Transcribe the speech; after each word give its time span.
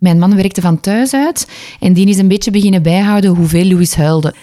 Mijn 0.00 0.18
man 0.18 0.36
werkte 0.36 0.60
van 0.60 0.80
thuis 0.80 1.14
uit 1.14 1.48
en 1.80 1.92
die 1.92 2.08
is 2.08 2.18
een 2.18 2.28
beetje 2.28 2.50
beginnen 2.50 2.82
bijhouden 2.82 3.34
hoeveel 3.34 3.64
Louis 3.64 3.94
huilde. 3.94 4.34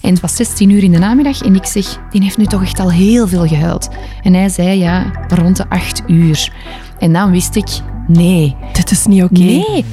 En 0.00 0.10
het 0.10 0.20
was 0.20 0.36
16 0.36 0.70
uur 0.70 0.82
in 0.82 0.92
de 0.92 0.98
namiddag 0.98 1.42
en 1.42 1.54
ik 1.54 1.64
zeg, 1.64 1.98
die 2.10 2.22
heeft 2.22 2.36
nu 2.36 2.46
toch 2.46 2.62
echt 2.62 2.80
al 2.80 2.90
heel 2.90 3.28
veel 3.28 3.46
gehuild. 3.46 3.88
En 4.22 4.34
hij 4.34 4.48
zei, 4.48 4.78
ja, 4.78 5.26
rond 5.28 5.56
de 5.56 5.68
8 5.68 6.02
uur. 6.06 6.52
En 6.98 7.12
dan 7.12 7.30
wist 7.30 7.56
ik, 7.56 7.68
nee. 8.06 8.56
Dit 8.72 8.90
is 8.90 9.06
niet 9.06 9.22
oké. 9.22 9.40
Nee. 9.40 9.84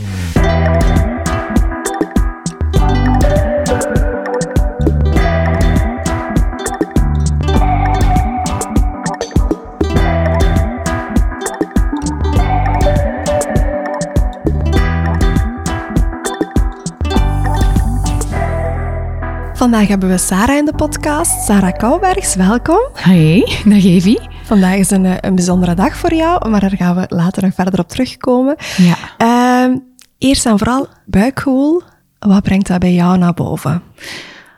Vandaag 19.77 19.99
hebben 19.99 20.17
we 20.17 20.25
Sarah 20.25 20.57
in 20.57 20.65
de 20.65 20.73
podcast. 20.73 21.45
Sarah 21.45 21.77
Kouwbergs, 21.77 22.35
welkom. 22.35 22.79
Hey, 22.93 23.39
dag 23.65 23.83
Evie. 23.83 24.19
Vandaag 24.43 24.75
is 24.75 24.91
een, 24.91 25.05
eh, 25.05 25.15
een 25.19 25.35
bijzondere 25.35 25.73
dag 25.73 25.97
voor 25.97 26.13
jou, 26.13 26.49
maar 26.49 26.59
daar 26.59 26.75
gaan 26.75 26.95
we 26.95 27.05
later 27.07 27.43
nog 27.43 27.53
verder 27.53 27.79
op 27.79 27.87
terugkomen. 27.87 28.55
Ja. 28.77 28.95
Ehm, 29.17 29.77
eerst 30.17 30.45
en 30.45 30.57
vooral, 30.57 30.87
buikgevoel. 31.05 31.81
Wat 32.19 32.43
brengt 32.43 32.67
dat 32.67 32.79
bij 32.79 32.93
jou 32.93 33.17
naar 33.17 33.33
boven? 33.33 33.81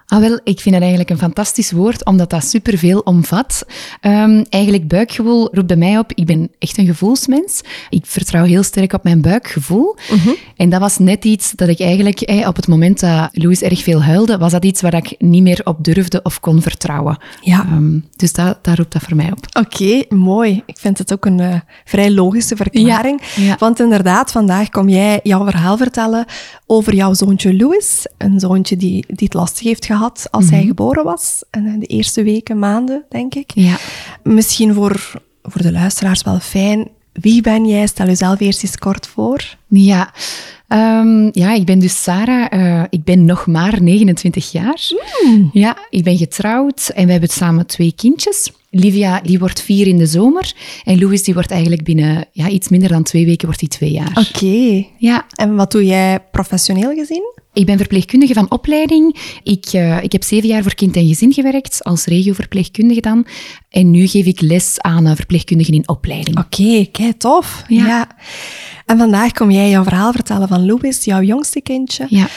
Ah, 0.10 0.20
wel, 0.20 0.40
ik 0.44 0.60
vind 0.60 0.76
het 0.76 0.84
eigenlijk 0.84 1.10
een 1.10 1.18
fantastisch 1.18 1.72
woord, 1.72 2.06
omdat 2.06 2.30
dat 2.30 2.44
superveel 2.44 3.00
omvat. 3.00 3.66
Um, 4.02 4.46
eigenlijk 4.50 4.88
buikgevoel 4.88 5.50
roept 5.52 5.68
bij 5.68 5.76
mij 5.76 5.98
op, 5.98 6.12
ik 6.14 6.26
ben 6.26 6.52
echt 6.60 6.78
een 6.78 6.86
gevoelsmens. 6.86 7.62
Ik 7.90 8.06
vertrouw 8.06 8.44
heel 8.44 8.64
sterk 8.64 8.94
op 8.94 9.04
mijn 9.04 9.22
buikgevoel. 9.22 9.96
Mhm. 10.12 10.30
En 10.56 10.70
dat 10.70 10.80
was 10.80 10.98
net 10.98 11.26
iets 11.26 11.52
dat 11.52 11.68
ik 11.68 11.80
eigenlijk, 11.80 12.22
eh, 12.22 12.48
op 12.48 12.56
het 12.56 12.68
moment 12.68 13.00
dat 13.00 13.30
Louis 13.32 13.62
erg 13.62 13.84
veel 13.84 14.04
huilde, 14.04 14.38
was 14.38 14.52
dat 14.52 14.66
iets 14.66 14.82
waar 14.82 14.94
ik 14.94 15.16
niet 15.20 15.44
meer 15.44 15.62
op 15.64 15.84
durfde 15.84 16.22
of 16.24 16.40
kon 16.40 16.62
vertrouwen. 16.62 17.18
Ja. 17.42 17.66
Um, 17.72 18.06
dus 18.16 18.34
dat, 18.34 18.58
daar 18.62 18.78
roept 18.78 18.94
dat 18.94 19.02
voor 19.02 19.16
mij 19.16 19.32
op. 19.32 19.66
Oké, 19.66 20.16
mooi. 20.16 20.64
Ik 20.66 20.78
vind 20.78 20.98
het 20.98 21.14
ook 21.14 21.26
een 21.26 21.40
uh, 21.40 21.56
vrij 21.86 22.12
logische 22.12 22.56
verklaring. 22.56 23.22
Ja, 23.36 23.44
ja. 23.44 23.56
Want 23.60 23.80
inderdaad, 23.80 24.32
vandaag 24.32 24.70
kom 24.70 24.90
jij 24.90 25.20
jouw 25.24 25.46
verhaal 25.46 25.78
vertellen 25.78 26.26
over 26.66 26.96
jouw 26.96 27.14
zoontje 27.14 27.56
Louis. 27.56 28.08
Een 28.18 28.40
zoontje 28.40 28.78
die, 28.78 29.06
die 29.08 29.28
het 29.28 29.34
lastig 29.34 29.64
heeft 29.64 29.86
gehad 29.86 29.98
als 30.32 30.50
hij 30.50 30.64
geboren 30.66 31.04
was. 31.04 31.44
En 31.50 31.80
de 31.80 31.86
eerste 31.86 32.24
weken, 32.24 32.60
maanden, 32.60 33.04
denk 33.10 33.36
ik. 33.36 33.52
Ja. 33.54 33.78
Misschien 34.24 34.74
voor, 34.74 35.22
voor 35.44 35.62
de 35.62 35.72
luisteraars 35.72 36.24
wel 36.24 36.40
fijn. 36.40 36.88
Wie 37.14 37.42
ben 37.42 37.66
jij? 37.66 37.88
Stel 37.88 38.06
jezelf 38.06 38.40
eerst 38.40 38.64
eens 38.64 38.78
kort 38.78 39.08
voor. 39.08 39.58
Ja, 39.68 40.14
um, 40.68 41.30
ja 41.34 41.54
ik 41.54 41.66
ben 41.66 41.80
dus 41.80 42.04
Sarah. 42.04 42.54
Uh, 42.54 42.84
ik 42.90 43.04
ben 43.04 43.26
nog 43.26 43.48
maar 43.48 43.82
29 43.82 44.52
jaar. 44.52 44.92
Mm. 45.26 45.50
Ja, 45.54 45.78
ik 45.90 46.04
ben 46.04 46.18
getrouwd 46.18 46.90
en 46.90 47.06
we 47.06 47.12
hebben 47.12 47.30
samen 47.30 47.66
twee 47.66 47.94
kindjes. 47.96 48.52
Livia, 48.70 49.22
die 49.22 49.40
wordt 49.40 49.62
vier 49.62 49.88
in 49.88 49.98
de 49.98 50.06
zomer. 50.06 50.54
En 50.84 51.00
Louis, 51.00 51.24
die 51.24 51.34
wordt 51.34 51.52
eigenlijk 51.52 51.84
binnen 51.84 52.26
ja, 52.32 52.50
iets 52.50 52.70
minder 52.70 52.90
dan 52.90 53.04
twee 53.04 53.26
weken 53.26 53.46
wordt 53.46 53.60
hij 53.60 53.70
twee 53.70 53.92
jaar. 53.92 54.10
Oké. 54.10 54.46
Okay. 54.46 54.90
Ja. 54.98 55.26
En 55.36 55.56
wat 55.56 55.72
doe 55.72 55.86
jij 55.86 56.20
professioneel 56.32 56.94
gezien? 56.94 57.38
Ik 57.54 57.66
ben 57.66 57.78
verpleegkundige 57.78 58.34
van 58.34 58.52
opleiding. 58.52 59.16
Ik, 59.44 59.74
uh, 59.74 60.04
ik 60.04 60.12
heb 60.12 60.24
zeven 60.24 60.50
jaar 60.50 60.64
voor 60.64 60.76
kind 60.76 60.96
en 60.96 61.08
gezin 61.08 61.34
gewerkt, 61.34 61.84
als 61.84 62.06
regioverpleegkundige 62.06 63.02
dan. 63.02 63.26
En 63.70 63.92
nu 63.92 64.08
geef 64.08 64.26
ik 64.26 64.42
les 64.42 64.82
aan 64.82 65.08
uh, 65.08 65.16
verpleegkundigen 65.16 65.74
in 65.74 65.90
opleiding. 65.90 66.38
Oké, 66.38 66.62
okay, 66.62 66.90
kei 66.92 67.18
tof. 67.18 67.64
Ja. 67.68 67.86
ja. 67.86 68.08
En 68.86 68.98
vandaag 68.98 69.32
kom 69.32 69.52
jij 69.52 69.70
jouw 69.70 69.84
verhaal 69.84 70.12
vertellen 70.12 70.48
van 70.48 70.66
Louis, 70.66 71.04
jouw 71.04 71.22
jongste 71.22 71.62
kindje. 71.62 72.06
Ja. 72.10 72.28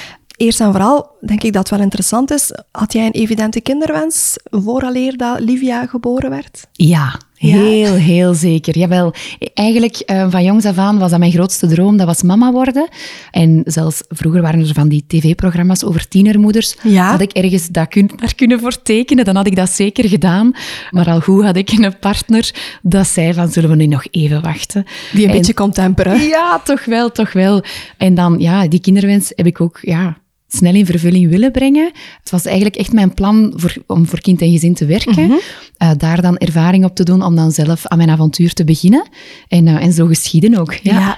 Eerst 0.42 0.60
en 0.60 0.70
vooral 0.70 1.10
denk 1.20 1.42
ik 1.42 1.52
dat 1.52 1.62
het 1.62 1.70
wel 1.70 1.80
interessant 1.80 2.30
is. 2.30 2.52
Had 2.70 2.92
jij 2.92 3.06
een 3.06 3.12
evidente 3.12 3.60
kinderwens 3.60 4.36
vooraleer 4.50 5.16
dat 5.16 5.41
Livia 5.41 5.86
geboren 5.86 6.30
werd? 6.30 6.66
Ja, 6.72 7.20
heel, 7.34 7.94
heel 7.94 8.34
zeker. 8.34 8.78
Jawel, 8.78 9.14
eigenlijk 9.54 10.02
uh, 10.06 10.31
van 10.31 10.44
jongs 10.44 10.64
af 10.64 10.78
aan 10.78 10.98
was 10.98 11.10
dat 11.10 11.19
mijn 11.19 11.32
grootste 11.32 11.66
droom, 11.66 11.97
dat 11.97 12.06
was 12.06 12.22
mama 12.22 12.52
worden. 12.52 12.88
En 13.31 13.62
zelfs 13.64 14.02
vroeger 14.08 14.42
waren 14.42 14.60
er 14.60 14.75
van 14.75 14.88
die 14.88 15.04
tv-programma's 15.06 15.84
over 15.84 16.08
tienermoeders. 16.08 16.76
Ja. 16.82 17.10
Had 17.10 17.20
ik 17.20 17.32
ergens 17.32 17.69
dat 17.69 17.88
kun, 17.88 18.10
daar 18.16 18.34
kunnen 18.34 18.60
voor 18.60 18.82
tekenen, 18.82 19.25
dan 19.25 19.36
had 19.36 19.47
ik 19.47 19.56
dat 19.56 19.70
zeker 19.70 20.08
gedaan. 20.08 20.52
Maar 20.91 21.06
al 21.06 21.20
goed 21.20 21.44
had 21.44 21.56
ik 21.56 21.70
een 21.70 21.98
partner 21.98 22.54
dat 22.82 23.06
zei 23.06 23.34
van, 23.34 23.48
zullen 23.48 23.70
we 23.70 23.76
nu 23.76 23.86
nog 23.86 24.06
even 24.10 24.42
wachten? 24.42 24.84
Die 25.12 25.22
een 25.22 25.31
en, 25.31 25.36
beetje 25.36 25.54
kon 25.54 25.70
temperen. 25.70 26.20
Ja, 26.20 26.60
toch 26.64 26.84
wel, 26.84 27.12
toch 27.12 27.32
wel. 27.32 27.62
En 27.97 28.14
dan, 28.14 28.38
ja, 28.38 28.69
die 28.69 28.81
kinderwens 28.81 29.32
heb 29.34 29.47
ik 29.47 29.60
ook, 29.60 29.78
ja 29.82 30.20
snel 30.52 30.74
in 30.74 30.86
vervulling 30.86 31.30
willen 31.30 31.52
brengen. 31.52 31.90
Het 32.20 32.30
was 32.30 32.44
eigenlijk 32.44 32.76
echt 32.76 32.92
mijn 32.92 33.14
plan 33.14 33.52
voor, 33.56 33.74
om 33.86 34.06
voor 34.06 34.20
kind 34.20 34.40
en 34.40 34.50
gezin 34.50 34.74
te 34.74 34.86
werken. 34.86 35.12
Mhm. 35.12 35.20
Mm 35.22 35.28
-hmm. 35.28 35.88
uh, 35.88 35.94
daar 35.98 36.22
dan 36.22 36.36
ervaring 36.36 36.84
op 36.84 36.94
te 36.94 37.04
doen 37.04 37.22
om 37.22 37.36
dan 37.36 37.52
zelf 37.52 37.86
aan 37.86 37.98
mijn 37.98 38.10
avontuur 38.10 38.52
te 38.52 38.64
beginnen. 38.64 39.08
En, 39.48 39.66
uh, 39.66 39.82
en 39.84 39.92
zo 39.92 40.06
geschieden 40.06 40.58
ook. 40.58 40.74
Ja. 40.74 40.98
ja. 40.98 41.16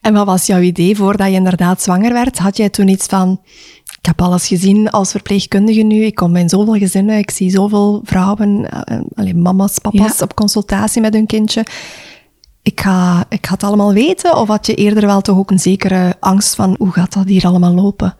En 0.00 0.12
wat 0.12 0.26
was 0.26 0.46
jouw 0.46 0.60
idee 0.60 0.96
voordat 0.96 1.28
je 1.28 1.34
inderdaad 1.34 1.82
zwanger 1.82 2.12
werd? 2.12 2.38
Had 2.38 2.56
jij 2.56 2.68
toen 2.68 2.88
iets 2.88 3.06
van... 3.06 3.40
Ik 3.98 4.10
heb 4.10 4.22
alles 4.22 4.46
gezien 4.46 4.90
als 4.90 5.10
verpleegkundige 5.10 5.82
nu. 5.82 6.04
Ik 6.04 6.14
kom 6.14 6.36
in 6.36 6.48
zoveel 6.48 6.74
gezinnen. 6.74 7.18
Ik 7.18 7.30
zie 7.30 7.50
zoveel 7.50 8.00
vrouwen, 8.04 8.68
uh, 8.90 9.00
alleen 9.14 9.42
mama's, 9.42 9.78
papa's 9.78 10.18
Ja. 10.18 10.24
op 10.24 10.34
consultatie 10.34 11.00
met 11.00 11.14
hun 11.14 11.26
kindje. 11.26 11.64
Ik 12.62 12.80
ga, 12.80 13.24
ik 13.28 13.46
ga 13.46 13.52
het 13.52 13.62
allemaal 13.62 13.92
weten? 13.92 14.36
Of 14.36 14.48
had 14.48 14.66
je 14.66 14.74
eerder 14.74 15.06
wel 15.06 15.20
toch 15.20 15.38
ook 15.38 15.50
een 15.50 15.58
zekere 15.58 16.14
angst 16.20 16.54
van 16.54 16.74
hoe 16.78 16.92
gaat 16.92 17.12
dat 17.12 17.28
hier 17.28 17.46
allemaal 17.46 17.74
lopen? 17.74 18.16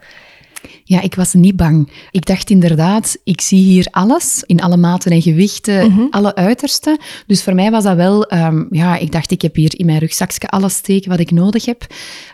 Ja, 0.87 1.01
ik 1.01 1.15
was 1.15 1.33
niet 1.35 1.57
bang. 1.57 1.91
Ik 2.11 2.27
dacht 2.27 2.51
inderdaad, 2.51 3.17
ik 3.25 3.41
zie 3.41 3.63
hier 3.63 3.87
alles, 3.91 4.43
in 4.47 4.61
alle 4.61 4.77
maten 4.77 5.13
en 5.13 5.23
gewichten, 5.23 5.91
Mhm. 5.93 6.01
alle 6.11 6.35
uitersten. 6.35 6.99
Dus 7.27 7.43
voor 7.43 7.55
mij 7.55 7.71
was 7.71 7.85
dat 7.85 7.97
wel, 7.97 8.33
um, 8.33 8.67
ja, 8.71 8.97
ik 8.97 9.13
dacht, 9.13 9.31
ik 9.31 9.43
heb 9.43 9.55
hier 9.55 9.79
in 9.79 9.87
mijn 9.87 9.99
rugzakje 9.99 10.49
alles 10.49 10.75
steken 10.75 11.11
wat 11.11 11.21
ik 11.21 11.31
nodig 11.31 11.65
heb. 11.65 11.87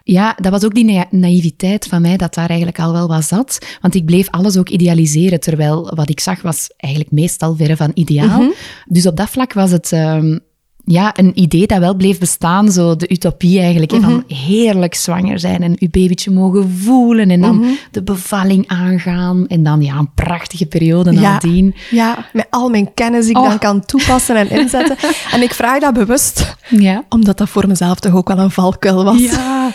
Ja, 0.05 0.37
dat 0.41 0.53
was 0.53 0.65
ook 0.65 0.75
die 0.75 0.85
na 0.85 1.07
naïviteit 1.11 1.87
van 1.87 2.03
mij 2.03 2.17
dat 2.17 2.35
daar 2.35 2.49
eigenlijk 2.49 2.79
al 2.79 2.93
wel 2.93 3.09
wat 3.09 3.25
zat. 3.25 3.59
Want 3.81 3.95
ik 3.95 4.05
bleef 4.05 4.29
alles 4.31 4.57
ook 4.57 4.69
idealiseren, 4.69 5.41
terwijl 5.41 5.93
wat 5.95 6.11
ik 6.11 6.21
zag 6.21 6.43
was 6.43 6.71
eigenlijk 6.77 7.13
meestal 7.13 7.57
verre 7.57 7.77
van 7.77 7.91
ideaal. 7.95 8.41
Mhm. 8.41 8.51
Dus 8.87 9.07
op 9.07 9.17
dat 9.17 9.31
vlak 9.31 9.53
was 9.53 9.71
het... 9.71 9.93
Um, 9.93 10.41
ja, 10.85 11.19
een 11.19 11.33
idee 11.41 11.67
dat 11.67 11.79
wel 11.79 11.95
bleef 11.95 12.19
bestaan, 12.19 12.73
zo 12.73 12.97
de 12.97 13.11
utopie 13.13 13.61
eigenlijk, 13.61 13.93
Mhm. 13.93 14.03
van 14.03 14.25
heerlijk 14.27 14.95
zwanger 14.95 15.39
zijn 15.39 15.63
en 15.63 15.77
uw 15.79 15.89
babytje 15.91 16.31
mogen 16.31 16.71
voelen 16.71 17.31
en 17.31 17.41
dan 17.41 17.57
Mhm. 17.59 17.69
de 17.91 18.03
bevalling 18.03 18.69
aangaan 18.69 19.47
en 19.47 19.63
dan 19.63 19.83
ja, 19.83 19.97
een 19.97 20.15
prachtige 20.15 20.67
periode 20.67 21.13
Ja. 21.13 21.21
nadien. 21.21 21.75
Ja, 21.91 22.29
met 22.33 22.47
al 22.51 22.69
mijn 22.69 22.95
kennis 22.95 23.23
die 23.27 23.31
ik 23.37 23.43
Oh. 23.43 23.49
dan 23.49 23.59
kan 23.59 23.85
toepassen 23.85 24.37
en 24.37 24.51
inzetten. 24.61 24.97
en 25.33 25.43
ik 25.43 25.55
vraag 25.55 25.81
dat 25.81 25.93
bewust, 25.95 26.57
Ja. 26.69 27.05
omdat 27.09 27.39
dat 27.39 27.49
voor 27.49 27.67
mezelf 27.69 28.01
toch 28.01 28.15
ook 28.15 28.29
wel 28.29 28.39
een 28.39 28.51
valkuil 28.51 29.05
was. 29.05 29.21
Ja. 29.21 29.73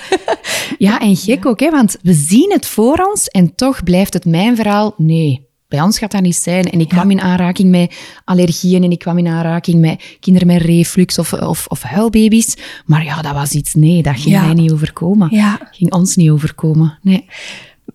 ja, 0.78 1.00
en 1.00 1.16
gek 1.16 1.46
ook, 1.46 1.60
hè, 1.60 1.70
want 1.72 1.98
we 2.02 2.14
zien 2.14 2.52
het 2.52 2.66
voor 2.66 3.08
ons 3.14 3.28
en 3.28 3.56
toch 3.56 3.84
blijft 3.84 4.14
het 4.14 4.26
mijn 4.26 4.56
verhaal, 4.56 4.94
nee, 4.98 5.48
bij 5.68 5.82
ons 5.82 5.98
gaat 5.98 6.12
dat 6.12 6.22
niet 6.22 6.36
zijn. 6.36 6.64
En 6.72 6.80
ik 6.80 6.88
kwam 6.88 7.12
in 7.12 7.22
aanraking 7.22 7.70
met 7.70 7.96
allergieën 8.26 8.84
en 8.84 8.92
ik 8.92 9.00
kwam 9.00 9.18
in 9.18 9.28
aanraking 9.28 9.80
met 9.82 10.18
kinderen 10.20 10.48
met 10.48 10.62
reflux 10.62 11.20
of, 11.20 11.34
of, 11.34 11.66
of 11.68 11.82
huilbaby's. 11.82 12.58
Maar 12.86 13.04
ja, 13.04 13.22
dat 13.22 13.34
was 13.34 13.52
iets, 13.52 13.74
nee, 13.74 14.02
dat 14.04 14.14
ging 14.20 14.36
Ja. 14.36 14.46
mij 14.46 14.54
niet 14.54 14.72
overkomen. 14.72 15.28
Ja. 15.32 15.60
Ging 15.72 15.94
ons 15.94 16.16
niet 16.16 16.30
overkomen, 16.30 16.98
nee. 17.02 17.26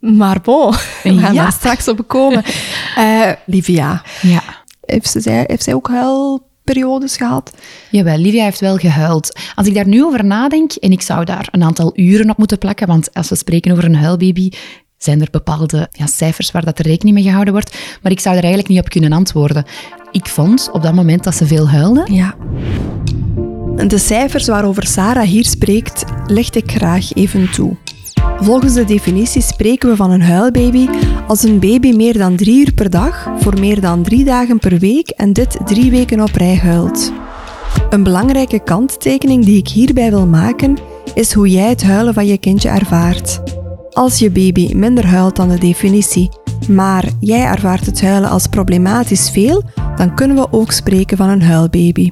Maar 0.00 0.40
bon, 0.40 0.70
we 1.02 1.18
gaan 1.18 1.34
Ja. 1.34 1.42
daar 1.42 1.52
straks 1.52 1.88
op 1.88 2.08
komen. 2.08 2.42
Eh, 2.96 3.30
Livia, 3.46 4.02
Ja. 4.22 4.42
heeft 4.84 5.14
zij, 5.18 5.44
heeft 5.46 5.62
zij 5.62 5.74
ook 5.74 5.88
huilperiodes 5.88 7.16
gehad? 7.16 7.52
Jawel, 7.90 8.18
Livia 8.18 8.44
heeft 8.44 8.60
wel 8.60 8.76
gehuild. 8.76 9.38
Als 9.54 9.66
ik 9.66 9.74
daar 9.74 9.86
nu 9.88 10.04
over 10.04 10.24
nadenk, 10.24 10.72
en 10.72 10.92
ik 10.92 11.00
zou 11.02 11.24
daar 11.24 11.48
een 11.50 11.62
aantal 11.62 11.92
uren 11.94 12.30
op 12.30 12.36
moeten 12.38 12.58
plakken, 12.58 12.86
want 12.86 13.14
als 13.14 13.28
we 13.28 13.34
spreken 13.36 13.72
over 13.72 13.84
een 13.84 13.94
huilbaby, 13.96 14.50
zijn 15.02 15.20
er 15.20 15.28
bepaalde 15.30 15.88
ja, 15.90 16.06
cijfers 16.06 16.50
waar 16.50 16.64
dat 16.64 16.78
er 16.78 16.86
rekening 16.86 17.16
mee 17.16 17.24
gehouden 17.24 17.52
wordt. 17.52 17.78
Maar 18.02 18.12
ik 18.12 18.20
zou 18.20 18.36
er 18.36 18.42
eigenlijk 18.42 18.72
niet 18.72 18.80
op 18.80 18.88
kunnen 18.88 19.12
antwoorden. 19.12 19.64
Ik 20.10 20.26
vond 20.26 20.70
op 20.72 20.82
dat 20.82 20.94
moment 20.94 21.24
dat 21.24 21.34
ze 21.34 21.46
veel 21.46 21.68
huilde. 21.68 22.06
Ja. 22.12 22.34
De 23.86 23.98
cijfers 23.98 24.46
waarover 24.46 24.86
Sarah 24.86 25.26
hier 25.26 25.44
spreekt, 25.44 26.04
licht 26.26 26.56
ik 26.56 26.70
graag 26.70 27.12
even 27.14 27.50
toe. 27.50 27.76
Volgens 28.40 28.74
de 28.74 28.84
definitie 28.84 29.42
spreken 29.42 29.88
we 29.88 29.96
van 29.96 30.10
een 30.10 30.22
huilbaby 30.22 30.88
als 31.26 31.42
een 31.42 31.58
baby 31.58 31.92
meer 31.92 32.18
dan 32.18 32.36
drie 32.36 32.66
uur 32.66 32.72
per 32.72 32.90
dag 32.90 33.28
voor 33.38 33.58
meer 33.58 33.80
dan 33.80 34.02
drie 34.02 34.24
dagen 34.24 34.58
per 34.58 34.78
week 34.78 35.08
en 35.08 35.32
dit 35.32 35.56
drie 35.64 35.90
weken 35.90 36.20
op 36.20 36.34
rij 36.34 36.56
huilt. 36.56 37.12
Een 37.90 38.02
belangrijke 38.02 38.62
kanttekening 38.62 39.44
die 39.44 39.58
ik 39.58 39.68
hierbij 39.68 40.10
wil 40.10 40.26
maken 40.26 40.78
is 41.14 41.32
hoe 41.32 41.48
jij 41.48 41.68
het 41.68 41.82
huilen 41.82 42.14
van 42.14 42.26
je 42.26 42.38
kindje 42.38 42.68
ervaart. 42.68 43.59
Als 43.92 44.18
je 44.18 44.30
baby 44.30 44.74
minder 44.74 45.06
huilt 45.06 45.36
dan 45.36 45.48
de 45.48 45.58
definitie, 45.58 46.28
maar 46.68 47.04
jij 47.20 47.44
ervaart 47.44 47.86
het 47.86 48.00
huilen 48.00 48.30
als 48.30 48.46
problematisch 48.46 49.30
veel, 49.30 49.62
dan 49.96 50.14
kunnen 50.14 50.36
we 50.36 50.52
ook 50.52 50.72
spreken 50.72 51.16
van 51.16 51.28
een 51.28 51.42
huilbaby. 51.42 52.10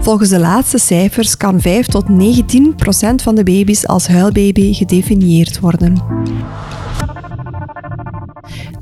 Volgens 0.00 0.28
de 0.28 0.38
laatste 0.38 0.78
cijfers 0.78 1.36
kan 1.36 1.60
5 1.60 1.86
tot 1.86 2.08
19 2.08 2.74
procent 2.74 3.22
van 3.22 3.34
de 3.34 3.44
baby's 3.44 3.86
als 3.86 4.06
huilbaby 4.06 4.72
gedefinieerd 4.72 5.60
worden. 5.60 6.02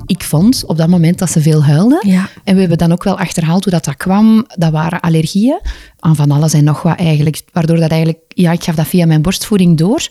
Ik 0.05 0.23
vond 0.23 0.63
op 0.65 0.77
dat 0.77 0.87
moment 0.87 1.19
dat 1.19 1.29
ze 1.29 1.41
veel 1.41 1.63
huilden. 1.63 2.09
Ja. 2.09 2.29
En 2.43 2.53
we 2.53 2.59
hebben 2.59 2.77
dan 2.77 2.91
ook 2.91 3.03
wel 3.03 3.17
achterhaald 3.17 3.63
hoe 3.63 3.73
dat, 3.73 3.85
dat 3.85 3.97
kwam. 3.97 4.45
Dat 4.55 4.71
waren 4.71 4.99
allergieën 4.99 5.59
aan 5.99 6.15
van 6.15 6.31
alles 6.31 6.53
en 6.53 6.63
nog 6.63 6.81
wat 6.81 6.97
eigenlijk. 6.97 7.41
Waardoor 7.53 7.77
dat 7.77 7.91
eigenlijk... 7.91 8.19
Ja, 8.27 8.51
ik 8.51 8.63
gaf 8.63 8.75
dat 8.75 8.87
via 8.87 9.05
mijn 9.05 9.21
borstvoeding 9.21 9.77
door. 9.77 10.07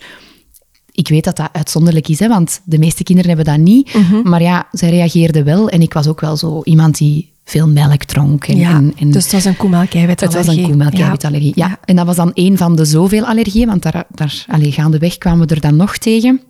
Ik 0.91 1.07
weet 1.07 1.23
dat 1.23 1.35
dat 1.35 1.49
uitzonderlijk 1.51 2.07
is, 2.07 2.19
hè, 2.19 2.27
want 2.27 2.61
de 2.63 2.77
meeste 2.79 3.03
kinderen 3.03 3.35
hebben 3.35 3.53
dat 3.53 3.63
niet. 3.65 3.93
Maar 4.23 4.41
ja, 4.41 4.67
zij 4.71 4.89
reageerden 4.89 5.43
wel. 5.45 5.69
En 5.69 5.81
ik 5.81 5.93
was 5.93 6.07
ook 6.07 6.21
wel 6.21 6.37
zo 6.37 6.61
iemand 6.63 6.97
die 6.97 7.29
veel 7.45 7.67
melk 7.67 8.03
dronk. 8.03 8.47
En, 8.47 8.57
Ja, 8.57 8.69
en, 8.75 8.93
en 8.97 9.11
dus 9.11 9.23
het 9.23 9.31
was 9.33 9.43
een 9.45 9.49
het 9.51 9.59
koemelkeiwitallergie. 9.59 10.45
was 10.45 10.55
een 10.55 10.63
koemelkeiwitallergie. 10.69 11.51
Ja. 11.55 11.67
Ja. 11.67 11.79
En 11.85 11.95
dat 11.95 12.05
was 12.05 12.15
dan 12.15 12.33
één 12.33 12.57
van 12.57 12.75
de 12.75 12.85
zoveel 12.85 13.25
allergieën, 13.25 13.67
want 13.67 13.83
daar, 13.83 14.03
daar 14.09 14.45
allee, 14.47 14.71
gaandeweg 14.71 15.17
kwamen 15.17 15.47
we 15.47 15.55
er 15.55 15.61
dan 15.61 15.75
nog 15.75 15.97
tegen. 15.97 16.41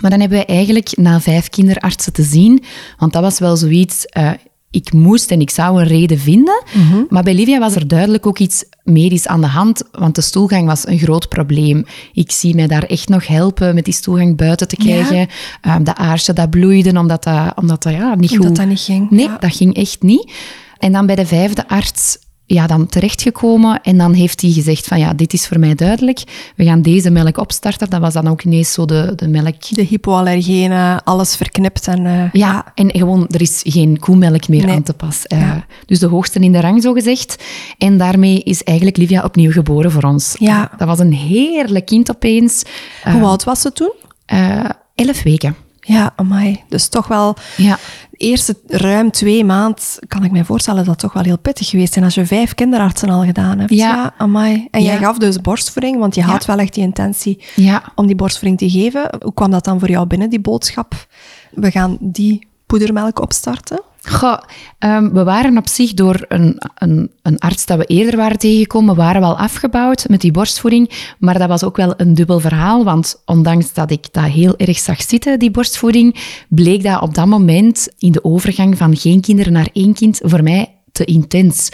Maar 0.00 0.10
dan 0.10 0.20
hebben 0.20 0.38
wij 0.38 0.56
eigenlijk 0.56 0.96
na 0.96 1.20
vijf 1.20 1.48
kinderartsen 1.48 2.12
te 2.12 2.22
zien, 2.22 2.62
want 2.98 3.12
dat 3.12 3.22
was 3.22 3.38
wel 3.38 3.56
zoiets... 3.56 4.06
eh, 4.06 4.30
ik 4.70 4.92
moest 4.92 5.30
en 5.30 5.40
ik 5.40 5.50
zou 5.50 5.80
een 5.80 5.86
reden 5.86 6.18
vinden. 6.18 6.62
Mhm. 6.74 7.02
Maar 7.08 7.22
bij 7.22 7.34
Livia 7.34 7.58
was 7.58 7.74
er 7.74 7.88
duidelijk 7.88 8.26
ook 8.26 8.38
iets 8.38 8.64
medisch 8.84 9.26
aan 9.26 9.40
de 9.40 9.46
hand, 9.46 9.82
want 9.92 10.14
de 10.14 10.20
stoelgang 10.20 10.66
was 10.66 10.86
een 10.86 10.98
groot 10.98 11.28
probleem. 11.28 11.84
Ik 12.12 12.30
zie 12.32 12.54
mij 12.54 12.66
daar 12.66 12.82
echt 12.82 13.08
nog 13.08 13.26
helpen 13.26 13.74
met 13.74 13.84
die 13.84 13.94
stoelgang 13.94 14.36
buiten 14.36 14.68
te 14.68 14.76
Ja. 14.78 14.84
krijgen. 14.84 15.28
Ehm, 15.60 15.82
dat 15.84 15.96
aarsje 15.96 16.32
dat 16.32 16.50
bloeide, 16.50 16.98
omdat 16.98 17.24
dat, 17.24 17.52
omdat 17.56 17.82
dat 17.82 17.92
ja, 17.92 18.14
niet 18.14 18.30
goed... 18.30 18.42
Dat 18.42 18.56
dat 18.56 18.66
niet 18.66 18.80
ging. 18.80 19.10
Nee, 19.10 19.24
Ja. 19.24 19.36
dat 19.40 19.56
ging 19.56 19.74
echt 19.74 20.02
niet. 20.02 20.32
En 20.78 20.92
dan 20.92 21.06
bij 21.06 21.16
de 21.16 21.26
vijfde 21.26 21.68
arts 21.68 22.18
ja, 22.54 22.66
dan 22.66 22.86
terechtgekomen 22.86 23.80
en 23.82 23.98
dan 23.98 24.12
heeft 24.12 24.40
hij 24.40 24.50
gezegd 24.50 24.86
van 24.86 24.98
ja, 24.98 25.12
dit 25.14 25.32
is 25.32 25.46
voor 25.46 25.58
mij 25.58 25.74
duidelijk. 25.74 26.22
We 26.56 26.64
gaan 26.64 26.82
deze 26.82 27.10
melk 27.10 27.38
opstarten. 27.38 27.90
Dat 27.90 28.00
was 28.00 28.12
dan 28.14 28.28
ook 28.28 28.42
ineens 28.42 28.72
zo 28.72 28.84
de, 28.84 29.12
de 29.16 29.28
melk... 29.28 29.68
De 29.68 29.82
hypoallergenen, 29.82 31.04
alles 31.04 31.36
verknipt 31.36 31.86
en... 31.88 32.06
eh, 32.06 32.32
Ja, 32.32 32.64
en 32.74 32.90
gewoon, 32.90 33.26
er 33.28 33.40
is 33.40 33.60
geen 33.66 33.98
koemelk 33.98 34.48
meer 34.48 34.64
Nee. 34.66 34.74
aan 34.74 34.82
te 34.82 34.92
pas. 34.94 35.26
Eh, 35.26 35.52
Dus 35.86 35.98
de 35.98 36.06
hoogste 36.06 36.38
in 36.38 36.52
de 36.52 36.60
rang, 36.60 36.82
zo 36.82 36.92
gezegd. 36.92 37.42
En 37.78 37.98
daarmee 37.98 38.42
is 38.42 38.62
eigenlijk 38.62 38.96
Livia 38.96 39.24
opnieuw 39.24 39.50
geboren 39.52 39.90
voor 39.90 40.02
ons. 40.02 40.34
Ja. 40.38 40.70
Dat 40.78 40.86
was 40.88 40.98
een 40.98 41.12
heerlijk 41.12 41.86
kind 41.86 42.10
opeens. 42.10 42.62
Eh, 43.04 43.12
Hoe 43.14 43.24
oud 43.24 43.44
was 43.44 43.60
ze 43.60 43.72
toen? 43.72 43.92
eh, 44.26 44.64
elf 44.94 45.22
weken. 45.22 45.56
Ja, 45.92 46.12
amai. 46.16 46.62
Dus 46.68 46.88
toch 46.88 47.06
wel... 47.08 47.36
Ja. 47.56 47.78
De 48.10 48.16
eerste 48.26 48.56
ruim 48.66 49.10
twee 49.10 49.44
maand 49.44 49.98
kan 50.08 50.24
ik 50.24 50.30
mij 50.30 50.44
voorstellen 50.44 50.84
dat 50.84 50.98
toch 50.98 51.12
wel 51.12 51.22
heel 51.22 51.38
pittig 51.38 51.68
geweest 51.68 51.96
is. 51.96 52.02
Als 52.02 52.14
je 52.14 52.26
vijf 52.26 52.54
kinderartsen 52.54 53.08
al 53.10 53.24
gedaan 53.24 53.58
hebt. 53.58 53.70
Ja. 53.74 54.14
amai. 54.18 54.68
En 54.70 54.82
jij 54.82 54.98
gaf 54.98 55.18
dus 55.18 55.40
borstvoeding, 55.40 55.98
want 55.98 56.14
je 56.14 56.22
had 56.22 56.44
wel 56.46 56.58
echt 56.58 56.74
die 56.74 56.82
intentie 56.82 57.44
Ja. 57.56 57.82
om 57.94 58.06
die 58.06 58.16
borstvoeding 58.16 58.58
te 58.58 58.70
geven. 58.70 59.10
Hoe 59.22 59.34
kwam 59.34 59.50
dat 59.50 59.64
dan 59.64 59.78
voor 59.78 59.88
jou 59.90 60.06
binnen, 60.06 60.30
die 60.30 60.40
boodschap? 60.40 61.06
We 61.50 61.70
gaan 61.70 61.96
die 62.00 62.46
poedermelk 62.66 63.20
opstarten. 63.20 63.80
Goh, 64.08 64.38
ehm, 64.78 65.08
we 65.12 65.24
waren 65.24 65.58
op 65.58 65.68
zich 65.68 65.94
door 65.94 66.24
een, 66.28 66.56
een, 66.74 67.10
een 67.22 67.38
arts 67.38 67.66
dat 67.66 67.78
we 67.78 67.84
eerder 67.84 68.16
waren 68.16 68.38
tegengekomen, 68.38 68.96
waren 68.96 69.20
wel 69.20 69.38
afgebouwd 69.38 70.08
met 70.08 70.20
die 70.20 70.32
borstvoeding. 70.32 71.14
Maar 71.18 71.38
dat 71.38 71.48
was 71.48 71.64
ook 71.64 71.76
wel 71.76 71.94
een 71.96 72.14
dubbel 72.14 72.40
verhaal, 72.40 72.84
want 72.84 73.22
ondanks 73.24 73.72
dat 73.72 73.90
ik 73.90 74.12
dat 74.12 74.24
heel 74.24 74.56
erg 74.56 74.78
zag 74.78 75.02
zitten, 75.02 75.38
die 75.38 75.50
borstvoeding, 75.50 76.16
bleek 76.48 76.82
dat 76.82 77.00
op 77.00 77.14
dat 77.14 77.26
moment 77.26 77.88
in 77.98 78.12
de 78.12 78.24
overgang 78.24 78.76
van 78.76 78.96
geen 78.96 79.20
kinderen 79.20 79.52
naar 79.52 79.68
één 79.72 79.94
kind 79.94 80.20
voor 80.24 80.42
mij 80.42 80.79
te 80.92 81.04
intens. 81.04 81.68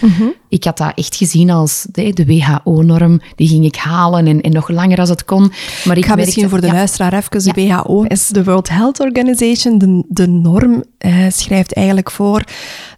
Ik 0.49 0.65
had 0.65 0.79
dat 0.79 0.93
echt 0.95 1.17
gezien 1.17 1.51
als 1.51 1.87
de, 1.91 2.13
de 2.13 2.27
WHO-norm. 2.27 3.21
Die 3.35 3.49
ging 3.49 3.65
ik 3.65 3.77
halen 3.77 4.27
en, 4.27 4.41
en 4.41 4.53
nog 4.53 4.69
langer 4.69 4.99
als 4.99 5.09
het 5.09 5.25
kon. 5.25 5.53
Maar 5.85 5.97
ik, 5.97 6.03
Ik 6.03 6.11
ga 6.11 6.15
misschien 6.15 6.49
voor 6.49 6.61
de 6.61 6.67
ja, 6.67 6.73
luisteraar 6.73 7.13
even, 7.13 7.55
de 7.55 7.67
WHO 7.67 8.03
is 8.03 8.29
de 8.29 8.45
World 8.45 8.69
Health 8.69 9.01
Organization. 9.01 9.79
De, 9.79 10.05
de 10.09 10.29
norm 10.29 10.85
eh, 10.99 11.27
schrijft 11.29 11.75
eigenlijk 11.75 12.11
voor 12.11 12.45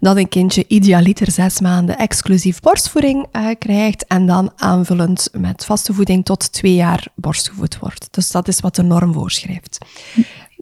dat 0.00 0.16
een 0.16 0.28
kindje 0.28 0.64
idealiter 0.68 1.30
zes 1.30 1.60
maanden 1.60 1.98
exclusief 1.98 2.60
borstvoeding 2.60 3.26
eh, 3.32 3.46
krijgt 3.58 4.06
en 4.06 4.26
dan 4.26 4.50
aanvullend 4.56 5.28
met 5.32 5.64
vaste 5.64 5.92
voeding 5.92 6.24
tot 6.24 6.52
twee 6.52 6.74
jaar 6.74 7.06
borstgevoed 7.14 7.78
wordt. 7.78 8.08
Dus 8.10 8.30
dat 8.30 8.48
is 8.48 8.60
wat 8.60 8.74
de 8.74 8.82
norm 8.82 9.12
voorschrijft. 9.12 9.78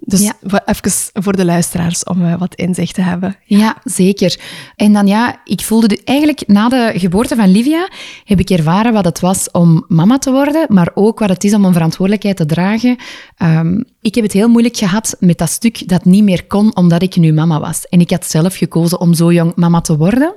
Dus 0.09 0.21
Ja. 0.21 0.33
voor- 0.43 0.63
even 0.65 0.93
voor 1.13 1.37
de 1.37 1.45
luisteraars 1.45 2.05
om 2.05 2.25
eh, 2.25 2.39
wat 2.39 2.55
inzicht 2.55 2.95
te 2.95 3.01
hebben. 3.01 3.37
Ja, 3.45 3.77
zeker. 3.85 4.41
En 4.77 4.93
dan 4.93 5.07
ja, 5.07 5.41
ik 5.45 5.61
voelde 5.61 5.87
de- 5.89 6.01
eigenlijk 6.05 6.43
na 6.47 6.69
de 6.69 6.93
geboorte 6.97 7.37
van 7.37 7.49
Livia 7.51 7.89
heb 8.25 8.41
ik 8.41 8.51
ervaren 8.51 8.93
wat 8.93 9.05
het 9.05 9.21
was 9.21 9.51
om 9.51 9.85
mama 9.89 10.19
te 10.19 10.31
worden, 10.31 10.67
maar 10.69 10.91
ook 10.95 11.19
wat 11.19 11.29
het 11.29 11.45
is 11.45 11.55
om 11.55 11.65
een 11.65 11.73
verantwoordelijkheid 11.73 12.37
te 12.37 12.47
dragen. 12.47 12.97
Ehm, 13.37 13.83
ik 14.01 14.15
heb 14.15 14.25
het 14.25 14.33
heel 14.33 14.49
moeilijk 14.49 14.77
gehad 14.77 15.17
met 15.21 15.39
dat 15.39 15.51
stuk 15.51 15.89
dat 15.89 16.05
niet 16.05 16.25
meer 16.25 16.47
kon 16.47 16.77
omdat 16.77 17.03
ik 17.03 17.17
nu 17.17 17.33
mama 17.33 17.61
was. 17.61 17.87
En 17.89 18.01
ik 18.01 18.11
had 18.11 18.27
zelf 18.27 18.55
gekozen 18.57 19.01
om 19.01 19.15
zo 19.15 19.33
jong 19.33 19.53
mama 19.55 19.81
te 19.81 19.97
worden. 19.97 20.35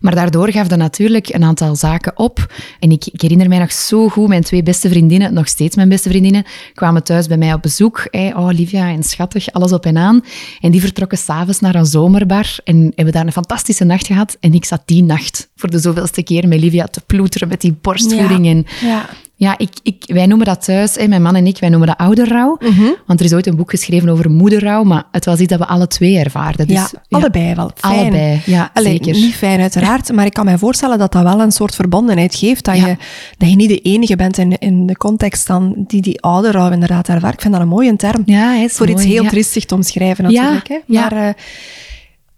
Maar 0.00 0.14
daardoor 0.14 0.50
gaf 0.50 0.68
dat 0.68 0.78
natuurlijk 0.78 1.28
een 1.28 1.44
aantal 1.44 1.76
zaken 1.76 2.18
op. 2.18 2.52
En 2.80 2.90
ik, 2.90 3.06
ik 3.06 3.20
herinner 3.20 3.48
mij 3.48 3.58
nog 3.58 3.72
zo 3.72 4.08
goed, 4.08 4.28
mijn 4.28 4.42
twee 4.42 4.62
beste 4.62 4.88
vriendinnen, 4.88 5.34
nog 5.34 5.48
steeds 5.48 5.76
mijn 5.76 5.88
beste 5.88 6.08
vriendinnen, 6.08 6.44
kwamen 6.74 7.02
thuis 7.02 7.26
bij 7.26 7.36
mij 7.36 7.52
op 7.52 7.62
bezoek. 7.62 8.06
Hey, 8.10 8.34
oh, 8.34 8.48
Livia, 8.50 8.88
en 8.88 9.02
schattig, 9.02 9.52
alles 9.52 9.72
op 9.72 9.86
en 9.86 9.96
aan. 9.96 10.24
En 10.60 10.70
die 10.70 10.80
vertrokken 10.80 11.18
s'avonds 11.18 11.60
naar 11.60 11.74
een 11.74 11.86
zomerbar 11.86 12.58
en 12.64 12.92
hebben 12.94 13.14
daar 13.14 13.26
een 13.26 13.32
fantastische 13.32 13.84
nacht 13.84 14.06
gehad. 14.06 14.36
En 14.40 14.54
ik 14.54 14.64
zat 14.64 14.82
die 14.84 15.02
nacht 15.02 15.48
voor 15.56 15.70
de 15.70 15.78
zoveelste 15.78 16.22
keer 16.22 16.48
met 16.48 16.60
Livia 16.60 16.86
te 16.86 17.00
ploeteren 17.06 17.48
met 17.48 17.60
die 17.60 17.76
borstvoeding. 17.80 18.44
Ja. 18.44 18.50
En 18.50 18.66
Ja. 18.80 19.08
Ja, 19.40 19.58
ik, 19.58 19.70
ik, 19.82 20.04
wij 20.06 20.26
noemen 20.26 20.46
dat 20.46 20.64
thuis, 20.64 20.94
hè, 20.94 21.08
mijn 21.08 21.22
man 21.22 21.34
en 21.34 21.46
ik, 21.46 21.58
wij 21.58 21.68
noemen 21.68 21.88
dat 21.88 21.96
ouderrouw. 21.96 22.58
Want 23.06 23.20
er 23.20 23.26
is 23.26 23.32
ooit 23.32 23.46
een 23.46 23.56
boek 23.56 23.70
geschreven 23.70 24.08
over 24.08 24.30
moederrouw, 24.30 24.82
maar 24.82 25.04
het 25.12 25.24
was 25.24 25.38
iets 25.38 25.50
dat 25.50 25.58
we 25.58 25.66
alle 25.66 25.86
twee 25.86 26.18
ervaarden. 26.18 26.66
Dus, 26.66 26.76
ja, 26.76 26.88
allebei 27.08 27.54
wel. 27.54 27.70
Fijn. 27.74 27.98
Allebei, 27.98 28.40
ja, 28.44 28.70
Allee, 28.74 28.90
zeker. 28.92 29.12
Niet 29.12 29.34
fijn 29.34 29.60
uiteraard, 29.60 30.12
maar 30.12 30.26
ik 30.26 30.32
kan 30.32 30.44
mij 30.44 30.58
voorstellen 30.58 30.98
dat 30.98 31.12
dat 31.12 31.22
wel 31.22 31.40
een 31.40 31.52
soort 31.52 31.74
verbondenheid 31.74 32.34
geeft. 32.34 32.64
Dat, 32.64 32.76
Ja. 32.76 32.86
je, 32.86 32.96
dat 33.36 33.50
je 33.50 33.56
niet 33.56 33.68
de 33.68 33.80
enige 33.80 34.16
bent 34.16 34.38
in, 34.38 34.58
in 34.58 34.86
de 34.86 34.96
context 34.96 35.46
dan 35.46 35.74
die 35.86 36.02
die 36.02 36.20
ouderrouw 36.20 36.70
inderdaad 36.70 37.08
ervaart. 37.08 37.34
Ik 37.34 37.40
vind 37.40 37.52
dat 37.52 37.62
een 37.62 37.68
mooie 37.68 37.96
term. 37.96 38.22
Ja, 38.24 38.54
is 38.54 38.72
Voor 38.72 38.88
iets 38.88 39.04
heel 39.04 39.22
ja. 39.22 39.28
triestig 39.28 39.64
te 39.64 39.74
omschrijven 39.74 40.24
natuurlijk. 40.24 40.68
Hè? 40.68 40.78
ja. 40.86 41.00
Maar 41.00 41.28
eh, 41.28 41.34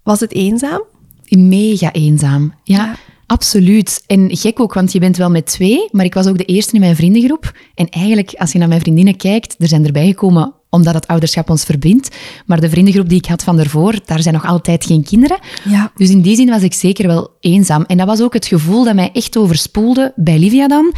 was 0.02 0.20
het 0.20 0.32
eenzaam? 0.32 0.82
Mega 1.28 1.92
eenzaam. 1.92 2.54
Ja, 2.64 2.76
Ja. 2.76 2.94
Absoluut. 3.30 4.02
En 4.06 4.36
gek 4.36 4.60
ook, 4.60 4.74
want 4.74 4.92
je 4.92 4.98
bent 4.98 5.16
wel 5.16 5.30
met 5.30 5.46
twee, 5.46 5.88
maar 5.90 6.04
ik 6.04 6.14
was 6.14 6.26
ook 6.26 6.38
de 6.38 6.44
eerste 6.44 6.74
in 6.74 6.80
mijn 6.80 6.96
vriendengroep. 6.96 7.52
En 7.74 7.88
eigenlijk, 7.88 8.34
als 8.36 8.52
je 8.52 8.58
naar 8.58 8.68
mijn 8.68 8.80
vriendinnen 8.80 9.16
kijkt, 9.16 9.54
er 9.58 9.68
zijn 9.68 9.86
erbij 9.86 10.06
gekomen 10.06 10.54
omdat 10.70 10.94
het 10.94 11.06
ouderschap 11.06 11.50
ons 11.50 11.64
verbindt. 11.64 12.16
Maar 12.46 12.60
de 12.60 12.70
vriendengroep 12.70 13.08
die 13.08 13.18
ik 13.18 13.26
had 13.26 13.42
van 13.42 13.56
daarvoor, 13.56 13.94
daar 14.04 14.22
zijn 14.22 14.34
nog 14.34 14.46
altijd 14.46 14.84
geen 14.84 15.04
kinderen. 15.04 15.38
Ja. 15.64 15.92
Dus 15.94 16.10
in 16.10 16.20
die 16.20 16.36
zin 16.36 16.48
was 16.48 16.62
ik 16.62 16.72
zeker 16.72 17.06
wel 17.06 17.30
eenzaam. 17.40 17.84
En 17.86 17.96
dat 17.96 18.06
was 18.06 18.20
ook 18.20 18.32
het 18.32 18.46
gevoel 18.46 18.84
dat 18.84 18.94
mij 18.94 19.10
echt 19.12 19.36
overspoelde 19.36 20.12
bij 20.16 20.38
Livia 20.38 20.68
dan. 20.68 20.94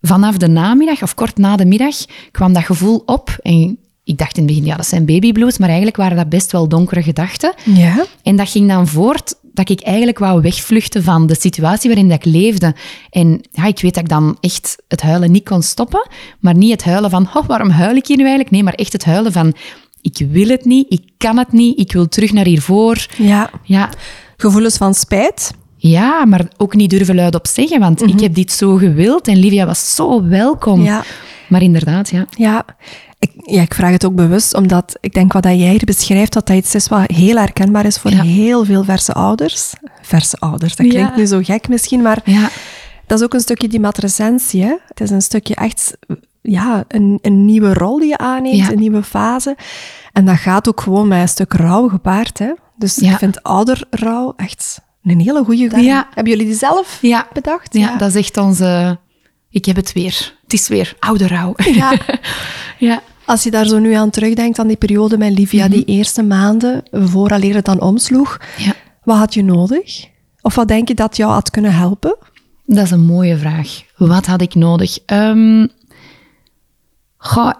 Vanaf 0.00 0.36
de 0.36 0.48
namiddag, 0.48 1.02
of 1.02 1.14
kort 1.14 1.36
na 1.36 1.56
de 1.56 1.64
middag, 1.64 1.96
kwam 2.30 2.52
dat 2.52 2.64
gevoel 2.64 3.02
op. 3.06 3.38
En 3.42 3.78
ik 4.04 4.18
dacht 4.18 4.36
in 4.36 4.42
het 4.42 4.52
begin, 4.52 4.68
ja, 4.68 4.76
dat 4.76 4.86
zijn 4.86 5.06
babyblues, 5.06 5.58
maar 5.58 5.68
eigenlijk 5.68 5.96
waren 5.96 6.16
dat 6.16 6.28
best 6.28 6.52
wel 6.52 6.68
donkere 6.68 7.02
gedachten. 7.02 7.54
Ja. 7.64 8.04
En 8.22 8.36
dat 8.36 8.50
ging 8.50 8.68
dan 8.68 8.88
voort 8.88 9.34
dat 9.54 9.70
ik 9.70 9.80
eigenlijk 9.80 10.18
wou 10.18 10.40
wegvluchten 10.40 11.02
van 11.02 11.26
de 11.26 11.36
situatie 11.40 11.90
waarin 11.90 12.08
dat 12.08 12.26
ik 12.26 12.32
leefde. 12.32 12.74
En 13.10 13.40
ja, 13.50 13.64
ik 13.66 13.80
weet 13.80 13.94
dat 13.94 14.02
ik 14.02 14.08
dan 14.08 14.36
echt 14.40 14.76
het 14.88 15.02
huilen 15.02 15.30
niet 15.30 15.48
kon 15.48 15.62
stoppen. 15.62 16.08
Maar 16.40 16.54
niet 16.56 16.70
het 16.70 16.84
huilen 16.84 17.10
van, 17.10 17.28
oh, 17.34 17.46
waarom 17.46 17.70
huil 17.70 17.96
ik 17.96 18.06
hier 18.06 18.16
nu 18.16 18.22
eigenlijk? 18.22 18.52
Nee, 18.52 18.62
maar 18.62 18.74
echt 18.74 18.92
het 18.92 19.04
huilen 19.04 19.32
van, 19.32 19.54
ik 20.00 20.26
wil 20.30 20.48
het 20.48 20.64
niet, 20.64 20.86
ik 20.88 21.02
kan 21.16 21.38
het 21.38 21.52
niet, 21.52 21.78
ik 21.78 21.92
wil 21.92 22.08
terug 22.08 22.32
naar 22.32 22.44
hiervoor. 22.46 23.06
ja. 23.16 23.50
Ja, 23.62 23.90
Gevoelens 24.36 24.76
van 24.76 24.94
spijt? 24.94 25.50
ja, 25.76 26.24
maar 26.24 26.48
ook 26.56 26.74
niet 26.74 26.90
durven 26.90 27.14
luid 27.14 27.34
op 27.34 27.46
zeggen, 27.46 27.80
want 27.80 28.02
ik 28.02 28.20
heb 28.20 28.34
dit 28.34 28.52
zo 28.52 28.76
gewild 28.76 29.28
en 29.28 29.36
Livia 29.36 29.66
was 29.66 29.94
zo 29.94 30.28
welkom. 30.28 30.82
Ja. 30.82 31.04
Maar 31.48 31.62
inderdaad, 31.62 32.10
ja. 32.10 32.26
Ja. 32.36 32.64
Ik, 33.24 33.32
ja, 33.50 33.62
ik 33.62 33.74
vraag 33.74 33.90
het 33.90 34.04
ook 34.04 34.14
bewust, 34.14 34.54
omdat 34.54 34.96
ik 35.00 35.12
denk 35.14 35.32
wat 35.32 35.42
dat 35.42 35.58
jij 35.58 35.70
hier 35.70 35.84
beschrijft, 35.84 36.32
dat 36.32 36.46
dat 36.46 36.56
iets 36.56 36.74
is 36.74 36.88
wat 36.88 37.10
heel 37.10 37.36
herkenbaar 37.36 37.84
is 37.84 37.98
voor 37.98 38.10
Ja. 38.10 38.22
heel 38.22 38.64
veel 38.64 38.84
verse 38.84 39.12
ouders. 39.12 39.72
Verse 40.02 40.36
ouders, 40.38 40.76
dat 40.76 40.86
klinkt 40.86 41.10
Ja. 41.10 41.16
nu 41.16 41.26
zo 41.26 41.40
gek 41.42 41.68
misschien, 41.68 42.02
maar 42.02 42.18
Ja, 42.24 42.48
dat 43.06 43.18
is 43.18 43.24
ook 43.24 43.34
een 43.34 43.40
stukje 43.40 43.68
die 43.68 43.80
matresentie. 43.80 44.62
Hè? 44.62 44.74
Het 44.88 45.00
is 45.00 45.10
een 45.10 45.22
stukje 45.22 45.54
echt 45.54 45.96
ja, 46.40 46.84
een, 46.88 47.18
een 47.22 47.44
nieuwe 47.44 47.74
rol 47.74 47.98
die 47.98 48.08
je 48.08 48.18
aanneemt, 48.18 48.72
een 48.72 48.78
nieuwe 48.78 49.02
fase. 49.02 49.56
En 50.12 50.24
dat 50.24 50.36
gaat 50.36 50.68
ook 50.68 50.80
gewoon 50.80 51.08
met 51.08 51.20
een 51.20 51.28
stuk 51.28 51.52
rouw 51.52 51.88
gepaard. 51.88 52.38
Hè? 52.38 52.52
Dus 52.76 52.98
ik 52.98 53.16
vind 53.16 53.42
ouderrouw 53.42 54.32
echt 54.36 54.80
een 55.02 55.20
hele 55.20 55.44
goede 55.44 55.82
Ja. 55.82 56.08
Hebben 56.14 56.32
jullie 56.32 56.46
die 56.48 56.56
zelf 56.58 56.98
bedacht? 57.32 57.74
ja, 57.74 57.96
dat 57.96 58.08
is 58.08 58.14
echt 58.14 58.36
onze... 58.36 58.98
Ik 59.50 59.64
heb 59.64 59.76
het 59.76 59.92
weer. 59.92 60.34
Het 60.42 60.52
is 60.52 60.68
weer 60.68 60.94
oude 60.98 61.26
rouw. 61.26 61.54
Ja. 61.56 61.92
ja. 62.78 63.02
Als 63.26 63.42
je 63.42 63.50
daar 63.50 63.66
zo 63.66 63.78
nu 63.78 63.92
aan 63.92 64.10
terugdenkt, 64.10 64.58
aan 64.58 64.66
die 64.66 64.76
periode 64.76 65.18
met 65.18 65.38
Livia, 65.38 65.68
die 65.68 65.84
eerste 65.84 66.22
maanden, 66.22 66.82
vooraleer 66.92 67.54
het 67.54 67.64
dan 67.64 67.80
omsloeg, 67.80 68.38
Ja. 68.56 68.74
wat 69.04 69.16
had 69.16 69.34
je 69.34 69.42
nodig? 69.42 70.06
Of 70.40 70.54
wat 70.54 70.68
denk 70.68 70.88
je 70.88 70.94
dat 70.94 71.16
jou 71.16 71.32
had 71.32 71.50
kunnen 71.50 71.74
helpen? 71.74 72.16
Dat 72.66 72.84
is 72.84 72.90
een 72.90 73.04
mooie 73.04 73.36
vraag. 73.36 73.82
Wat 73.96 74.26
had 74.26 74.40
ik 74.40 74.54
nodig? 74.54 74.98
Goh, 77.16 77.52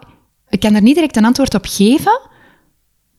ik 0.49 0.59
kan 0.59 0.75
er 0.75 0.81
niet 0.81 0.95
direct 0.95 1.15
een 1.17 1.25
antwoord 1.25 1.53
op 1.53 1.65
geven. 1.67 2.19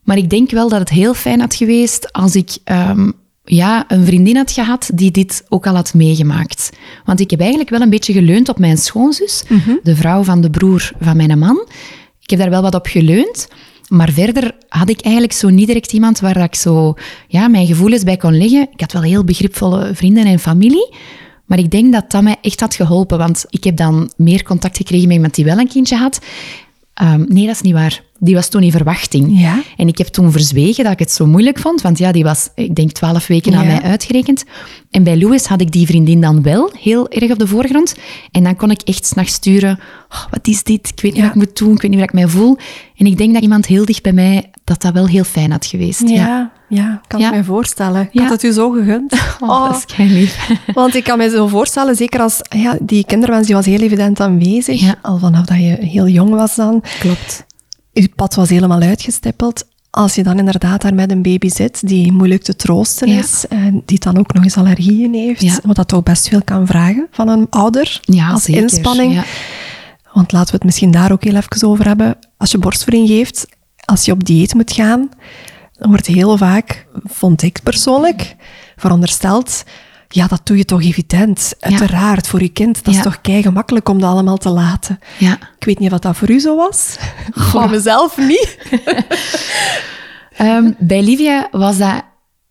Maar 0.02 0.16
ik 0.16 0.30
denk 0.30 0.50
wel 0.50 0.68
dat 0.68 0.78
het 0.78 0.88
heel 0.88 1.14
fijn 1.14 1.40
had 1.40 1.54
geweest 1.54 2.12
als 2.12 2.36
ik 2.36 2.56
ehm, 2.64 3.10
ja, 3.44 3.84
een 3.88 4.04
vriendin 4.04 4.36
had 4.36 4.52
gehad 4.52 4.90
die 4.94 5.10
dit 5.10 5.44
ook 5.48 5.66
al 5.66 5.74
had 5.74 5.94
meegemaakt. 5.94 6.70
Want 7.04 7.20
ik 7.20 7.30
heb 7.30 7.40
eigenlijk 7.40 7.70
wel 7.70 7.80
een 7.80 7.90
beetje 7.90 8.12
geleund 8.12 8.48
op 8.48 8.58
mijn 8.58 8.76
schoonzus, 8.78 9.44
de 9.82 9.96
vrouw 9.96 10.22
van 10.22 10.40
de 10.40 10.50
broer 10.50 10.92
van 11.00 11.16
mijn 11.16 11.38
man. 11.38 11.66
Ik 12.26 12.32
heb 12.32 12.40
daar 12.40 12.50
wel 12.50 12.62
wat 12.62 12.74
op 12.74 12.86
geleund. 12.86 13.48
Maar 13.88 14.10
verder 14.10 14.52
had 14.68 14.88
ik 14.88 15.00
eigenlijk 15.00 15.34
zo 15.34 15.48
niet 15.48 15.66
direct 15.66 15.92
iemand 15.92 16.20
waar 16.20 16.36
ik 16.36 16.54
zo 16.54 16.94
ja, 17.28 17.48
mijn 17.48 17.66
gevoelens 17.66 18.02
bij 18.02 18.16
kon 18.16 18.38
leggen. 18.38 18.68
Ik 18.72 18.80
had 18.80 18.92
wel 18.92 19.02
heel 19.02 19.24
begripvolle 19.24 19.94
vrienden 19.94 20.26
en 20.26 20.38
familie. 20.38 20.94
Maar 21.44 21.58
ik 21.58 21.70
denk 21.70 21.92
dat 21.92 22.10
dat 22.10 22.22
mij 22.22 22.36
echt 22.40 22.60
had 22.60 22.74
geholpen. 22.74 23.18
Want 23.18 23.44
ik 23.48 23.64
heb 23.64 23.76
dan 23.76 24.10
meer 24.16 24.42
contact 24.42 24.76
gekregen 24.76 25.06
met 25.06 25.16
iemand 25.16 25.34
die 25.34 25.44
wel 25.44 25.58
een 25.58 25.68
kindje 25.68 25.96
had. 25.96 26.20
Ehm, 26.94 27.24
nee, 27.28 27.46
dat 27.46 27.54
is 27.54 27.60
niet 27.60 27.72
waar. 27.72 28.02
Die 28.18 28.34
was 28.34 28.48
toen 28.48 28.62
in 28.62 28.70
verwachting. 28.70 29.40
Ja. 29.40 29.62
En 29.76 29.88
ik 29.88 29.98
heb 29.98 30.06
toen 30.06 30.32
verzwegen 30.32 30.84
dat 30.84 30.92
ik 30.92 30.98
het 30.98 31.10
zo 31.12 31.26
moeilijk 31.26 31.58
vond, 31.58 31.80
want 31.82 31.98
ja, 31.98 32.12
die 32.12 32.24
was, 32.24 32.48
ik 32.54 32.74
denk, 32.74 32.92
twaalf 32.92 33.26
weken 33.26 33.54
aan 33.54 33.64
Ja. 33.66 33.72
mij 33.72 33.82
uitgerekend. 33.82 34.44
En 34.90 35.02
bij 35.02 35.18
Louis 35.18 35.46
had 35.46 35.60
ik 35.60 35.72
die 35.72 35.86
vriendin 35.86 36.20
dan 36.20 36.42
wel 36.42 36.70
heel 36.80 37.08
erg 37.10 37.30
op 37.30 37.38
de 37.38 37.46
voorgrond. 37.46 37.94
En 38.30 38.44
dan 38.44 38.56
kon 38.56 38.70
ik 38.70 38.80
echt 38.82 39.06
s'nachts 39.06 39.32
sturen, 39.34 39.78
oh, 40.08 40.24
wat 40.30 40.46
is 40.46 40.62
dit? 40.62 40.88
Ik 40.88 41.00
weet 41.00 41.12
niet 41.12 41.14
Ja. 41.14 41.26
wat 41.26 41.30
ik 41.30 41.34
moet 41.42 41.56
doen, 41.58 41.74
ik 41.74 41.80
weet 41.82 41.90
niet 41.90 42.00
waar 42.00 42.08
ik 42.08 42.14
mij 42.14 42.26
voel. 42.28 42.56
En 42.96 43.06
ik 43.06 43.16
denk 43.18 43.32
dat 43.34 43.42
iemand 43.42 43.66
heel 43.66 43.84
dicht 43.84 44.02
bij 44.02 44.12
mij, 44.12 44.50
dat 44.64 44.82
dat 44.82 44.92
wel 44.92 45.06
heel 45.06 45.24
fijn 45.24 45.50
had 45.50 45.66
geweest. 45.66 46.08
Ja, 46.08 46.52
Ja. 46.68 47.00
kan 47.06 47.20
ik 47.20 47.30
me 47.30 47.44
voorstellen. 47.44 48.08
Ik 48.12 48.20
had 48.20 48.30
het 48.30 48.42
u 48.42 48.52
zo 48.52 48.70
gegund. 48.70 49.14
Oh, 49.40 49.70
dat 49.70 49.84
is 49.98 50.10
lief. 50.10 50.48
Want 50.74 50.94
ik 50.94 51.04
kan 51.04 51.18
me 51.18 51.30
zo 51.30 51.46
voorstellen, 51.46 51.96
zeker 51.96 52.20
als 52.20 52.38
ja, 52.56 52.76
die 52.80 53.04
kinderwens 53.04 53.46
die 53.46 53.54
was 53.56 53.66
heel 53.66 53.80
evident 53.80 54.20
aanwezig, 54.20 54.94
al 55.02 55.18
vanaf 55.18 55.44
dat 55.46 55.56
je 55.56 55.76
heel 55.80 56.08
jong 56.08 56.30
was 56.30 56.54
dan. 56.54 56.82
Klopt. 56.98 57.45
Je 58.02 58.10
pad 58.16 58.34
was 58.34 58.48
helemaal 58.48 58.80
uitgestippeld. 58.80 59.66
Als 59.90 60.14
je 60.14 60.22
dan 60.22 60.38
inderdaad 60.38 60.82
daar 60.82 60.94
met 60.94 61.10
een 61.10 61.22
baby 61.22 61.48
zit 61.48 61.88
die 61.88 62.12
moeilijk 62.12 62.42
te 62.42 62.56
troosten 62.56 63.08
Ja. 63.08 63.18
is, 63.18 63.44
en 63.48 63.82
die 63.84 63.98
dan 63.98 64.18
ook 64.18 64.32
nog 64.32 64.44
eens 64.44 64.56
allergieën 64.56 65.14
heeft, 65.14 65.40
Ja. 65.42 65.58
wat 65.64 65.76
dat 65.76 65.88
toch 65.88 66.02
best 66.02 66.28
veel 66.28 66.42
kan 66.44 66.66
vragen 66.66 67.06
van 67.10 67.28
een 67.28 67.46
ouder 67.50 68.00
Ja, 68.02 68.30
als 68.30 68.42
zeker. 68.42 68.62
inspanning. 68.62 69.12
Ja. 69.14 69.24
Want 70.12 70.32
laten 70.32 70.50
we 70.50 70.56
het 70.56 70.64
misschien 70.64 70.90
daar 70.90 71.12
ook 71.12 71.24
heel 71.24 71.34
even 71.34 71.68
over 71.68 71.86
hebben. 71.86 72.16
Als 72.36 72.50
je 72.50 72.58
borstvoeding 72.58 73.08
geeft, 73.08 73.46
als 73.84 74.04
je 74.04 74.12
op 74.12 74.24
dieet 74.24 74.54
moet 74.54 74.72
gaan, 74.72 75.08
dan 75.72 75.88
wordt 75.90 76.06
heel 76.06 76.36
vaak, 76.36 76.86
vond 77.04 77.42
ik 77.42 77.60
persoonlijk, 77.62 78.36
verondersteld, 78.76 79.62
ja, 80.08 80.26
dat 80.26 80.40
doe 80.44 80.56
je 80.56 80.64
toch 80.64 80.82
evident. 80.82 81.54
Uiteraard, 81.60 82.26
voor 82.28 82.42
je 82.42 82.48
kind. 82.48 82.84
Dat 82.84 82.92
Ja. 82.94 82.98
is 83.00 83.04
toch 83.04 83.20
kei 83.20 83.42
gemakkelijk 83.42 83.88
om 83.88 84.00
dat 84.00 84.10
allemaal 84.10 84.36
te 84.36 84.48
laten. 84.48 84.98
ja. 85.18 85.32
Ik 85.58 85.64
weet 85.64 85.78
niet 85.78 85.92
of 85.92 85.98
dat 85.98 86.16
voor 86.16 86.30
u 86.30 86.38
zo 86.40 86.56
was. 86.56 86.96
Voor 87.32 87.70
mezelf 87.70 88.16
niet. 88.16 88.58
Ehm, 90.36 90.70
bij 90.78 91.02
Livia 91.02 91.48
was 91.50 91.78
dat... 91.78 92.02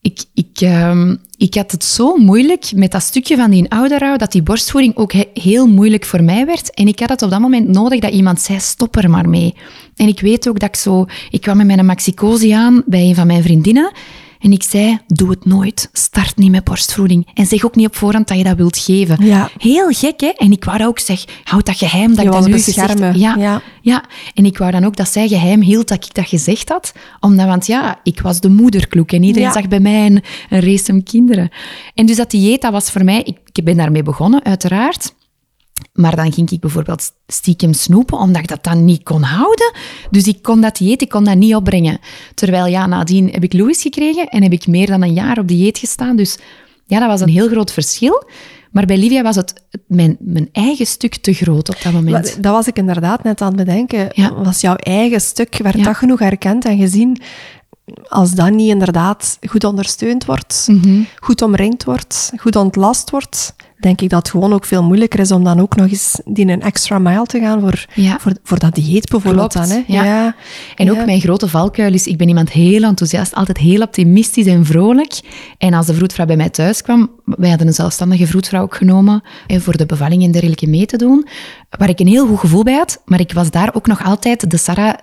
Ik, 0.02 0.24
ik, 0.34 0.62
ehm, 0.62 1.16
ik 1.38 1.54
had 1.56 1.72
het 1.72 1.84
zo 1.84 2.16
moeilijk 2.18 2.72
met 2.76 2.92
dat 2.92 3.04
stukje 3.04 3.36
van 3.36 3.52
die 3.52 3.72
ouderrouw, 3.72 4.16
dat 4.16 4.32
die 4.32 4.44
borstvoeding 4.44 4.96
ook 4.96 5.14
he- 5.14 5.30
heel 5.34 5.68
moeilijk 5.68 6.06
voor 6.06 6.24
mij 6.24 6.46
werd. 6.46 6.74
En 6.74 6.88
ik 6.88 7.00
had 7.00 7.10
het 7.10 7.22
op 7.22 7.30
dat 7.30 7.40
moment 7.40 7.68
nodig 7.68 8.00
dat 8.00 8.12
iemand 8.12 8.42
zei, 8.42 8.60
stop 8.60 8.96
er 8.96 9.10
maar 9.10 9.30
mee. 9.30 9.56
En 9.96 10.08
ik 10.08 10.20
weet 10.20 10.50
ook 10.50 10.60
dat 10.60 10.70
ik 10.70 10.76
zo... 10.76 11.06
Ik 11.30 11.42
kwam 11.42 11.58
met 11.58 11.66
mijn 11.66 11.86
maxicosi 11.86 12.52
aan 12.52 12.84
bij 12.86 13.02
een 13.02 13.16
van 13.16 13.28
mijn 13.28 13.44
vriendinnen. 13.44 13.92
En 14.46 14.52
ik 14.52 14.64
zei, 14.64 14.98
doe 15.08 15.30
het 15.30 15.46
nooit. 15.46 15.90
Start 15.94 16.38
niet 16.38 16.52
met 16.52 16.64
borstvoeding. 16.64 17.28
En 17.34 17.46
zeg 17.46 17.66
ook 17.66 17.76
niet 17.76 17.88
op 17.88 17.96
voorhand 17.96 18.28
dat 18.28 18.38
je 18.38 18.44
dat 18.44 18.58
wilt 18.58 18.78
geven. 18.78 19.26
Ja. 19.26 19.50
Heel 19.58 19.90
gek, 19.90 20.20
hè? 20.22 20.28
En 20.28 20.52
ik 20.52 20.64
wou 20.64 20.78
dat 20.78 20.88
ook 20.88 21.00
zeggen, 21.00 21.30
houd 21.44 21.66
dat 21.66 21.78
geheim 21.78 22.08
dat 22.08 22.20
Je 22.20 22.26
ik 22.26 22.32
dat 22.32 22.46
nu 22.46 22.52
beschermen. 22.52 23.14
gezegd 23.14 23.20
Ja, 23.20 23.36
Ja. 23.44 23.62
ja, 23.82 24.04
en 24.34 24.46
ik 24.46 24.58
wou 24.58 24.72
dan 24.72 24.86
ook 24.86 24.96
dat 24.96 25.10
zij 25.10 25.28
geheim 25.28 25.62
hield 25.62 25.88
dat 25.88 26.06
ik 26.06 26.14
dat 26.14 26.28
gezegd 26.28 26.70
had. 26.70 26.94
Omdat, 27.20 27.46
want 27.48 27.66
ja, 27.66 28.00
ik 28.04 28.22
was 28.22 28.40
de 28.40 28.50
moederkloek 28.50 29.12
en 29.12 29.24
iedereen 29.24 29.48
Ja. 29.48 29.54
zag 29.54 29.68
bij 29.68 29.80
mij 29.80 30.06
een, 30.06 30.24
een 30.50 30.62
race 30.62 30.92
om 30.92 31.04
kinderen. 31.04 31.50
En 31.94 32.06
dus 32.06 32.16
dat 32.16 32.32
dieet, 32.32 32.62
dat 32.62 32.72
was 32.72 32.92
voor 32.92 33.04
mij... 33.04 33.22
Ik, 33.24 33.38
ik 33.54 33.64
ben 33.64 33.78
daarmee 33.78 34.04
begonnen, 34.04 34.44
uiteraard. 34.44 35.14
Maar 35.96 36.16
dan 36.16 36.34
ging 36.34 36.52
ik 36.52 36.60
bijvoorbeeld 36.60 37.12
stiekem 37.28 37.74
snoepen, 37.74 38.18
omdat 38.18 38.42
ik 38.42 38.48
dat 38.48 38.64
dan 38.64 38.86
niet 38.86 39.04
kon 39.04 39.22
houden. 39.22 39.74
Dus 40.12 40.28
ik 40.28 40.42
kon 40.42 40.62
dat 40.62 40.78
dieet, 40.78 41.02
ik 41.02 41.10
kon 41.10 41.24
dat 41.24 41.36
niet 41.36 41.56
opbrengen. 41.56 42.00
Terwijl, 42.34 42.66
ja, 42.66 42.86
nadien 42.86 43.30
heb 43.32 43.44
ik 43.44 43.54
Louis 43.54 43.82
gekregen 43.82 44.28
en 44.30 44.44
heb 44.44 44.52
ik 44.52 44.68
meer 44.68 44.88
dan 44.88 45.02
een 45.02 45.14
jaar 45.14 45.40
op 45.40 45.48
dieet 45.48 45.78
gestaan. 45.78 46.16
Dus 46.16 46.38
ja, 46.86 47.00
dat 47.00 47.08
was 47.08 47.22
een 47.22 47.30
heel 47.30 47.48
groot 47.48 47.72
verschil. 47.72 48.24
Maar 48.72 48.86
bij 48.86 48.98
Livia 48.98 49.22
was 49.22 49.36
het 49.36 49.54
mijn, 49.88 50.18
mijn 50.20 50.50
eigen 50.52 50.86
stuk 50.86 51.16
te 51.16 51.34
groot 51.34 51.70
op 51.70 51.82
dat 51.84 51.94
moment. 51.94 52.44
Dat 52.44 52.54
was 52.54 52.68
ik 52.68 52.78
inderdaad 52.78 53.24
net 53.24 53.42
aan 53.42 53.48
het 53.48 53.56
bedenken. 53.66 54.10
Ja. 54.12 54.34
Was 54.44 54.62
jouw 54.62 54.76
eigen 54.76 55.22
stuk, 55.22 55.58
werd 55.58 55.78
Ja. 55.78 55.84
dat 55.84 55.96
genoeg 55.96 56.22
erkend 56.22 56.66
en 56.66 56.78
gezien? 56.78 57.18
Als 58.08 58.32
dat 58.32 58.52
niet 58.52 58.70
inderdaad 58.70 59.38
goed 59.48 59.64
ondersteund 59.64 60.26
wordt, 60.26 60.66
Mhm. 60.70 61.02
goed 61.20 61.42
omringd 61.42 61.84
wordt, 61.84 62.32
goed 62.38 62.56
ontlast 62.56 63.10
wordt, 63.10 63.56
denk 63.80 64.02
ik 64.02 64.10
dat 64.10 64.20
het 64.20 64.30
gewoon 64.30 64.54
ook 64.54 64.66
veel 64.66 64.84
moeilijker 64.84 65.20
is 65.20 65.32
om 65.32 65.44
dan 65.44 65.60
ook 65.60 65.76
nog 65.76 65.90
eens 65.90 66.20
die 66.26 66.48
een 66.48 66.62
extra 66.62 67.00
mile 67.00 67.26
te 67.26 67.40
gaan 67.40 67.60
voor, 67.60 67.86
Ja. 67.94 68.20
voor, 68.20 68.32
voor 68.44 68.60
dat 68.60 68.76
dieet 68.76 69.10
bijvoorbeeld 69.10 69.52
Klopt, 69.54 69.70
dan. 69.70 69.78
Hè? 69.86 69.94
ja. 70.04 70.36
En 70.76 70.92
ook 70.92 71.06
mijn 71.06 71.20
grote 71.22 71.48
valkuil 71.48 71.94
is, 71.94 72.08
ik 72.08 72.18
ben 72.18 72.28
iemand 72.28 72.52
heel 72.52 72.84
enthousiast, 72.84 73.34
altijd 73.36 73.58
heel 73.58 73.82
optimistisch 73.82 74.46
en 74.46 74.66
vrolijk. 74.66 75.20
En 75.58 75.74
als 75.74 75.86
de 75.86 75.94
vroedvrouw 75.94 76.26
bij 76.26 76.36
mij 76.38 76.50
thuis 76.50 76.82
kwam, 76.82 77.10
wij 77.26 77.50
hadden 77.50 77.68
een 77.68 77.74
zelfstandige 77.74 78.28
vroedvrouw 78.28 78.62
ook 78.62 78.76
genomen, 78.76 79.24
en 79.48 79.62
voor 79.62 79.78
de 79.78 79.86
bevalling 79.86 80.24
en 80.24 80.32
dergelijke 80.32 80.68
mee 80.68 80.86
te 80.86 80.98
doen, 80.98 81.28
waar 81.70 81.90
ik 81.90 82.00
een 82.00 82.08
heel 82.08 82.28
goed 82.28 82.40
gevoel 82.40 82.64
bij 82.64 82.74
had, 82.76 83.02
maar 83.06 83.20
ik 83.20 83.34
was 83.34 83.52
daar 83.52 83.70
ook 83.74 83.88
nog 83.88 84.04
altijd 84.04 84.52
de 84.52 84.58
Sarah 84.58 84.94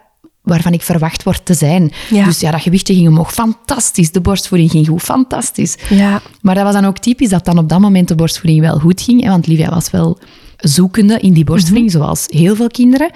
waarvan 0.42 0.72
ik 0.72 0.82
verwacht 0.82 1.22
word 1.22 1.44
te 1.44 1.54
zijn. 1.54 1.92
Ja. 2.11 2.25
Dus 2.25 2.40
ja, 2.40 2.50
dat 2.50 2.61
gewichtje 2.62 2.94
ging 2.94 3.08
omhoog, 3.08 3.32
fantastisch. 3.32 4.12
De 4.12 4.20
borstvoeding 4.20 4.70
ging 4.70 4.87
goed, 4.88 5.02
fantastisch. 5.02 5.76
Ja. 5.88 6.20
Maar 6.40 6.54
dat 6.54 6.64
was 6.64 6.75
dan 6.75 6.84
ook 6.84 6.99
typisch 6.99 7.28
dat 7.28 7.44
dan 7.44 7.58
op 7.58 7.68
dat 7.68 7.80
moment 7.80 8.08
de 8.08 8.14
borstvoeding 8.14 8.61
wel 8.61 8.78
goed 8.78 9.00
ging. 9.00 9.22
Hè, 9.22 9.28
want 9.28 9.46
Livia 9.46 9.70
was 9.70 9.90
wel 9.90 10.18
zoekende 10.56 11.18
in 11.20 11.32
die 11.32 11.44
borstvoeding, 11.44 11.87
Mhm. 11.92 11.96
zoals 11.99 12.25
heel 12.28 12.54
veel 12.56 12.66
kinderen. 12.68 13.11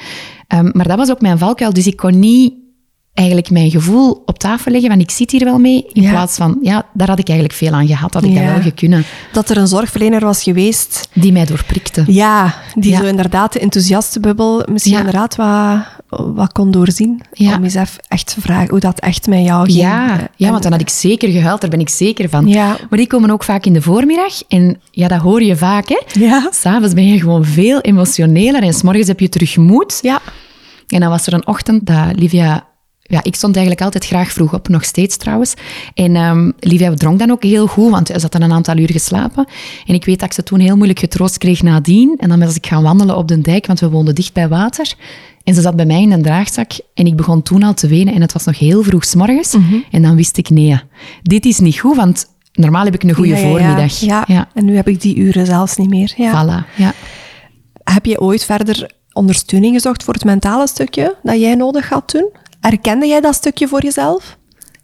Ehm, 0.46 0.70
maar 0.72 0.88
dat 0.88 0.96
was 0.98 1.10
ook 1.10 1.20
mijn 1.20 1.38
valkuil. 1.38 1.72
Dus 1.72 1.86
ik 1.86 1.96
kon 1.96 2.18
niet 2.18 2.52
eigenlijk 3.14 3.50
mijn 3.50 3.70
gevoel 3.70 4.22
op 4.26 4.38
tafel 4.38 4.72
leggen 4.72 4.90
van 4.90 5.00
ik 5.00 5.10
zit 5.10 5.30
hier 5.30 5.44
wel 5.44 5.58
mee. 5.58 5.86
In 5.92 6.02
Ja. 6.02 6.10
plaats 6.10 6.36
van, 6.36 6.58
ja, 6.62 6.86
daar 6.94 7.08
had 7.08 7.18
ik 7.18 7.28
eigenlijk 7.28 7.58
veel 7.58 7.72
aan 7.72 7.86
gehad. 7.86 8.14
Had 8.14 8.22
ik 8.24 8.30
Ja. 8.30 8.44
dat 8.44 8.52
wel 8.52 8.62
gekunnen. 8.62 9.04
Dat 9.32 9.50
er 9.50 9.56
een 9.56 9.66
zorgverlener 9.66 10.20
was 10.20 10.42
geweest 10.42 11.08
Die 11.12 11.32
mij 11.32 11.44
doorprikte. 11.44 12.04
Ja, 12.06 12.54
die 12.74 12.90
Ja. 12.90 12.98
zo 13.00 13.04
inderdaad 13.04 13.52
de 13.52 13.58
enthousiaste 13.58 14.20
bubbel 14.20 14.66
misschien 14.72 14.96
inderdaad 14.98 15.36
wat, 15.36 15.78
wat 16.34 16.52
kon 16.52 16.70
doorzien. 16.70 17.20
Ja. 17.32 17.56
Om 17.56 17.64
eens 17.64 17.74
echt 18.08 18.34
te 18.34 18.40
vragen 18.40 18.68
hoe 18.70 18.80
dat 18.80 19.00
echt 19.00 19.26
met 19.26 19.44
jou 19.44 19.64
ging. 19.64 19.78
Ja, 19.78 20.18
Eh, 20.18 20.24
ja, 20.36 20.50
want 20.50 20.62
dan 20.62 20.72
had 20.72 20.80
ik 20.80 20.88
zeker 20.88 21.30
gehuild, 21.30 21.60
daar 21.60 21.70
ben 21.70 21.80
ik 21.80 21.88
zeker 21.88 22.28
van. 22.28 22.46
Ja. 22.46 22.66
Maar 22.66 22.98
die 22.98 23.06
komen 23.06 23.30
ook 23.30 23.44
vaak 23.44 23.64
in 23.66 23.72
de 23.72 23.82
voormiddag. 23.82 24.42
En 24.48 24.80
ja, 24.90 25.08
dat 25.08 25.20
hoor 25.20 25.42
je 25.42 25.56
vaak, 25.56 25.88
hè. 25.88 26.00
Ja. 26.12 26.48
S'avonds 26.52 26.94
ben 26.94 27.06
je 27.06 27.18
gewoon 27.20 27.44
veel 27.44 27.80
emotioneler 27.80 28.62
en 28.62 28.72
s'morgens 28.72 29.06
heb 29.06 29.20
je 29.20 29.28
terug 29.28 29.56
moed. 29.56 29.98
Ja. 30.02 30.20
En 30.86 31.00
dan 31.00 31.10
was 31.10 31.26
er 31.26 31.32
een 31.32 31.46
ochtend 31.46 31.86
dat 31.86 32.06
Livia... 32.18 32.66
Ja, 33.08 33.20
ik 33.22 33.34
stond 33.34 33.54
eigenlijk 33.56 33.84
altijd 33.84 34.06
graag 34.06 34.30
vroeg 34.32 34.54
op, 34.54 34.68
nog 34.68 34.84
steeds 34.84 35.16
trouwens. 35.16 35.54
En 35.94 36.16
ehm, 36.16 36.50
Livia 36.60 36.94
dronk 36.94 37.18
dan 37.18 37.30
ook 37.30 37.42
heel 37.42 37.66
goed, 37.66 37.90
want 37.90 38.06
ze 38.06 38.18
had 38.20 38.32
dan 38.32 38.42
een 38.42 38.52
aantal 38.52 38.76
uur 38.76 38.90
geslapen. 38.90 39.46
En 39.86 39.94
ik 39.94 40.04
weet 40.04 40.18
dat 40.18 40.28
ik 40.28 40.34
ze 40.34 40.42
toen 40.42 40.60
heel 40.60 40.74
moeilijk 40.76 40.98
getroost 40.98 41.38
kreeg 41.38 41.62
nadien. 41.62 42.14
En 42.18 42.28
dan 42.28 42.38
was 42.38 42.54
ik 42.56 42.66
gaan 42.66 42.82
wandelen 42.82 43.16
op 43.16 43.28
de 43.28 43.40
dijk, 43.40 43.66
want 43.66 43.80
we 43.80 43.88
woonden 43.90 44.14
dicht 44.14 44.32
bij 44.32 44.48
water. 44.48 44.94
En 45.46 45.54
ze 45.54 45.60
zat 45.60 45.76
bij 45.76 45.86
mij 45.86 46.02
in 46.02 46.12
een 46.12 46.22
draagzak 46.22 46.70
en 46.94 47.06
ik 47.06 47.16
begon 47.16 47.42
toen 47.42 47.62
al 47.62 47.74
te 47.74 47.88
wenen. 47.88 48.14
En 48.14 48.20
het 48.20 48.32
was 48.32 48.44
nog 48.44 48.58
heel 48.58 48.82
vroeg 48.82 49.04
's 49.04 49.14
morgens. 49.14 49.56
En 49.90 50.02
dan 50.02 50.16
wist 50.16 50.36
ik, 50.36 50.50
nee, 50.50 50.80
dit 51.22 51.44
is 51.44 51.58
niet 51.58 51.78
goed, 51.78 51.96
want 51.96 52.26
normaal 52.52 52.84
heb 52.84 52.94
ik 52.94 53.02
een 53.02 53.14
goede 53.14 53.36
Ja, 53.36 53.48
voormiddag. 53.48 53.98
Ja. 54.00 54.24
ja. 54.26 54.48
en 54.54 54.64
nu 54.64 54.76
heb 54.76 54.88
ik 54.88 55.00
die 55.00 55.16
uren 55.16 55.46
zelfs 55.46 55.76
niet 55.76 55.88
meer. 55.88 56.12
Ja. 56.16 56.32
Voilà, 56.32 56.76
ja. 56.76 56.92
Heb 57.84 58.06
je 58.06 58.20
ooit 58.20 58.44
verder 58.44 58.90
ondersteuning 59.12 59.74
gezocht 59.74 60.04
voor 60.04 60.14
het 60.14 60.24
mentale 60.24 60.66
stukje 60.66 61.16
dat 61.22 61.40
jij 61.40 61.54
nodig 61.54 61.88
had 61.88 62.08
toen? 62.08 62.30
Erkende 62.60 63.06
jij 63.06 63.20
dat 63.20 63.34
stukje 63.34 63.68
voor 63.68 63.82
jezelf? 63.82 64.38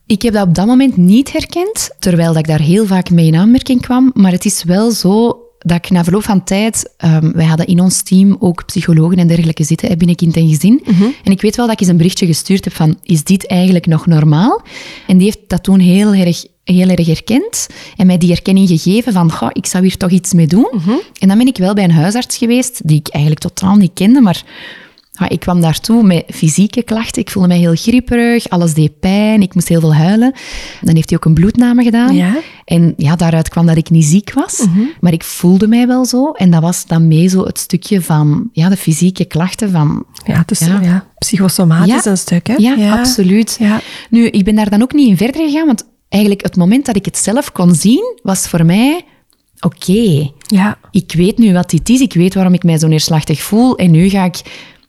Ik 0.07 0.23
heb 0.23 0.33
dat 0.33 0.47
op 0.47 0.55
dat 0.55 0.67
moment 0.67 0.97
niet 0.97 1.33
herkend, 1.33 1.91
terwijl 1.99 2.29
dat 2.29 2.43
ik 2.43 2.47
daar 2.47 2.61
heel 2.61 2.87
vaak 2.87 3.11
mee 3.11 3.27
in 3.27 3.37
aanmerking 3.37 3.81
kwam. 3.81 4.11
Maar 4.15 4.33
het 4.33 4.45
is 4.45 4.65
wel 4.65 4.91
zo 4.91 5.41
dat 5.63 5.77
ik 5.77 5.91
na 5.91 6.05
verloop 6.05 6.25
van 6.25 6.45
tijd... 6.45 6.93
ehm, 6.97 7.33
wij 7.33 7.45
hadden 7.45 7.67
in 7.67 7.81
ons 7.81 8.03
team 8.03 8.37
ook 8.39 8.65
psychologen 8.65 9.19
en 9.19 9.27
dergelijke 9.27 9.65
zitten 9.65 9.89
hè, 9.89 9.97
binnen 9.97 10.17
kind 10.17 10.37
en 10.37 10.49
gezin. 10.49 10.83
En 11.25 11.33
ik 11.33 11.41
weet 11.41 11.57
wel 11.57 11.67
dat 11.67 11.75
ik 11.75 11.81
eens 11.81 11.91
een 11.91 11.97
berichtje 11.97 12.27
gestuurd 12.27 12.65
heb 12.65 12.75
van, 12.75 12.99
is 13.03 13.25
dit 13.25 13.47
eigenlijk 13.47 13.87
nog 13.87 14.07
normaal? 14.07 14.63
En 15.07 15.17
die 15.17 15.27
heeft 15.27 15.39
dat 15.47 15.63
toen 15.63 15.79
heel 15.79 16.15
erg, 16.15 16.45
heel 16.65 16.89
erg 16.89 17.07
herkend 17.07 17.67
en 17.97 18.07
mij 18.07 18.19
die 18.19 18.31
erkenning 18.31 18.69
gegeven 18.69 19.13
van, 19.13 19.33
goh, 19.33 19.51
ik 19.53 19.67
zou 19.67 19.85
hier 19.85 19.97
toch 19.97 20.11
iets 20.11 20.33
mee 20.33 20.47
doen. 20.47 20.69
En 21.19 21.29
dan 21.29 21.39
ben 21.39 21.47
ik 21.47 21.57
wel 21.57 21.75
bij 21.75 21.85
een 21.85 21.91
huisarts 21.91 22.37
geweest, 22.37 22.81
die 22.89 22.99
ik 22.99 23.09
eigenlijk 23.09 23.43
totaal 23.45 23.77
niet 23.77 23.91
kende, 23.95 24.21
maar 24.21 24.45
Ja, 25.19 25.29
ik 25.29 25.41
kwam 25.41 25.61
daartoe 25.61 26.03
met 26.03 26.25
fysieke 26.31 26.83
klachten. 26.83 27.23
Ik 27.23 27.31
voelde 27.31 27.49
mij 27.49 27.59
heel 27.59 27.75
grieperig, 27.75 28.49
alles 28.49 28.75
deed 28.75 29.01
pijn, 29.01 29.43
ik 29.43 29.55
moest 29.55 29.69
heel 29.69 29.81
veel 29.81 29.95
huilen. 29.95 30.33
Dan 30.81 30.95
heeft 30.95 31.09
hij 31.09 31.19
ook 31.19 31.25
een 31.25 31.35
bloedname 31.35 31.83
gedaan. 31.83 32.15
Ja. 32.15 32.37
En 32.65 32.95
ja, 32.97 33.17
daaruit 33.17 33.49
kwam 33.49 33.67
dat 33.67 33.77
ik 33.77 33.91
niet 33.91 34.05
ziek 34.05 34.33
was, 34.33 34.67
maar 35.01 35.13
ik 35.13 35.25
voelde 35.25 35.67
mij 35.67 35.87
wel 35.87 36.05
zo. 36.05 36.31
En 36.31 36.51
dat 36.51 36.63
was 36.63 36.87
dan 36.87 37.09
mee 37.09 37.29
zo 37.29 37.45
het 37.45 37.59
stukje 37.59 38.03
van 38.03 38.49
ja, 38.53 38.69
de 38.69 38.77
fysieke 38.77 39.25
klachten 39.25 39.71
van... 39.71 40.05
Ja, 40.25 40.39
het 40.39 40.51
is 40.51 40.59
Ja. 40.59 40.81
ja. 40.83 41.07
psychosomatisch 41.19 42.05
een 42.05 42.17
stuk, 42.17 42.47
hè? 42.47 42.55
Ja, 42.57 42.99
absoluut. 42.99 43.57
Ja. 43.61 43.81
Nu, 44.11 44.27
ik 44.27 44.45
ben 44.45 44.55
daar 44.55 44.71
dan 44.71 44.83
ook 44.83 44.93
niet 44.93 45.09
in 45.09 45.17
verder 45.17 45.45
gegaan, 45.49 45.67
want 45.67 45.85
eigenlijk 46.09 46.43
het 46.43 46.57
moment 46.57 46.87
dat 46.87 46.97
ik 46.97 47.05
het 47.05 47.19
zelf 47.19 47.53
kon 47.53 47.75
zien, 47.75 48.19
was 48.23 48.49
voor 48.49 48.65
mij... 48.67 49.05
Oké, 49.61 50.31
Ja. 50.47 50.79
ik 50.91 51.13
weet 51.17 51.39
nu 51.39 51.53
wat 51.53 51.71
dit 51.71 51.89
is, 51.89 52.01
ik 52.01 52.13
weet 52.13 52.35
waarom 52.35 52.55
ik 52.55 52.63
mij 52.63 52.79
zo 52.79 52.87
neerslachtig 52.89 53.43
voel 53.43 53.77
en 53.77 53.91
nu 53.91 54.09
ga 54.09 54.25
ik 54.25 54.41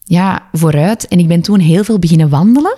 ja, 0.03 0.41
vooruit. 0.51 1.07
En 1.07 1.19
ik 1.19 1.27
ben 1.27 1.41
toen 1.41 1.59
heel 1.59 1.83
veel 1.83 1.99
beginnen 1.99 2.29
wandelen. 2.29 2.77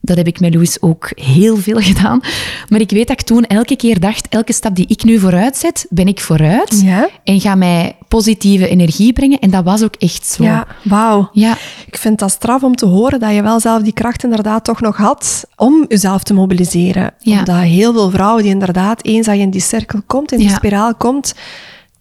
Dat 0.00 0.16
heb 0.16 0.26
ik 0.26 0.40
met 0.40 0.54
Louis 0.54 0.82
ook 0.82 1.10
heel 1.14 1.56
veel 1.56 1.80
gedaan. 1.80 2.20
Maar 2.68 2.80
ik 2.80 2.90
weet 2.90 3.08
dat 3.08 3.20
ik 3.20 3.26
toen 3.26 3.44
elke 3.44 3.76
keer 3.76 4.00
dacht, 4.00 4.28
elke 4.28 4.52
stap 4.52 4.74
die 4.76 4.86
ik 4.88 5.04
nu 5.04 5.18
vooruit 5.18 5.56
zet, 5.56 5.86
ben 5.90 6.06
ik 6.06 6.20
vooruit. 6.20 6.80
Ja. 6.84 7.08
En 7.24 7.40
ga 7.40 7.54
mij 7.54 7.96
positieve 8.08 8.68
energie 8.68 9.12
brengen. 9.12 9.38
En 9.38 9.50
dat 9.50 9.64
was 9.64 9.82
ook 9.82 9.94
echt 9.94 10.26
zo. 10.26 10.42
Ja, 10.42 10.66
wauw. 10.82 11.28
Ja, 11.32 11.56
Ik 11.86 11.96
vind 11.96 12.18
dat 12.18 12.30
straf 12.30 12.62
om 12.62 12.76
te 12.76 12.86
horen 12.86 13.20
dat 13.20 13.34
je 13.34 13.42
wel 13.42 13.60
zelf 13.60 13.82
die 13.82 13.92
kracht 13.92 14.24
inderdaad 14.24 14.64
toch 14.64 14.80
nog 14.80 14.96
had 14.96 15.44
om 15.56 15.84
jezelf 15.88 16.22
te 16.22 16.34
mobiliseren. 16.34 17.14
Ja. 17.18 17.38
Omdat 17.38 17.56
heel 17.60 17.92
veel 17.92 18.10
vrouwen 18.10 18.42
die 18.42 18.52
inderdaad, 18.52 19.04
eens 19.04 19.26
dat 19.26 19.34
je 19.34 19.40
in 19.40 19.50
die 19.50 19.60
cirkel 19.60 20.00
komt, 20.06 20.32
in 20.32 20.38
die 20.38 20.48
Ja. 20.48 20.54
spiraal 20.54 20.94
komt, 20.94 21.34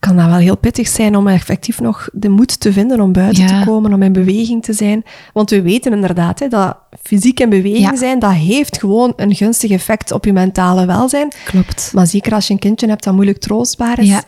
kan 0.06 0.16
dat 0.16 0.26
wel 0.26 0.36
heel 0.38 0.58
pittig 0.58 0.88
zijn 0.88 1.16
om 1.16 1.28
effectief 1.28 1.80
nog 1.80 2.10
de 2.14 2.30
moed 2.30 2.60
te 2.60 2.74
vinden 2.74 3.00
om 3.02 3.12
buiten 3.12 3.44
Ja. 3.48 3.60
te 3.60 3.66
komen, 3.66 3.94
om 3.94 4.02
in 4.02 4.14
beweging 4.14 4.64
te 4.64 4.74
zijn. 4.74 5.04
Want 5.34 5.50
we 5.50 5.62
weten 5.62 5.94
inderdaad 5.94 6.40
hè, 6.40 6.48
dat 6.48 6.78
fysiek 7.04 7.40
in 7.40 7.50
beweging 7.50 7.90
Ja. 7.90 7.96
zijn, 7.96 8.20
dat 8.20 8.32
heeft 8.32 8.80
gewoon 8.80 9.14
een 9.16 9.36
gunstig 9.36 9.72
effect 9.72 10.12
op 10.12 10.26
je 10.26 10.34
mentale 10.34 10.86
welzijn. 10.86 11.32
klopt. 11.46 11.92
Maar 11.94 12.08
zeker 12.08 12.34
als 12.34 12.48
je 12.48 12.54
een 12.54 12.60
kindje 12.60 12.88
hebt 12.88 13.04
dat 13.04 13.14
moeilijk 13.14 13.38
troostbaar 13.40 14.00
is, 14.00 14.08
Ja. 14.08 14.24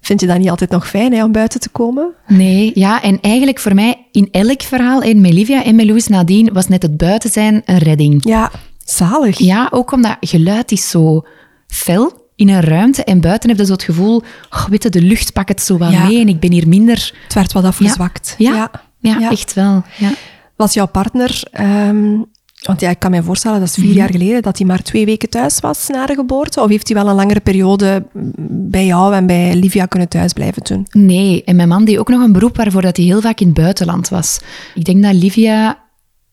vind 0.00 0.20
je 0.20 0.26
dat 0.26 0.38
niet 0.38 0.50
altijd 0.50 0.70
nog 0.70 0.88
fijn 0.88 1.12
hè, 1.12 1.24
om 1.24 1.32
buiten 1.32 1.60
te 1.60 1.68
komen? 1.68 2.14
Nee, 2.26 2.70
ja, 2.74 3.02
en 3.02 3.18
eigenlijk 3.20 3.58
voor 3.58 3.74
mij 3.74 4.06
in 4.12 4.28
elk 4.30 4.62
verhaal, 4.62 5.02
en 5.02 5.20
met 5.20 5.32
Livia 5.32 5.64
en 5.64 5.74
met 5.74 5.86
Louis 5.86 6.06
nadien, 6.06 6.52
was 6.52 6.68
net 6.68 6.82
het 6.82 6.96
buiten 6.96 7.30
zijn 7.30 7.62
een 7.64 7.78
redding. 7.78 8.20
Ja, 8.24 8.50
zalig. 8.84 9.38
Ja, 9.38 9.68
ook 9.70 9.92
omdat 9.92 10.16
geluid 10.20 10.72
is 10.72 10.90
zo 10.90 11.22
fel 11.66 12.26
in 12.38 12.48
een 12.48 12.60
ruimte 12.60 13.04
en 13.04 13.20
buiten 13.20 13.48
heb 13.48 13.58
je 13.58 13.64
zo 13.66 13.72
het 13.72 13.82
gevoel, 13.82 14.22
oh, 14.50 14.66
weet 14.66 14.82
je, 14.82 14.88
de 14.88 15.02
lucht 15.02 15.32
pakt 15.32 15.48
het 15.48 15.62
zo 15.62 15.76
Ja. 15.78 16.06
mee 16.06 16.20
en 16.20 16.28
ik 16.28 16.40
ben 16.40 16.52
hier 16.52 16.68
minder... 16.68 17.12
Het 17.24 17.34
werd 17.34 17.52
wat 17.52 17.64
afgezwakt. 17.64 18.34
Ja, 18.38 18.70
ja, 19.00 19.18
Ja. 19.20 19.30
echt 19.30 19.54
wel. 19.54 19.82
Ja. 19.98 20.10
Was 20.56 20.74
jouw 20.74 20.86
partner, 20.86 21.40
ehm, 21.50 22.16
want 22.62 22.80
ja, 22.80 22.90
ik 22.90 22.98
kan 22.98 23.10
me 23.10 23.22
voorstellen, 23.22 23.58
dat 23.58 23.68
is 23.68 23.74
vier 23.74 23.84
Mhm. 23.88 23.96
jaar 23.96 24.10
geleden, 24.10 24.42
dat 24.42 24.58
hij 24.58 24.66
maar 24.66 24.82
twee 24.82 25.04
weken 25.04 25.28
thuis 25.28 25.60
was 25.60 25.88
na 25.88 26.06
de 26.06 26.14
geboorte? 26.14 26.60
Of 26.62 26.68
heeft 26.68 26.88
hij 26.88 26.96
wel 27.02 27.08
een 27.08 27.16
langere 27.16 27.40
periode 27.40 28.06
bij 28.48 28.86
jou 28.86 29.14
en 29.14 29.26
bij 29.26 29.54
Livia 29.54 29.86
kunnen 29.86 30.08
thuisblijven 30.08 30.62
toen? 30.62 30.86
Nee, 30.90 31.44
en 31.44 31.56
mijn 31.56 31.68
man 31.68 31.84
deed 31.84 31.98
ook 31.98 32.08
nog 32.08 32.22
een 32.22 32.32
beroep 32.32 32.56
waarvoor 32.56 32.82
dat 32.82 32.96
hij 32.96 33.06
heel 33.06 33.20
vaak 33.20 33.40
in 33.40 33.46
het 33.46 33.56
buitenland 33.56 34.08
was. 34.08 34.40
Ik 34.74 34.84
denk 34.84 35.02
dat 35.02 35.14
Livia 35.14 35.78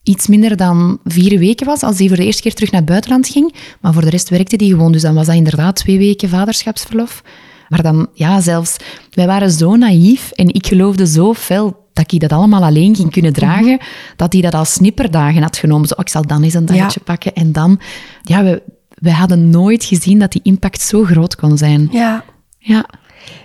iets 0.05 0.27
minder 0.27 0.57
dan 0.57 0.99
vier 1.03 1.39
weken 1.39 1.65
was 1.65 1.81
als 1.83 1.97
hij 1.99 2.07
voor 2.07 2.17
de 2.17 2.25
eerste 2.25 2.41
keer 2.41 2.53
terug 2.53 2.71
naar 2.71 2.81
het 2.81 2.89
buitenland 2.89 3.27
ging. 3.27 3.55
Maar 3.81 3.93
voor 3.93 4.01
de 4.01 4.09
rest 4.09 4.29
werkte 4.29 4.55
hij 4.55 4.67
gewoon. 4.67 4.91
Dus 4.91 5.01
dan 5.01 5.15
was 5.15 5.25
dat 5.25 5.35
inderdaad 5.35 5.75
twee 5.75 5.97
weken 5.97 6.29
vaderschapsverlof. 6.29 7.23
Maar 7.69 7.81
dan, 7.81 8.07
ja, 8.13 8.41
zelfs... 8.41 8.75
Wij 9.11 9.27
waren 9.27 9.51
zo 9.51 9.75
naïef 9.75 10.31
en 10.31 10.53
ik 10.53 10.67
geloofde 10.67 11.07
zo 11.07 11.33
fel 11.33 11.83
dat 11.93 12.11
ik 12.11 12.19
dat 12.19 12.31
allemaal 12.31 12.63
alleen 12.63 12.95
ging 12.95 13.11
kunnen 13.11 13.33
dragen, 13.33 13.79
dat 14.15 14.33
hij 14.33 14.41
dat 14.41 14.53
als 14.53 14.73
snipperdagen 14.73 15.41
had 15.41 15.57
genomen. 15.57 15.87
Zo, 15.87 15.93
oh, 15.93 15.99
ik 15.99 16.09
zal 16.09 16.27
dan 16.27 16.43
eens 16.43 16.53
een 16.53 16.65
dagetje 16.65 16.99
pakken. 16.99 17.33
En 17.33 17.51
dan... 17.51 17.79
Ja, 18.21 18.43
we, 18.43 18.61
we 18.89 19.11
hadden 19.11 19.49
nooit 19.49 19.83
gezien 19.83 20.19
dat 20.19 20.31
die 20.31 20.41
impact 20.43 20.81
zo 20.81 21.03
groot 21.03 21.35
kon 21.35 21.57
zijn. 21.57 21.89
Ja. 21.91 22.23
Ja. 22.57 22.85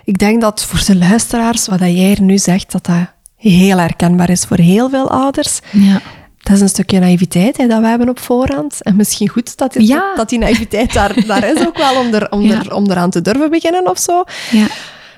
Ik 0.05 0.17
denk 0.17 0.41
dat 0.41 0.63
voor 0.63 0.83
de 0.85 0.95
luisteraars, 0.95 1.67
wat 1.67 1.79
jij 1.79 1.89
hier 1.89 2.21
nu 2.21 2.37
zegt, 2.37 2.71
dat 2.71 2.85
dat 2.85 3.13
heel 3.35 3.77
herkenbaar 3.77 4.29
is 4.29 4.43
voor 4.43 4.57
heel 4.57 4.89
veel 4.89 5.11
ouders. 5.11 5.59
Ja. 5.71 6.01
Dat 6.43 6.55
is 6.55 6.61
een 6.61 6.69
stukje 6.69 6.99
naïviteit 6.99 7.57
hè, 7.57 7.67
dat 7.67 7.79
we 7.81 7.87
hebben 7.87 8.09
op 8.09 8.19
voorhand. 8.19 8.83
En 8.83 8.95
misschien 8.95 9.27
goed 9.29 9.57
dat, 9.57 9.75
Ja. 9.77 10.15
dat 10.15 10.29
die 10.29 10.39
naïviteit 10.39 10.93
daar, 10.93 11.25
daar 11.27 11.43
is 11.55 11.65
ook 11.67 11.77
wel 11.77 11.99
om, 11.99 12.13
er, 12.13 12.31
om, 12.31 12.41
Ja. 12.41 12.59
er, 12.59 12.73
om 12.75 12.89
eraan 12.91 13.09
te 13.09 13.21
durven 13.21 13.49
beginnen 13.49 13.89
of 13.89 13.99
zo. 13.99 14.23
Ja. 14.51 14.67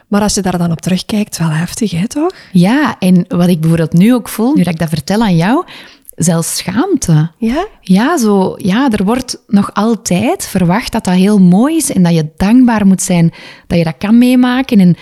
Maar 0.07 0.21
als 0.21 0.33
je 0.33 0.41
daar 0.41 0.57
dan 0.57 0.71
op 0.71 0.81
terugkijkt, 0.81 1.37
wel 1.37 1.49
heftig, 1.49 1.91
hè, 1.91 2.07
toch? 2.07 2.31
Ja, 2.51 2.95
en 2.99 3.25
wat 3.27 3.47
ik 3.47 3.59
bijvoorbeeld 3.59 3.93
nu 3.93 4.13
ook 4.13 4.29
voel, 4.29 4.53
nu 4.53 4.63
dat 4.63 4.73
ik 4.73 4.79
dat 4.79 4.89
vertel 4.89 5.21
aan 5.21 5.35
jou, 5.35 5.63
zelfs 6.15 6.55
schaamte. 6.55 7.31
Ja? 7.37 7.67
Ja, 7.81 8.17
zo, 8.17 8.53
ja, 8.57 8.89
er 8.91 9.03
wordt 9.03 9.41
nog 9.47 9.73
altijd 9.73 10.45
verwacht 10.47 10.91
dat 10.91 11.03
dat 11.03 11.13
heel 11.13 11.39
mooi 11.39 11.75
is 11.75 11.91
en 11.91 12.03
dat 12.03 12.13
je 12.13 12.29
dankbaar 12.37 12.85
moet 12.87 13.01
zijn 13.01 13.33
dat 13.67 13.77
je 13.77 13.83
dat 13.83 13.97
kan 13.97 14.17
meemaken. 14.17 14.79
En 14.79 14.95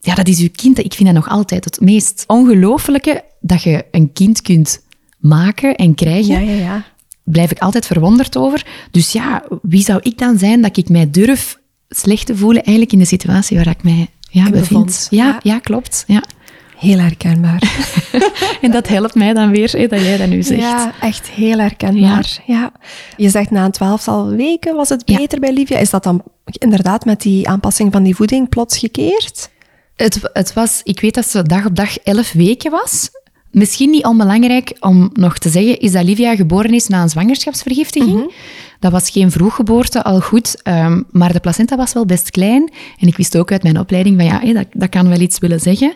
ja, 0.00 0.14
dat 0.14 0.28
is 0.28 0.38
je 0.38 0.48
kind. 0.48 0.78
Ik 0.78 0.94
vind 0.94 1.08
dat 1.14 1.24
nog 1.24 1.28
altijd 1.28 1.64
het 1.64 1.80
meest 1.80 2.24
ongelooflijke 2.26 3.22
dat 3.40 3.62
je 3.62 3.84
een 3.90 4.12
kind 4.12 4.42
kunt 4.42 4.80
maken 5.18 5.74
en 5.76 5.94
krijgen. 5.94 6.44
Ja, 6.44 6.52
ja, 6.52 6.60
ja. 6.64 6.84
Blijf 7.24 7.50
ik 7.50 7.58
altijd 7.58 7.86
verwonderd 7.86 8.36
over. 8.36 8.66
Dus 8.90 9.12
ja, 9.12 9.42
wie 9.62 9.82
zou 9.82 10.00
ik 10.02 10.18
dan 10.18 10.38
zijn 10.38 10.62
dat 10.62 10.76
ik 10.76 10.88
mij 10.88 11.10
durf 11.10 11.58
slecht 11.88 12.26
te 12.26 12.36
voelen 12.36 12.62
eigenlijk 12.62 12.92
in 12.92 12.98
de 12.98 13.04
situatie 13.04 13.56
waar 13.56 13.66
ik 13.68 13.82
mij 13.82 14.08
ja, 14.30 14.44
In 14.44 14.50
bevind? 14.50 14.68
bevond. 14.68 15.06
Ja, 15.10 15.26
Ja. 15.26 15.40
ja, 15.42 15.58
klopt. 15.58 16.04
Ja. 16.06 16.22
Heel 16.78 16.98
herkenbaar. 16.98 17.62
En 18.62 18.70
dat 18.70 18.88
helpt 18.88 19.14
mij 19.14 19.32
dan 19.32 19.50
weer, 19.50 19.70
hè, 19.70 19.86
dat 19.86 20.00
jij 20.00 20.16
dat 20.16 20.28
nu 20.28 20.42
zegt. 20.42 20.60
Ja, 20.60 20.92
echt 21.00 21.28
heel 21.28 21.58
herkenbaar. 21.58 22.38
Ja. 22.46 22.72
Je 23.16 23.28
zegt 23.28 23.50
na 23.50 23.64
een 23.64 23.70
twaalftal 23.70 24.28
weken 24.28 24.74
was 24.76 24.88
het 24.88 25.04
beter 25.04 25.40
bij 25.40 25.52
Livia. 25.52 25.78
Is 25.78 25.90
dat 25.90 26.02
dan 26.02 26.22
inderdaad 26.44 27.04
met 27.04 27.20
die 27.20 27.48
aanpassing 27.48 27.92
van 27.92 28.02
die 28.02 28.14
voeding 28.16 28.48
plots 28.48 28.78
gekeerd? 28.78 29.50
Het, 29.96 30.20
het 30.32 30.52
was, 30.52 30.80
ik 30.84 31.00
weet 31.00 31.14
dat 31.14 31.26
ze 31.30 31.42
dag 31.42 31.64
op 31.66 31.76
dag 31.76 31.98
elf 31.98 32.32
weken 32.32 32.70
was. 32.70 33.10
Misschien 33.50 33.90
niet 33.90 34.04
onbelangrijk 34.04 34.76
om 34.80 35.10
nog 35.12 35.38
te 35.38 35.48
zeggen, 35.48 35.80
is 35.80 35.92
dat 35.92 36.04
Livia 36.04 36.36
geboren 36.36 36.74
is 36.74 36.86
na 36.88 37.02
een 37.02 37.08
zwangerschapsvergiftiging. 37.08 38.34
Dat 38.80 38.92
was 38.92 39.10
geen 39.10 39.30
vroeggeboorte, 39.30 40.02
al 40.04 40.20
goed, 40.20 40.62
ehm, 40.62 41.02
maar 41.10 41.32
de 41.32 41.40
placenta 41.40 41.76
was 41.76 41.92
wel 41.92 42.06
best 42.06 42.30
klein. 42.30 42.72
En 42.98 43.08
ik 43.08 43.16
wist 43.16 43.36
ook 43.38 43.52
uit 43.52 43.62
mijn 43.62 43.78
opleiding 43.78 44.16
van 44.16 44.24
ja, 44.24 44.40
hé, 44.40 44.52
dat, 44.52 44.66
dat 44.72 44.88
kan 44.88 45.08
wel 45.08 45.20
iets 45.20 45.38
willen 45.38 45.60
zeggen. 45.60 45.94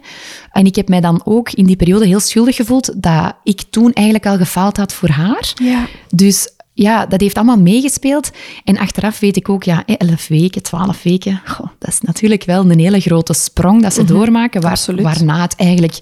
En 0.52 0.66
ik 0.66 0.74
heb 0.76 0.88
mij 0.88 1.00
dan 1.00 1.20
ook 1.24 1.50
in 1.50 1.64
die 1.66 1.76
periode 1.76 2.06
heel 2.06 2.20
schuldig 2.20 2.56
gevoeld 2.56 3.02
dat 3.02 3.34
ik 3.44 3.62
toen 3.70 3.92
eigenlijk 3.92 4.26
al 4.26 4.36
gefaald 4.36 4.76
had 4.76 4.92
voor 4.92 5.08
haar. 5.08 5.52
Ja. 5.62 5.86
Dus 6.14 6.48
ja, 6.74 7.06
dat 7.06 7.20
heeft 7.20 7.36
allemaal 7.36 7.58
meegespeeld. 7.60 8.30
En 8.64 8.78
achteraf 8.78 9.18
weet 9.20 9.36
ik 9.36 9.48
ook, 9.48 9.62
ja, 9.62 9.84
11 9.86 10.28
weken, 10.28 10.62
12 10.62 11.02
weken, 11.02 11.40
goh, 11.46 11.66
dat 11.78 11.88
is 11.90 12.00
natuurlijk 12.00 12.44
wel 12.44 12.70
een 12.70 12.78
hele 12.78 13.00
grote 13.00 13.32
sprong 13.32 13.82
dat 13.82 13.94
ze 13.94 14.04
doormaken, 14.04 14.60
waar, 14.60 14.70
Mhm. 14.70 14.80
absoluut. 14.80 15.02
waarna 15.02 15.42
het 15.42 15.54
eigenlijk 15.56 15.98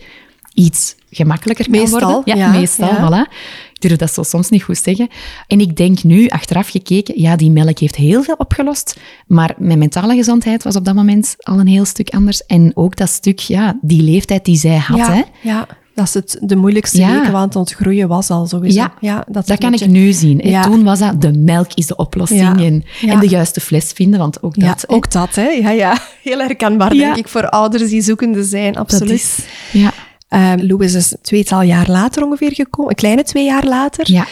iets 0.61 0.95
gemakkelijker 1.11 1.65
kan 1.71 1.81
Meestal, 1.81 2.13
worden. 2.13 2.37
ja, 2.39 2.51
meestal, 2.51 2.89
ja. 2.89 3.09
voilà. 3.27 3.33
Ik 3.73 3.89
durf 3.89 3.97
dat 3.99 4.13
zo 4.13 4.23
soms 4.23 4.49
niet 4.49 4.63
goed 4.63 4.79
zeggen. 4.79 5.09
En 5.47 5.61
ik 5.61 5.77
denk 5.77 6.03
nu, 6.03 6.29
achteraf 6.29 6.69
gekeken, 6.69 7.21
ja, 7.21 7.37
die 7.37 7.51
melk 7.51 7.79
heeft 7.79 7.97
heel 7.97 8.23
veel 8.23 8.35
opgelost, 8.39 8.97
maar 9.27 9.55
mijn 9.59 9.79
mentale 9.79 10.15
gezondheid 10.15 10.63
was 10.63 10.77
op 10.77 10.85
dat 10.85 10.95
moment 10.95 11.35
al 11.39 11.59
een 11.61 11.67
heel 11.67 11.85
stuk 11.85 12.11
anders. 12.11 12.47
En 12.47 12.71
ook 12.75 12.97
dat 12.97 13.09
stuk, 13.11 13.39
ja, 13.39 13.79
die 13.83 14.03
leeftijd 14.03 14.45
die 14.45 14.57
zij 14.57 14.77
had, 14.77 14.97
ja, 14.99 15.13
hè. 15.13 15.23
ja, 15.43 15.67
dat 15.95 16.07
is 16.07 16.15
het, 16.15 16.39
de 16.41 16.57
moeilijkste 16.57 16.99
Ja. 16.99 17.13
weken, 17.13 17.33
want 17.33 17.57
ontgroeien 17.57 18.09
was 18.09 18.31
al 18.31 18.47
sowieso. 18.47 18.87
Ja, 19.01 19.25
dat, 19.29 19.59
kan 19.59 19.75
ik 19.75 19.87
nu 19.87 20.13
zien. 20.13 20.39
Ja. 20.45 20.63
Toen 20.63 20.85
was 20.85 20.99
dat 20.99 21.21
de 21.21 21.33
melk 21.33 21.71
is 21.75 21.87
de 21.87 21.97
oplossing 21.97 22.41
Ja. 22.41 22.57
En, 22.65 22.85
Ja. 23.01 23.13
en 23.13 23.21
de 23.21 23.29
juiste 23.29 23.61
fles 23.61 23.93
vinden, 23.93 24.19
want 24.19 24.43
ook 24.43 24.57
Ja, 24.57 24.67
dat... 24.67 24.85
hè, 24.89 24.95
ook 24.95 25.11
dat, 25.11 25.35
hè. 25.35 25.49
Ja, 25.49 25.71
ja. 25.71 25.99
Heel 26.23 26.39
herkenbaar, 26.39 26.95
Ja. 26.95 27.01
denk 27.05 27.17
ik, 27.17 27.29
voor 27.29 27.49
ouders 27.49 27.91
die 27.91 28.03
zoekende 28.03 28.45
zijn. 28.45 28.73
dat 28.73 28.83
Absoluut. 28.83 29.11
is... 29.13 29.39
Ja, 29.73 29.93
Louis 30.57 30.95
is 30.95 31.11
een 31.13 31.19
tweetal 31.23 31.63
jaar 31.63 31.91
later 31.91 32.25
ongeveer 32.25 32.53
gekomen, 32.55 32.91
een 32.91 32.97
kleine 32.97 33.23
twee 33.23 33.45
jaar 33.45 33.65
later. 33.67 34.11
ja. 34.13 34.27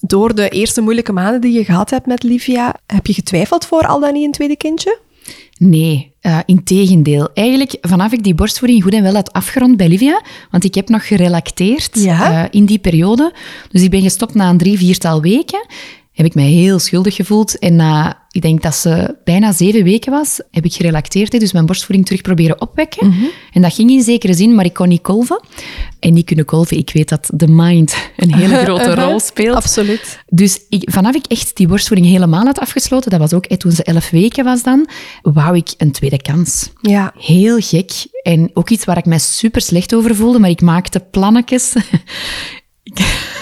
Door 0.00 0.34
de 0.34 0.48
eerste 0.48 0.80
moeilijke 0.80 1.12
maanden 1.12 1.40
die 1.40 1.52
je 1.52 1.64
gehad 1.64 1.90
hebt 1.90 2.06
met 2.06 2.22
Livia, 2.22 2.74
heb 2.86 3.06
je 3.06 3.12
getwijfeld 3.12 3.66
voor 3.66 3.86
al 3.86 4.00
dan 4.00 4.12
niet 4.12 4.24
een 4.24 4.32
tweede 4.32 4.56
kindje? 4.56 4.98
Nee, 5.58 6.12
uh, 6.22 6.38
integendeel. 6.46 7.28
Eigenlijk, 7.34 7.76
vanaf 7.80 8.12
ik 8.12 8.22
die 8.22 8.34
borstvoeding 8.34 8.82
goed 8.82 8.92
en 8.92 9.02
wel 9.02 9.14
had 9.14 9.32
afgerond 9.32 9.76
bij 9.76 9.88
Livia, 9.88 10.22
want 10.50 10.64
ik 10.64 10.74
heb 10.74 10.88
nog 10.88 11.06
gerelacteerd 11.06 11.98
Ja. 12.00 12.42
eh, 12.42 12.48
in 12.50 12.64
die 12.64 12.78
periode. 12.78 13.32
Dus 13.70 13.82
ik 13.82 13.90
ben 13.90 14.02
gestopt 14.02 14.34
na 14.34 14.48
een 14.50 14.58
drie, 14.58 14.78
viertal 14.78 15.20
weken. 15.20 15.66
Heb 16.18 16.26
ik 16.26 16.34
mij 16.34 16.48
heel 16.48 16.78
schuldig 16.78 17.14
gevoeld. 17.14 17.58
En 17.58 17.76
na, 17.76 18.26
ik 18.30 18.42
denk 18.42 18.62
dat 18.62 18.74
ze 18.74 19.16
bijna 19.24 19.52
zeven 19.52 19.82
weken 19.82 20.12
was, 20.12 20.40
heb 20.50 20.64
ik 20.64 20.72
gerelacteerd. 20.72 21.40
Dus 21.40 21.52
mijn 21.52 21.66
borstvoeding 21.66 22.06
terug 22.06 22.22
proberen 22.22 22.60
opwekken. 22.60 23.14
En 23.52 23.62
dat 23.62 23.74
ging 23.74 23.90
in 23.90 24.02
zekere 24.02 24.34
zin, 24.34 24.54
maar 24.54 24.64
ik 24.64 24.72
kon 24.74 24.88
niet 24.88 25.02
kolven. 25.02 25.40
En 26.00 26.12
niet 26.12 26.26
kunnen 26.26 26.44
kolven, 26.44 26.76
ik 26.76 26.90
weet 26.92 27.08
dat 27.08 27.30
de 27.34 27.48
mind 27.48 27.96
een 28.16 28.34
hele 28.34 28.56
grote 28.64 28.94
rol 28.94 29.20
speelt. 29.20 29.56
Absoluut. 29.56 30.22
Dus 30.26 30.60
ik, 30.68 30.90
vanaf 30.90 31.14
ik 31.14 31.26
echt 31.26 31.56
die 31.56 31.66
borstvoeding 31.66 32.10
helemaal 32.10 32.44
had 32.44 32.58
afgesloten, 32.58 33.10
dat 33.10 33.20
was 33.20 33.32
ook 33.32 33.46
toen 33.46 33.72
ze 33.72 33.82
elf 33.82 34.10
weken 34.10 34.44
was 34.44 34.62
dan, 34.62 34.88
wou 35.22 35.56
ik 35.56 35.74
een 35.76 35.92
tweede 35.92 36.22
kans. 36.22 36.70
Ja. 36.80 37.12
Heel 37.18 37.58
gek. 37.60 37.92
En 38.22 38.50
ook 38.54 38.70
iets 38.70 38.84
waar 38.84 38.98
ik 38.98 39.06
mij 39.06 39.18
super 39.18 39.60
slecht 39.60 39.94
over 39.94 40.14
voelde, 40.14 40.38
maar 40.38 40.50
ik 40.50 40.60
maakte 40.60 41.00
plannetjes. 41.00 41.72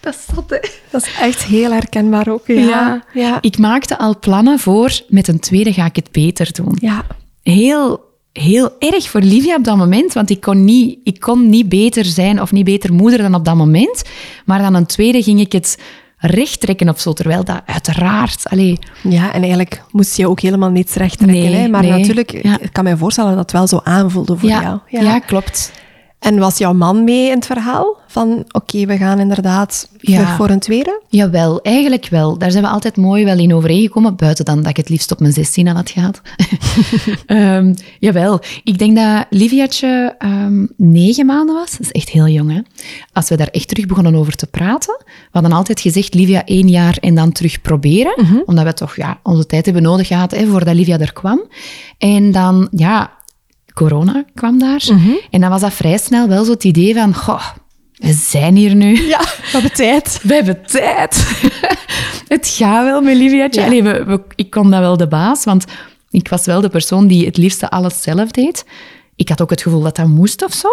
dat 0.00 0.14
is 0.14 0.34
zot, 0.34 0.50
hè? 0.50 0.58
Dat 0.90 1.02
is 1.02 1.14
echt 1.20 1.44
heel 1.44 1.70
herkenbaar 1.72 2.28
ook. 2.28 2.46
Ja. 2.46 2.54
Ja. 2.56 3.04
Ja. 3.12 3.38
Ik 3.40 3.58
maakte 3.58 3.98
al 3.98 4.18
plannen 4.18 4.58
voor, 4.58 5.00
met 5.08 5.28
een 5.28 5.40
tweede 5.40 5.72
ga 5.72 5.84
ik 5.84 5.96
het 5.96 6.12
beter 6.12 6.52
doen. 6.52 6.76
ja. 6.80 7.04
Heel, 7.42 8.00
heel 8.32 8.70
erg 8.78 9.08
voor 9.08 9.20
Livia 9.20 9.54
op 9.56 9.64
dat 9.64 9.76
moment, 9.76 10.12
want 10.12 10.30
ik 10.30 10.40
kon, 10.40 10.64
niet, 10.64 10.98
ik 11.04 11.20
kon 11.20 11.48
niet 11.48 11.68
beter 11.68 12.04
zijn 12.04 12.40
of 12.42 12.52
niet 12.52 12.64
beter 12.64 12.92
moeder 12.92 13.18
dan 13.18 13.34
op 13.34 13.44
dat 13.44 13.54
moment. 13.56 14.02
Maar 14.44 14.58
dan 14.58 14.74
een 14.74 14.86
tweede 14.86 15.22
ging 15.22 15.40
ik 15.40 15.52
het 15.52 15.78
recht 16.18 16.60
trekken 16.60 16.88
of 16.88 17.00
zo, 17.00 17.12
terwijl 17.12 17.44
dat 17.44 17.60
uiteraard... 17.66 18.46
Allee, 18.48 18.78
Ja, 19.02 19.32
en 19.32 19.40
eigenlijk 19.40 19.82
moest 19.90 20.16
je 20.16 20.28
ook 20.28 20.40
helemaal 20.40 20.70
niets 20.70 20.94
recht 20.94 21.18
trekken. 21.18 21.40
Nee, 21.40 21.54
hè? 21.54 21.68
Maar 21.68 21.82
nee. 21.82 21.90
natuurlijk, 21.90 22.42
Ja. 22.42 22.58
ik 22.60 22.72
kan 22.72 22.84
me 22.84 22.96
voorstellen 22.96 23.30
dat 23.30 23.40
het 23.40 23.52
wel 23.52 23.66
zo 23.66 23.80
aanvoelde 23.84 24.36
voor 24.36 24.48
ja, 24.48 24.80
jou. 24.88 25.04
ja. 25.04 25.18
klopt. 25.18 25.72
En 26.18 26.38
was 26.38 26.58
jouw 26.58 26.72
man 26.72 27.04
mee 27.04 27.26
in 27.28 27.34
het 27.34 27.46
verhaal? 27.46 27.96
Van, 28.06 28.44
oké, 28.50 28.86
we 28.86 28.96
gaan 28.96 29.18
inderdaad 29.18 29.88
Ja. 29.98 30.18
terug 30.18 30.36
voor 30.36 30.50
een 30.50 30.58
tweede? 30.58 31.00
Jawel, 31.08 31.60
eigenlijk 31.62 32.08
wel. 32.10 32.38
Daar 32.38 32.50
zijn 32.50 32.62
we 32.64 32.70
altijd 32.70 32.96
mooi 32.96 33.24
wel 33.24 33.38
in 33.38 33.54
overeengekomen, 33.54 34.16
buiten 34.16 34.44
dan 34.44 34.56
dat 34.56 34.70
ik 34.70 34.76
het 34.76 34.88
liefst 34.88 35.12
op 35.12 35.20
mijn 35.20 35.32
16 35.32 35.68
al 35.68 35.74
had 35.74 35.90
gehad. 35.90 36.20
Ehm, 37.26 37.74
jawel, 37.98 38.40
ik 38.64 38.78
denk 38.78 38.96
dat 38.96 39.26
Liviatje 39.30 40.14
ehm, 40.18 40.66
negen 40.76 41.26
maanden 41.26 41.54
was. 41.54 41.70
Dat 41.70 41.80
is 41.80 41.92
echt 41.92 42.08
heel 42.08 42.28
jong, 42.28 42.52
hè. 42.52 42.60
Als 43.12 43.28
we 43.28 43.36
daar 43.36 43.48
echt 43.50 43.68
terug 43.68 43.86
begonnen 43.86 44.14
over 44.14 44.32
te 44.36 44.46
praten, 44.46 44.96
we 45.06 45.28
hadden 45.30 45.52
altijd 45.52 45.80
gezegd 45.80 46.14
Livia 46.14 46.44
één 46.44 46.68
jaar 46.68 46.96
en 47.00 47.14
dan 47.14 47.32
terug 47.32 47.60
proberen, 47.60 48.42
omdat 48.46 48.64
we 48.64 48.72
toch 48.74 48.96
ja, 48.96 49.18
onze 49.22 49.46
tijd 49.46 49.64
hebben 49.64 49.82
nodig 49.82 50.06
gehad 50.06 50.30
hè, 50.30 50.46
voordat 50.46 50.74
Livia 50.74 50.98
er 50.98 51.12
kwam. 51.12 51.40
En 51.98 52.32
dan, 52.32 52.68
ja, 52.70 53.10
corona 53.78 54.24
kwam 54.34 54.58
daar. 54.58 54.82
En 55.30 55.40
dan 55.40 55.50
was 55.50 55.60
dat 55.60 55.72
vrij 55.72 55.98
snel 55.98 56.28
wel 56.28 56.44
zo 56.44 56.50
het 56.50 56.64
idee 56.64 56.94
van, 56.94 57.14
goh, 57.14 57.46
we 57.94 58.12
zijn 58.12 58.56
hier 58.56 58.74
nu. 58.74 58.96
Ja, 59.14 59.20
we 59.20 59.48
hebben 59.52 59.72
tijd. 59.72 60.20
We 60.22 60.34
hebben 60.34 60.66
tijd. 60.66 61.26
het 62.34 62.48
gaat 62.48 62.84
wel 62.84 63.00
met 63.00 63.16
Liviatje. 63.16 63.60
Ja. 63.60 63.66
Allee, 63.66 63.82
we, 63.82 64.04
we- 64.04 64.22
ik 64.34 64.50
kon 64.50 64.70
dat 64.70 64.80
wel 64.80 64.96
de 64.96 65.08
baas, 65.08 65.44
want 65.44 65.64
ik 66.10 66.28
was 66.28 66.44
wel 66.46 66.60
de 66.60 66.68
persoon 66.68 67.06
die 67.06 67.26
het 67.26 67.36
liefste 67.36 67.70
alles 67.70 68.02
zelf 68.02 68.30
deed. 68.30 68.64
Ik 69.16 69.28
had 69.28 69.42
ook 69.42 69.50
het 69.50 69.62
gevoel 69.62 69.80
dat 69.82 69.96
dat 69.96 70.06
moest 70.06 70.44
of 70.44 70.52
zo. 70.52 70.68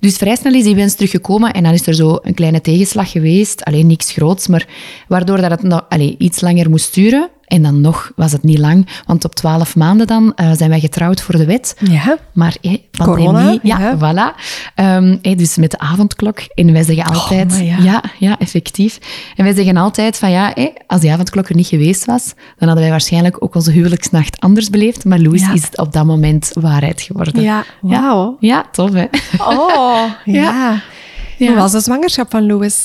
Dus 0.00 0.16
vrij 0.16 0.36
snel 0.36 0.54
is 0.54 0.64
die 0.64 0.74
wens 0.74 0.94
teruggekomen 0.94 1.52
en 1.52 1.62
dan 1.62 1.72
is 1.72 1.86
er 1.86 1.94
zo 1.94 2.18
een 2.22 2.34
kleine 2.34 2.60
tegenslag 2.60 3.10
geweest. 3.10 3.64
Alleen 3.64 3.86
niks 3.86 4.12
groots, 4.12 4.46
maar 4.46 4.66
waardoor 5.08 5.40
dat 5.40 5.50
het 5.50 5.62
nog, 5.62 5.84
allee, 5.88 6.14
iets 6.18 6.40
langer 6.40 6.70
moest 6.70 6.94
duren. 6.94 7.30
En 7.48 7.62
dan 7.62 7.80
nog 7.80 8.12
was 8.16 8.32
het 8.32 8.42
niet 8.42 8.58
lang, 8.58 8.86
want 9.06 9.24
op 9.24 9.34
twaalf 9.34 9.76
maanden 9.76 10.06
dan 10.06 10.32
eh, 10.34 10.50
zijn 10.56 10.70
wij 10.70 10.80
getrouwd 10.80 11.20
voor 11.20 11.36
de 11.36 11.44
wet. 11.44 11.76
Ja. 11.80 12.16
Maar 12.32 12.56
hé, 12.60 12.82
pandemie, 12.90 13.26
Corona, 13.26 13.58
ja, 13.62 13.78
ja. 13.78 13.96
voilà. 13.96 14.40
Ehm, 14.74 15.16
hé, 15.22 15.34
dus 15.34 15.56
met 15.56 15.70
de 15.70 15.78
avondklok. 15.78 16.38
En 16.54 16.72
wij 16.72 16.82
zeggen 16.82 17.04
altijd... 17.14 17.48
maar 17.48 17.62
ja. 17.64 17.78
ja. 17.78 18.02
ja, 18.18 18.38
effectief. 18.38 18.98
En 19.36 19.44
wij 19.44 19.54
zeggen 19.54 19.76
altijd 19.76 20.16
van 20.18 20.30
ja, 20.30 20.54
als 20.86 21.00
die 21.00 21.12
avondklok 21.12 21.48
er 21.48 21.54
niet 21.54 21.66
geweest 21.66 22.04
was, 22.04 22.34
dan 22.34 22.68
hadden 22.68 22.78
wij 22.78 22.90
waarschijnlijk 22.90 23.42
ook 23.42 23.54
onze 23.54 23.70
huwelijksnacht 23.70 24.40
anders 24.40 24.70
beleefd. 24.70 25.04
Maar 25.04 25.18
Louis 25.18 25.40
Ja. 25.40 25.52
is 25.52 25.62
het 25.62 25.78
op 25.78 25.92
dat 25.92 26.04
moment 26.04 26.50
waarheid 26.52 27.02
geworden. 27.02 27.42
Ja, 27.42 27.64
wauw. 27.80 28.36
Ja, 28.40 28.64
tof 28.72 28.92
hè. 28.92 29.06
Oh, 29.38 30.02
ja. 30.24 30.82
Ja. 31.36 31.46
Hoe 31.46 31.56
was 31.56 31.72
de 31.72 31.80
zwangerschap 31.80 32.30
van 32.30 32.46
Louis? 32.46 32.84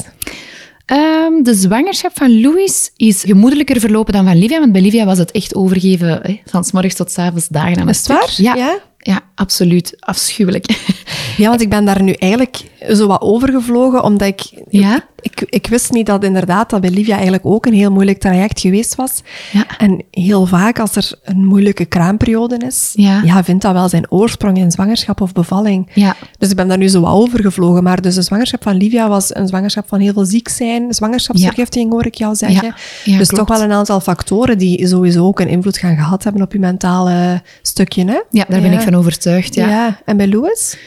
Ehm, 0.85 1.43
de 1.43 1.53
zwangerschap 1.53 2.11
van 2.13 2.41
Louis 2.41 2.91
is 2.97 3.23
gemoedelijker 3.23 3.79
verlopen 3.79 4.13
dan 4.13 4.25
van 4.25 4.37
Livia, 4.37 4.59
want 4.59 4.71
bij 4.71 4.81
Livia 4.81 5.05
was 5.05 5.17
het 5.17 5.31
echt 5.31 5.55
overgeven 5.55 6.19
hè, 6.21 6.39
van 6.45 6.63
s 6.63 6.71
morgens 6.71 6.95
tot 6.95 7.11
s 7.11 7.17
avonds 7.17 7.47
dagen 7.47 7.77
aan 7.79 7.89
Is 7.89 7.95
het 7.95 8.05
stuk. 8.05 8.17
waar? 8.19 8.33
Ja, 8.37 8.55
Ja? 8.55 8.79
Ja, 9.03 9.21
absoluut. 9.35 9.95
Afschuwelijk. 9.99 10.65
Ja, 11.37 11.49
want 11.49 11.61
ik 11.61 11.69
ben 11.69 11.85
daar 11.85 12.03
nu 12.03 12.11
eigenlijk 12.11 12.63
zo 12.91 13.07
wat 13.07 13.21
overgevlogen, 13.21 14.03
omdat 14.03 14.27
ik, 14.27 14.63
Ja? 14.69 15.05
ik, 15.21 15.43
ik 15.49 15.67
wist 15.67 15.91
niet 15.91 16.05
dat 16.05 16.23
inderdaad 16.23 16.69
dat 16.69 16.81
bij 16.81 16.89
Livia 16.89 17.13
eigenlijk 17.13 17.45
ook 17.45 17.65
een 17.65 17.73
heel 17.73 17.91
moeilijk 17.91 18.19
traject 18.19 18.59
geweest 18.59 18.95
was. 18.95 19.21
Ja. 19.51 19.65
En 19.77 20.03
heel 20.11 20.45
vaak 20.45 20.79
als 20.79 20.95
er 20.95 21.11
een 21.23 21.45
moeilijke 21.45 21.85
kraamperiode 21.85 22.57
is, 22.65 22.91
Ja. 22.95 23.43
vindt 23.43 23.61
dat 23.61 23.73
wel 23.73 23.89
zijn 23.89 24.11
oorsprong 24.11 24.57
in 24.57 24.71
zwangerschap 24.71 25.21
of 25.21 25.31
bevalling. 25.33 25.89
Ja. 25.93 26.15
Dus 26.37 26.49
ik 26.49 26.55
ben 26.55 26.67
daar 26.67 26.77
nu 26.77 26.87
zo 26.87 27.01
wat 27.01 27.13
overgevlogen. 27.13 27.83
Maar 27.83 28.01
dus 28.01 28.15
de 28.15 28.21
zwangerschap 28.21 28.63
van 28.63 28.75
Livia 28.75 29.07
was 29.09 29.35
een 29.35 29.47
zwangerschap 29.47 29.87
van 29.87 29.99
heel 29.99 30.13
veel 30.13 30.25
ziek 30.25 30.49
zijn. 30.49 30.93
Zwangerschapsvergiftiging 30.93 31.91
hoor 31.91 32.05
ik 32.05 32.15
jou 32.15 32.35
zeggen. 32.35 32.75
Dus 33.05 33.27
klopt. 33.27 33.47
toch 33.47 33.57
wel 33.57 33.67
een 33.67 33.73
aantal 33.73 33.99
factoren 33.99 34.57
die 34.57 34.87
sowieso 34.87 35.25
ook 35.25 35.39
een 35.39 35.47
invloed 35.47 35.77
gaan 35.77 35.95
gehad 35.95 36.23
hebben 36.23 36.41
op 36.41 36.51
je 36.53 36.59
mentale 36.59 37.41
stukje. 37.61 38.05
Hè? 38.05 38.19
Ja, 38.29 38.45
daar 38.47 38.61
ben 38.61 38.71
ik 38.73 38.81
van 38.81 38.92
overtuigd. 38.95 39.55
Ja. 39.55 39.67
Ja. 39.69 40.01
En 40.05 40.17
bij 40.17 40.27
Louis? 40.27 40.77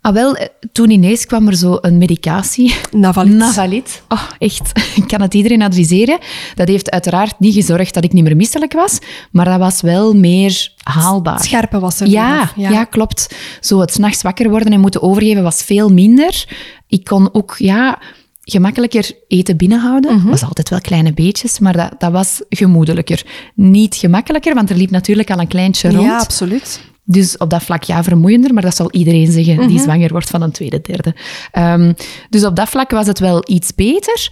Ah, 0.00 0.12
wel, 0.14 0.34
eh, 0.36 0.46
toen 0.72 0.90
ineens 0.90 1.26
kwam 1.26 1.46
er 1.48 1.56
zo 1.56 1.78
een 1.80 1.98
medicatie. 1.98 2.74
Navalit. 2.90 3.34
Navalit. 3.34 4.02
Oh, 4.08 4.22
echt. 4.38 4.72
Ik 4.96 5.06
kan 5.08 5.20
het 5.20 5.34
iedereen 5.34 5.62
adviseren. 5.62 6.18
Dat 6.54 6.68
heeft 6.68 6.90
uiteraard 6.90 7.40
niet 7.40 7.54
gezorgd 7.54 7.94
dat 7.94 8.04
ik 8.04 8.12
niet 8.12 8.24
meer 8.24 8.36
misselijk 8.36 8.72
was, 8.72 8.98
maar 9.30 9.44
dat 9.44 9.58
was 9.58 9.80
wel 9.80 10.14
meer 10.14 10.72
haalbaar. 10.82 11.40
Scherpe 11.40 11.78
was 11.78 12.00
er 12.00 12.08
Ja, 12.08 12.46
vanaf. 12.46 12.70
ja. 12.72 12.84
klopt. 12.84 13.34
Zo 13.60 13.80
het 13.80 13.92
s'nachts 13.92 14.22
wakker 14.22 14.50
worden 14.50 14.72
en 14.72 14.80
moeten 14.80 15.02
overgeven 15.02 15.42
was 15.42 15.62
veel 15.62 15.88
minder. 15.88 16.44
Ik 16.88 17.04
kon 17.04 17.28
ook 17.34 17.54
ja, 17.58 17.98
gemakkelijker 18.42 19.10
eten 19.28 19.56
binnenhouden. 19.56 20.16
Mhm. 20.16 20.28
was 20.28 20.42
altijd 20.44 20.68
wel 20.68 20.80
kleine 20.80 21.12
beetjes, 21.12 21.58
maar 21.58 21.72
dat, 21.76 21.90
dat 21.98 22.12
was 22.12 22.42
gemoedelijker. 22.48 23.22
Niet 23.54 23.94
gemakkelijker, 23.94 24.54
want 24.54 24.70
er 24.70 24.76
liep 24.76 24.90
natuurlijk 24.90 25.30
al 25.30 25.38
een 25.38 25.48
kleintje 25.48 25.90
rond. 25.90 26.02
Ja, 26.02 26.18
absoluut. 26.18 26.80
Dus 27.04 27.36
op 27.36 27.50
dat 27.50 27.62
vlak 27.62 27.82
ja, 27.82 28.02
vermoeiender, 28.02 28.54
maar 28.54 28.62
dat 28.62 28.76
zal 28.76 28.90
iedereen 28.90 29.32
zeggen 29.32 29.56
Mhm. 29.56 29.68
die 29.68 29.80
zwanger 29.80 30.10
wordt 30.10 30.30
van 30.30 30.42
een 30.42 30.50
tweede, 30.52 30.80
derde. 30.80 31.14
Ehm, 31.50 31.92
dus 32.30 32.44
op 32.44 32.56
dat 32.56 32.68
vlak 32.68 32.90
was 32.90 33.06
het 33.06 33.18
wel 33.18 33.42
iets 33.46 33.74
beter, 33.74 34.28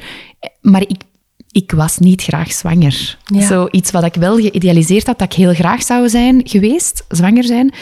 maar 0.61 0.81
ik, 0.81 1.03
ik 1.51 1.73
was 1.73 1.99
niet 1.99 2.23
graag 2.23 2.53
zwanger. 2.53 3.19
Ja. 3.25 3.47
Zoiets 3.47 3.91
wat 3.91 4.05
ik 4.05 4.15
wel 4.15 4.37
geïdealiseerd 4.37 5.07
had, 5.07 5.19
dat 5.19 5.33
ik 5.33 5.39
heel 5.39 5.55
graag 5.55 5.83
zou 5.83 6.09
zijn 6.09 6.41
geweest, 6.45 7.05
zwanger 7.09 7.45
zijn, 7.45 7.75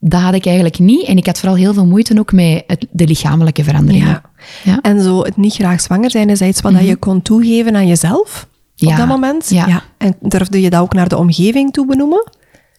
dat 0.00 0.20
had 0.20 0.34
ik 0.34 0.46
eigenlijk 0.46 0.78
niet. 0.78 1.06
En 1.06 1.16
ik 1.16 1.26
had 1.26 1.38
vooral 1.38 1.56
heel 1.56 1.74
veel 1.74 1.86
moeite 1.86 2.18
ook 2.18 2.32
met 2.32 2.62
het, 2.66 2.86
de 2.90 3.06
lichamelijke 3.06 3.64
veranderingen. 3.64 4.08
Ja. 4.08 4.22
Ja. 4.64 4.78
En 4.80 5.00
zo 5.02 5.22
het 5.22 5.36
niet 5.36 5.54
graag 5.54 5.80
zwanger 5.80 6.10
zijn, 6.10 6.30
is 6.30 6.38
dat 6.38 6.48
iets 6.48 6.60
wat 6.60 6.72
dat 6.72 6.86
je 6.86 6.96
kon 6.96 7.22
toegeven 7.22 7.76
aan 7.76 7.86
jezelf 7.86 8.46
op 8.80 8.96
dat 8.96 9.06
moment? 9.06 9.50
Ja. 9.50 9.82
En 9.98 10.14
durfde 10.20 10.60
je 10.60 10.70
dat 10.70 10.80
ook 10.80 10.92
naar 10.94 11.08
de 11.08 11.16
omgeving 11.16 11.72
toe 11.72 11.86
benoemen? 11.86 12.30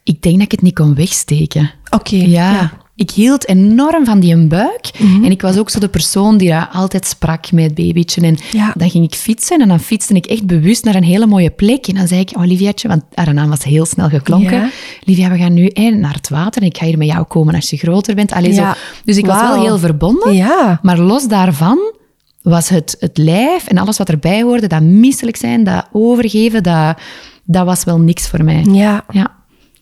Ik 0.03 0.21
denk 0.21 0.35
dat 0.35 0.43
ik 0.45 0.51
het 0.51 0.61
niet 0.61 0.75
kon 0.75 0.95
wegsteken. 0.95 1.71
Oké. 1.89 2.15
Ja. 2.15 2.71
Ik 2.95 3.11
hield 3.11 3.47
enorm 3.47 4.05
van 4.05 4.19
die 4.19 4.47
buik. 4.47 4.89
En 4.99 5.31
ik 5.31 5.41
was 5.41 5.57
ook 5.57 5.69
zo 5.69 5.79
de 5.79 5.87
persoon 5.89 6.37
die 6.37 6.49
daar 6.49 6.69
altijd 6.73 7.05
sprak 7.05 7.51
met 7.51 7.63
het 7.63 7.73
babytje. 7.75 8.21
En 8.21 8.37
Ja. 8.51 8.73
dan 8.77 8.89
ging 8.89 9.03
ik 9.05 9.15
fietsen 9.15 9.61
en 9.61 9.67
dan 9.67 9.79
fietste 9.79 10.13
ik 10.13 10.25
echt 10.25 10.45
bewust 10.45 10.83
naar 10.83 10.95
een 10.95 11.03
hele 11.03 11.25
mooie 11.27 11.49
plek. 11.49 11.87
En 11.87 11.95
dan 11.95 12.07
zei 12.07 12.19
ik, 12.21 12.31
Oliviaatje, 12.37 12.87
want 12.87 13.03
haar 13.13 13.33
naam 13.33 13.49
was 13.49 13.63
heel 13.63 13.85
snel 13.85 14.09
geklonken. 14.09 14.71
Livia, 15.03 15.29
we 15.29 15.37
gaan 15.37 15.53
nu 15.53 15.65
eh, 15.67 15.95
naar 15.95 16.13
het 16.13 16.29
water 16.29 16.61
en 16.61 16.67
ik 16.67 16.77
ga 16.77 16.85
hier 16.85 16.97
met 16.97 17.07
jou 17.07 17.23
komen 17.23 17.55
als 17.55 17.69
je 17.69 17.77
groter 17.77 18.15
bent. 18.15 18.31
Allee, 18.31 18.53
zo. 18.53 18.63
Dus 19.05 19.17
ik 19.17 19.25
was 19.25 19.41
wel 19.41 19.61
heel 19.61 19.77
verbonden. 19.77 20.35
Ja. 20.35 20.79
Maar 20.81 20.99
los 20.99 21.27
daarvan 21.27 21.77
was 22.41 22.69
het, 22.69 22.95
het 22.99 23.17
lijf 23.17 23.67
en 23.67 23.77
alles 23.77 23.97
wat 23.97 24.09
erbij 24.09 24.41
hoorde, 24.41 24.67
dat 24.67 24.81
misselijk 24.81 25.37
zijn, 25.37 25.63
dat 25.63 25.87
overgeven, 25.91 26.63
dat, 26.63 26.97
dat 27.43 27.65
was 27.65 27.83
wel 27.83 27.99
niks 27.99 28.27
voor 28.27 28.43
mij. 28.43 28.63
Ja. 28.71 29.05
Ja. 29.11 29.37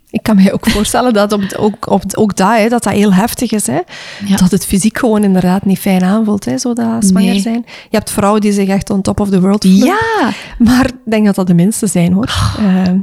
Ik 0.10 0.24
kan 0.24 0.36
me 0.36 0.54
ook 0.54 0.70
voorstellen 0.76 1.13
dat 1.13 1.32
op, 1.32 1.41
ook, 1.58 1.89
op, 1.89 2.04
ook 2.13 2.36
dat, 2.36 2.56
hè, 2.56 2.70
dat 2.70 2.84
dat 2.84 2.93
heel 2.93 3.13
heftig 3.13 3.52
is. 3.52 3.67
Hè? 3.67 3.80
Ja. 4.26 4.36
Dat 4.36 4.52
het 4.52 4.65
fysiek 4.65 4.98
gewoon 4.98 5.24
inderdaad 5.24 5.65
niet 5.65 5.80
fijn 5.80 6.04
aanvoelt, 6.04 6.46
hè, 6.46 6.58
zo 6.58 6.74
dat 6.74 7.06
zwanger 7.06 7.30
Nee. 7.30 7.39
zijn. 7.39 7.63
Je 7.65 7.98
hebt 7.98 8.12
vrouwen 8.12 8.41
die 8.41 8.52
zich 8.52 8.67
echt 8.67 8.89
on 8.89 9.02
top 9.02 9.20
of 9.20 9.30
the 9.30 9.41
world 9.41 9.63
voelen. 9.65 9.86
Ja, 9.86 10.32
Maar 10.58 10.86
ik 10.86 10.96
denk 11.06 11.26
dat 11.26 11.36
dat 11.36 11.48
de 11.48 11.54
minste 11.54 11.88
zijn, 11.88 12.13
hoor. 12.13 12.56
Ehm, 12.58 12.98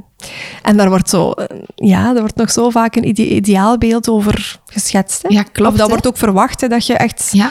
en 0.62 0.76
daar 0.76 0.88
wordt, 0.88 1.08
zo, 1.10 1.30
eh, 1.30 1.56
ja, 1.74 2.04
daar 2.12 2.20
wordt 2.20 2.36
nog 2.36 2.50
zo 2.50 2.70
vaak 2.70 2.96
een 2.96 3.08
ide- 3.08 3.28
ideaalbeeld 3.34 4.08
over 4.08 4.60
geschetst. 4.66 5.22
Hè? 5.22 5.28
Ja, 5.34 5.42
klopt, 5.42 5.70
Of 5.72 5.76
dat 5.76 5.86
hè. 5.86 5.92
wordt 5.92 6.06
ook 6.06 6.16
verwacht, 6.16 6.60
hè, 6.60 6.68
dat 6.68 6.86
je 6.86 6.94
echt 6.94 7.28
ja. 7.32 7.50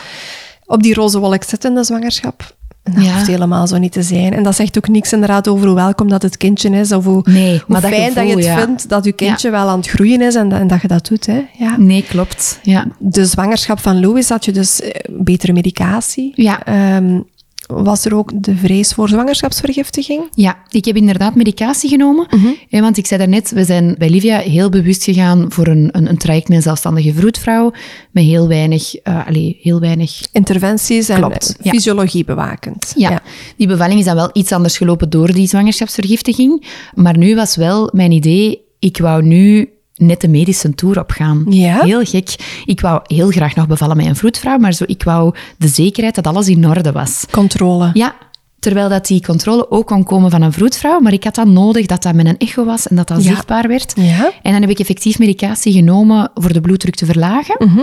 op 0.66 0.84
die 0.84 0.94
roze 0.94 1.20
wolk 1.20 1.44
zit 1.44 1.66
in 1.66 1.76
de 1.76 1.84
zwangerschap. 1.84 2.56
En 2.84 2.94
dat 2.94 3.04
Ja. 3.04 3.14
hoeft 3.14 3.28
helemaal 3.28 3.68
zo 3.68 3.78
niet 3.78 3.92
te 3.92 4.02
zijn. 4.02 4.34
En 4.34 4.44
dat 4.44 4.56
zegt 4.56 4.78
ook 4.78 4.88
niks 4.88 5.14
inderdaad 5.14 5.48
over 5.48 5.66
hoe 5.68 5.76
welkom 5.76 6.10
dat 6.10 6.22
het 6.22 6.38
kindje 6.38 6.70
is. 6.70 6.92
Of 6.92 7.06
hoe, 7.06 7.22
Nee, 7.30 7.62
hoe 7.68 7.80
dat 7.80 7.92
fijn 7.92 8.14
dat 8.14 8.28
je 8.28 8.36
het 8.36 8.44
ja. 8.46 8.58
vindt 8.58 8.90
dat 8.90 9.06
je 9.06 9.12
kindje 9.12 9.50
wel 9.50 9.68
aan 9.70 9.78
het 9.78 9.88
groeien 9.90 10.22
is 10.22 10.36
en, 10.36 10.50
dat- 10.50 10.60
en 10.60 10.68
dat 10.68 10.82
je 10.82 10.88
dat 10.88 11.08
doet. 11.08 11.26
Hè? 11.26 11.42
Ja. 11.58 11.76
Nee, 11.78 12.04
klopt. 12.04 12.60
Ja. 12.64 12.86
De 13.00 13.26
zwangerschap 13.26 13.80
van 13.80 14.00
Louis 14.00 14.30
had 14.30 14.46
je 14.46 14.52
dus 14.52 14.82
eh, 14.82 14.90
betere 15.12 15.54
medicatie. 15.54 16.32
Ja. 16.36 16.64
Ehm, 16.66 17.20
was 17.68 18.06
er 18.06 18.16
ook 18.16 18.32
de 18.44 18.56
vrees 18.56 18.94
voor 18.94 19.10
zwangerschapsvergiftiging? 19.10 20.22
ja, 20.34 20.58
ik 20.70 20.86
heb 20.86 20.96
inderdaad 20.96 21.36
medicatie 21.36 21.90
genomen. 21.90 22.28
Eh, 22.70 22.82
Want 22.82 22.98
ik 22.98 23.06
zei 23.08 23.20
daarnet, 23.20 23.52
we 23.52 23.64
zijn 23.64 23.96
bij 23.98 24.10
Livia 24.10 24.38
heel 24.38 24.70
bewust 24.70 25.04
gegaan 25.04 25.46
voor 25.52 25.68
een, 25.68 25.90
een, 25.92 26.10
een 26.10 26.18
traject 26.18 26.48
met 26.48 26.58
een 26.58 26.64
zelfstandige 26.64 27.14
vroedvrouw. 27.14 27.72
Met 28.12 28.24
heel 28.24 28.48
weinig, 28.48 28.96
eh 28.96 29.28
allee, 29.28 29.58
heel 29.62 29.80
weinig 29.80 30.22
Interventies 30.32 31.10
en 31.10 31.18
Klopt, 31.18 31.56
ja. 31.62 31.72
fysiologie 31.72 32.26
bewakend. 32.26 32.94
Ja, 32.96 33.22
die 33.58 33.68
bevalling 33.68 34.00
is 34.00 34.06
dan 34.06 34.16
wel 34.16 34.30
iets 34.34 34.52
anders 34.52 34.78
gelopen 34.78 35.10
door 35.10 35.32
die 35.34 35.48
zwangerschapsvergiftiging. 35.48 36.66
Maar 36.94 37.18
nu 37.18 37.36
was 37.36 37.56
wel 37.56 37.90
mijn 37.94 38.12
idee, 38.12 38.62
ik 38.80 38.98
wou 38.98 39.24
nu 39.24 39.70
net 40.06 40.22
de 40.22 40.28
medische 40.28 40.76
tour 40.76 41.00
opgaan. 41.00 41.46
Ja? 41.50 41.80
Heel 41.84 42.04
gek. 42.04 42.36
Ik 42.66 42.82
wou 42.82 43.00
heel 43.04 43.30
graag 43.30 43.56
nog 43.56 43.68
bevallen 43.68 43.98
met 43.98 44.06
een 44.06 44.16
vroedvrouw, 44.16 44.58
maar 44.58 44.74
zo, 44.74 44.84
ik 44.88 45.04
wou 45.04 45.36
de 45.58 45.68
zekerheid 45.68 46.16
dat 46.16 46.28
alles 46.28 46.48
in 46.48 46.68
orde 46.68 46.92
was. 46.92 47.26
Controle. 47.32 47.90
Ja, 47.94 48.16
terwijl 48.60 48.90
dat 48.90 49.08
die 49.08 49.22
controle 49.22 49.72
ook 49.72 49.88
kon 49.88 50.04
komen 50.04 50.32
van 50.32 50.42
een 50.42 50.54
vroedvrouw, 50.54 51.00
maar 51.00 51.14
ik 51.14 51.24
had 51.24 51.36
dan 51.36 51.54
nodig 51.54 51.86
dat 51.86 52.04
dat 52.04 52.14
met 52.16 52.26
een 52.26 52.38
echo 52.38 52.66
was 52.66 52.88
en 52.88 52.96
dat 52.96 53.08
dat 53.08 53.24
Ja. 53.24 53.30
zichtbaar 53.30 53.68
werd. 53.68 53.94
Ja. 53.96 54.32
En 54.42 54.52
dan 54.52 54.62
heb 54.62 54.70
ik 54.70 54.80
effectief 54.80 55.20
medicatie 55.20 55.74
genomen 55.74 56.32
voor 56.34 56.54
de 56.54 56.62
bloeddruk 56.62 56.96
te 56.96 57.06
verlagen. 57.06 57.56
Mhm. 57.68 57.80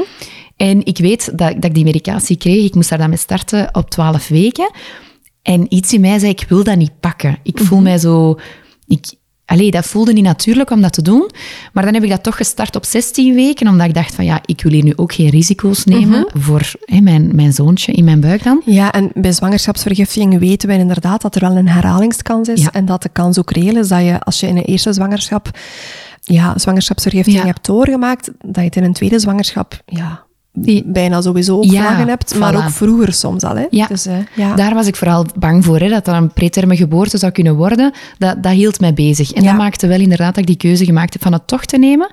En 0.56 0.84
ik 0.86 0.98
weet 0.98 1.26
dat, 1.38 1.52
dat 1.54 1.64
ik 1.64 1.74
die 1.74 1.84
medicatie 1.84 2.36
kreeg. 2.36 2.64
Ik 2.64 2.74
moest 2.74 2.88
daar 2.88 2.98
dan 2.98 3.08
mee 3.08 3.18
starten 3.18 3.68
op 3.74 3.90
12 3.90 4.28
weken. 4.28 4.70
En 5.42 5.66
iets 5.74 5.92
in 5.92 6.00
mij 6.00 6.18
zei, 6.18 6.30
ik 6.32 6.44
wil 6.48 6.64
dat 6.64 6.76
niet 6.76 7.00
pakken. 7.00 7.38
Ik 7.42 7.54
Mhm. 7.54 7.64
voel 7.64 7.80
mij 7.80 7.98
zo... 7.98 8.38
Ik, 8.86 9.06
allee, 9.50 9.70
dat 9.70 9.86
voelde 9.86 10.12
niet 10.12 10.24
natuurlijk 10.24 10.70
om 10.70 10.80
dat 10.80 10.92
te 10.92 11.02
doen. 11.02 11.30
Maar 11.72 11.84
dan 11.84 11.94
heb 11.94 12.02
ik 12.02 12.10
dat 12.10 12.22
toch 12.22 12.36
gestart 12.36 12.76
op 12.76 12.84
16 12.84 13.34
weken, 13.34 13.68
omdat 13.68 13.86
ik 13.86 13.94
dacht 13.94 14.14
van 14.14 14.24
ja, 14.24 14.40
ik 14.44 14.62
wil 14.62 14.72
hier 14.72 14.84
nu 14.84 14.92
ook 14.96 15.12
geen 15.12 15.28
risico's 15.28 15.84
nemen 15.84 16.08
Mhm. 16.20 16.38
voor 16.40 16.72
hè, 16.84 17.00
mijn, 17.00 17.34
mijn 17.34 17.52
zoontje 17.52 17.92
in 17.92 18.04
mijn 18.04 18.20
buik 18.20 18.42
dan. 18.44 18.62
Ja, 18.64 18.92
en 18.92 19.10
bij 19.14 19.32
zwangerschapsvergiftiging 19.32 20.38
weten 20.38 20.68
we 20.68 20.74
inderdaad 20.74 21.22
dat 21.22 21.34
er 21.34 21.40
wel 21.40 21.56
een 21.56 21.68
herhalingskans 21.68 22.48
is. 22.48 22.62
Ja. 22.62 22.72
En 22.72 22.84
dat 22.84 23.02
de 23.02 23.08
kans 23.08 23.38
ook 23.38 23.50
reëel 23.50 23.76
is 23.76 23.88
dat 23.88 24.00
je, 24.00 24.20
als 24.20 24.40
je 24.40 24.46
in 24.46 24.56
een 24.56 24.64
eerste 24.64 24.92
zwangerschap 24.92 25.50
ja, 26.22 26.58
zwangerschapsvergiftiging 26.58 27.42
Ja. 27.44 27.48
hebt 27.50 27.66
doorgemaakt, 27.66 28.30
dat 28.40 28.54
je 28.56 28.60
het 28.62 28.76
in 28.76 28.84
een 28.84 28.92
tweede 28.92 29.18
zwangerschap 29.18 29.82
ja, 29.86 30.22
bijna 30.84 31.20
sowieso 31.20 31.56
ook 31.56 31.64
Ja, 31.64 32.06
hebt. 32.06 32.34
Maar 32.38 32.56
ook 32.56 32.70
vroeger 32.70 33.12
soms 33.12 33.42
al. 33.42 33.56
Hè? 33.56 33.66
Ja. 33.70 33.86
Dus, 33.86 34.06
eh, 34.06 34.16
ja. 34.34 34.54
Daar 34.54 34.74
was 34.74 34.86
ik 34.86 34.96
vooral 34.96 35.26
bang 35.38 35.64
voor, 35.64 35.78
hè, 35.78 35.88
dat 35.88 36.04
dat 36.04 36.14
een 36.14 36.32
preterme 36.32 36.76
geboorte 36.76 37.18
zou 37.18 37.32
kunnen 37.32 37.56
worden. 37.56 37.92
Dat, 38.18 38.42
dat 38.42 38.52
hield 38.52 38.80
mij 38.80 38.94
bezig. 38.94 39.32
En 39.32 39.42
Ja. 39.42 39.48
dat 39.48 39.58
maakte 39.58 39.86
wel 39.86 40.00
inderdaad 40.00 40.28
dat 40.34 40.38
ik 40.38 40.46
die 40.46 40.56
keuze 40.56 40.84
gemaakt 40.84 41.12
heb 41.12 41.22
van 41.22 41.32
het 41.32 41.46
toch 41.46 41.64
te 41.64 41.78
nemen. 41.78 42.12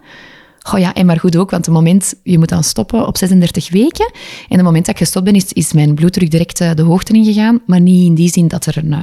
Oh 0.74 0.80
ja, 0.80 0.94
en 0.94 1.06
maar 1.06 1.20
goed 1.20 1.36
ook, 1.38 1.52
want 1.52 1.66
het 1.66 1.74
moment, 1.76 2.14
je 2.24 2.38
moet 2.38 2.50
dan 2.50 2.64
stoppen 2.64 3.08
op 3.08 3.18
36 3.18 3.70
weken. 3.70 4.12
En 4.50 4.56
het 4.56 4.62
moment 4.64 4.86
dat 4.86 4.96
ik 4.96 5.02
gestopt 5.02 5.26
ben, 5.26 5.34
is, 5.36 5.54
is 5.54 5.74
mijn 5.74 5.96
bloeddruk 5.96 6.32
direct 6.32 6.62
eh, 6.62 6.70
de 6.76 6.82
hoogte 6.82 7.14
ingegaan. 7.14 7.60
Maar 7.66 7.82
niet 7.82 8.06
in 8.06 8.16
die 8.16 8.30
zin 8.30 8.48
dat 8.48 8.66
er 8.66 8.78
een... 8.78 8.94
eh, 8.94 9.00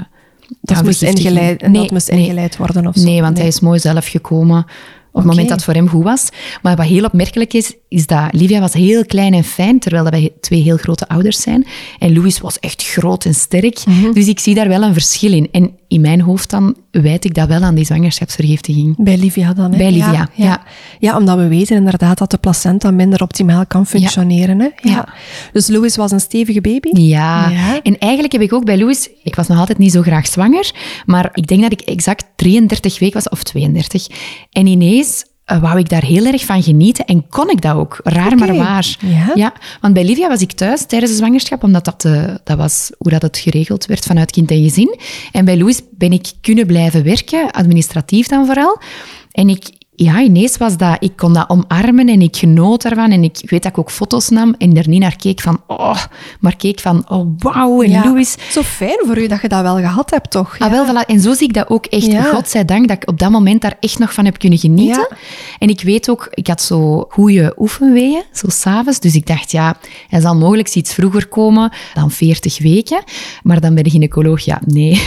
dat, 0.60 0.82
moest 0.84 1.02
ingeleid, 1.02 1.60
Nee, 1.60 1.80
dat 1.82 1.90
moest 1.90 2.08
ingeleid 2.08 2.56
worden 2.56 2.86
of 2.86 2.94
zo. 2.96 3.04
Nee, 3.04 3.20
want 3.20 3.38
hij 3.38 3.46
is 3.46 3.60
mooi 3.60 3.78
zelf 3.78 4.06
gekomen 4.06 4.66
op 5.14 5.20
het 5.20 5.30
moment 5.30 5.48
dat 5.48 5.56
het 5.56 5.64
voor 5.64 5.74
hem 5.74 5.88
goed 5.88 6.04
was. 6.04 6.28
Maar 6.62 6.76
wat 6.76 6.86
heel 6.86 7.04
opmerkelijk 7.04 7.52
is, 7.52 7.74
is 7.88 8.06
dat 8.06 8.28
Livia 8.30 8.60
was 8.60 8.72
heel 8.72 9.04
klein 9.04 9.34
en 9.34 9.44
fijn, 9.44 9.78
terwijl 9.78 10.04
dat 10.04 10.12
wij 10.12 10.32
twee 10.40 10.62
heel 10.62 10.76
grote 10.76 11.08
ouders 11.08 11.40
zijn. 11.40 11.66
En 11.98 12.12
Louis 12.12 12.40
was 12.40 12.58
echt 12.58 12.82
groot 12.82 13.24
en 13.24 13.34
sterk. 13.34 13.86
Mhm. 13.86 14.12
Dus 14.12 14.28
ik 14.28 14.40
zie 14.40 14.54
daar 14.54 14.68
wel 14.68 14.82
een 14.82 14.92
verschil 14.92 15.32
in. 15.32 15.48
En 15.52 15.70
in 15.88 16.00
mijn 16.00 16.20
hoofd 16.20 16.50
dan 16.50 16.76
wijd 16.90 17.24
ik 17.24 17.34
dat 17.34 17.48
wel 17.48 17.62
aan 17.62 17.74
die 17.74 17.84
zwangerschapsvergiftiging. 17.84 18.94
Bij 18.98 19.16
Livia 19.16 19.52
dan, 19.52 19.70
hè? 19.72 19.76
Bij 19.76 19.90
Livia, 19.90 20.12
ja. 20.12 20.28
ja. 20.34 20.62
Ja, 20.98 21.16
omdat 21.16 21.36
we 21.36 21.48
weten 21.48 21.76
inderdaad 21.76 22.18
dat 22.18 22.30
de 22.30 22.38
placenta 22.38 22.90
minder 22.90 23.22
optimaal 23.22 23.66
kan 23.66 23.86
functioneren. 23.86 24.60
Hè? 24.60 24.68
Ja. 24.82 25.08
Dus 25.52 25.68
Louis 25.68 25.96
was 25.96 26.10
een 26.10 26.20
stevige 26.20 26.60
baby? 26.60 27.00
Ja. 27.00 27.48
Ja. 27.48 27.82
en 27.82 27.98
eigenlijk 27.98 28.32
heb 28.32 28.42
ik 28.42 28.52
ook 28.52 28.64
bij 28.64 28.78
Louis, 28.78 29.10
ik 29.22 29.34
was 29.34 29.46
nog 29.46 29.58
altijd 29.58 29.78
niet 29.78 29.92
zo 29.92 30.02
graag 30.02 30.26
zwanger, 30.26 30.72
maar 31.06 31.30
ik 31.32 31.46
denk 31.46 31.62
dat 31.62 31.72
ik 31.72 31.80
exact 31.80 32.24
33 32.36 32.98
weken 32.98 33.14
was, 33.14 33.28
of 33.28 33.42
32. 33.42 34.06
En 34.50 34.66
ineens 34.66 35.24
eh, 35.44 35.60
wou 35.60 35.78
ik 35.78 35.88
daar 35.88 36.04
heel 36.04 36.24
erg 36.24 36.44
van 36.44 36.62
genieten 36.62 37.04
en 37.04 37.28
kon 37.28 37.50
ik 37.50 37.60
dat 37.60 37.74
ook. 37.74 38.00
Raar, 38.04 38.36
maar 38.36 38.56
waar. 38.56 38.96
Ja. 39.34 39.52
want 39.80 39.94
bij 39.94 40.04
Livia 40.04 40.28
was 40.28 40.40
ik 40.40 40.52
thuis 40.52 40.86
tijdens 40.86 41.10
de 41.10 41.16
zwangerschap, 41.16 41.62
omdat 41.62 41.84
dat, 41.84 42.04
eh, 42.04 42.34
dat 42.44 42.56
was 42.56 42.90
hoe 42.98 43.10
dat 43.10 43.22
het 43.22 43.38
geregeld 43.38 43.86
werd 43.86 44.04
vanuit 44.04 44.30
kind 44.30 44.50
en 44.50 44.62
gezin. 44.62 44.98
En 45.32 45.44
bij 45.44 45.58
Louis 45.58 45.80
ben 45.90 46.12
ik 46.12 46.32
kunnen 46.40 46.66
blijven 46.66 47.04
werken, 47.04 47.50
administratief 47.50 48.26
dan 48.26 48.46
vooral. 48.46 48.80
En 49.32 49.48
ik, 49.48 49.64
ja, 49.96 50.20
ineens 50.20 50.56
was 50.56 50.76
dat, 50.76 50.96
ik 51.00 51.12
kon 51.16 51.32
dat 51.32 51.48
omarmen 51.48 52.08
en 52.08 52.22
ik 52.22 52.36
genoot 52.36 52.82
daarvan. 52.82 53.10
En 53.10 53.24
ik, 53.24 53.38
ik 53.40 53.50
weet 53.50 53.62
dat 53.62 53.72
ik 53.72 53.78
ook 53.78 53.90
foto's 53.90 54.28
nam 54.28 54.54
en 54.58 54.76
er 54.76 54.88
niet 54.88 55.00
naar 55.00 55.16
keek 55.16 55.40
van, 55.40 55.62
oh, 55.66 56.04
maar 56.40 56.56
keek 56.56 56.80
van, 56.80 57.04
oh, 57.08 57.26
wauw, 57.38 57.82
en 57.82 57.90
Ja. 57.90 58.04
Louis. 58.04 58.36
Zo 58.50 58.62
fijn 58.62 58.98
voor 59.06 59.18
u 59.18 59.26
dat 59.26 59.40
je 59.40 59.48
dat 59.48 59.62
wel 59.62 59.76
gehad 59.76 60.10
hebt, 60.10 60.30
toch? 60.30 60.58
Ah, 60.58 60.70
wel, 60.70 60.86
voilà. 60.86 61.06
En 61.06 61.20
zo 61.20 61.34
zie 61.34 61.48
ik 61.48 61.54
dat 61.54 61.70
ook 61.70 61.86
echt. 61.86 62.06
Ja. 62.06 62.22
Godzijdank 62.22 62.88
dat 62.88 62.96
ik 62.96 63.08
op 63.08 63.18
dat 63.18 63.30
moment 63.30 63.60
daar 63.60 63.76
echt 63.80 63.98
nog 63.98 64.12
van 64.12 64.24
heb 64.24 64.38
kunnen 64.38 64.58
genieten. 64.58 65.06
Ja. 65.10 65.16
En 65.58 65.68
ik 65.68 65.82
weet 65.82 66.10
ook, 66.10 66.28
ik 66.30 66.46
had 66.46 66.62
zo 66.62 67.06
goede 67.08 67.54
oefenweeën, 67.58 68.22
zo 68.32 68.46
s'avonds. 68.48 69.00
Dus 69.00 69.14
ik 69.14 69.26
dacht, 69.26 69.50
ja, 69.50 69.76
hij 70.08 70.20
zal 70.20 70.36
mogelijk 70.36 70.74
iets 70.74 70.94
vroeger 70.94 71.26
komen 71.26 71.72
dan 71.94 72.10
40 72.10 72.58
weken. 72.58 73.02
Maar 73.42 73.60
dan 73.60 73.74
bij 73.74 73.82
de 73.82 73.90
gynaecoloog, 73.90 74.40
ja, 74.40 74.60
nee. 74.64 74.92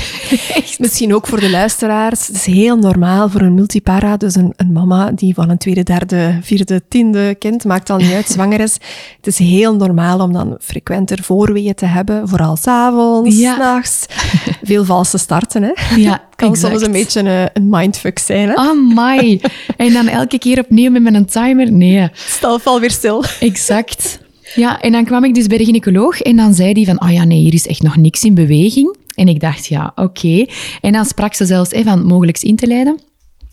Echt. 0.53 0.79
Misschien 0.79 1.15
ook 1.15 1.27
voor 1.27 1.39
de 1.39 1.49
luisteraars. 1.49 2.27
Het 2.27 2.35
is 2.35 2.45
heel 2.45 2.77
normaal 2.77 3.29
voor 3.29 3.41
een 3.41 3.53
multipara, 3.53 4.17
dus 4.17 4.35
een, 4.35 4.53
een 4.55 4.71
mama 4.77 5.11
die 5.11 5.33
van 5.33 5.49
een 5.49 5.57
tweede, 5.57 5.83
derde, 5.83 6.39
vierde, 6.41 6.81
tiende 6.89 7.35
kind, 7.39 7.63
maakt 7.65 7.89
al 7.89 7.97
niet 7.97 8.11
uit, 8.11 8.27
zwanger 8.35 8.59
is. 8.59 8.73
Het 9.17 9.27
is 9.27 9.37
heel 9.37 9.75
normaal 9.75 10.19
om 10.19 10.33
dan 10.33 10.57
frequenter 10.59 11.23
voorweeën 11.23 11.73
te 11.75 11.85
hebben, 11.85 12.27
vooral 12.27 12.55
s'avonds, 12.55 13.37
Ja. 13.39 13.53
s'nachts. 13.55 14.05
Veel 14.63 14.85
valse 14.85 15.17
starten, 15.17 15.63
hè. 15.63 15.95
Ja, 15.95 16.23
kan 16.35 16.49
exact. 16.51 16.73
soms 16.73 16.85
een 16.85 16.91
beetje 16.91 17.19
een, 17.19 17.49
een 17.53 17.69
mindfuck 17.69 18.19
zijn, 18.19 18.47
hè. 18.49 18.55
Amai. 18.55 19.41
En 19.77 19.93
dan 19.93 20.07
elke 20.07 20.37
keer 20.37 20.59
opnieuw 20.59 20.91
met 20.91 21.01
mijn 21.01 21.25
timer? 21.25 21.71
Nee. 21.71 22.09
Stel, 22.13 22.59
val 22.59 22.79
weer 22.79 22.91
stil. 22.91 23.23
Exact. 23.39 24.19
Ja, 24.55 24.81
en 24.81 24.91
dan 24.91 25.05
kwam 25.05 25.23
ik 25.23 25.33
dus 25.33 25.47
bij 25.47 25.57
de 25.57 25.65
gynaecoloog 25.65 26.21
en 26.21 26.35
dan 26.35 26.53
zei 26.53 26.73
die 26.73 26.85
van, 26.85 27.01
oh 27.01 27.11
ja, 27.11 27.23
nee, 27.23 27.39
hier 27.39 27.53
is 27.53 27.67
echt 27.67 27.81
nog 27.81 27.95
niks 27.97 28.23
in 28.23 28.33
beweging. 28.33 28.95
En 29.15 29.27
ik 29.27 29.39
dacht, 29.39 29.65
ja, 29.65 29.91
oké. 29.95 30.45
En 30.81 30.91
dan 30.91 31.05
sprak 31.05 31.33
ze 31.33 31.45
zelfs 31.45 31.71
hè, 31.71 31.83
van 31.83 32.05
mogelijks 32.05 32.43
in 32.43 32.55
te 32.55 32.67
leiden. 32.67 32.99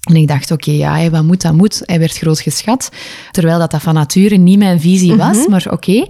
En 0.04 0.16
ik 0.16 0.28
dacht, 0.28 0.50
oké, 0.50 0.70
ja, 0.70 0.96
hè, 0.96 1.10
wat 1.10 1.22
moet, 1.24 1.42
dat 1.42 1.52
moet. 1.54 1.82
Hij 1.84 1.98
werd 1.98 2.16
groot 2.16 2.40
geschat. 2.40 2.88
Terwijl 3.30 3.58
dat, 3.58 3.70
dat 3.70 3.82
van 3.82 3.94
nature 3.94 4.36
niet 4.36 4.58
mijn 4.58 4.80
visie 4.80 5.14
was, 5.16 5.46
maar 5.46 5.66
oké. 5.70 6.06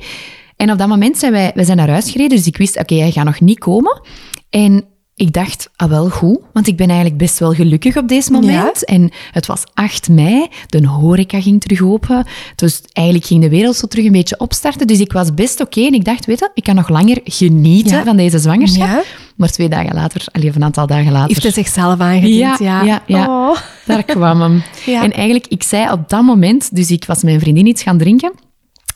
En 0.56 0.70
op 0.70 0.78
dat 0.78 0.88
moment 0.88 1.18
zijn 1.18 1.32
wij, 1.32 1.52
wij 1.54 1.64
zijn 1.64 1.76
naar 1.76 1.88
huis 1.90 2.10
gereden, 2.10 2.36
dus 2.36 2.46
ik 2.46 2.56
wist, 2.56 2.78
oké, 2.78 2.94
hij 2.94 3.10
gaat 3.10 3.24
nog 3.24 3.40
niet 3.40 3.58
komen. 3.58 4.00
En 4.50 4.84
ik 5.16 5.32
dacht, 5.32 5.70
ah 5.76 5.88
wel, 5.88 6.10
goed, 6.10 6.38
want 6.52 6.66
ik 6.66 6.76
ben 6.76 6.86
eigenlijk 6.88 7.18
best 7.18 7.38
wel 7.38 7.52
gelukkig 7.52 7.96
op 7.96 8.08
deze 8.08 8.32
moment. 8.32 8.84
En 8.84 9.10
het 9.30 9.46
was 9.46 9.62
8 9.74 10.08
mei, 10.08 10.46
de 10.66 10.86
horeca 10.86 11.40
ging 11.40 11.60
terug 11.60 11.82
open. 11.82 12.26
Dus 12.56 12.80
eigenlijk 12.92 13.26
ging 13.26 13.42
de 13.42 13.48
wereld 13.48 13.76
zo 13.76 13.86
terug 13.86 14.04
een 14.04 14.12
beetje 14.12 14.38
opstarten. 14.38 14.86
Dus 14.86 15.00
ik 15.00 15.12
was 15.12 15.34
best 15.34 15.60
oké 15.60 15.80
en 15.80 15.94
ik 15.94 16.04
dacht, 16.04 16.26
weet 16.26 16.38
je, 16.38 16.50
ik 16.54 16.62
kan 16.62 16.74
nog 16.74 16.88
langer 16.88 17.20
genieten 17.24 17.96
Ja. 17.96 18.04
van 18.04 18.16
deze 18.16 18.38
zwangerschap. 18.38 18.88
Ja. 18.88 19.02
Maar 19.36 19.48
twee 19.50 19.68
dagen 19.68 19.94
later, 19.94 20.24
alleen 20.32 20.52
een 20.54 20.64
aantal 20.64 20.86
dagen 20.86 21.12
later... 21.12 21.28
Heeft 21.28 21.42
hij 21.42 21.52
zichzelf 21.52 22.00
aangediend, 22.00 22.38
Ja, 22.38 22.56
ja. 22.60 22.82
ja, 22.82 23.02
ja. 23.06 23.26
Oh. 23.26 23.56
Daar 23.86 24.02
kwam 24.04 24.40
hem. 24.40 24.62
Ja. 24.86 25.02
En 25.02 25.12
eigenlijk, 25.12 25.46
ik 25.46 25.62
zei 25.62 25.90
op 25.90 26.08
dat 26.08 26.22
moment, 26.22 26.76
dus 26.76 26.90
ik 26.90 27.04
was 27.04 27.16
met 27.16 27.24
mijn 27.24 27.40
vriendin 27.40 27.66
iets 27.66 27.82
gaan 27.82 27.98
drinken. 27.98 28.32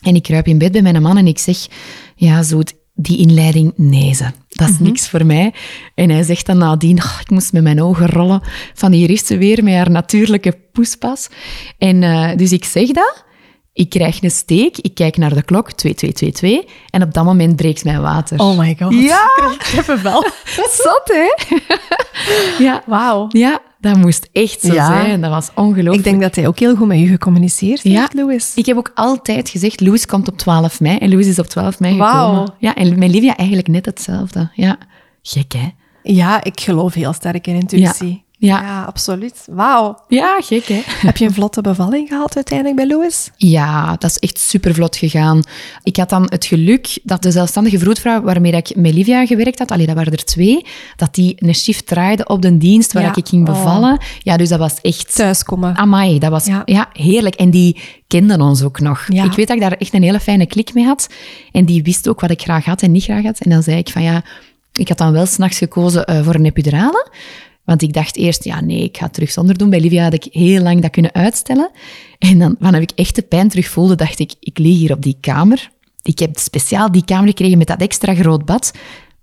En 0.05 0.15
ik 0.15 0.23
kruip 0.23 0.47
in 0.47 0.59
bed 0.59 0.73
bij 0.73 0.83
mijn 0.83 1.03
man 1.03 1.17
en 1.17 1.27
ik 1.27 1.39
zeg, 1.39 1.67
ja, 2.17 2.43
zo, 2.43 2.63
die 2.95 3.19
inleiding, 3.19 3.73
nee 3.77 4.15
ze. 4.15 4.25
Dat 4.49 4.69
is 4.69 4.79
niks 4.79 5.09
voor 5.09 5.27
mij. 5.27 5.55
En 5.95 6.11
hij 6.11 6.23
zegt 6.23 6.47
dan 6.47 6.59
nadien, 6.59 7.03
"Oh, 7.03 7.17
ik 7.21 7.31
moest 7.31 7.53
met 7.53 7.63
mijn 7.63 7.83
ogen 7.83 8.07
rollen 8.07 8.43
van 8.75 8.91
die 8.91 9.09
is 9.09 9.27
ze 9.27 9.39
weer 9.39 9.65
met 9.65 9.75
haar 9.75 9.91
natuurlijke 9.91 10.59
poespas. 10.73 11.29
En 11.79 12.03
eh, 12.03 12.37
dus 12.37 12.53
ik 12.53 12.65
zeg 12.65 12.87
dat. 12.87 13.25
Ik 13.79 13.89
krijg 13.91 14.23
een 14.23 14.31
steek, 14.31 14.79
ik 14.79 14.95
kijk 14.95 15.17
naar 15.17 15.35
de 15.35 15.43
klok, 15.43 15.73
2222, 15.73 16.75
en 16.91 17.03
op 17.03 17.15
dat 17.15 17.25
moment 17.25 17.57
breekt 17.57 17.85
mijn 17.85 18.01
water. 18.01 18.39
Oh 18.39 18.59
my 18.59 18.77
god. 18.81 18.93
Ja. 18.95 19.31
Ik 19.59 19.67
heb 19.67 19.87
het 19.87 20.03
wel. 20.03 20.25
zat, 20.71 21.03
hè? 21.05 21.57
ja. 22.65 22.83
Wauw. 22.87 23.27
Ja, 23.29 23.61
dat 23.81 23.97
moest 23.97 24.29
echt 24.33 24.61
zo 24.61 24.73
Ja. 24.73 24.87
zijn. 24.87 25.21
Dat 25.21 25.31
was 25.31 25.51
ongelooflijk. 25.55 25.97
Ik 25.97 26.05
denk 26.05 26.21
dat 26.23 26.35
hij 26.35 26.47
ook 26.47 26.59
heel 26.59 26.77
goed 26.77 26.87
met 26.87 26.99
u 26.99 27.07
gecommuniceerd 27.07 27.83
Ja. 27.83 28.01
heeft, 28.01 28.15
Louis. 28.15 28.53
Ik 28.55 28.67
heb 28.67 28.77
ook 28.77 28.91
altijd 28.95 29.49
gezegd, 29.49 29.81
Louis 29.81 30.07
komt 30.07 30.29
op 30.29 30.39
12 30.39 30.81
mei. 30.81 30.97
En 30.99 31.09
Louis 31.11 31.27
is 31.27 31.39
op 31.39 31.47
12 31.47 31.81
mei 31.81 31.93
gekomen. 31.93 32.53
Ja, 32.59 32.75
en 32.75 32.99
met 32.99 33.11
Livia 33.11 33.37
eigenlijk 33.37 33.69
net 33.69 33.87
hetzelfde. 33.87 34.51
Ja, 34.55 34.77
gek 35.23 35.53
hè? 35.53 35.69
Ja, 36.03 36.45
ik 36.45 36.61
geloof 36.61 36.95
heel 36.95 37.13
sterk 37.13 37.47
in 37.47 37.55
intuïtie. 37.55 38.09
Ja. 38.09 38.17
Absoluut. 38.87 39.45
Wauw. 39.51 39.99
Ja, 40.09 40.41
gek 40.41 40.65
hè? 40.65 40.81
Heb 40.85 41.17
je 41.17 41.25
een 41.25 41.33
vlotte 41.33 41.61
bevalling 41.61 42.09
gehad 42.09 42.37
uiteindelijk 42.37 42.77
bij 42.77 42.87
Louis? 42.87 43.31
Ja, 43.37 43.97
dat 43.99 44.11
is 44.11 44.17
echt 44.19 44.39
super 44.39 44.75
vlot 44.75 44.97
gegaan. 44.97 45.43
Ik 45.83 45.97
had 45.97 46.09
dan 46.11 46.27
het 46.31 46.45
geluk 46.45 46.99
dat 47.03 47.23
de 47.23 47.31
zelfstandige 47.31 47.79
vroedvrouw 47.79 48.23
waarmee 48.23 48.53
ik 48.53 48.77
met 48.77 48.95
Livia 48.95 49.27
gewerkt 49.27 49.59
had, 49.59 49.71
allee, 49.71 49.87
dat 49.87 49.95
waren 49.95 50.13
er 50.13 50.25
twee, 50.25 50.67
dat 50.97 51.15
die 51.15 51.35
een 51.37 51.55
shift 51.55 51.87
draaide 51.87 52.27
op 52.27 52.43
de 52.43 52.59
dienst 52.59 52.93
waar 52.93 53.03
Ja. 53.03 53.15
ik 53.15 53.29
ging 53.29 53.49
Oh. 53.49 53.55
bevallen. 53.55 54.01
Ja, 54.19 54.37
dus 54.37 54.49
dat 54.49 54.59
was 54.59 54.81
echt... 54.81 55.15
Thuiskomen. 55.15 55.77
Amai, 55.77 56.19
dat 56.19 56.31
was 56.31 56.47
Ja. 56.47 56.63
ja. 56.65 56.89
heerlijk. 56.93 57.35
En 57.35 57.51
die 57.51 57.81
kenden 58.07 58.41
ons 58.41 58.63
ook 58.63 58.81
nog. 58.81 59.05
Ja. 59.09 59.25
Ik 59.25 59.33
weet 59.33 59.47
dat 59.47 59.57
ik 59.57 59.63
daar 59.63 59.73
echt 59.73 59.95
een 59.95 60.03
hele 60.03 60.21
fijne 60.21 60.47
klik 60.47 60.75
mee 60.75 60.85
had. 60.85 61.07
En 61.53 61.65
die 61.65 61.83
wist 61.83 62.09
ook 62.09 62.21
wat 62.21 62.31
ik 62.31 62.43
graag 62.43 62.65
had 62.65 62.83
en 62.83 62.93
niet 62.93 63.05
graag 63.05 63.23
had. 63.23 63.39
En 63.39 63.51
dan 63.51 63.63
zei 63.63 63.77
ik 63.77 63.89
van 63.89 64.03
ja, 64.03 64.23
ik 64.73 64.89
had 64.89 64.99
dan 64.99 65.13
wel 65.13 65.27
s'nachts 65.27 65.59
gekozen 65.59 66.05
eh, 66.07 66.25
voor 66.25 66.35
een 66.35 66.45
epidurale. 66.45 67.11
Want 67.69 67.83
ik 67.83 67.93
dacht 67.93 68.17
eerst, 68.17 68.45
ja 68.45 68.61
nee, 68.61 68.83
ik 68.83 68.97
ga 68.97 69.05
het 69.05 69.15
terug 69.15 69.31
zonder 69.31 69.59
doen. 69.59 69.71
Bij 69.71 69.81
Livia 69.81 70.03
had 70.03 70.13
ik 70.13 70.29
heel 70.31 70.63
lang 70.63 70.83
dat 70.83 70.91
kunnen 70.91 71.15
uitstellen. 71.15 71.71
En 72.19 72.39
dan, 72.39 72.57
wanneer 72.59 72.81
ik 72.81 72.91
echt 72.95 73.15
de 73.15 73.23
pijn 73.23 73.49
terug 73.49 73.69
voelde, 73.69 73.95
dacht 73.95 74.19
ik, 74.19 74.35
ik 74.41 74.59
lig 74.59 74.77
hier 74.77 74.93
op 74.93 75.03
die 75.03 75.17
kamer. 75.21 75.71
Ik 76.03 76.19
heb 76.19 76.39
speciaal 76.39 76.93
die 76.93 77.05
kamer 77.05 77.29
gekregen 77.29 77.59
met 77.59 77.67
dat 77.67 77.81
extra 77.81 78.15
groot 78.15 78.45
bad. 78.45 78.73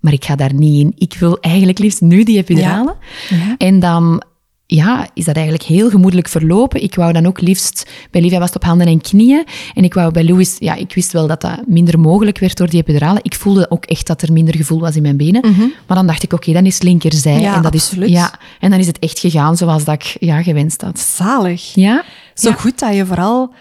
Maar 0.00 0.12
ik 0.12 0.24
ga 0.24 0.36
daar 0.36 0.54
niet 0.54 0.80
in. 0.80 0.92
Ik 0.96 1.14
wil 1.18 1.40
eigenlijk 1.40 1.78
liefst 1.78 2.00
nu 2.00 2.22
die 2.22 2.38
epidurale. 2.38 2.96
Ja. 3.28 3.54
En 3.58 3.80
dan 3.80 4.22
ja, 4.66 5.08
is 5.14 5.24
dat 5.24 5.34
eigenlijk 5.34 5.66
heel 5.66 5.90
gemoedelijk 5.90 6.28
verlopen. 6.28 6.82
Ik 6.82 6.94
wou 6.94 7.12
dan 7.12 7.26
ook 7.26 7.40
liefst, 7.40 7.90
bij 8.10 8.20
Livia 8.20 8.38
was 8.38 8.46
het 8.48 8.56
op 8.56 8.64
handen 8.64 8.86
en 8.86 9.00
knieën. 9.00 9.44
En 9.74 9.84
ik 9.84 9.94
wou 9.94 10.12
bij 10.12 10.24
Louis, 10.24 10.56
ja, 10.58 10.74
ik 10.74 10.94
wist 10.94 11.12
wel 11.12 11.26
dat 11.26 11.40
dat 11.40 11.66
minder 11.66 12.00
mogelijk 12.00 12.38
werd 12.38 12.56
door 12.56 12.70
die 12.70 12.80
epidurale. 12.80 13.18
Ik 13.22 13.34
voelde 13.34 13.70
ook 13.70 13.84
echt 13.84 14.06
dat 14.06 14.22
er 14.22 14.32
minder 14.32 14.56
gevoel 14.56 14.80
was 14.80 14.96
in 14.96 15.02
mijn 15.02 15.16
benen. 15.16 15.40
Maar 15.86 15.96
dan 15.96 16.06
dacht 16.06 16.22
ik, 16.22 16.32
oké, 16.32 16.52
dan 16.52 16.66
is 16.66 16.82
linkerzij. 16.82 17.40
Ja, 17.40 17.54
en 17.54 17.62
dat 17.62 17.74
absoluut. 17.74 18.08
Is, 18.08 18.14
ja, 18.14 18.38
en 18.60 18.70
dan 18.70 18.78
is 18.78 18.86
het 18.86 18.98
echt 18.98 19.18
gegaan 19.18 19.56
zoals 19.56 19.84
dat 19.84 19.94
ik 19.94 20.16
ja, 20.20 20.42
gewenst 20.42 20.80
had. 20.80 20.98
Zalig. 20.98 21.74
Ja? 21.74 22.04
Zo 22.34 22.48
Ja. 22.48 22.54
goed 22.54 22.78
dat 22.78 22.94
je 22.94 23.06
vooral 23.06 23.52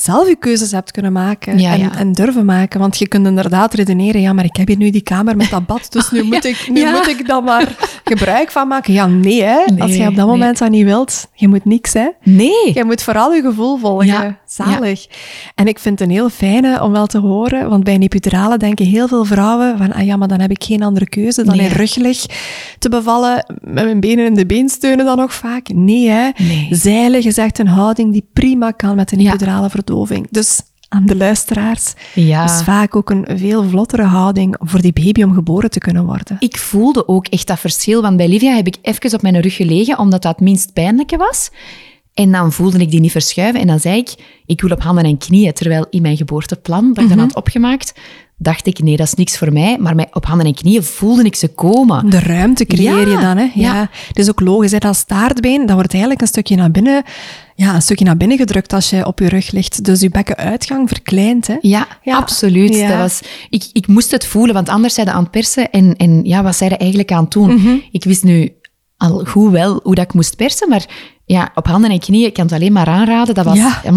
zelf 0.00 0.28
je 0.28 0.36
keuzes 0.36 0.70
hebt 0.70 0.90
kunnen 0.90 1.12
maken 1.12 1.58
Ja, 1.58 1.72
en, 1.72 1.78
ja. 1.78 1.96
en 1.96 2.12
durven 2.12 2.44
maken. 2.44 2.80
Want 2.80 2.98
je 2.98 3.08
kunt 3.08 3.26
inderdaad 3.26 3.74
redeneren, 3.74 4.20
ja, 4.20 4.32
maar 4.32 4.44
ik 4.44 4.56
heb 4.56 4.68
hier 4.68 4.76
nu 4.76 4.90
die 4.90 5.00
kamer 5.00 5.36
met 5.36 5.50
dat 5.50 5.66
bad, 5.66 5.92
dus 5.92 6.10
nu, 6.10 6.22
moet, 6.30 6.44
ik, 6.44 6.68
nu 6.72 6.90
moet 6.90 7.06
ik 7.08 7.26
dan 7.26 7.44
maar 7.44 7.76
gebruik 8.04 8.50
van 8.50 8.68
maken. 8.68 8.92
Ja, 8.92 9.06
nee, 9.06 9.42
hè. 9.42 9.64
Nee, 9.66 9.82
Als 9.82 9.94
je 9.94 9.98
op 9.98 10.04
dat 10.04 10.26
nee. 10.26 10.36
moment 10.36 10.58
dat 10.58 10.70
niet 10.70 10.84
wilt, 10.84 11.26
je 11.34 11.48
moet 11.48 11.64
niks, 11.64 11.92
hè. 11.92 12.08
Nee. 12.22 12.70
Je 12.74 12.84
moet 12.84 13.02
vooral 13.02 13.34
je 13.34 13.40
gevoel 13.42 13.76
volgen. 13.78 14.38
Zalig. 14.46 15.06
En 15.54 15.66
ik 15.66 15.78
vind 15.78 15.98
het 15.98 16.08
een 16.08 16.14
heel 16.14 16.28
fijne 16.28 16.82
om 16.82 16.92
wel 16.92 17.06
te 17.06 17.18
horen, 17.18 17.68
want 17.68 17.84
bij 17.84 17.94
een 17.94 18.02
epidurale 18.02 18.56
denken 18.56 18.86
heel 18.86 19.08
veel 19.08 19.24
vrouwen 19.24 19.78
van, 19.78 19.92
ah 19.92 20.04
ja, 20.04 20.16
maar 20.16 20.28
dan 20.28 20.40
heb 20.40 20.50
ik 20.50 20.64
geen 20.64 20.82
andere 20.82 21.08
keuze 21.08 21.44
dan 21.44 21.56
Nee. 21.56 21.66
in 21.66 21.72
ruglig 21.72 22.26
te 22.78 22.88
bevallen, 22.88 23.44
met 23.60 23.84
mijn 23.84 24.00
benen 24.00 24.24
in 24.26 24.34
de 24.34 24.46
beensteunen 24.46 25.04
dan 25.04 25.16
nog 25.16 25.34
vaak. 25.34 25.68
Nee, 25.68 26.08
hè. 26.08 26.30
Zeilen 26.70 27.24
is 27.24 27.38
echt 27.38 27.58
een 27.58 27.66
houding 27.68 28.12
die 28.12 28.28
prima 28.32 28.70
kan 28.70 28.96
met 28.96 29.12
een 29.12 29.18
epidurale 29.26 29.70
verdoving. 29.88 30.26
Dus 30.30 30.60
aan 30.88 31.06
de 31.06 31.16
luisteraars, 31.16 31.94
Ja. 32.14 32.44
is 32.44 32.62
vaak 32.62 32.96
ook 32.96 33.10
een 33.10 33.26
veel 33.34 33.64
vlottere 33.68 34.02
houding 34.02 34.56
voor 34.58 34.80
die 34.80 34.92
baby 34.92 35.22
om 35.22 35.34
geboren 35.34 35.70
te 35.70 35.78
kunnen 35.78 36.04
worden. 36.04 36.36
Ik 36.38 36.56
voelde 36.58 37.08
ook 37.08 37.26
echt 37.26 37.46
dat 37.46 37.58
verschil, 37.58 38.02
want 38.02 38.16
bij 38.16 38.28
Livia 38.28 38.54
heb 38.54 38.66
ik 38.66 38.76
even 38.82 39.14
op 39.14 39.22
mijn 39.22 39.40
rug 39.40 39.54
gelegen, 39.56 39.98
omdat 39.98 40.22
dat 40.22 40.32
het 40.32 40.40
minst 40.40 40.72
pijnlijke 40.72 41.16
was. 41.16 41.50
En 42.14 42.32
dan 42.32 42.52
voelde 42.52 42.78
ik 42.78 42.90
die 42.90 43.00
niet 43.00 43.10
verschuiven 43.12 43.60
en 43.60 43.66
dan 43.66 43.80
zei 43.80 43.96
ik, 43.98 44.14
ik 44.46 44.60
wil 44.60 44.70
op 44.70 44.82
handen 44.82 45.04
en 45.04 45.18
knieën. 45.18 45.52
Terwijl 45.52 45.86
in 45.90 46.02
mijn 46.02 46.16
geboorteplan, 46.16 46.92
dat 46.92 47.04
ik 47.04 47.10
dan 47.10 47.18
had 47.18 47.34
opgemaakt, 47.34 47.92
dacht 48.40 48.66
ik, 48.66 48.78
nee, 48.78 48.96
dat 48.96 49.06
is 49.06 49.14
niks 49.14 49.38
voor 49.38 49.52
mij. 49.52 49.76
Maar 49.78 50.06
op 50.12 50.24
handen 50.26 50.46
en 50.46 50.54
knieën 50.54 50.82
voelde 50.82 51.22
ik 51.22 51.34
ze 51.34 51.48
komen. 51.48 52.10
De 52.10 52.18
ruimte 52.18 52.64
creëer 52.66 53.08
Ja, 53.08 53.16
je 53.16 53.18
dan, 53.22 53.36
hè? 53.36 53.42
Ja. 53.42 53.50
ja. 53.74 53.88
Het 54.08 54.18
is 54.18 54.28
ook 54.28 54.40
logisch, 54.40 54.70
hè? 54.72 54.78
Dat 54.78 54.96
staartbeen, 54.96 55.66
dat 55.66 55.74
wordt 55.74 55.90
eigenlijk 55.92 56.20
een 56.22 56.26
stukje 56.28 56.56
naar 56.56 56.70
binnen, 56.70 57.02
ja, 57.54 57.74
een 57.74 57.82
stukje 57.82 58.04
naar 58.04 58.16
binnen 58.16 58.36
gedrukt 58.38 58.72
als 58.72 58.90
je 58.90 59.06
op 59.06 59.18
je 59.18 59.28
rug 59.28 59.50
ligt. 59.50 59.84
Dus 59.84 60.00
je 60.00 60.08
bekkenuitgang 60.10 60.88
verkleint, 60.88 61.46
hè? 61.46 61.56
Ja, 61.60 61.86
Ja. 62.02 62.16
absoluut. 62.16 62.74
Ja. 62.74 62.88
Dat 62.88 62.98
was, 62.98 63.20
ik, 63.50 63.64
ik 63.72 63.86
moest 63.86 64.10
het 64.10 64.26
voelen, 64.26 64.54
want 64.54 64.68
anders 64.68 64.94
zijn 64.94 65.08
aan 65.10 65.22
het 65.22 65.30
persen. 65.30 65.70
En, 65.70 65.96
en 65.96 66.24
ja, 66.24 66.42
wat 66.42 66.56
zij 66.56 66.68
er 66.68 66.78
eigenlijk 66.78 67.12
aan 67.12 67.22
het 67.22 67.32
doen? 67.32 67.54
Mhm. 67.54 67.76
Ik 67.90 68.04
wist 68.04 68.24
nu 68.24 68.52
al 68.98 69.24
goed 69.24 69.52
wel 69.52 69.80
hoe 69.82 69.94
dat 69.94 70.04
ik 70.04 70.12
moest 70.12 70.36
persen, 70.36 70.68
maar 70.68 70.86
ja, 71.24 71.50
op 71.54 71.66
handen 71.66 71.90
en 71.90 71.98
knieën, 71.98 72.26
ik 72.26 72.32
kan 72.34 72.44
het 72.44 72.54
alleen 72.54 72.72
maar 72.72 72.86
aanraden. 72.86 73.34
Dat 73.34 73.44
was, 73.44 73.56
Ja. 73.56 73.80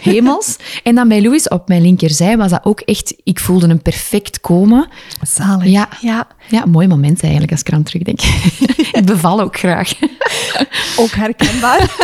hemels. 0.00 0.56
En 0.82 0.94
dan 0.94 1.08
bij 1.08 1.22
Louis 1.22 1.48
op 1.48 1.68
mijn 1.68 1.82
linkerzij 1.82 2.36
was 2.36 2.50
dat 2.50 2.64
ook 2.64 2.80
echt, 2.80 3.14
ik 3.24 3.38
voelde 3.40 3.66
hem 3.66 3.82
perfect 3.82 4.40
komen. 4.40 4.88
Zalig. 5.22 5.66
Ja. 5.66 5.88
ja. 6.00 6.26
Ja, 6.48 6.62
een 6.62 6.70
mooi 6.70 6.86
moment 6.86 7.22
eigenlijk 7.22 7.52
als 7.52 7.60
ik 7.60 7.68
eraan 7.68 7.82
terugdenk. 7.82 8.20
ik 8.98 9.04
beval 9.04 9.40
ook 9.40 9.58
graag. 9.58 9.92
Ook 11.00 11.10
herkenbaar. 11.10 11.94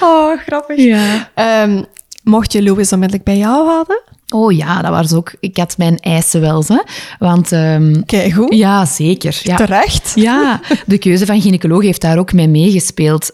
oh, 0.00 0.38
grappig. 0.46 0.76
Ja. 0.78 1.30
Ehm, 1.34 1.82
mocht 2.22 2.52
je 2.52 2.62
Louis 2.62 2.92
onmiddellijk 2.92 3.24
bij 3.26 3.36
jou 3.36 3.66
houden? 3.68 4.02
Oh 4.32 4.52
ja, 4.52 4.82
dat 4.82 4.90
was 4.90 5.12
ook... 5.12 5.32
Ik 5.40 5.56
had 5.56 5.78
mijn 5.78 5.98
eisen 5.98 6.40
wel, 6.40 6.64
hè. 6.66 6.82
Want... 7.18 7.52
ehm, 7.52 8.02
Kijk 8.06 8.32
goed. 8.32 8.54
ja, 8.54 8.84
zeker. 8.84 9.40
Ja. 9.42 9.56
Terecht. 9.56 10.12
Ja, 10.22 10.60
de 10.86 10.98
keuze 10.98 11.26
van 11.26 11.40
gynaecoloog 11.40 11.82
heeft 11.82 12.00
daar 12.00 12.18
ook 12.18 12.32
mee 12.32 12.48
meegespeeld. 12.48 13.30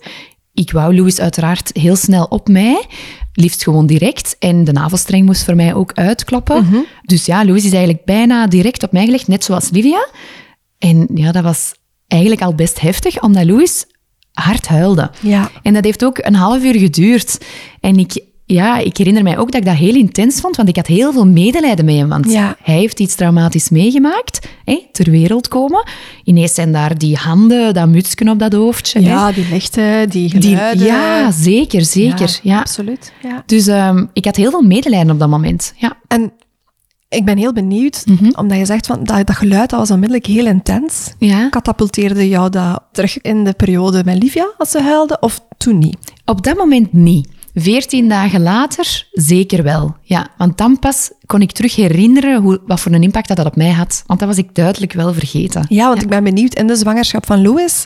Ik 0.55 0.73
wou 0.73 0.97
Louis 0.97 1.21
uiteraard 1.21 1.71
heel 1.73 1.97
snel 1.97 2.25
op 2.25 2.49
mij, 2.49 2.85
liefst 3.33 3.63
gewoon 3.63 3.87
direct. 3.87 4.37
En 4.39 4.65
de 4.65 4.73
navelstreng 4.73 5.27
moest 5.27 5.45
voor 5.45 5.57
mij 5.57 5.75
ook 5.75 5.93
uitkloppen. 5.95 6.87
Dus 7.03 7.27
ja, 7.27 7.45
Louis 7.45 7.65
is 7.65 7.73
eigenlijk 7.73 8.05
bijna 8.05 8.47
direct 8.47 8.83
op 8.83 8.93
mij 8.93 9.05
gelegd, 9.05 9.29
net 9.29 9.45
zoals 9.45 9.71
Livia. 9.71 10.09
En 10.79 11.09
ja, 11.15 11.33
dat 11.33 11.43
was 11.43 11.75
eigenlijk 12.07 12.43
al 12.43 12.55
best 12.55 12.81
heftig, 12.81 13.23
omdat 13.23 13.45
Louis 13.45 13.87
hard 14.33 14.69
huilde. 14.69 15.11
Ja. 15.21 15.51
En 15.63 15.75
dat 15.75 15.85
heeft 15.85 16.05
ook 16.05 16.19
een 16.21 16.35
half 16.35 16.63
uur 16.63 16.75
geduurd. 16.79 17.39
En 17.81 17.97
ik, 17.99 18.23
ja, 18.51 18.79
ik 18.79 18.97
herinner 18.97 19.23
mij 19.23 19.39
ook 19.39 19.51
dat 19.53 19.61
ik 19.61 19.67
dat 19.67 19.77
heel 19.77 19.95
intens 19.95 20.41
vond, 20.41 20.57
want 20.57 20.69
ik 20.69 20.77
had 20.77 20.87
heel 20.87 21.13
veel 21.13 21.27
medelijden 21.27 21.85
met 21.85 21.95
hem. 21.95 22.09
Want 22.09 22.31
Ja. 22.33 22.57
hij 22.63 22.75
heeft 22.75 23.01
iets 23.01 23.15
traumatisch 23.15 23.69
meegemaakt, 23.69 24.49
hè, 24.65 24.83
ter 24.93 25.11
wereld 25.11 25.49
komen. 25.49 25.89
Ineens 26.25 26.55
zijn 26.55 26.73
daar 26.73 26.99
die 26.99 27.17
handen, 27.17 27.75
dat 27.75 27.89
mutsje 27.89 28.31
op 28.31 28.39
dat 28.39 28.53
hoofdje. 28.53 29.01
hè. 29.01 29.09
Ja, 29.09 29.33
die 29.33 29.47
lichten, 29.51 30.09
die 30.11 30.31
Die- 30.39 30.41
geluiden. 30.41 30.87
ja, 30.87 31.31
zeker, 31.31 31.85
zeker. 31.85 32.39
Ja, 32.43 32.59
absoluut. 32.59 33.13
Ja. 33.23 33.43
Dus 33.47 33.67
ehm, 33.67 34.07
ik 34.13 34.25
had 34.25 34.37
heel 34.37 34.51
veel 34.51 34.63
medelijden 34.63 35.11
op 35.13 35.19
dat 35.19 35.29
moment. 35.29 35.73
Ja. 35.77 35.97
En 36.07 36.33
ik 37.09 37.25
ben 37.25 37.37
heel 37.39 37.53
benieuwd, 37.53 38.03
Mhm. 38.07 38.31
omdat 38.35 38.59
je 38.59 38.65
zegt 38.65 38.87
van 38.87 39.05
dat, 39.05 39.27
dat 39.27 39.37
geluid 39.37 39.71
dat 39.71 39.79
was 39.79 39.91
onmiddellijk 39.91 40.27
heel 40.27 40.47
intens. 40.47 41.15
Ja. 41.19 41.49
Katapulteerde 41.49 42.29
jou 42.29 42.51
dat 42.51 42.83
terug 42.93 43.21
in 43.21 43.45
de 43.45 43.53
periode 43.53 44.03
met 44.05 44.23
Livia 44.23 44.53
als 44.59 44.71
ze 44.71 44.81
huilde, 44.83 45.17
of 45.21 45.41
toen 45.57 45.79
niet? 45.79 45.97
Op 46.25 46.43
dat 46.45 46.57
moment 46.57 46.93
niet. 46.93 47.29
Veertien 47.61 48.09
dagen 48.09 48.43
later 48.43 49.07
zeker 49.13 49.63
wel. 49.63 49.97
Ja, 50.03 50.27
want 50.39 50.59
dan 50.59 50.79
pas 50.79 51.11
kon 51.27 51.41
ik 51.43 51.53
terug 51.53 51.75
herinneren 51.77 52.41
hoe, 52.43 52.61
wat 52.67 52.81
voor 52.81 52.93
een 52.93 53.03
impact 53.03 53.29
dat, 53.29 53.37
dat 53.37 53.47
op 53.47 53.57
mij 53.57 53.71
had. 53.73 54.03
Want 54.07 54.21
dat 54.21 54.29
was 54.29 54.39
ik 54.39 54.55
duidelijk 54.55 54.93
wel 54.93 55.13
vergeten. 55.13 55.65
Ja, 55.69 55.89
want 55.89 56.03
ik 56.03 56.09
ben 56.09 56.25
benieuwd, 56.25 56.55
in 56.55 56.67
de 56.67 56.77
zwangerschap 56.77 57.27
van 57.27 57.43
Louis, 57.43 57.85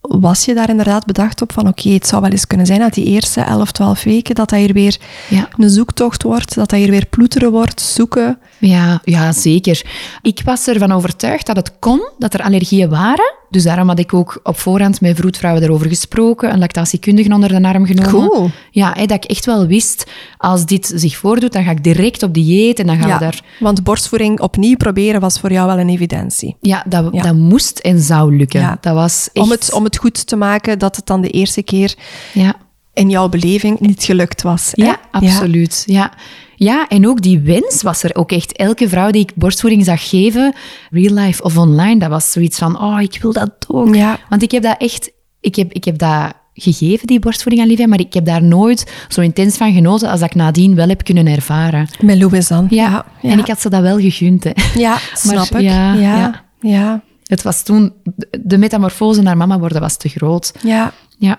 was 0.00 0.44
je 0.44 0.54
daar 0.54 0.68
inderdaad 0.68 1.06
bedacht 1.06 1.42
op 1.42 1.52
van 1.52 1.68
oké, 1.68 1.88
het 1.88 2.06
zou 2.06 2.22
wel 2.22 2.30
eens 2.30 2.46
kunnen 2.46 2.66
zijn 2.66 2.80
dat 2.80 2.94
die 2.94 3.04
eerste 3.04 3.40
11, 3.40 3.72
12 3.72 4.02
weken, 4.02 4.34
dat 4.34 4.48
dat 4.48 4.58
hier 4.58 4.72
weer 4.72 4.96
Ja. 5.28 5.48
een 5.56 5.70
zoektocht 5.70 6.22
wordt, 6.22 6.54
dat 6.54 6.68
dat 6.70 6.78
hier 6.78 6.90
weer 6.90 7.06
ploeteren 7.06 7.50
wordt, 7.50 7.80
zoeken. 7.80 8.38
Ja, 8.58 9.00
ja, 9.04 9.32
zeker. 9.32 9.82
Ik 10.22 10.40
was 10.44 10.66
ervan 10.66 10.92
overtuigd 10.92 11.46
dat 11.46 11.56
het 11.56 11.72
kon, 11.78 12.08
dat 12.18 12.34
er 12.34 12.42
allergieën 12.42 12.88
waren. 12.88 13.34
Dus 13.52 13.62
daarom 13.62 13.88
had 13.88 13.98
ik 13.98 14.14
ook 14.14 14.40
op 14.42 14.58
voorhand 14.58 15.00
met 15.00 15.16
vroedvrouwen 15.16 15.62
erover 15.62 15.88
gesproken, 15.88 16.52
een 16.52 16.58
lactatiekundige 16.58 17.32
onder 17.32 17.48
de 17.48 17.68
arm 17.68 17.86
genomen. 17.86 18.28
Cool. 18.28 18.50
Ja, 18.70 18.92
hè, 18.96 19.06
dat 19.06 19.24
ik 19.24 19.30
echt 19.30 19.44
wel 19.46 19.66
wist, 19.66 20.10
als 20.38 20.66
dit 20.66 20.92
zich 20.94 21.16
voordoet, 21.16 21.52
dan 21.52 21.64
ga 21.64 21.70
ik 21.70 21.84
direct 21.84 22.22
op 22.22 22.34
dieet 22.34 22.78
en 22.78 22.86
dan 22.86 22.96
gaan 22.98 23.08
Ja, 23.08 23.14
we 23.18 23.20
daar... 23.24 23.40
want 23.60 23.82
borstvoeding 23.82 24.40
opnieuw 24.40 24.76
proberen 24.76 25.20
was 25.20 25.40
voor 25.40 25.52
jou 25.52 25.66
wel 25.66 25.78
een 25.78 25.88
evidentie. 25.88 26.56
Ja, 26.60 26.84
dat, 26.88 27.08
Ja. 27.12 27.22
dat 27.22 27.34
moest 27.34 27.78
en 27.78 28.00
zou 28.00 28.36
lukken. 28.36 28.60
Ja. 28.60 28.78
Dat 28.80 28.94
was 28.94 29.28
echt... 29.32 29.44
Om, 29.46 29.50
het, 29.50 29.72
om 29.72 29.84
het 29.84 29.96
goed 29.96 30.26
te 30.26 30.36
maken 30.36 30.78
dat 30.78 30.96
het 30.96 31.06
dan 31.06 31.20
de 31.20 31.30
eerste 31.30 31.62
keer 31.62 31.94
Ja. 32.32 32.54
In 32.94 33.10
jouw 33.10 33.28
beleving 33.28 33.80
niet 33.80 34.04
gelukt 34.04 34.42
was. 34.42 34.70
hè? 34.72 34.84
Ja, 34.84 35.00
absoluut. 35.10 35.82
Ja. 35.86 36.12
ja, 36.56 36.88
en 36.88 37.08
ook 37.08 37.22
die 37.22 37.40
wens 37.40 37.82
was 37.82 38.02
er 38.02 38.14
ook 38.14 38.32
echt. 38.32 38.52
Elke 38.56 38.88
vrouw 38.88 39.10
die 39.10 39.22
ik 39.22 39.34
borstvoeding 39.34 39.84
zag 39.84 40.08
geven, 40.08 40.54
real 40.90 41.14
life 41.14 41.42
of 41.42 41.56
online, 41.56 41.98
dat 41.98 42.08
was 42.10 42.32
zoiets 42.32 42.58
van, 42.58 42.80
oh, 42.80 43.00
ik 43.00 43.18
wil 43.22 43.32
dat 43.32 43.50
ook. 43.68 43.94
Ja. 43.94 44.18
Want 44.28 44.42
ik 44.42 44.50
heb 44.50 44.62
dat 44.62 44.76
echt, 44.78 45.10
ik 45.40 45.54
heb, 45.54 45.72
ik 45.72 45.84
heb 45.84 45.98
dat 45.98 46.32
gegeven, 46.54 47.06
die 47.06 47.18
borstvoeding 47.18 47.62
aan 47.62 47.70
Livia, 47.70 47.86
maar 47.86 48.00
ik 48.00 48.12
heb 48.12 48.24
daar 48.24 48.42
nooit 48.42 48.92
zo 49.08 49.20
intens 49.20 49.56
van 49.56 49.72
genoten 49.72 50.08
als 50.08 50.20
dat 50.20 50.28
ik 50.28 50.34
nadien 50.34 50.74
wel 50.74 50.88
heb 50.88 51.04
kunnen 51.04 51.26
ervaren. 51.26 51.88
Met 52.00 52.18
Louis 52.18 52.48
dan. 52.48 52.66
Ja, 52.70 53.04
ja. 53.20 53.30
en 53.30 53.38
ik 53.38 53.46
had 53.46 53.60
ze 53.60 53.68
dat 53.70 53.82
wel 53.82 53.98
gegund. 53.98 54.44
Hè. 54.44 54.50
Ja, 54.74 54.98
snap 55.14 55.46
ik. 55.46 55.60
ja, 55.60 55.94
ja, 55.94 56.18
ja. 56.18 56.44
ja. 56.60 57.02
Het 57.22 57.42
was 57.42 57.62
toen, 57.62 57.92
de 58.40 58.58
metamorfose 58.58 59.22
naar 59.22 59.36
mama 59.36 59.58
worden 59.58 59.80
was 59.80 59.96
te 59.96 60.08
groot. 60.08 60.52
ja. 60.62 60.92
Ja, 61.18 61.38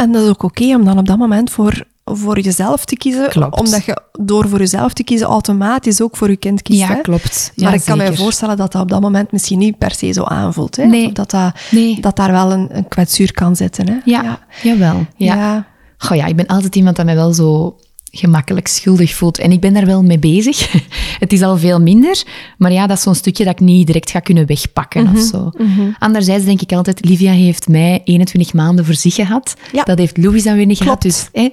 En 0.00 0.12
dat 0.12 0.22
is 0.22 0.28
ook 0.28 0.42
oké 0.42 0.74
om 0.74 0.84
dan 0.84 0.98
op 0.98 1.06
dat 1.06 1.18
moment 1.18 1.50
voor, 1.50 1.84
voor 2.04 2.40
jezelf 2.40 2.84
te 2.84 2.96
kiezen. 2.96 3.28
Klopt. 3.28 3.58
Omdat 3.60 3.84
je 3.84 4.02
door 4.20 4.48
voor 4.48 4.58
jezelf 4.58 4.92
te 4.92 5.04
kiezen 5.04 5.26
automatisch 5.26 6.02
ook 6.02 6.16
voor 6.16 6.30
je 6.30 6.36
kind 6.36 6.62
kiest. 6.62 6.80
ja 6.80 6.86
hè? 6.86 7.00
klopt. 7.00 7.52
Maar 7.56 7.74
ik 7.74 7.84
kan 7.84 7.98
me 7.98 8.14
voorstellen 8.16 8.56
dat 8.56 8.72
dat 8.72 8.82
op 8.82 8.88
dat 8.88 9.00
moment 9.00 9.32
misschien 9.32 9.58
niet 9.58 9.78
per 9.78 9.94
se 9.94 10.12
zo 10.12 10.22
aanvoelt. 10.22 10.76
Hè? 10.76 10.84
Nee. 10.84 11.12
Dat, 11.12 11.30
dat, 11.30 11.52
Nee. 11.70 12.00
dat 12.00 12.16
daar 12.16 12.32
wel 12.32 12.52
een, 12.52 12.68
een 12.76 12.88
kwetsuur 12.88 13.32
kan 13.32 13.56
zitten. 13.56 13.88
Hè? 13.88 13.96
Ja, 14.04 14.38
jawel. 14.62 15.06
Ja. 15.16 15.34
Ja. 15.34 15.66
Goh 15.98 16.16
ja, 16.16 16.26
ik 16.26 16.36
ben 16.36 16.46
altijd 16.46 16.76
iemand 16.76 16.96
dat 16.96 17.04
mij 17.04 17.14
wel 17.14 17.32
zo 17.32 17.76
gemakkelijk 18.10 18.66
schuldig 18.68 19.14
voelt. 19.14 19.38
En 19.38 19.52
ik 19.52 19.60
ben 19.60 19.72
daar 19.74 19.86
wel 19.86 20.02
mee 20.02 20.18
bezig. 20.18 20.72
Het 21.18 21.32
is 21.32 21.42
al 21.42 21.56
veel 21.58 21.80
minder. 21.80 22.22
Maar 22.58 22.72
ja, 22.72 22.86
dat 22.86 22.96
is 22.96 23.02
zo'n 23.02 23.14
stukje 23.14 23.44
dat 23.44 23.52
ik 23.52 23.60
niet 23.60 23.86
direct 23.86 24.10
ga 24.10 24.20
kunnen 24.20 24.46
wegpakken 24.46 25.02
Mhm, 25.04 25.16
of 25.16 25.22
zo. 25.22 25.50
Anderzijds 25.98 26.44
denk 26.44 26.60
ik 26.60 26.72
altijd, 26.72 27.04
Livia 27.04 27.32
heeft 27.32 27.68
mij 27.68 28.00
21 28.04 28.52
maanden 28.52 28.84
voor 28.84 28.94
zich 28.94 29.14
gehad. 29.14 29.54
Ja. 29.72 29.82
Dat 29.82 29.98
heeft 29.98 30.16
Louis 30.16 30.42
dan 30.42 30.56
weer 30.56 30.66
niet 30.66 30.78
gehad. 30.82 31.02
Dus, 31.02 31.28
hè? 31.32 31.48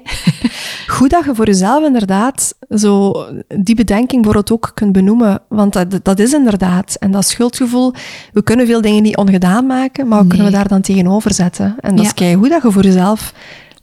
Goed 0.88 1.10
dat 1.10 1.26
je 1.26 1.36
voor 1.36 1.46
jezelf 1.46 1.86
inderdaad 1.86 2.54
zo 2.70 3.12
die 3.60 3.76
bedenking 3.76 4.22
bijvoorbeeld 4.24 4.52
ook 4.52 4.72
kunt 4.74 4.92
benoemen. 4.92 5.42
Want 5.50 5.74
dat, 5.74 6.00
dat 6.04 6.20
is 6.20 6.34
inderdaad. 6.34 6.96
En 7.00 7.12
dat 7.12 7.28
schuldgevoel, 7.28 7.94
we 8.34 8.44
kunnen 8.44 8.66
veel 8.68 8.82
dingen 8.82 9.04
niet 9.04 9.18
ongedaan 9.18 9.66
maken, 9.66 10.08
maar 10.08 10.22
we 10.22 10.28
kunnen 10.28 10.46
we 10.48 10.52
daar 10.54 10.68
dan 10.68 10.82
tegenover 10.82 11.34
zetten. 11.34 11.76
En 11.80 11.90
dat 11.96 12.00
Ja. 12.00 12.06
is 12.06 12.14
keigoed 12.14 12.50
dat 12.50 12.62
je 12.64 12.72
voor 12.72 12.84
jezelf 12.84 13.34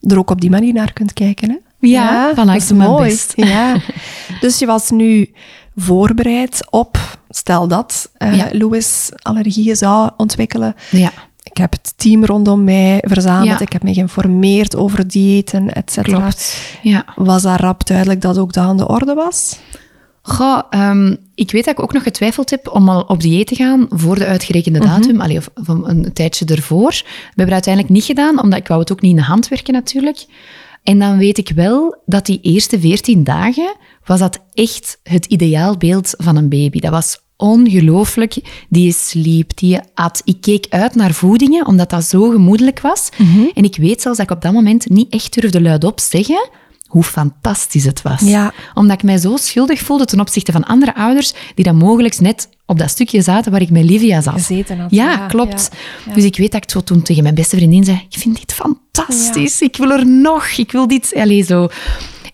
er 0.00 0.18
ook 0.18 0.30
op 0.30 0.40
die 0.40 0.50
manier 0.50 0.72
naar 0.72 0.92
kunt 0.92 1.12
kijken. 1.12 1.50
Hè? 1.50 1.56
Ja, 1.88 2.28
ik 2.28 2.66
doe 2.68 2.76
mijn 2.76 2.90
mooi. 2.90 3.08
best. 3.08 3.32
Ja. 3.36 3.76
Dus 4.40 4.58
je 4.58 4.66
was 4.66 4.90
nu 4.90 5.30
voorbereid 5.76 6.66
op, 6.70 6.98
stel 7.28 7.68
dat 7.68 8.10
Ja. 8.18 8.48
Louis 8.52 9.10
allergieën 9.22 9.76
zou 9.76 10.10
ontwikkelen. 10.16 10.74
Ja. 10.90 11.12
Ik 11.42 11.56
heb 11.56 11.72
het 11.72 11.92
team 11.96 12.24
rondom 12.24 12.64
mij 12.64 12.98
verzameld. 13.06 13.58
Ja. 13.58 13.60
Ik 13.60 13.72
heb 13.72 13.82
me 13.82 13.94
geïnformeerd 13.94 14.76
over 14.76 15.08
diëten, 15.08 15.74
et 15.74 15.92
cetera. 15.92 16.32
Ja. 16.82 17.04
Was 17.16 17.42
daar 17.42 17.60
rap 17.60 17.86
duidelijk 17.86 18.20
dat 18.20 18.38
ook 18.38 18.52
dat 18.52 18.64
aan 18.64 18.76
de 18.76 18.88
orde 18.88 19.14
was? 19.14 19.58
Goh, 20.22 20.60
ehm, 20.70 21.14
ik 21.34 21.50
weet 21.50 21.64
dat 21.64 21.74
ik 21.74 21.82
ook 21.82 21.92
nog 21.92 22.02
getwijfeld 22.02 22.50
heb 22.50 22.68
om 22.72 22.88
al 22.88 23.00
op 23.00 23.20
dieet 23.20 23.46
te 23.46 23.54
gaan 23.54 23.86
voor 23.90 24.18
de 24.18 24.26
uitgerekende 24.26 24.78
datum, 24.78 25.20
allee, 25.20 25.36
of, 25.36 25.50
of 25.54 25.68
een 25.68 26.12
tijdje 26.12 26.44
ervoor. 26.44 26.90
We 26.90 27.04
hebben 27.26 27.44
het 27.44 27.66
uiteindelijk 27.66 27.94
niet 27.94 28.04
gedaan, 28.04 28.42
omdat 28.42 28.58
ik 28.58 28.68
wou 28.68 28.80
het 28.80 28.92
ook 28.92 29.00
niet 29.00 29.10
in 29.10 29.16
de 29.16 29.22
hand 29.22 29.48
werken 29.48 29.72
natuurlijk. 29.72 30.26
En 30.84 30.98
dan 30.98 31.18
weet 31.18 31.38
ik 31.38 31.50
wel 31.54 32.02
dat 32.06 32.26
die 32.26 32.40
eerste 32.42 32.80
14 32.80 33.24
dagen 33.24 33.76
was 34.04 34.18
dat 34.18 34.44
echt 34.52 34.98
het 35.02 35.26
ideaalbeeld 35.26 36.14
van 36.16 36.36
een 36.36 36.48
baby. 36.48 36.80
Dat 36.80 36.90
was 36.90 37.18
ongelooflijk. 37.36 38.36
Die 38.68 38.92
sliep, 38.92 39.56
die 39.56 39.78
at. 39.94 40.22
Ik 40.24 40.40
keek 40.40 40.66
uit 40.68 40.94
naar 40.94 41.12
voedingen, 41.12 41.66
omdat 41.66 41.90
dat 41.90 42.04
zo 42.04 42.30
gemoedelijk 42.30 42.80
was. 42.80 43.08
En 43.54 43.64
ik 43.64 43.76
weet 43.76 44.02
zelfs 44.02 44.18
dat 44.18 44.30
ik 44.30 44.36
op 44.36 44.42
dat 44.42 44.52
moment 44.52 44.88
niet 44.88 45.12
echt 45.12 45.40
durfde 45.40 45.60
luidop 45.60 46.00
zeggen 46.00 46.48
hoe 46.94 47.02
fantastisch 47.02 47.84
het 47.84 48.02
was. 48.02 48.20
Ja. 48.20 48.52
Omdat 48.74 48.96
ik 48.96 49.02
mij 49.02 49.18
zo 49.18 49.36
schuldig 49.36 49.80
voelde 49.80 50.04
ten 50.04 50.20
opzichte 50.20 50.52
van 50.52 50.64
andere 50.64 50.94
ouders 50.94 51.32
die 51.54 51.64
dan 51.64 51.76
mogelijk 51.76 52.20
net 52.20 52.48
op 52.66 52.78
dat 52.78 52.90
stukje 52.90 53.22
zaten 53.22 53.52
waar 53.52 53.60
ik 53.60 53.70
met 53.70 53.84
Livia 53.84 54.20
zat. 54.20 54.32
Gezeten 54.34 54.78
had, 54.78 54.90
Ja, 54.90 55.10
ja, 55.10 55.26
klopt. 55.26 55.68
ja, 55.72 55.78
ja. 56.06 56.14
Dus 56.14 56.24
ik 56.24 56.36
weet 56.36 56.52
dat 56.52 56.62
ik 56.62 56.70
zo 56.70 56.80
toen 56.80 57.02
tegen 57.02 57.22
mijn 57.22 57.34
beste 57.34 57.56
vriendin 57.56 57.84
zei, 57.84 58.06
ik 58.10 58.18
vind 58.18 58.36
dit 58.38 58.52
fantastisch, 58.52 59.60
ik 59.60 59.76
wil 59.76 59.90
er 59.90 60.06
nog, 60.06 60.46
ik 60.46 60.72
wil 60.72 60.88
dit, 60.88 61.12
allez, 61.16 61.46
zo. 61.46 61.68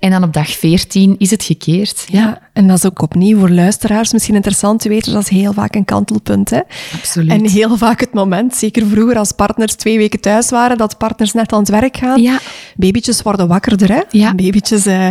En 0.01 0.11
dan 0.11 0.22
op 0.22 0.32
dag 0.32 0.51
14 0.51 1.14
is 1.18 1.30
het 1.30 1.42
gekeerd. 1.42 2.07
Ja, 2.09 2.40
en 2.53 2.66
dat 2.66 2.76
is 2.76 2.86
ook 2.86 3.03
opnieuw 3.03 3.38
voor 3.38 3.51
luisteraars 3.51 4.12
misschien 4.12 4.34
interessant 4.34 4.80
te 4.80 4.88
weten. 4.88 5.12
Dat 5.12 5.22
is 5.22 5.28
heel 5.28 5.53
vaak 5.53 5.74
een 5.74 5.84
kantelpunt. 5.84 6.51
Hè? 6.51 6.61
Absoluut. 6.94 7.30
En 7.30 7.48
heel 7.48 7.76
vaak 7.76 8.01
het 8.01 8.12
moment, 8.12 8.57
zeker 8.57 8.86
vroeger 8.86 9.16
als 9.16 9.32
partners 9.32 9.74
twee 9.74 9.98
weken 9.98 10.20
thuis 10.20 10.51
waren, 10.51 10.78
dat 10.78 10.98
partners 10.98 11.32
net 11.32 11.53
aan 11.53 11.59
het 11.59 11.68
werk 11.68 11.96
gaan. 11.96 12.22
Ja. 12.22 12.38
Babytjes 12.76 13.22
worden 13.22 13.48
wakkerder. 13.48 13.92
Hè? 13.92 14.01
Ja. 14.11 14.34
Babytjes 14.34 14.86
eh, 14.86 15.09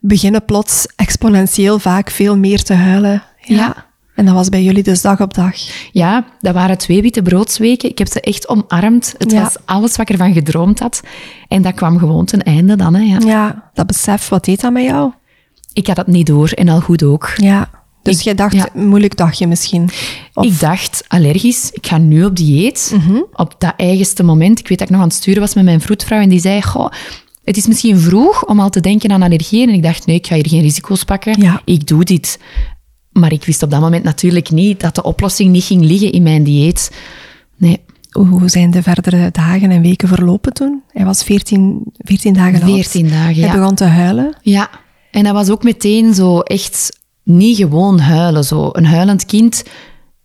beginnen 0.00 0.44
plots 0.44 0.86
exponentieel 0.96 1.78
vaak 1.78 2.10
veel 2.10 2.36
meer 2.36 2.62
te 2.62 2.74
huilen. 2.74 3.22
Ja. 3.40 3.86
En 4.16 4.24
dat 4.24 4.34
was 4.34 4.48
bij 4.48 4.62
jullie 4.62 4.82
dus 4.82 5.00
dag 5.02 5.20
op 5.20 5.34
dag. 5.34 5.54
Ja, 5.92 6.24
dat 6.40 6.54
waren 6.54 6.78
twee 6.78 7.02
witte 7.02 7.22
broodsweken. 7.22 7.90
Ik 7.90 7.98
heb 7.98 8.08
ze 8.08 8.20
echt 8.20 8.48
omarmd. 8.48 9.14
Het 9.18 9.30
Ja. 9.32 9.42
was 9.42 9.56
alles 9.64 9.90
wat 9.96 10.08
ik 10.08 10.10
ervan 10.10 10.32
gedroomd 10.32 10.78
had. 10.78 11.00
En 11.48 11.62
dat 11.62 11.74
kwam 11.74 11.98
gewoon 11.98 12.24
ten 12.24 12.42
einde 12.42 12.76
dan. 12.76 12.94
Hè, 12.94 13.02
ja. 13.02 13.18
Ja, 13.26 13.70
dat 13.74 13.86
besef, 13.86 14.28
wat 14.28 14.44
deed 14.44 14.60
dat 14.60 14.72
met 14.72 14.84
jou? 14.84 15.12
Ik 15.72 15.86
had 15.86 15.96
dat 15.96 16.06
niet 16.06 16.26
door 16.26 16.48
en 16.48 16.68
al 16.68 16.80
goed 16.80 17.02
ook. 17.02 17.32
Ja. 17.36 17.70
Dus 18.02 18.16
Ik- 18.18 18.22
jij 18.24 18.34
dacht, 18.34 18.54
ja. 18.54 18.68
moeilijk 18.74 19.16
dagje 19.16 19.46
misschien. 19.46 19.90
Of- 20.34 20.44
Ik 20.44 20.60
dacht, 20.60 21.04
allergisch, 21.08 21.70
ik 21.72 21.86
ga 21.86 21.98
nu 21.98 22.24
op 22.24 22.36
dieet. 22.36 22.92
Mhm. 22.96 23.20
Op 23.32 23.54
dat 23.58 23.72
eigenste 23.76 24.22
moment. 24.22 24.58
Ik 24.58 24.68
weet 24.68 24.78
dat 24.78 24.86
ik 24.88 24.92
nog 24.94 25.02
aan 25.02 25.08
het 25.08 25.16
sturen 25.16 25.40
was 25.40 25.54
met 25.54 25.64
mijn 25.64 25.80
vroedvrouw 25.80 26.20
en 26.20 26.28
die 26.28 26.40
zei, 26.40 26.62
goh, 26.62 26.90
het 27.44 27.56
is 27.56 27.66
misschien 27.66 27.98
vroeg 27.98 28.44
om 28.46 28.60
al 28.60 28.70
te 28.70 28.80
denken 28.80 29.10
aan 29.12 29.22
allergieën. 29.22 29.68
En 29.68 29.74
ik 29.74 29.82
dacht, 29.82 30.06
nee, 30.06 30.16
ik 30.16 30.26
ga 30.26 30.34
hier 30.34 30.48
geen 30.48 30.60
risico's 30.62 31.04
pakken. 31.04 31.40
Ja. 31.42 31.60
Ik 31.64 31.86
doe 31.86 32.04
dit. 32.04 32.38
Maar 33.18 33.32
ik 33.32 33.44
wist 33.44 33.62
op 33.62 33.70
dat 33.70 33.80
moment 33.80 34.04
natuurlijk 34.04 34.50
niet 34.50 34.80
dat 34.80 34.94
de 34.94 35.02
oplossing 35.02 35.50
niet 35.50 35.64
ging 35.64 35.84
liggen 35.84 36.12
in 36.12 36.22
mijn 36.22 36.42
dieet. 36.44 36.90
Nee, 37.56 37.80
Hoe 38.10 38.48
zijn 38.48 38.70
de 38.70 38.82
verdere 38.82 39.30
dagen 39.32 39.70
en 39.70 39.82
weken 39.82 40.08
verlopen 40.08 40.52
toen? 40.52 40.82
Hij 40.92 41.04
was 41.04 41.22
14, 41.22 41.82
14 41.98 42.32
dagen 42.32 42.62
oud. 42.62 42.72
14 42.72 43.08
dagen, 43.08 43.24
Hij 43.24 43.34
ja. 43.34 43.52
begon 43.52 43.74
te 43.74 43.84
huilen. 43.84 44.36
Ja, 44.42 44.70
en 45.10 45.24
dat 45.24 45.32
was 45.32 45.50
ook 45.50 45.62
meteen 45.62 46.14
zo 46.14 46.40
echt 46.40 46.98
niet 47.22 47.56
gewoon 47.56 47.98
huilen. 47.98 48.44
Zo. 48.44 48.68
Een 48.72 48.86
huilend 48.86 49.24
kind, 49.26 49.64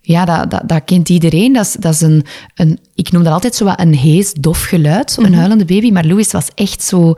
ja, 0.01 0.25
dat, 0.25 0.51
dat, 0.51 0.61
dat 0.65 0.81
kent 0.85 1.09
iedereen. 1.09 1.53
Dat 1.53 1.65
is, 1.65 1.73
dat 1.79 1.93
is 1.93 2.01
een, 2.01 2.23
een, 2.55 2.79
ik 2.95 3.11
noem 3.11 3.23
dat 3.23 3.33
altijd 3.33 3.55
zo 3.55 3.65
wat 3.65 3.79
een 3.79 3.95
hees, 3.95 4.33
dof 4.33 4.63
geluid, 4.63 5.17
een 5.19 5.33
huilende 5.33 5.65
baby. 5.65 5.91
Maar 5.91 6.05
Louis 6.05 6.31
was 6.31 6.47
echt 6.55 6.83
zo... 6.83 7.13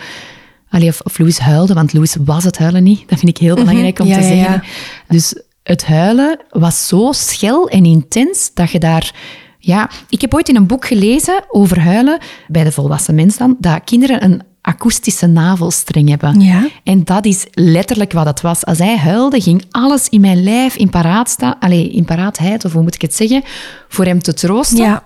Allee, 0.69 0.87
of, 0.89 1.01
of 1.01 1.17
Louis 1.17 1.37
huilde, 1.39 1.73
want 1.73 1.93
Louis 1.93 2.15
was 2.25 2.43
het 2.43 2.57
huilen 2.57 2.83
niet. 2.83 3.03
Dat 3.09 3.19
vind 3.19 3.31
ik 3.31 3.37
heel 3.37 3.55
belangrijk 3.55 3.99
om 3.99 4.07
Ja, 4.07 4.15
te 4.17 4.21
ja, 4.21 4.27
zeggen. 4.27 4.53
ja. 4.53 4.63
Dus 5.07 5.35
het 5.63 5.85
huilen 5.85 6.39
was 6.49 6.87
zo 6.87 7.11
schel 7.11 7.69
en 7.69 7.85
intens 7.85 8.51
dat 8.53 8.71
je 8.71 8.79
daar... 8.79 9.13
Ja, 9.57 9.89
ik 10.09 10.21
heb 10.21 10.33
ooit 10.33 10.49
in 10.49 10.55
een 10.55 10.67
boek 10.67 10.85
gelezen 10.85 11.43
over 11.49 11.79
huilen, 11.79 12.19
bij 12.47 12.63
de 12.63 12.71
volwassen 12.71 13.15
mens 13.15 13.37
dan, 13.37 13.57
dat 13.59 13.83
kinderen 13.83 14.23
een 14.23 14.41
akoestische 14.61 15.27
navelstreng 15.27 16.09
hebben. 16.09 16.39
Ja. 16.39 16.67
En 16.83 17.03
dat 17.03 17.25
is 17.25 17.47
letterlijk 17.51 18.11
wat 18.11 18.25
het 18.25 18.41
was. 18.41 18.65
Als 18.65 18.77
hij 18.77 18.97
huilde, 18.97 19.41
ging 19.41 19.65
alles 19.71 20.09
in 20.09 20.21
mijn 20.21 20.43
lijf 20.43 20.75
in, 20.75 20.89
paraat 20.89 21.29
staan, 21.29 21.59
allee, 21.59 21.89
in 21.89 22.05
paraatheid, 22.05 22.65
of 22.65 22.73
hoe 22.73 22.81
moet 22.81 22.95
ik 22.95 23.01
het 23.01 23.15
zeggen, 23.15 23.43
voor 23.87 24.05
hem 24.05 24.21
te 24.21 24.33
troosten. 24.33 24.77
Ja. 24.77 25.03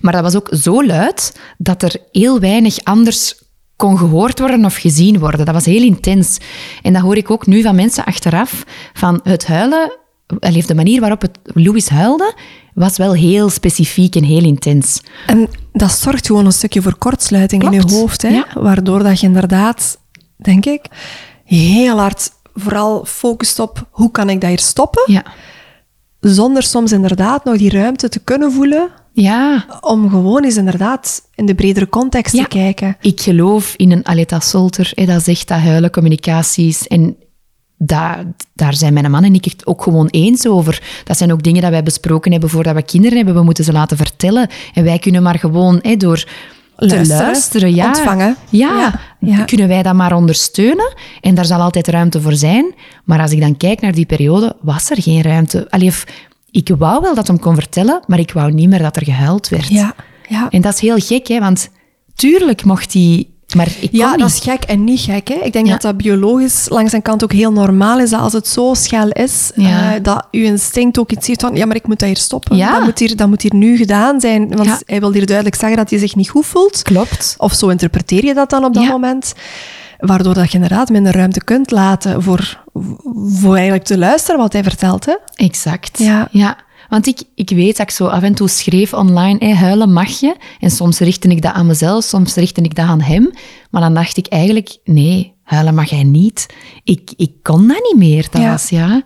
Maar 0.00 0.12
dat 0.12 0.22
was 0.22 0.36
ook 0.36 0.48
zo 0.50 0.84
luid 0.84 1.40
dat 1.58 1.82
er 1.82 1.96
heel 2.12 2.40
weinig 2.40 2.78
anders 2.84 3.42
kon 3.78 3.98
gehoord 3.98 4.38
worden 4.38 4.64
of 4.64 4.76
gezien 4.76 5.18
worden. 5.18 5.46
Dat 5.46 5.54
was 5.54 5.64
heel 5.64 5.82
intens. 5.82 6.38
En 6.82 6.92
dat 6.92 7.02
hoor 7.02 7.16
ik 7.16 7.30
ook 7.30 7.46
nu 7.46 7.62
van 7.62 7.74
mensen 7.74 8.04
achteraf, 8.04 8.64
van 8.92 9.20
het 9.22 9.46
huilen, 9.46 9.98
de 10.66 10.74
manier 10.74 11.00
waarop 11.00 11.20
het 11.20 11.38
Louis 11.44 11.88
huilde, 11.88 12.34
was 12.74 12.96
wel 12.96 13.12
heel 13.12 13.50
specifiek 13.50 14.14
en 14.14 14.24
heel 14.24 14.44
intens. 14.44 15.02
En 15.26 15.48
dat 15.72 15.90
zorgt 15.90 16.26
gewoon 16.26 16.46
een 16.46 16.52
stukje 16.52 16.82
voor 16.82 16.98
kortsluiting 16.98 17.62
in 17.62 17.72
je 17.72 17.82
hoofd. 17.82 18.22
Hè? 18.22 18.28
Ja. 18.28 18.46
Waardoor 18.54 19.02
dat 19.02 19.20
je 19.20 19.26
inderdaad, 19.26 19.98
denk 20.36 20.66
ik, 20.66 20.84
heel 21.44 21.98
hard 21.98 22.30
vooral 22.54 23.04
focust 23.04 23.58
op 23.58 23.86
hoe 23.90 24.10
kan 24.10 24.30
ik 24.30 24.40
dat 24.40 24.50
hier 24.50 24.58
stoppen. 24.58 25.12
Ja. 25.12 25.22
Zonder 26.20 26.62
soms 26.62 26.92
inderdaad 26.92 27.44
nog 27.44 27.56
die 27.56 27.70
ruimte 27.70 28.08
te 28.08 28.18
kunnen 28.18 28.52
voelen. 28.52 28.88
Ja, 29.12 29.66
Om 29.80 30.10
gewoon 30.10 30.44
eens 30.44 30.56
inderdaad 30.56 31.22
in 31.34 31.46
de 31.46 31.54
bredere 31.54 31.88
context 31.88 32.34
Ja. 32.34 32.42
te 32.42 32.48
kijken. 32.48 32.96
Ik 33.00 33.20
geloof 33.20 33.74
in 33.76 33.90
een 33.92 34.06
Aletta 34.06 34.40
Solter, 34.40 34.90
hè, 34.94 35.04
dat 35.04 35.22
zegt 35.24 35.48
dat 35.48 35.58
huilen 35.58 35.90
communicaties. 35.90 36.86
En 36.86 37.16
daar, 37.78 38.24
daar 38.54 38.74
zijn 38.74 38.92
mijn 38.92 39.10
man 39.10 39.24
en 39.24 39.34
ik 39.34 39.44
het 39.44 39.66
ook 39.66 39.82
gewoon 39.82 40.06
eens 40.10 40.46
over. 40.46 40.82
Dat 41.04 41.16
zijn 41.16 41.32
ook 41.32 41.42
dingen 41.42 41.62
dat 41.62 41.70
wij 41.70 41.82
besproken 41.82 42.30
hebben 42.32 42.50
voordat 42.50 42.74
we 42.74 42.82
kinderen 42.82 43.16
hebben. 43.16 43.34
We 43.34 43.42
moeten 43.42 43.64
ze 43.64 43.72
laten 43.72 43.96
vertellen. 43.96 44.48
En 44.74 44.84
wij 44.84 44.98
kunnen 44.98 45.22
maar 45.22 45.38
gewoon 45.38 45.78
hè, 45.82 45.96
door 45.96 46.24
Luisteren, 46.80 47.24
luisteren, 47.24 47.74
ja, 47.74 47.86
ontvangen. 47.86 48.36
Ja, 48.50 49.00
kunnen 49.44 49.68
wij 49.68 49.82
dat 49.82 49.94
maar 49.94 50.16
ondersteunen. 50.16 50.94
En 51.20 51.34
daar 51.34 51.44
zal 51.44 51.60
altijd 51.60 51.88
ruimte 51.88 52.20
voor 52.20 52.34
zijn. 52.34 52.74
Maar 53.04 53.20
als 53.20 53.32
ik 53.32 53.40
dan 53.40 53.56
kijk 53.56 53.80
naar 53.80 53.92
die 53.92 54.06
periode, 54.06 54.56
was 54.60 54.90
er 54.90 55.02
geen 55.02 55.22
ruimte. 55.22 55.66
Allee, 55.70 55.92
ik 56.50 56.68
wou 56.78 57.00
wel 57.02 57.14
dat 57.14 57.26
hem 57.26 57.38
kon 57.38 57.54
vertellen, 57.54 58.02
maar 58.06 58.18
ik 58.18 58.32
wou 58.32 58.52
niet 58.52 58.68
meer 58.68 58.82
dat 58.82 58.96
er 58.96 59.04
gehuild 59.04 59.48
werd. 59.48 59.68
Ja, 59.68 59.94
ja. 60.28 60.46
En 60.50 60.60
dat 60.60 60.74
is 60.74 60.80
heel 60.80 60.98
gek, 60.98 61.26
hè, 61.26 61.38
want 61.38 61.70
tuurlijk 62.14 62.64
mocht 62.64 62.92
hij... 62.92 63.26
Maar 63.56 63.68
ik 63.80 63.88
Ja, 63.92 64.16
dat 64.16 64.28
is 64.28 64.38
gek 64.40 64.62
en 64.62 64.84
niet 64.84 65.00
gek. 65.00 65.28
Hè? 65.28 65.34
Ik 65.34 65.52
denk 65.52 65.66
Ja. 65.66 65.72
dat 65.72 65.82
dat 65.82 65.96
biologisch 65.96 66.66
langs 66.68 66.92
een 66.92 67.02
kant 67.02 67.24
ook 67.24 67.32
heel 67.32 67.52
normaal 67.52 67.98
is. 68.00 68.10
Dat 68.10 68.20
als 68.20 68.32
het 68.32 68.48
zo 68.48 68.74
schel 68.74 69.08
is, 69.08 69.50
Ja. 69.54 69.94
eh, 69.94 70.02
dat 70.02 70.26
uw 70.30 70.42
instinct 70.44 70.98
ook 70.98 71.10
iets 71.10 71.26
heeft 71.26 71.40
van... 71.40 71.54
Ja, 71.56 71.66
maar 71.66 71.76
ik 71.76 71.86
moet 71.86 71.98
dat 71.98 72.08
hier 72.08 72.16
stoppen. 72.16 72.56
Ja. 72.56 72.72
Dat, 72.72 72.82
moet 72.84 72.98
hier, 72.98 73.16
dat 73.16 73.28
moet 73.28 73.42
hier 73.42 73.54
nu 73.54 73.76
gedaan 73.76 74.20
zijn. 74.20 74.56
Want 74.56 74.82
hij 74.86 75.00
wil 75.00 75.12
hier 75.12 75.26
duidelijk 75.26 75.56
zeggen 75.56 75.76
dat 75.78 75.90
hij 75.90 75.98
zich 75.98 76.14
niet 76.14 76.28
goed 76.30 76.46
voelt. 76.46 76.82
Klopt. 76.82 77.34
Of 77.38 77.52
zo 77.52 77.68
interpreteer 77.68 78.24
je 78.24 78.34
dat 78.34 78.50
dan 78.50 78.64
op 78.64 78.74
dat 78.74 78.88
moment. 78.88 79.32
Waardoor 79.98 80.34
dat 80.34 80.48
je 80.48 80.54
inderdaad 80.54 80.88
minder 80.88 81.12
ruimte 81.14 81.44
kunt 81.44 81.70
laten 81.70 82.22
voor, 82.22 82.62
voor 83.28 83.54
eigenlijk 83.54 83.84
te 83.84 83.98
luisteren 83.98 84.40
wat 84.40 84.52
hij 84.52 84.62
vertelt. 84.62 85.06
Hè? 85.06 85.14
Exact. 85.34 85.98
Ja. 85.98 86.28
ja. 86.30 86.56
Want 86.88 87.06
ik, 87.06 87.20
ik 87.34 87.50
weet 87.50 87.76
dat 87.76 87.86
ik 87.88 87.94
zo 87.94 88.06
af 88.06 88.22
en 88.22 88.34
toe 88.34 88.48
schreef 88.48 88.92
online, 88.92 89.54
huilen 89.54 89.92
mag 89.92 90.20
je. 90.20 90.36
En 90.60 90.70
soms 90.70 90.98
richtte 90.98 91.28
ik 91.28 91.42
dat 91.42 91.52
aan 91.52 91.66
mezelf, 91.66 92.04
soms 92.04 92.34
richtte 92.34 92.60
ik 92.60 92.74
dat 92.74 92.86
aan 92.86 93.00
hem. 93.00 93.30
Maar 93.70 93.80
dan 93.82 93.94
dacht 93.94 94.16
ik 94.16 94.26
eigenlijk, 94.26 94.78
nee, 94.84 95.32
huilen 95.42 95.74
mag 95.74 95.90
hij 95.90 96.02
niet. 96.02 96.46
Ik, 96.84 97.10
ik 97.16 97.32
kon 97.42 97.68
dat 97.68 97.80
niet 97.82 97.96
meer. 98.08 98.26
Dat 98.30 98.42
Ja. 98.42 98.50
was, 98.50 98.68
ja... 98.68 99.02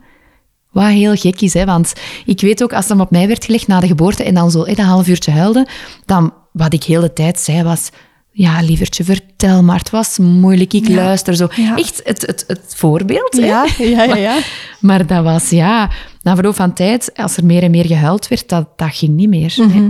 Wat 0.70 0.86
heel 0.86 1.14
gek 1.16 1.40
is, 1.40 1.54
hè? 1.54 1.64
want 1.64 1.92
ik 2.24 2.40
weet 2.40 2.62
ook, 2.62 2.72
als 2.72 2.88
hem 2.88 3.00
op 3.00 3.10
mij 3.10 3.26
werd 3.26 3.44
gelegd 3.44 3.66
na 3.66 3.80
de 3.80 3.86
geboorte 3.86 4.24
en 4.24 4.34
dan 4.34 4.50
zo 4.50 4.64
hè, 4.66 4.74
dat 4.74 4.86
half 4.86 5.08
uurtje 5.08 5.30
huilde, 5.30 5.66
dan 6.04 6.32
wat 6.52 6.72
ik 6.72 6.84
heel 6.84 7.00
de 7.00 7.12
tijd 7.12 7.40
zei 7.40 7.62
was, 7.62 7.90
ja, 8.30 8.60
lievertje, 8.60 9.04
vertel 9.04 9.62
maar, 9.62 9.78
het 9.78 9.90
was 9.90 10.18
moeilijk, 10.18 10.72
ik 10.72 10.88
Ja. 10.88 10.94
luister 10.94 11.36
zo. 11.36 11.48
Ja. 11.56 11.76
Echt 11.76 12.00
het, 12.04 12.20
het, 12.26 12.44
het 12.46 12.74
voorbeeld. 12.76 13.32
hè. 13.36 13.46
Ja, 13.46 13.66
ja, 13.78 14.02
ja, 14.04 14.16
ja. 14.16 14.38
Maar 14.80 15.06
dat 15.06 15.24
was, 15.24 15.50
ja, 15.50 15.90
na 16.22 16.34
verloop 16.34 16.54
van 16.54 16.72
tijd, 16.72 17.10
als 17.16 17.36
er 17.36 17.44
meer 17.44 17.62
en 17.62 17.70
meer 17.70 17.86
gehuild 17.86 18.28
werd, 18.28 18.48
dat, 18.48 18.68
dat 18.78 18.94
ging 18.94 19.14
niet 19.16 19.28
meer. 19.28 19.54
Mhm. 19.56 19.86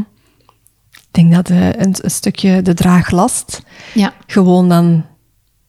Ik 0.92 1.18
denk 1.18 1.32
dat 1.32 1.50
eh, 1.50 1.66
een, 1.68 1.94
een 2.00 2.10
stukje 2.10 2.62
de 2.62 2.74
draaglast 2.74 3.62
Ja, 3.94 4.12
gewoon 4.26 4.68
dan... 4.68 5.04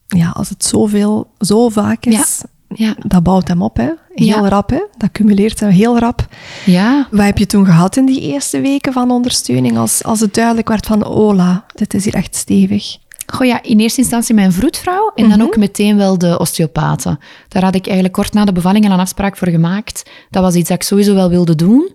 Ja, 0.06 0.28
als 0.30 0.48
het 0.48 0.64
zoveel, 0.64 1.30
zo 1.38 1.68
vaak 1.68 2.04
is, 2.06 2.42
ja, 2.68 2.94
dat 3.06 3.22
bouwt 3.22 3.48
hem 3.48 3.62
op. 3.62 3.76
Hè? 3.76 3.90
Heel 4.14 4.26
Ja. 4.42 4.48
rap, 4.48 4.70
hè? 4.70 4.82
dat 4.96 5.10
cumuleert 5.12 5.60
hem 5.60 5.70
heel 5.70 5.98
rap. 5.98 6.26
ja. 6.64 7.08
Wat 7.10 7.24
heb 7.24 7.38
je 7.38 7.46
toen 7.46 7.64
gehad 7.64 7.96
in 7.96 8.06
die 8.06 8.20
eerste 8.20 8.60
weken 8.60 8.92
van 8.92 9.10
ondersteuning, 9.10 9.78
als, 9.78 10.02
als 10.04 10.20
het 10.20 10.34
duidelijk 10.34 10.68
werd 10.68 10.86
van, 10.86 11.04
ola, 11.04 11.64
dit 11.74 11.94
is 11.94 12.04
hier 12.04 12.14
echt 12.14 12.36
stevig? 12.36 12.96
Goh 13.26 13.46
ja, 13.46 13.62
in 13.62 13.80
eerste 13.80 14.00
instantie 14.00 14.34
mijn 14.34 14.52
vroedvrouw 14.52 15.12
en 15.14 15.28
dan 15.28 15.42
ook 15.42 15.56
meteen 15.56 15.96
wel 15.96 16.18
de 16.18 16.38
osteopaten. 16.38 17.18
Daar 17.48 17.62
had 17.64 17.74
ik 17.74 17.84
eigenlijk 17.84 18.14
kort 18.14 18.32
na 18.32 18.44
de 18.44 18.52
bevalling 18.52 18.86
al 18.86 18.92
een 18.92 18.98
afspraak 19.00 19.36
voor 19.36 19.48
gemaakt. 19.48 20.10
Dat 20.30 20.42
was 20.42 20.54
iets 20.54 20.68
dat 20.68 20.76
ik 20.76 20.82
sowieso 20.86 21.14
wel 21.14 21.28
wilde 21.28 21.54
doen. 21.54 21.90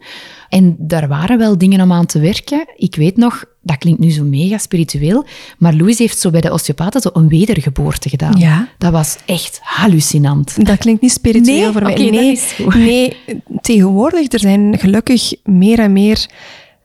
En 0.49 0.75
daar 0.77 1.07
waren 1.07 1.37
wel 1.37 1.57
dingen 1.57 1.81
om 1.81 1.91
aan 1.91 2.05
te 2.05 2.19
werken. 2.19 2.65
Ik 2.75 2.95
weet 2.95 3.17
nog, 3.17 3.43
dat 3.61 3.77
klinkt 3.77 3.99
nu 3.99 4.11
zo 4.11 4.23
mega 4.23 4.57
spiritueel, 4.57 5.25
maar 5.57 5.73
Louis 5.73 5.97
heeft 5.97 6.19
zo 6.19 6.29
bij 6.29 6.41
de 6.41 6.51
osteopaten 6.51 7.01
zo 7.01 7.09
een 7.13 7.27
wedergeboorte 7.27 8.09
gedaan. 8.09 8.37
Ja. 8.37 8.67
Dat 8.77 8.91
was 8.91 9.17
echt 9.25 9.59
hallucinant. 9.63 10.65
Dat 10.65 10.77
klinkt 10.77 11.01
niet 11.01 11.11
spiritueel 11.11 11.61
Nee? 11.63 11.71
voor 11.71 11.81
mij. 11.81 11.95
Nee, 11.95 12.41
nee, 12.75 13.17
tegenwoordig, 13.61 14.31
er 14.31 14.39
zijn 14.39 14.77
gelukkig 14.79 15.33
meer 15.43 15.79
en 15.79 15.93
meer 15.93 16.25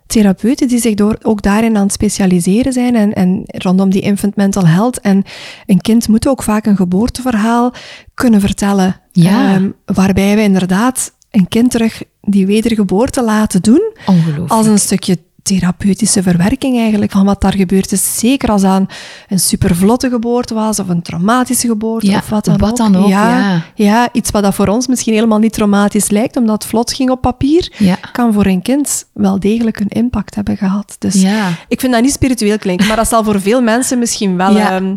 therapeuten 0.06 0.68
die 0.68 0.80
zich 0.80 0.94
door, 0.94 1.18
ook 1.22 1.42
daarin 1.42 1.76
aan 1.76 1.82
het 1.82 1.92
specialiseren 1.92 2.72
zijn 2.72 2.94
en, 2.94 3.12
en 3.12 3.42
rondom 3.46 3.90
die 3.90 4.00
infant 4.00 4.36
mental 4.36 4.66
health. 4.66 5.00
En 5.00 5.22
een 5.66 5.80
kind 5.80 6.08
moet 6.08 6.28
ook 6.28 6.42
vaak 6.42 6.66
een 6.66 6.76
geboorteverhaal 6.76 7.72
kunnen 8.14 8.40
vertellen. 8.40 9.00
Ja. 9.12 9.54
Ehm, 9.54 9.70
waarbij 9.84 10.36
we 10.36 10.42
inderdaad 10.42 11.12
een 11.30 11.48
kind 11.48 11.70
terug 11.70 12.02
die 12.20 12.46
wedergeboorte 12.46 13.22
laten 13.22 13.62
doen 13.62 13.92
Ongelooflijk. 14.06 14.50
als 14.50 14.66
een 14.66 14.78
stukje 14.78 15.18
therapeutische 15.44 16.22
verwerking 16.22 16.78
eigenlijk 16.78 17.12
van 17.12 17.24
wat 17.24 17.40
daar 17.40 17.54
gebeurd 17.54 17.92
is. 17.92 18.18
Zeker 18.18 18.48
als 18.50 18.64
aan 18.64 18.86
een 19.28 19.38
supervlotte 19.38 20.08
geboorte 20.08 20.54
was 20.54 20.78
of 20.78 20.88
een 20.88 21.02
traumatische 21.02 21.66
geboorte 21.66 22.06
Ja, 22.06 22.18
of 22.18 22.28
wat 22.28 22.44
dan 22.44 22.56
wat 22.58 22.70
ook. 22.70 22.76
dan 22.76 22.96
ook, 22.96 23.08
ja, 23.08 23.38
ja. 23.38 23.62
ja, 23.74 24.08
iets 24.12 24.30
wat 24.30 24.42
dat 24.42 24.54
voor 24.54 24.66
ons 24.68 24.86
misschien 24.86 25.14
helemaal 25.14 25.38
niet 25.38 25.52
traumatisch 25.52 26.10
lijkt, 26.10 26.36
omdat 26.36 26.62
het 26.62 26.70
vlot 26.70 26.92
ging 26.92 27.10
op 27.10 27.20
papier, 27.20 27.72
Ja. 27.78 27.96
kan 28.12 28.32
voor 28.32 28.46
een 28.46 28.62
kind 28.62 29.06
wel 29.12 29.40
degelijk 29.40 29.80
een 29.80 29.88
impact 29.88 30.34
hebben 30.34 30.56
gehad. 30.56 30.96
Dus 30.98 31.22
ik 31.68 31.80
vind 31.80 31.92
dat 31.92 32.02
niet 32.02 32.12
spiritueel 32.12 32.58
klinken, 32.58 32.86
maar 32.86 32.96
dat 32.96 33.08
zal 33.08 33.24
voor 33.24 33.40
veel 33.40 33.62
mensen 33.62 33.98
misschien 33.98 34.36
wel, 34.36 34.56
ehm, 34.56 34.94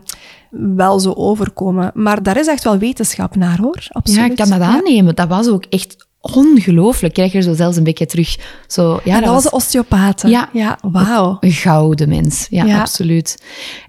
wel 0.51 0.99
zo 0.99 1.11
overkomen. 1.13 1.91
Maar 1.93 2.23
daar 2.23 2.37
is 2.37 2.47
echt 2.47 2.63
wel 2.63 2.77
wetenschap 2.77 3.35
naar, 3.35 3.57
hoor. 3.57 3.85
Absoluut. 3.89 4.23
Ja, 4.25 4.29
ik 4.31 4.35
kan 4.35 4.49
dat 4.49 4.61
aannemen. 4.61 5.15
Dat 5.15 5.27
was 5.27 5.47
ook 5.47 5.63
echt 5.69 6.06
ongelooflijk. 6.35 7.13
Krijg 7.13 7.33
er 7.33 7.41
zo 7.41 7.53
zelfs 7.53 7.77
een 7.77 7.83
beetje 7.83 8.05
terug. 8.05 8.35
Zo, 8.67 8.99
ja, 9.03 9.15
en 9.15 9.21
dat 9.21 9.33
was 9.33 9.43
de 9.43 9.51
osteopaten. 9.51 10.29
Ja. 10.29 10.49
ja 10.53 10.77
wauw. 10.81 11.37
Een 11.39 11.51
gouden 11.51 12.09
mens, 12.09 12.47
ja, 12.49 12.65
Ja. 12.65 12.79
absoluut. 12.79 13.37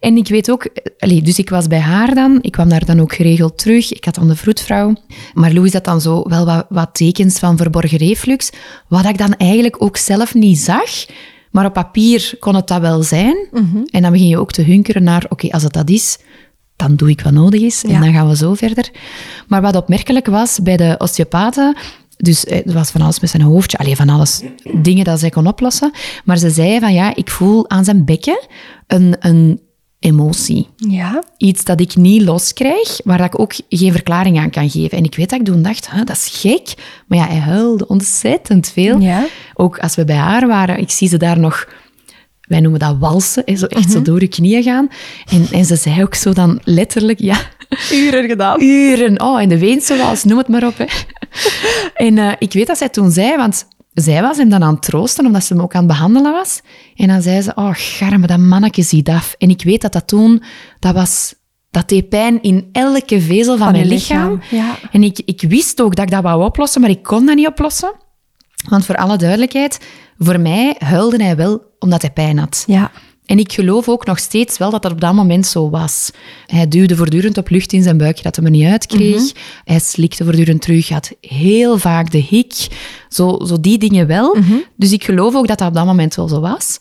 En 0.01 0.17
ik 0.17 0.29
weet 0.29 0.51
ook, 0.51 0.69
dus 1.23 1.39
ik 1.39 1.51
was 1.51 1.67
bij 1.67 1.79
haar 1.81 2.15
dan, 2.15 2.39
ik 2.41 2.53
kwam 2.53 2.69
daar 2.69 2.85
dan 2.85 3.01
ook 3.01 3.15
geregeld 3.15 3.59
terug, 3.59 3.93
ik 3.93 4.05
had 4.05 4.15
dan 4.15 4.29
de 4.29 4.37
vroedvrouw, 4.37 4.95
maar 5.35 5.53
Louis 5.53 5.73
had 5.73 5.85
dan 5.85 6.01
zo 6.01 6.23
wel 6.29 6.45
wat, 6.45 6.67
wat 6.69 6.89
tekens 6.95 7.39
van 7.39 7.57
verborgen 7.57 7.99
reflux, 7.99 8.51
wat 8.89 9.05
ik 9.05 9.19
dan 9.19 9.35
eigenlijk 9.35 9.83
ook 9.83 9.97
zelf 9.97 10.35
niet 10.35 10.59
zag, 10.59 10.91
maar 11.51 11.65
op 11.67 11.73
papier 11.73 12.33
kon 12.39 12.55
het 12.55 12.67
dat 12.67 12.81
wel 12.81 13.03
zijn. 13.03 13.37
En 13.91 14.03
dan 14.03 14.13
begin 14.13 14.29
je 14.29 14.39
ook 14.39 14.53
te 14.53 14.63
hunkeren 14.63 15.03
naar, 15.03 15.27
oké, 15.29 15.49
als 15.51 15.63
het 15.63 15.73
dat 15.73 15.91
is, 15.91 16.19
dan 16.77 16.97
doe 16.97 17.11
ik 17.11 17.21
wat 17.21 17.33
nodig 17.33 17.61
is 17.61 17.85
en 17.85 17.91
Ja. 17.91 18.01
dan 18.01 18.13
gaan 18.13 18.29
we 18.29 18.37
zo 18.37 18.55
verder. 18.55 18.91
Maar 19.49 19.63
wat 19.63 19.77
opmerkelijk 19.77 20.27
was 20.27 20.59
bij 20.63 20.77
de 20.77 20.95
osteopaten, 20.99 21.77
dus 22.21 22.45
eh, 22.45 22.67
er 22.67 22.73
was 22.73 22.91
van 22.91 23.01
alles 23.01 23.21
met 23.21 23.31
zijn 23.31 23.43
hoofdje, 23.43 23.79
alleen 23.79 23.97
van 23.97 24.09
alles 24.09 24.43
dingen 24.73 25.05
dat 25.05 25.21
zij 25.21 25.31
kon 25.31 25.47
oplossen. 25.47 25.91
Maar 26.25 26.39
ze 26.39 26.51
zei 26.51 26.79
van 26.81 26.93
ja, 26.93 27.15
ik 27.15 27.31
voel 27.31 27.71
aan 27.71 27.85
zijn 27.85 28.05
bekken 28.05 28.47
een, 28.87 29.17
een 29.21 29.61
emotie. 30.01 30.69
Ja. 30.77 31.23
Iets 31.37 31.65
dat 31.65 31.81
ik 31.81 31.97
niet 31.97 32.23
loskrijg, 32.23 33.01
waar 33.05 33.19
dat 33.19 33.27
ik 33.27 33.41
ook 33.41 33.53
geen 33.69 33.93
verklaring 33.93 34.39
aan 34.39 34.51
kan 34.51 34.71
geven. 34.71 34.99
En 34.99 35.05
ik 35.05 35.15
weet 35.17 35.31
dat 35.31 35.41
ik 35.41 35.45
toen 35.47 35.63
dacht, 35.63 35.89
dat 36.05 36.17
is 36.17 36.29
gek. 36.41 36.75
Maar 37.07 37.19
ja, 37.19 37.27
hij 37.27 37.39
huilde 37.39 37.87
ontzettend 37.87 38.69
veel. 38.69 38.99
Ja. 38.99 39.27
Ook 39.55 39.79
als 39.79 39.95
we 39.95 40.05
bij 40.05 40.17
haar 40.17 40.47
waren, 40.47 40.79
ik 40.79 40.91
zie 40.91 41.09
ze 41.09 41.17
daar 41.17 41.39
nog... 41.39 41.69
Wij 42.41 42.61
noemen 42.61 42.81
dat 42.81 42.97
walsen, 42.99 43.43
hè, 43.47 43.57
zo 43.57 43.67
echt 43.67 43.85
Mhm. 43.85 43.93
zo 43.93 44.03
door 44.03 44.21
je 44.21 44.29
knieën 44.29 44.63
gaan. 44.63 44.89
En, 45.31 45.47
en 45.53 45.65
ze 45.65 45.77
zei 45.77 46.03
ook 46.03 46.15
zo 46.15 46.33
dan 46.33 46.61
letterlijk, 46.65 47.21
ja, 47.21 47.37
Uren 47.93 48.29
gedaan. 48.29 48.63
uren. 48.63 49.21
Oh, 49.23 49.41
en 49.41 49.49
de 49.49 49.59
Weense 49.59 49.97
wals, 49.97 50.25
noem 50.25 50.39
het 50.39 50.49
maar 50.49 50.67
op. 50.67 50.79
Hè. 50.79 50.85
en 51.95 52.19
eh, 52.19 52.33
ik 52.39 52.53
weet 52.53 52.67
dat 52.67 52.79
zij 52.79 52.89
toen 52.89 53.11
zei, 53.11 53.37
want 53.37 53.67
zij 53.93 54.23
was 54.23 54.37
hem 54.37 54.49
dan 54.49 54.63
aan 54.63 54.75
het 54.75 54.83
troosten, 54.83 55.27
omdat 55.27 55.45
ze 55.45 55.53
hem 55.53 55.63
ook 55.63 55.75
aan 55.75 55.85
het 55.85 55.93
behandelen 55.93 56.33
was. 56.33 56.61
En 56.95 57.09
dan 57.09 57.23
zei 57.23 57.41
ze, 57.41 57.53
oh, 57.55 57.71
garme, 57.73 58.27
dat 58.27 58.39
manneke 58.39 58.83
ziet 58.83 59.09
af. 59.09 59.35
En 59.39 59.51
ik 59.51 59.63
weet 59.63 59.81
dat 59.81 59.93
dat 59.93 60.07
toen, 60.07 60.43
dat 60.79 60.95
was... 60.95 61.37
Dat 61.71 61.89
deed 61.89 62.09
pijn 62.09 62.43
in 62.43 62.69
elke 62.73 63.21
vezel 63.21 63.57
van, 63.57 63.67
Van 63.67 63.73
mijn 63.73 63.87
lichaam, 63.87 64.41
ja. 64.51 64.79
En 64.93 65.03
ik, 65.03 65.21
ik 65.25 65.43
wist 65.49 65.81
ook 65.81 65.97
dat 65.97 66.05
ik 66.05 66.11
dat 66.11 66.23
wou 66.23 66.45
oplossen, 66.45 66.81
maar 66.81 66.91
ik 66.91 67.03
kon 67.03 67.27
dat 67.27 67.37
niet 67.37 67.47
oplossen. 67.47 67.93
Want 68.69 68.85
voor 68.87 68.97
alle 68.97 69.17
duidelijkheid, 69.17 69.81
voor 70.19 70.41
mij 70.41 70.75
huilde 70.79 71.23
hij 71.23 71.37
wel 71.37 71.63
omdat 71.79 72.03
hij 72.03 72.11
pijn 72.11 72.39
had. 72.39 72.65
Ja. 72.67 72.91
En 73.29 73.39
ik 73.39 73.53
geloof 73.53 73.89
ook 73.89 74.07
nog 74.07 74.19
steeds 74.19 74.59
wel 74.59 74.71
dat 74.71 74.83
dat 74.83 74.93
op 74.93 75.01
dat 75.01 75.15
moment 75.15 75.47
zo 75.47 75.71
was. 75.71 76.11
Hij 76.47 76.69
duwde 76.69 76.97
voortdurend 76.97 77.39
op 77.39 77.49
lucht 77.49 77.73
in 77.73 77.83
zijn 77.83 77.99
buik, 77.99 78.23
dat 78.23 78.37
hij 78.37 78.45
me 78.45 78.51
niet 78.51 78.67
uitkreeg. 78.67 79.33
Hij 79.65 79.79
slikte 79.79 80.25
voortdurend 80.25 80.63
terug, 80.63 80.89
had 80.89 81.13
heel 81.21 81.79
vaak 81.79 82.11
de 82.11 82.19
hik. 82.19 82.69
Zo, 83.09 83.39
zo 83.47 83.61
die 83.61 83.79
dingen 83.79 84.07
wel. 84.07 84.37
Dus 84.77 84.93
ik 84.93 85.05
geloof 85.05 85.35
ook 85.35 85.47
dat 85.47 85.59
dat 85.59 85.69
op 85.69 85.75
dat 85.75 85.85
moment 85.85 86.15
wel 86.15 86.29
zo 86.29 86.41
was. 86.41 86.79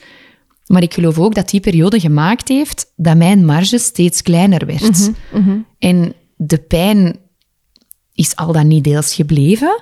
Maar 0.65 0.81
ik 0.81 0.93
geloof 0.93 1.19
ook 1.19 1.35
dat 1.35 1.49
die 1.49 1.59
periode 1.59 1.99
gemaakt 1.99 2.47
heeft 2.47 2.91
dat 2.95 3.17
mijn 3.17 3.45
marge 3.45 3.77
steeds 3.77 4.21
kleiner 4.21 4.65
werd. 4.65 5.11
En 5.79 6.13
de 6.35 6.57
pijn 6.57 7.15
is 8.13 8.35
al 8.35 8.51
dan 8.51 8.67
niet 8.67 8.83
deels 8.83 9.13
gebleven, 9.13 9.81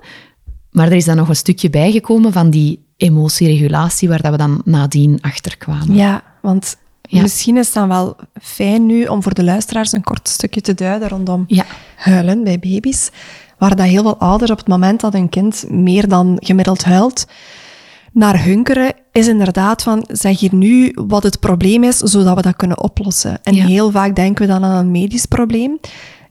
maar 0.72 0.88
er 0.88 0.96
is 0.96 1.06
dan 1.06 1.16
nog 1.16 1.30
een 1.30 1.36
stukje 1.36 1.70
bijgekomen 1.70 2.32
van 2.32 2.50
die 2.50 2.84
emotieregulatie 2.98 4.10
waar 4.10 4.22
dat 4.22 4.32
we 4.32 4.38
dan 4.38 4.62
nadien 4.66 5.18
achter 5.22 5.58
kwamen. 5.58 5.96
Ja, 5.96 6.24
want 6.46 6.78
Ja. 7.02 7.22
misschien 7.22 7.58
is 7.58 7.66
het 7.66 7.74
dan 7.76 7.88
wel 7.88 8.16
fijn 8.42 8.86
nu 8.86 9.06
om 9.06 9.24
voor 9.24 9.34
de 9.34 9.44
luisteraars 9.44 9.92
een 9.92 10.04
kort 10.04 10.28
stukje 10.28 10.62
te 10.62 10.74
duiden 10.74 11.08
rondom 11.10 11.44
Ja. 11.48 11.66
huilen 11.96 12.44
bij 12.44 12.60
baby's. 12.60 13.10
Waar 13.58 13.76
dat 13.76 13.86
heel 13.86 14.02
veel 14.02 14.18
ouders 14.18 14.52
op 14.52 14.58
het 14.58 14.68
moment 14.68 15.00
dat 15.02 15.14
een 15.14 15.30
kind 15.30 15.66
meer 15.70 16.08
dan 16.08 16.38
gemiddeld 16.40 16.84
huilt, 16.84 17.26
naar 18.12 18.44
hunkeren, 18.44 18.94
is 19.12 19.28
inderdaad 19.28 19.84
van, 19.84 20.06
zeg 20.08 20.40
hier 20.40 20.56
nu 20.56 20.92
wat 21.08 21.24
het 21.24 21.40
probleem 21.40 21.84
is, 21.84 21.98
zodat 21.98 22.36
we 22.36 22.42
dat 22.42 22.56
kunnen 22.56 22.82
oplossen. 22.82 23.44
En 23.44 23.54
Ja. 23.56 23.66
heel 23.66 23.92
vaak 23.92 24.16
denken 24.16 24.48
we 24.48 24.54
dan 24.54 24.64
aan 24.64 24.76
een 24.78 24.92
medisch 24.92 25.26
probleem. 25.26 25.80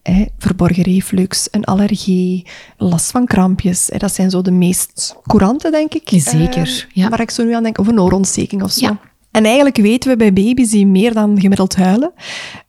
Hè, 0.03 0.25
verborgen 0.39 0.83
reflux, 0.83 1.49
een 1.51 1.65
allergie, 1.65 2.47
last 2.77 3.11
van 3.11 3.27
krampjes. 3.27 3.89
Hè, 3.93 3.99
dat 3.99 4.15
zijn 4.15 4.31
zo 4.31 4.43
de 4.43 4.51
meest 4.51 5.17
courante, 5.27 5.71
denk 5.71 5.95
ik. 5.95 6.09
Zeker, 6.21 6.87
eh, 6.89 6.95
ja. 7.03 7.09
Waar 7.09 7.21
ik 7.21 7.31
zo 7.31 7.45
nu 7.45 7.55
aan 7.55 7.63
denk. 7.63 7.79
Of 7.79 7.87
een 7.87 8.01
oorontsteking 8.01 8.63
of 8.63 8.71
zo. 8.71 8.87
Ja. 8.87 8.99
En 9.35 9.45
eigenlijk 9.45 9.77
weten 9.77 10.11
we 10.11 10.17
bij 10.17 10.33
baby's 10.33 10.71
die 10.71 10.87
meer 10.87 11.15
dan 11.15 11.41
gemiddeld 11.41 11.77
huilen, 11.77 12.13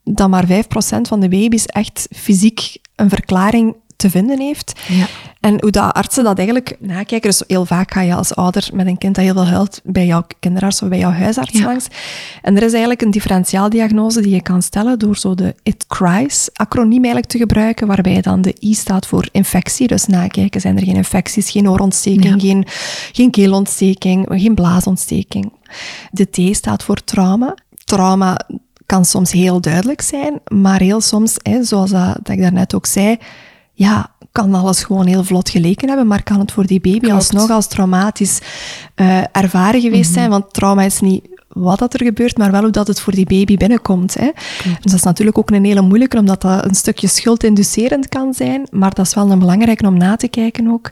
dat 0.03 0.29
maar 0.29 0.45
5% 0.47 0.47
van 1.01 1.19
de 1.19 1.29
baby's 1.29 1.65
echt 1.65 2.07
fysiek 2.15 2.77
een 2.95 3.09
verklaring 3.09 3.75
te 3.95 4.09
vinden 4.09 4.39
heeft. 4.39 4.79
Ja. 4.87 5.05
En 5.39 5.61
hoe 5.61 5.71
dat 5.71 5.93
artsen 5.93 6.23
dat 6.23 6.37
eigenlijk 6.37 6.75
nakijken. 6.79 7.29
Dus 7.29 7.43
heel 7.47 7.65
vaak 7.65 7.91
ga 7.93 8.01
je 8.01 8.15
als 8.15 8.35
ouder 8.35 8.69
met 8.73 8.87
een 8.87 8.97
kind 8.97 9.15
dat 9.15 9.23
heel 9.23 9.33
veel 9.33 9.45
huilt 9.45 9.81
bij 9.83 10.05
jouw 10.05 10.23
kinderarts 10.39 10.81
of 10.81 10.89
bij 10.89 10.97
jouw 10.97 11.11
huisarts 11.11 11.59
Ja. 11.59 11.65
langs. 11.65 11.87
En 12.41 12.55
er 12.55 12.63
is 12.63 12.71
eigenlijk 12.71 13.01
een 13.01 13.11
differentiaaldiagnose 13.11 14.21
die 14.21 14.33
je 14.33 14.41
kan 14.41 14.61
stellen 14.61 14.99
door 14.99 15.17
zo 15.17 15.35
de 15.35 15.55
It 15.63 15.85
Cries 15.87 16.49
acroniem 16.53 17.03
eigenlijk 17.03 17.25
te 17.31 17.37
gebruiken, 17.37 17.87
waarbij 17.87 18.21
dan 18.21 18.41
de 18.41 18.55
I 18.61 18.73
staat 18.73 19.07
voor 19.07 19.27
infectie. 19.31 19.87
Dus 19.87 20.05
nakijken, 20.05 20.61
zijn 20.61 20.77
er 20.77 20.83
geen 20.85 20.95
infecties, 20.95 21.49
geen 21.51 21.69
oorontsteking, 21.69 22.41
Ja. 22.41 22.47
geen, 22.47 22.65
geen 23.11 23.31
keelontsteking, 23.31 24.25
geen 24.29 24.55
blaasontsteking. 24.55 25.51
De 26.11 26.29
T 26.29 26.55
staat 26.55 26.83
voor 26.83 27.03
trauma. 27.03 27.55
Trauma 27.85 28.39
kan 28.85 29.05
soms 29.05 29.31
heel 29.31 29.61
duidelijk 29.61 30.01
zijn, 30.01 30.39
maar 30.47 30.79
heel 30.79 31.01
soms, 31.01 31.35
hè, 31.41 31.63
zoals 31.63 31.89
dat, 31.89 32.17
dat 32.23 32.35
ik 32.35 32.41
daarnet 32.41 32.75
ook 32.75 32.85
zei, 32.85 33.17
ja, 33.73 34.15
kan 34.31 34.53
alles 34.53 34.83
gewoon 34.83 35.05
heel 35.05 35.23
vlot 35.23 35.49
geleken 35.49 35.87
hebben, 35.87 36.07
maar 36.07 36.23
kan 36.23 36.39
het 36.39 36.51
voor 36.51 36.65
die 36.65 36.79
baby 36.79 36.99
Klopt. 36.99 37.13
alsnog 37.15 37.49
als 37.49 37.67
traumatisch 37.67 38.39
eh, 38.95 39.23
ervaren 39.31 39.81
geweest 39.81 40.13
zijn. 40.13 40.29
Want 40.29 40.53
trauma 40.53 40.81
is 40.81 40.99
niet 40.99 41.27
wat 41.55 41.79
dat 41.79 41.93
er 41.93 42.03
gebeurt, 42.03 42.37
maar 42.37 42.51
wel 42.51 42.61
hoe 42.61 42.71
dat 42.71 42.87
het 42.87 42.99
voor 42.99 43.13
die 43.13 43.25
baby 43.25 43.57
binnenkomt. 43.57 44.13
Hè. 44.13 44.31
Dus 44.63 44.91
dat 44.91 44.93
is 44.93 45.03
natuurlijk 45.03 45.37
ook 45.37 45.49
een 45.49 45.65
hele 45.65 45.81
moeilijke, 45.81 46.17
omdat 46.17 46.41
dat 46.41 46.65
een 46.65 46.75
stukje 46.75 47.07
schuldinducerend 47.07 48.09
kan 48.09 48.33
zijn, 48.33 48.67
maar 48.71 48.93
dat 48.93 49.05
is 49.05 49.13
wel 49.13 49.31
een 49.31 49.39
belangrijke 49.39 49.87
om 49.87 49.97
na 49.97 50.15
te 50.15 50.27
kijken 50.27 50.67
ook. 50.67 50.91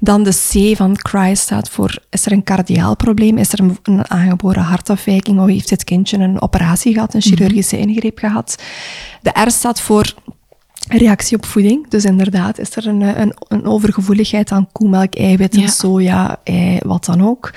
Dan 0.00 0.22
de 0.22 0.30
C 0.30 0.76
van 0.76 0.96
cry 0.96 1.34
staat 1.34 1.68
voor, 1.68 1.98
is 2.10 2.26
er 2.26 2.32
een 2.32 2.44
cardiaal 2.44 2.96
probleem? 2.96 3.38
Is 3.38 3.52
er 3.52 3.60
een, 3.60 3.78
een 3.82 4.10
aangeboren 4.10 4.62
hartafwijking? 4.62 5.40
Of 5.40 5.46
heeft 5.46 5.68
dit 5.68 5.84
kindje 5.84 6.18
een 6.18 6.40
operatie 6.40 6.92
gehad, 6.92 7.14
een 7.14 7.22
chirurgische 7.22 7.78
ingreep 7.78 8.18
gehad? 8.18 8.62
De 9.20 9.30
R 9.44 9.50
staat 9.50 9.80
voor 9.80 10.14
reactie 10.88 11.36
op 11.36 11.46
voeding. 11.46 11.88
Dus 11.88 12.04
inderdaad, 12.04 12.58
is 12.58 12.76
er 12.76 12.86
een, 12.86 13.00
een, 13.20 13.34
een 13.48 13.64
overgevoeligheid 13.64 14.52
aan 14.52 14.68
koemelk, 14.72 15.14
eiwitten, 15.14 15.60
Ja. 15.60 15.66
soja, 15.66 16.36
ei, 16.44 16.78
wat 16.84 17.04
dan 17.04 17.22
ook. 17.28 17.50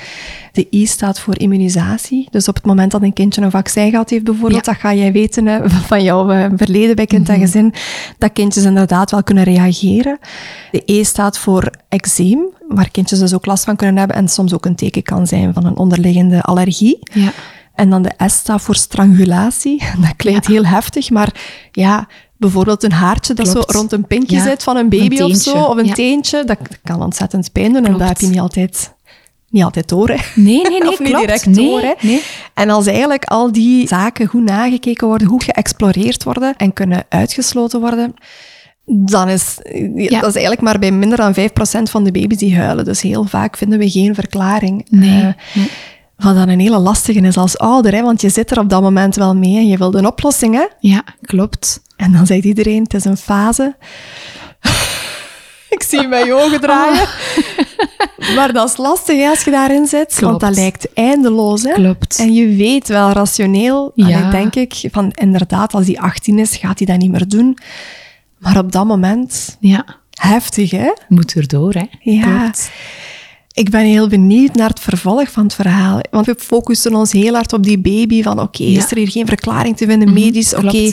De 0.51 0.67
I 0.71 0.85
staat 0.85 1.19
voor 1.19 1.37
immunisatie. 1.39 2.27
Dus 2.31 2.47
op 2.47 2.55
het 2.55 2.65
moment 2.65 2.91
dat 2.91 3.01
een 3.01 3.13
kindje 3.13 3.41
een 3.41 3.51
vaccin 3.51 3.89
gehad 3.89 4.09
heeft 4.09 4.23
bijvoorbeeld, 4.23 4.65
Ja. 4.65 4.71
dat 4.71 4.81
ga 4.81 4.93
jij 4.93 5.11
weten 5.11 5.45
hè, 5.45 5.69
van 5.91 6.03
jouw 6.03 6.29
eh, 6.31 6.51
verleden 6.55 6.95
bij 6.95 7.05
kind 7.05 7.29
en 7.29 7.33
Mhm. 7.35 7.43
gezin, 7.45 7.73
dat 8.17 8.33
kindjes 8.33 8.63
inderdaad 8.63 9.11
wel 9.11 9.23
kunnen 9.23 9.43
reageren. 9.43 10.19
De 10.71 10.81
E 10.85 11.03
staat 11.03 11.37
voor 11.37 11.69
eczeem, 11.89 12.39
waar 12.67 12.89
kindjes 12.91 13.19
dus 13.19 13.33
ook 13.33 13.45
last 13.45 13.63
van 13.63 13.75
kunnen 13.75 13.97
hebben 13.97 14.15
en 14.17 14.27
soms 14.27 14.53
ook 14.53 14.65
een 14.65 14.75
teken 14.75 15.03
kan 15.03 15.27
zijn 15.27 15.53
van 15.53 15.65
een 15.65 15.77
onderliggende 15.77 16.41
allergie. 16.41 16.99
Ja. 17.13 17.31
En 17.75 17.89
dan 17.89 18.01
de 18.01 18.11
S 18.27 18.33
staat 18.33 18.61
voor 18.61 18.75
strangulatie. 18.75 19.83
Dat 20.01 20.15
klinkt 20.15 20.47
heel 20.47 20.65
heftig, 20.65 21.09
maar 21.09 21.33
ja, 21.71 22.07
bijvoorbeeld 22.45 22.83
een 22.83 22.91
haartje 22.91 23.33
dat 23.33 23.51
Klopt. 23.51 23.71
zo 23.71 23.77
rond 23.77 23.91
een 23.91 24.07
pinkje 24.07 24.35
Ja, 24.35 24.43
zit 24.43 24.63
van 24.63 24.77
een 24.77 24.89
baby 24.89 25.21
of 25.21 25.35
zo, 25.35 25.57
of 25.63 25.77
een 25.77 25.85
Ja. 25.85 25.93
teentje, 25.93 26.43
dat, 26.45 26.57
dat 26.61 26.77
kan 26.83 27.01
ontzettend 27.01 27.51
pijn 27.51 27.73
doen 27.73 27.85
en 27.85 27.91
dat 27.97 28.07
heb 28.07 28.19
je 28.19 28.27
niet 28.27 28.39
altijd 28.39 28.93
niet 29.49 29.63
altijd 29.63 29.89
door. 29.89 30.09
Hè. 30.09 30.15
Nee, 30.35 30.61
nee, 30.61 30.79
nee, 30.79 30.89
Of 30.91 30.99
niet 30.99 31.07
klopt. 31.09 31.25
direct 31.25 31.45
nee, 31.45 31.55
door, 31.69 31.81
hè. 31.81 31.93
nee. 32.01 32.21
En 32.53 32.69
als 32.69 32.85
eigenlijk 32.85 33.23
al 33.25 33.51
die 33.51 33.87
zaken 33.87 34.27
goed 34.27 34.43
nagekeken 34.43 35.07
worden, 35.07 35.27
goed 35.27 35.43
geëxploreerd 35.43 36.23
worden 36.23 36.53
en 36.57 36.73
kunnen 36.73 37.03
uitgesloten 37.09 37.79
worden, 37.79 38.13
dan 38.85 39.29
is 39.29 39.57
Ja. 39.95 40.19
dat 40.19 40.29
is 40.29 40.35
eigenlijk 40.35 40.61
maar 40.61 40.79
bij 40.79 40.91
minder 40.91 41.17
dan 41.17 41.33
5% 41.33 41.89
van 41.89 42.03
de 42.03 42.11
baby's 42.11 42.37
die 42.37 42.55
huilen. 42.57 42.85
Dus 42.85 43.01
heel 43.01 43.23
vaak 43.23 43.57
vinden 43.57 43.79
we 43.79 43.89
geen 43.89 44.15
verklaring. 44.15 44.85
Nee, 44.89 45.21
Eh, 45.21 45.33
nee. 45.53 45.69
Wat 46.17 46.35
dan 46.35 46.49
een 46.49 46.59
hele 46.59 46.77
lastige 46.79 47.19
is 47.19 47.37
als 47.37 47.57
ouder, 47.57 47.93
hè, 47.93 48.01
want 48.01 48.21
je 48.21 48.29
zit 48.29 48.51
er 48.51 48.59
op 48.59 48.69
dat 48.69 48.81
moment 48.81 49.15
wel 49.15 49.35
mee 49.35 49.57
en 49.57 49.67
je 49.67 49.77
wil 49.77 49.93
een 49.95 50.05
oplossing. 50.07 50.55
Hè? 50.55 50.65
Ja, 50.79 51.03
klopt. 51.21 51.81
En 51.95 52.11
dan 52.11 52.25
zegt 52.25 52.43
iedereen, 52.43 52.83
het 52.83 52.93
is 52.93 53.05
een 53.05 53.17
fase. 53.17 53.75
Ik 55.69 55.83
zie 55.83 56.07
mijn 56.07 56.33
ogen 56.33 56.61
draaien. 56.61 57.07
Maar 58.35 58.53
dat 58.53 58.69
is 58.69 58.77
lastig 58.77 59.17
hè, 59.17 59.29
als 59.29 59.43
je 59.43 59.51
daarin 59.51 59.87
zit, 59.87 60.19
want 60.19 60.39
dat 60.39 60.55
lijkt 60.55 60.93
eindeloos. 60.93 61.63
Hè? 61.63 61.71
Klopt. 61.73 62.19
En 62.19 62.33
je 62.33 62.55
weet 62.55 62.87
wel 62.87 63.11
rationeel, 63.11 63.91
Ja. 63.95 64.05
allee, 64.05 64.31
denk 64.31 64.55
ik, 64.55 64.87
van 64.91 65.11
inderdaad, 65.15 65.73
als 65.73 65.85
hij 65.85 65.97
18 65.97 66.39
is, 66.39 66.55
gaat 66.55 66.77
hij 66.77 66.87
dat 66.87 66.97
niet 66.97 67.11
meer 67.11 67.27
doen. 67.27 67.57
Maar 68.37 68.57
op 68.57 68.71
dat 68.71 68.85
moment, 68.85 69.57
Ja, 69.59 69.85
heftig 70.11 70.71
hè? 70.71 70.91
moet 71.07 71.33
erdoor, 71.33 71.73
hè. 71.73 71.85
Ja. 71.99 72.39
Klopt. 72.39 72.71
Ik 73.55 73.69
ben 73.69 73.85
heel 73.85 74.07
benieuwd 74.07 74.55
naar 74.55 74.69
het 74.69 74.79
vervolg 74.79 75.31
van 75.31 75.43
het 75.43 75.53
verhaal. 75.53 75.99
Want 76.11 76.25
we 76.25 76.35
focussen 76.37 76.95
ons 76.95 77.11
heel 77.11 77.33
hard 77.33 77.53
op 77.53 77.63
die 77.63 77.79
baby. 77.79 78.23
Van 78.23 78.39
oké, 78.39 78.63
Ja. 78.63 78.77
is 78.77 78.91
er 78.91 78.97
hier 78.97 79.09
geen 79.09 79.27
verklaring 79.27 79.77
te 79.77 79.85
vinden 79.85 80.13
medisch? 80.13 80.53
Oké, 80.55 80.91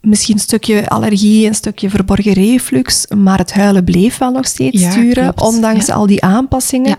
misschien 0.00 0.34
een 0.34 0.40
stukje 0.40 0.88
allergie, 0.88 1.46
een 1.46 1.54
stukje 1.54 1.90
verborgen 1.90 2.32
reflux. 2.32 3.06
Maar 3.16 3.38
het 3.38 3.52
huilen 3.52 3.84
bleef 3.84 4.18
wel 4.18 4.30
nog 4.30 4.46
steeds 4.46 4.80
Ja, 4.80 4.90
sturen, 4.90 5.34
klopt. 5.34 5.54
ondanks 5.54 5.86
Ja. 5.86 5.94
al 5.94 6.06
die 6.06 6.22
aanpassingen. 6.22 6.96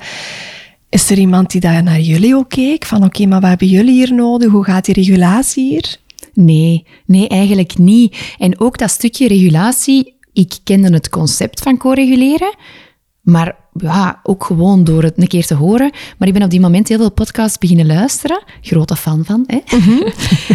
Is 0.89 1.09
er 1.09 1.17
iemand 1.17 1.51
die 1.51 1.61
daar 1.61 1.83
naar 1.83 1.99
jullie 1.99 2.35
ook 2.35 2.49
keek? 2.49 2.85
Van 2.85 3.03
oké, 3.03 3.25
maar 3.25 3.39
wat 3.39 3.49
hebben 3.49 3.67
jullie 3.67 3.93
hier 3.93 4.13
nodig? 4.13 4.49
Hoe 4.51 4.63
gaat 4.63 4.85
die 4.85 4.93
regulatie 4.95 5.69
hier? 5.69 5.97
Nee, 6.33 6.85
nee, 7.05 7.27
eigenlijk 7.27 7.77
niet. 7.77 8.17
En 8.37 8.59
ook 8.59 8.77
dat 8.77 8.89
stukje 8.89 9.27
regulatie, 9.27 10.13
ik 10.33 10.57
kende 10.63 10.93
het 10.93 11.09
concept 11.09 11.61
van 11.61 11.77
co-reguleren, 11.77 12.53
maar 13.29 13.55
ja, 13.73 14.19
ook 14.23 14.43
gewoon 14.43 14.83
door 14.83 15.03
het 15.03 15.13
een 15.17 15.27
keer 15.27 15.45
te 15.45 15.53
horen. 15.53 15.91
Maar 16.17 16.27
ik 16.27 16.33
ben 16.33 16.43
op 16.43 16.49
die 16.49 16.59
moment 16.59 16.87
heel 16.87 16.97
veel 16.97 17.11
podcasts 17.11 17.57
beginnen 17.57 17.85
luisteren. 17.85 18.43
Grote 18.61 18.95
fan 18.95 19.25
van, 19.25 19.43
hè. 19.47 19.59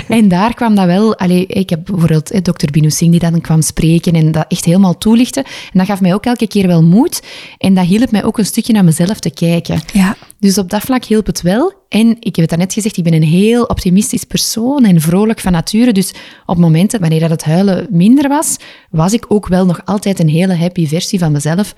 en 0.16 0.28
daar 0.28 0.54
kwam 0.54 0.74
dat 0.74 0.86
wel... 0.86 1.16
Allee, 1.16 1.46
ik 1.46 1.70
heb 1.70 1.84
bijvoorbeeld 1.84 2.28
hè, 2.28 2.40
dokter 2.42 2.70
Binu 2.70 2.90
Singh 2.90 3.10
die 3.10 3.30
dan 3.30 3.40
kwam 3.40 3.62
spreken 3.62 4.12
en 4.12 4.32
dat 4.32 4.44
echt 4.48 4.64
helemaal 4.64 4.98
toelichten. 4.98 5.44
En 5.44 5.78
dat 5.78 5.86
gaf 5.86 6.00
mij 6.00 6.14
ook 6.14 6.24
elke 6.24 6.46
keer 6.46 6.66
wel 6.66 6.82
moed. 6.82 7.22
En 7.58 7.74
dat 7.74 7.86
hielp 7.86 8.10
mij 8.10 8.24
ook 8.24 8.38
een 8.38 8.46
stukje 8.46 8.72
naar 8.72 8.84
mezelf 8.84 9.18
te 9.18 9.30
kijken. 9.30 9.80
Ja, 9.92 10.16
Dus 10.38 10.58
op 10.58 10.70
dat 10.70 10.82
vlak 10.82 11.04
hielp 11.04 11.26
het 11.26 11.42
wel. 11.42 11.72
En 11.88 12.16
ik 12.20 12.36
heb 12.36 12.50
het 12.50 12.58
net 12.58 12.72
gezegd, 12.72 12.96
ik 12.96 13.04
ben 13.04 13.14
een 13.14 13.22
heel 13.22 13.64
optimistisch 13.64 14.24
persoon 14.24 14.84
en 14.84 15.00
vrolijk 15.00 15.40
van 15.40 15.52
nature. 15.52 15.92
Dus 15.92 16.14
op 16.46 16.56
momenten 16.56 17.00
wanneer 17.00 17.20
dat 17.20 17.30
het 17.30 17.44
huilen 17.44 17.86
minder 17.90 18.28
was, 18.28 18.56
was 18.90 19.12
ik 19.12 19.24
ook 19.28 19.48
wel 19.48 19.66
nog 19.66 19.80
altijd 19.84 20.20
een 20.20 20.28
hele 20.28 20.54
happy 20.54 20.86
versie 20.86 21.18
van 21.18 21.32
mezelf. 21.32 21.74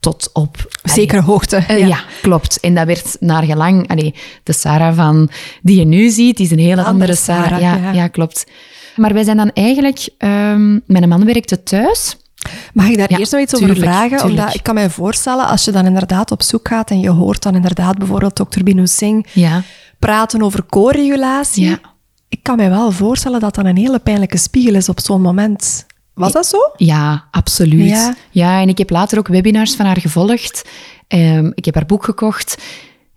Tot 0.00 0.30
op... 0.32 0.56
zekere 0.82 1.20
hoogte. 1.20 1.56
Eh, 1.56 1.86
ja. 1.88 2.00
klopt. 2.22 2.60
En 2.60 2.74
dat 2.74 2.86
werd 2.86 3.16
naar 3.20 3.42
gelang... 3.42 3.88
Allee, 3.88 4.14
de 4.42 4.52
Sarah 4.52 4.96
van, 4.96 5.30
die 5.62 5.78
je 5.78 5.84
nu 5.84 6.08
ziet, 6.10 6.36
die 6.36 6.46
is 6.46 6.52
een 6.52 6.58
hele 6.58 6.70
andere, 6.70 6.88
Andere 6.88 7.14
Sarah. 7.14 7.44
Sarah, 7.44 7.60
ja, 7.60 7.76
ja. 7.76 7.92
ja. 7.92 8.08
klopt. 8.08 8.46
Maar 8.96 9.12
wij 9.14 9.24
zijn 9.24 9.36
dan 9.36 9.50
eigenlijk... 9.52 10.08
ehm, 10.18 10.78
mijn 10.86 11.08
man 11.08 11.24
werkte 11.24 11.62
thuis. 11.62 12.16
Mag 12.72 12.88
ik 12.88 12.96
daar 12.98 13.10
Ja, 13.10 13.18
eerst 13.18 13.32
nog 13.32 13.40
iets 13.40 13.54
over 13.54 13.76
vragen? 13.76 14.08
tuurlijk. 14.18 14.24
Omdat 14.40 14.54
ik 14.54 14.62
kan 14.62 14.74
mij 14.74 14.90
voorstellen, 14.90 15.46
als 15.46 15.64
je 15.64 15.70
dan 15.70 15.86
inderdaad 15.86 16.30
op 16.30 16.42
zoek 16.42 16.68
gaat 16.68 16.90
en 16.90 17.00
je 17.00 17.10
hoort 17.10 17.42
dan 17.42 17.54
inderdaad 17.54 17.98
bijvoorbeeld 17.98 18.36
dokter 18.36 18.62
Binu 18.64 18.86
Singh 18.86 19.28
Ja. 19.32 19.62
praten 19.98 20.42
over 20.42 20.66
co-regulatie. 20.66 21.68
Ja. 21.68 21.78
Ik 22.28 22.42
kan 22.42 22.56
mij 22.56 22.70
wel 22.70 22.90
voorstellen 22.92 23.40
dat 23.40 23.54
dat 23.54 23.64
een 23.64 23.76
hele 23.76 23.98
pijnlijke 23.98 24.36
spiegel 24.38 24.74
is 24.74 24.88
op 24.88 25.00
zo'n 25.00 25.20
moment. 25.20 25.86
Was 26.16 26.32
dat 26.32 26.46
zo? 26.46 26.58
Ja, 26.76 27.28
absoluut. 27.30 27.88
Ja. 27.88 28.16
Ja. 28.30 28.60
en 28.60 28.68
ik 28.68 28.78
heb 28.78 28.90
later 28.90 29.18
ook 29.18 29.28
webinars 29.28 29.74
van 29.74 29.86
haar 29.86 30.00
gevolgd. 30.00 30.64
Ehm, 31.08 31.50
ik 31.54 31.64
heb 31.64 31.74
haar 31.74 31.86
boek 31.86 32.04
gekocht. 32.04 32.62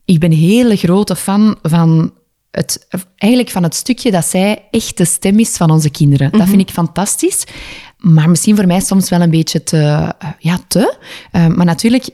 Ik 0.05 0.19
ben 0.19 0.31
een 0.31 0.37
hele 0.37 0.75
grote 0.75 1.15
fan 1.15 1.57
van 1.61 2.13
het, 2.51 2.87
eigenlijk 3.15 3.51
van 3.51 3.63
het 3.63 3.75
stukje 3.75 4.11
dat 4.11 4.25
zij 4.25 4.67
echt 4.71 4.97
de 4.97 5.05
stem 5.05 5.39
is 5.39 5.57
van 5.57 5.71
onze 5.71 5.89
kinderen. 5.89 6.31
Dat 6.31 6.47
vind 6.47 6.61
ik 6.61 6.69
fantastisch. 6.69 7.43
Maar 7.97 8.29
misschien 8.29 8.55
voor 8.55 8.67
mij 8.67 8.79
soms 8.79 9.09
wel 9.09 9.21
een 9.21 9.29
beetje 9.29 9.63
te... 9.63 10.13
ja, 10.39 10.59
te. 10.67 10.97
Ehm, 11.31 11.55
maar 11.55 11.65
natuurlijk, 11.65 12.09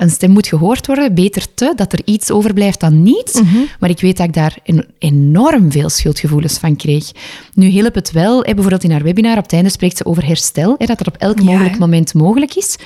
een 0.00 0.10
stem 0.10 0.30
moet 0.30 0.46
gehoord 0.46 0.86
worden. 0.86 1.14
Beter 1.14 1.54
te, 1.54 1.72
dat 1.76 1.92
er 1.92 2.00
iets 2.04 2.30
overblijft 2.30 2.80
dan 2.80 3.02
niets. 3.02 3.40
Maar 3.80 3.90
ik 3.90 4.00
weet 4.00 4.16
dat 4.16 4.26
ik 4.26 4.34
daar 4.34 4.56
en- 4.64 4.86
enorm 4.98 5.72
veel 5.72 5.88
schuldgevoelens 5.88 6.58
van 6.58 6.76
kreeg. 6.76 7.10
Nu 7.54 7.66
hielp 7.66 7.94
het 7.94 8.12
wel, 8.12 8.42
bijvoorbeeld 8.42 8.84
in 8.84 8.90
haar 8.90 9.02
webinar, 9.02 9.36
op 9.36 9.42
het 9.42 9.52
einde 9.52 9.68
spreekt 9.70 9.96
ze 9.96 10.04
over 10.04 10.26
herstel, 10.26 10.76
dat 10.78 10.98
het 10.98 11.06
op 11.06 11.16
elk 11.16 11.38
Ja, 11.38 11.44
mogelijk 11.44 11.78
moment 11.78 12.14
mogelijk 12.14 12.54
is. 12.54 12.76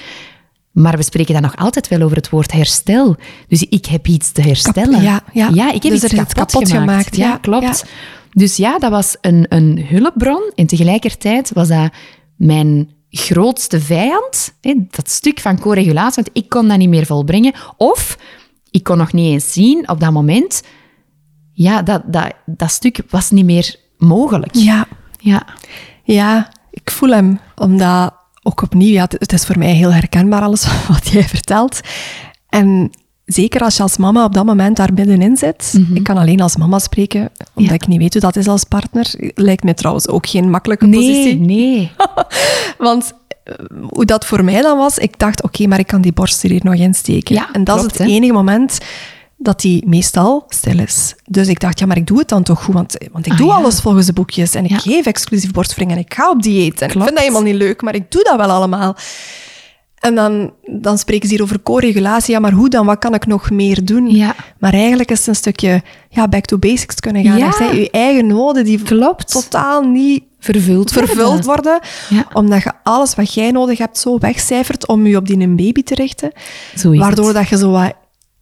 Maar 0.73 0.97
we 0.97 1.03
spreken 1.03 1.33
dan 1.33 1.43
nog 1.43 1.57
altijd 1.57 1.89
wel 1.89 2.01
over 2.03 2.17
het 2.17 2.31
woord 2.31 2.53
herstel. 2.53 3.17
Dus 3.49 3.63
ik 3.63 3.87
heb 3.87 4.07
iets 4.07 4.33
te 4.33 4.43
herstellen. 4.43 5.03
ja, 5.03 5.23
ja. 5.33 5.73
ik 5.73 5.83
heb 5.83 5.93
Dus 5.93 6.05
iets 6.05 6.15
kapot, 6.15 6.33
kapot 6.35 6.69
gemaakt. 6.69 6.89
gemaakt, 6.89 7.17
Ja, 7.17 7.29
ja, 7.29 7.37
klopt. 7.37 7.65
ja. 7.65 7.75
Dus 8.33 8.57
ja, 8.57 8.79
dat 8.79 8.91
was 8.91 9.17
een, 9.21 9.47
een 9.49 9.85
hulpbron. 9.89 10.51
En 10.55 10.67
tegelijkertijd 10.67 11.51
was 11.53 11.69
dat 11.69 11.91
mijn 12.37 12.89
grootste 13.17 13.81
vijand. 13.81 14.55
Hè, 14.61 14.75
dat 14.91 15.11
stuk 15.11 15.41
van 15.41 15.61
co-regulatie. 15.61 16.23
Want 16.23 16.37
ik 16.37 16.49
kon 16.49 16.69
dat 16.69 16.79
niet 16.79 16.89
meer 16.89 17.07
volbrengen. 17.07 17.55
Of 17.77 18.19
ik 18.71 18.83
kon 18.83 18.99
nog 18.99 19.13
niet 19.13 19.33
eens 19.33 19.53
zien 19.53 19.89
op 19.89 20.01
dat 20.01 20.13
moment... 20.13 20.63
Ja, 21.57 21.83
dat, 21.83 22.03
dat, 22.07 22.33
dat 22.47 22.71
stuk 22.71 23.03
was 23.11 23.31
niet 23.31 23.45
meer 23.45 23.77
mogelijk. 23.99 24.55
Ja. 24.55 24.87
Ja. 25.19 25.47
Ja, 26.03 26.53
ik 26.71 26.91
voel 26.91 27.11
hem. 27.11 27.41
Omdat, 27.57 28.15
ook 28.43 28.63
opnieuw, 28.63 28.93
ja, 28.93 29.03
het, 29.03 29.13
het 29.13 29.33
is 29.33 29.45
voor 29.45 29.59
mij 29.59 29.73
heel 29.73 29.93
herkenbaar 29.93 30.43
alles 30.43 30.67
wat 30.89 31.09
jij 31.09 31.25
vertelt. 31.25 31.81
En 32.49 32.91
zeker 33.27 33.61
als 33.61 33.77
je 33.77 33.83
als 33.83 33.97
mama 33.97 34.25
op 34.25 34.35
dat 34.35 34.45
moment 34.45 34.77
daar 34.77 34.93
middenin 34.95 35.37
zit. 35.37 35.75
Ik 35.95 36.03
kan 36.03 36.17
alleen 36.17 36.41
als 36.41 36.57
mama 36.57 36.79
spreken, 36.79 37.21
omdat 37.21 37.51
Mhm. 37.55 37.65
Ja. 37.65 37.73
ik 37.73 37.87
niet 37.87 37.99
weet 37.99 38.13
hoe 38.13 38.23
dat 38.23 38.37
is 38.37 38.47
als 38.49 38.65
partner. 38.65 39.15
Lijkt 39.35 39.65
mij 39.65 39.75
trouwens 39.75 40.09
ook 40.09 40.27
geen 40.27 40.51
makkelijke 40.51 40.87
Nee, 40.87 41.01
positie. 41.01 41.41
nee. 41.41 41.91
Want 42.79 43.13
eh, 43.45 43.55
hoe 43.89 44.05
dat 44.05 44.27
voor 44.27 44.45
mij 44.45 44.63
dan 44.63 44.79
was, 44.79 44.99
ik 44.99 45.19
dacht, 45.19 45.43
oké, 45.43 45.67
maar 45.67 45.79
ik 45.79 45.87
kan 45.87 46.01
die 46.01 46.13
borst 46.13 46.43
er 46.43 46.51
hier 46.51 46.61
nog 46.65 46.75
insteken. 46.75 47.35
Ja, 47.35 47.49
en 47.53 47.65
dat 47.65 47.79
klopt, 47.79 47.93
is 47.93 47.99
het 47.99 48.09
hè. 48.09 48.15
enige 48.15 48.33
moment 48.33 48.79
dat 49.37 49.61
die 49.61 49.87
meestal 49.87 50.45
stil 50.49 50.79
is. 50.79 51.15
Dus 51.25 51.49
ik 51.49 51.61
dacht, 51.61 51.79
ja, 51.79 51.87
maar 51.87 51.97
ik 51.97 52.07
doe 52.07 52.19
het 52.19 52.29
dan 52.29 52.43
toch 52.43 52.63
goed, 52.65 52.75
want, 52.75 52.97
want 53.13 53.27
ik 53.27 53.33
Ah, 53.33 53.39
doe 53.39 53.47
ja. 53.49 53.55
alles 53.55 53.81
volgens 53.81 54.07
de 54.07 54.13
boekjes. 54.13 54.55
En 54.55 54.65
ik 54.65 54.71
Ja. 54.71 54.79
geef 54.79 55.07
exclusief 55.07 55.51
borstvoeding 55.51 55.99
en 55.99 56.05
ik 56.05 56.15
ga 56.15 56.31
op 56.31 56.43
dieet. 56.43 56.81
En 56.81 56.87
ik 56.87 56.93
vind 56.93 57.05
dat 57.09 57.19
helemaal 57.19 57.43
niet 57.43 57.55
leuk, 57.55 57.83
maar 57.83 57.95
ik 57.95 58.11
doe 58.11 58.23
dat 58.25 58.37
wel 58.37 58.51
allemaal. 58.51 58.97
En 60.05 60.15
dan, 60.15 60.53
dan 60.81 60.99
spreken 60.99 61.29
ze 61.29 61.35
hier 61.35 61.43
over 61.43 61.63
co-regulatie. 61.63 62.35
Ja, 62.35 62.41
maar 62.41 62.53
hoe 62.53 62.69
dan? 62.69 62.87
Wat 62.87 62.99
kan 62.99 63.15
ik 63.15 63.27
nog 63.27 63.51
meer 63.51 63.85
doen? 63.85 64.11
Ja. 64.11 64.35
Maar 64.59 64.73
eigenlijk 64.73 65.11
is 65.11 65.19
het 65.19 65.27
een 65.27 65.35
stukje 65.35 65.83
ja, 66.09 66.29
back 66.29 66.45
to 66.45 66.59
basics 66.59 67.01
kunnen 67.01 67.25
gaan. 67.25 67.39
Ja. 67.39 67.53
Je 67.73 67.91
eigen 67.91 68.27
noden 68.27 68.65
die 68.65 68.83
Klopt. 68.83 69.31
totaal 69.31 69.83
niet 69.83 70.23
Vervuld 70.39 70.93
worden. 70.93 71.15
vervuld 71.15 71.45
worden. 71.45 71.81
Ja. 72.09 72.27
Omdat 72.33 72.63
je 72.63 72.73
alles 72.83 73.15
wat 73.15 73.35
jij 73.35 73.51
nodig 73.51 73.79
hebt 73.79 73.99
zo 73.99 74.19
wegcijfert 74.19 74.89
om 74.89 75.07
je 75.07 75.17
op 75.17 75.27
die 75.27 75.41
een 75.41 75.57
baby 75.57 75.83
te 75.83 75.95
richten. 75.95 76.33
Waardoor 76.83 77.27
het. 77.27 77.35
dat 77.35 77.49
je 77.49 77.57
zo 77.57 77.71
wat 77.71 77.93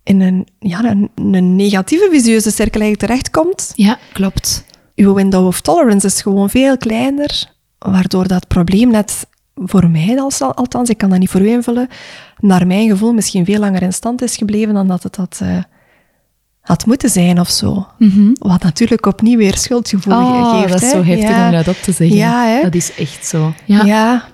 in 0.02 0.20
een, 0.20 0.46
ja, 0.58 0.84
een, 0.84 1.10
een 1.14 1.56
negatieve 1.56 2.08
visieuze 2.10 2.50
cirkel 2.50 2.80
eigenlijk 2.80 2.98
terechtkomt. 3.00 3.72
Ja, 3.74 3.98
klopt. 4.12 4.64
Je 4.94 5.14
window 5.14 5.46
of 5.46 5.60
tolerance 5.60 6.06
is 6.06 6.22
gewoon 6.22 6.50
veel 6.50 6.76
kleiner. 6.76 7.50
Waardoor 7.78 8.28
dat 8.28 8.48
probleem 8.48 8.90
net 8.90 9.26
voor 9.54 9.90
mij, 9.90 10.20
als- 10.20 10.40
althans, 10.42 10.88
ik 10.90 10.98
kan 10.98 11.10
dat 11.10 11.18
niet 11.18 11.30
voor 11.30 11.40
u 11.40 11.48
invullen, 11.48 11.88
naar 12.38 12.66
mijn 12.66 12.88
gevoel 12.88 13.12
misschien 13.12 13.44
veel 13.44 13.58
langer 13.60 13.82
in 13.82 13.92
stand 13.92 14.22
is 14.22 14.36
gebleven 14.36 14.74
dan 14.74 14.88
dat 14.88 15.02
het 15.02 15.16
had, 15.16 15.38
eh, 15.42 15.56
had 16.60 16.86
moeten 16.86 17.10
zijn 17.10 17.40
of 17.40 17.48
zo. 17.48 17.86
Wat 18.38 18.62
natuurlijk 18.62 19.06
opnieuw 19.06 19.36
weer 19.38 19.56
schuldgevoel 19.56 20.14
ge- 20.14 20.20
Oh, 20.20 20.58
geeft. 20.60 20.72
dat 20.72 20.82
is 20.82 20.92
hè. 20.92 20.96
zo 20.98 21.04
heftig 21.04 21.28
Ja. 21.28 21.46
om 21.46 21.52
dat 21.52 21.68
op 21.68 21.76
te 21.76 21.92
zeggen. 21.92 22.16
Ja, 22.16 22.46
hè? 22.46 22.62
Dat 22.62 22.74
is 22.74 22.94
echt 22.94 23.26
zo. 23.26 23.52
Ja. 23.64 23.84
Ja. 23.84 24.24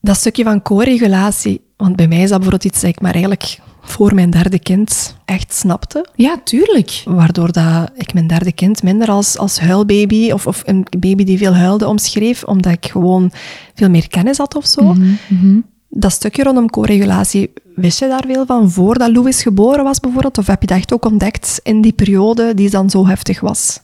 dat 0.00 0.16
stukje 0.16 0.44
van 0.44 0.62
co-regulatie. 0.62 1.60
Want 1.76 1.96
bij 1.96 2.08
mij 2.08 2.16
is 2.22 2.28
dat 2.28 2.40
bijvoorbeeld 2.40 2.64
iets 2.72 2.80
dat 2.80 2.90
ik 2.90 3.00
maar 3.00 3.12
eigenlijk 3.12 3.58
voor 3.86 4.14
mijn 4.14 4.30
derde 4.30 4.58
kind 4.58 5.16
echt 5.24 5.54
snapte. 5.54 6.06
Ja, 6.14 6.36
tuurlijk. 6.44 7.02
Waardoor 7.04 7.52
dat 7.52 7.90
ik 7.94 8.14
mijn 8.14 8.26
derde 8.26 8.52
kind 8.52 8.82
minder 8.82 9.08
als, 9.08 9.38
als 9.38 9.60
huilbaby 9.60 10.30
of, 10.30 10.46
of 10.46 10.62
een 10.64 10.86
baby 10.98 11.24
die 11.24 11.38
veel 11.38 11.54
huilde 11.54 11.86
omschreef, 11.88 12.44
omdat 12.44 12.72
ik 12.72 12.86
gewoon 12.86 13.30
veel 13.74 13.90
meer 13.90 14.08
kennis 14.08 14.38
had 14.38 14.54
of 14.56 14.66
zo. 14.66 14.82
Mhm, 15.28 15.60
Dat 15.88 16.12
stukje 16.12 16.42
rondom 16.42 16.70
co-regulatie, 16.70 17.52
wist 17.74 17.98
je 17.98 18.08
daar 18.08 18.24
veel 18.26 18.46
van 18.46 18.70
voordat 18.70 19.10
Louis 19.14 19.42
geboren 19.42 19.84
was 19.84 20.00
bijvoorbeeld? 20.00 20.38
Of 20.38 20.46
heb 20.46 20.60
je 20.60 20.66
dat 20.66 20.76
echt 20.76 20.92
ook 20.92 21.04
ontdekt 21.04 21.60
in 21.62 21.80
die 21.80 21.92
periode 21.92 22.54
die 22.54 22.70
dan 22.70 22.90
zo 22.90 23.06
heftig 23.06 23.40
was? 23.40 23.80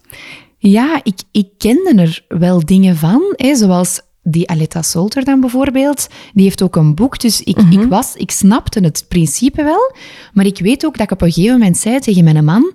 Ja, 0.59 1.01
ik, 1.03 1.21
ik 1.31 1.49
kende 1.59 1.95
er 1.97 2.25
wel 2.39 2.65
dingen 2.65 2.97
van, 2.97 3.23
hè, 3.37 3.55
zoals 3.55 4.01
die 4.23 4.49
Aletta 4.49 4.83
Solter 4.83 5.25
dan 5.25 5.41
bijvoorbeeld, 5.41 6.09
die 6.35 6.45
heeft 6.45 6.63
ook 6.63 6.77
een 6.77 6.95
boek. 6.95 7.21
Dus 7.21 7.43
ik, 7.43 7.57
Mhm. 7.57 7.81
ik, 7.81 7.89
was, 7.89 8.15
ik 8.17 8.31
snapte 8.31 8.81
het 8.81 9.05
principe 9.09 9.63
wel. 9.63 9.95
Maar 10.33 10.47
ik 10.47 10.59
weet 10.59 10.87
ook 10.87 10.93
dat 10.97 11.03
ik 11.07 11.11
op 11.13 11.23
een 11.23 11.33
gegeven 11.33 11.59
moment 11.59 11.79
zei 11.79 11.99
tegen 11.99 12.25
mijn 12.25 12.45
man... 12.45 12.75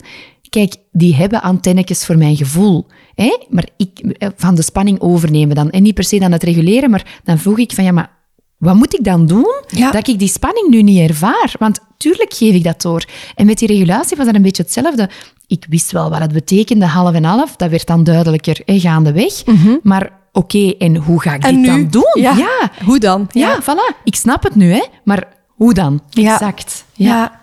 Kijk, 0.49 0.75
die 0.91 1.15
hebben 1.15 1.41
antennetjes 1.41 2.05
voor 2.05 2.17
mijn 2.17 2.35
gevoel. 2.35 2.85
Hè? 3.15 3.37
Maar 3.49 3.67
ik, 3.77 3.99
eh, 3.99 4.29
van 4.35 4.55
de 4.55 4.61
spanning 4.61 4.99
overnemen 4.99 5.55
dan. 5.55 5.69
En 5.69 5.83
niet 5.83 5.93
per 5.93 6.03
se 6.03 6.19
dan 6.19 6.31
het 6.31 6.43
reguleren, 6.43 6.89
maar 6.89 7.19
dan 7.23 7.37
vroeg 7.37 7.57
ik 7.57 7.71
van... 7.71 7.83
Ja, 7.83 7.91
maar 7.91 8.16
wat 8.57 8.75
moet 8.75 8.93
ik 8.93 9.03
dan 9.03 9.25
doen 9.25 9.61
Ja. 9.67 9.91
dat 9.91 10.07
ik 10.07 10.19
die 10.19 10.27
spanning 10.27 10.67
nu 10.69 10.81
niet 10.81 11.09
ervaar? 11.09 11.51
Want 11.59 11.79
tuurlijk 11.97 12.33
geef 12.33 12.53
ik 12.55 12.63
dat 12.63 12.81
door. 12.81 13.03
En 13.35 13.45
met 13.45 13.57
die 13.57 13.67
regulatie 13.67 14.17
was 14.17 14.25
dat 14.25 14.35
een 14.35 14.41
beetje 14.41 14.63
hetzelfde. 14.63 15.09
Ik 15.47 15.65
wist 15.69 15.91
wel 15.91 16.09
wat 16.09 16.19
het 16.19 16.31
betekende, 16.33 16.85
half 16.85 17.13
en 17.13 17.23
half. 17.23 17.55
Dat 17.55 17.69
werd 17.69 17.87
dan 17.87 18.03
duidelijker 18.03 18.59
gaandeweg. 18.65 19.43
Maar 19.83 20.11
oké, 20.31 20.73
en 20.77 20.95
hoe 20.95 21.21
ga 21.21 21.33
ik. 21.33 21.43
En 21.43 21.61
dit 21.61 21.61
nu? 21.61 21.67
dan 21.67 21.87
doen? 21.89 22.21
Ja. 22.23 22.33
ja. 22.37 22.71
Hoe 22.85 22.99
dan? 22.99 23.29
Ja, 23.31 23.61
voilà. 23.61 24.01
Ik 24.03 24.15
snap 24.15 24.43
het 24.43 24.55
nu, 24.55 24.71
hè. 24.71 24.83
Maar 25.03 25.23
hoe 25.47 25.73
dan? 25.73 26.01
Ja. 26.09 26.33
Exact. 26.33 26.85
Ja. 26.93 27.07
Ja, 27.07 27.39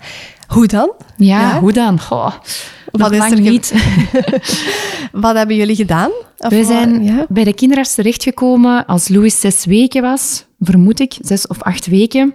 Hoe 0.49 0.67
dan? 0.67 0.93
ja, 1.17 1.41
Ja. 1.41 1.61
hoe 1.61 1.73
dan? 1.73 2.01
Goh, 2.01 2.33
Wat 3.01 3.13
is 3.13 3.31
er 3.31 3.41
niet. 3.41 3.73
Wat 5.13 5.37
hebben 5.37 5.57
jullie 5.57 5.77
gedaan? 5.77 6.11
Of 6.39 6.53
wat- 6.53 6.67
zijn 6.67 7.05
Ja. 7.05 7.27
bij 7.29 7.45
de 7.45 7.55
kinderarts 7.55 7.95
terechtgekomen 7.95 8.87
als 8.87 9.09
Louis 9.09 9.41
zes 9.41 9.65
weken 9.65 10.03
was, 10.03 10.45
vermoed 10.61 11.01
ik, 11.01 11.15
zes 11.21 11.47
of 11.47 11.63
acht 11.63 11.87
weken 11.87 12.35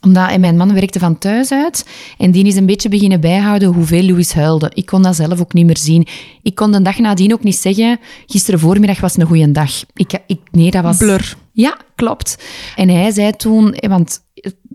omdat 0.00 0.30
en 0.30 0.40
mijn 0.40 0.56
man 0.56 0.74
werkte 0.74 0.98
van 0.98 1.18
thuis 1.18 1.52
uit 1.52 1.86
en 2.18 2.30
die 2.30 2.44
is 2.46 2.56
een 2.56 2.66
beetje 2.66 2.88
beginnen 2.88 3.20
bijhouden 3.20 3.72
hoeveel 3.72 4.02
Louis 4.02 4.32
huilde. 4.32 4.70
Ik 4.74 4.86
kon 4.86 5.02
dat 5.02 5.16
zelf 5.16 5.40
ook 5.40 5.52
niet 5.52 5.66
meer 5.66 5.78
zien. 5.78 6.06
Ik 6.42 6.54
kon 6.54 6.72
de 6.72 6.82
dag 6.82 6.98
nadien 6.98 7.32
ook 7.32 7.42
niet 7.42 7.56
zeggen, 7.56 7.98
gisteren 8.26 8.60
voormiddag 8.60 9.00
was 9.00 9.16
een 9.16 9.26
goede 9.26 9.52
dag. 9.52 9.70
Ik, 9.94 10.12
ik, 10.26 10.38
nee, 10.50 10.70
dat 10.70 10.82
was... 10.82 10.96
Blur. 10.96 11.36
Ja, 11.52 11.76
klopt. 11.94 12.38
En 12.76 12.88
hij 12.88 13.10
zei 13.10 13.32
toen, 13.32 13.74
eh, 13.74 13.90
want 13.90 14.20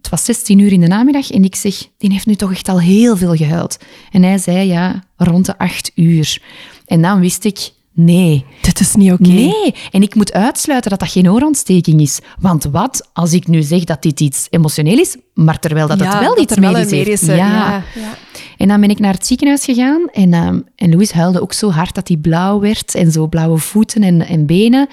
het 0.02 0.10
was 0.10 0.26
16 0.26 0.60
uur 0.60 0.72
in 0.72 0.80
de 0.80 0.88
namiddag 0.88 1.32
en 1.32 1.44
ik 1.44 1.56
zeg, 1.56 1.88
die 1.98 2.12
heeft 2.12 2.26
nu 2.26 2.36
toch 2.36 2.52
echt 2.52 2.70
al 2.70 2.80
heel 2.80 3.18
veel 3.18 3.36
gehuild. 3.36 3.78
En 4.12 4.24
hij 4.24 4.38
zei, 4.38 4.68
ja, 4.68 5.04
rond 5.16 5.46
de 5.46 5.58
8 5.58 5.92
uur. 5.96 6.42
En 6.86 7.02
dan 7.02 7.20
wist 7.20 7.44
ik, 7.44 7.72
nee, 7.94 8.46
Dit 8.62 8.80
is 8.80 8.96
niet 8.96 9.12
oké. 9.12 9.28
Nee, 9.30 9.74
en 9.92 10.02
ik 10.02 10.16
moet 10.16 10.34
uitsluiten 10.34 10.90
dat 10.90 11.00
dat 11.00 11.12
geen 11.12 11.30
oorontsteking 11.32 12.02
is. 12.02 12.20
Want 12.40 12.64
wat 12.64 13.10
als 13.14 13.34
ik 13.34 13.48
nu 13.48 13.62
zeg 13.62 13.84
dat 13.84 14.02
dit 14.02 14.20
iets 14.20 14.48
emotioneel 14.50 14.98
is, 15.00 15.18
maar 15.34 15.60
terwijl 15.60 15.88
dat 15.88 16.00
Ja, 16.00 16.06
het 16.10 16.20
wel 16.20 16.36
dat 16.36 16.44
iets 16.44 16.58
wel 16.60 16.72
medisch 16.72 16.92
medische- 16.92 17.36
ja, 17.36 17.84
ja. 17.96 18.18
En 18.58 18.68
dan 18.68 18.82
ben 18.82 18.90
ik 18.90 19.00
naar 19.00 19.14
het 19.14 19.26
ziekenhuis 19.26 19.66
gegaan 19.66 20.08
en, 20.12 20.34
ehm, 20.34 20.60
en 20.76 20.90
Louis 20.90 21.12
huilde 21.12 21.42
ook 21.42 21.54
zo 21.54 21.70
hard 21.72 21.96
dat 21.96 22.08
hij 22.08 22.18
blauw 22.18 22.60
werd 22.60 22.96
en 22.96 23.12
zo 23.12 23.28
blauwe 23.28 23.58
voeten 23.58 24.04
en, 24.04 24.28
en 24.28 24.46
benen. 24.46 24.88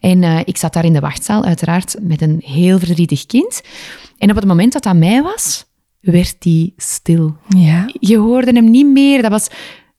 En 0.00 0.22
eh, 0.22 0.38
ik 0.44 0.56
zat 0.56 0.72
daar 0.72 0.84
in 0.84 0.92
de 0.92 1.00
wachtzaal, 1.00 1.44
uiteraard, 1.44 1.96
met 2.00 2.22
een 2.22 2.42
heel 2.44 2.78
verdrietig 2.78 3.26
kind. 3.26 3.60
En 4.18 4.30
op 4.30 4.36
het 4.36 4.44
moment 4.46 4.72
dat 4.72 4.82
dat 4.82 4.96
mij 4.96 5.22
was, 5.22 5.64
werd 6.00 6.36
hij 6.38 6.72
stil. 6.76 7.36
Ja. 7.48 7.90
Je 8.00 8.18
hoorde 8.18 8.52
hem 8.52 8.70
niet 8.70 8.86
meer. 8.86 9.22
Dat 9.22 9.30
was 9.30 9.48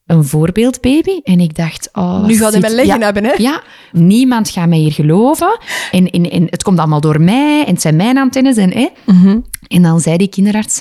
een 0.07 0.23
voorbeeldbaby. 0.23 1.19
En 1.23 1.39
ik 1.39 1.55
dacht, 1.55 1.89
oh... 1.93 2.25
Nu 2.25 2.37
gaat 2.37 2.51
hij 2.51 2.59
mij 2.61 2.69
zit- 2.69 2.79
liggen 2.79 2.99
ja, 2.99 3.05
hebben, 3.05 3.23
hè? 3.23 3.33
Ja, 3.37 3.61
niemand 3.91 4.49
gaat 4.49 4.67
mij 4.67 4.77
hier 4.77 4.91
geloven. 4.91 5.59
En, 5.91 6.09
en, 6.09 6.31
en 6.31 6.47
het 6.49 6.63
komt 6.63 6.79
allemaal 6.79 7.01
door 7.01 7.21
mij. 7.21 7.63
En 7.65 7.71
het 7.73 7.81
zijn 7.81 7.95
mijn 7.95 8.17
antennes. 8.17 8.57
En, 8.57 8.71
hè. 8.73 8.87
Mhm. 9.05 9.39
en 9.67 9.81
dan 9.81 9.99
zei 9.99 10.17
die 10.17 10.27
kinderarts, 10.27 10.79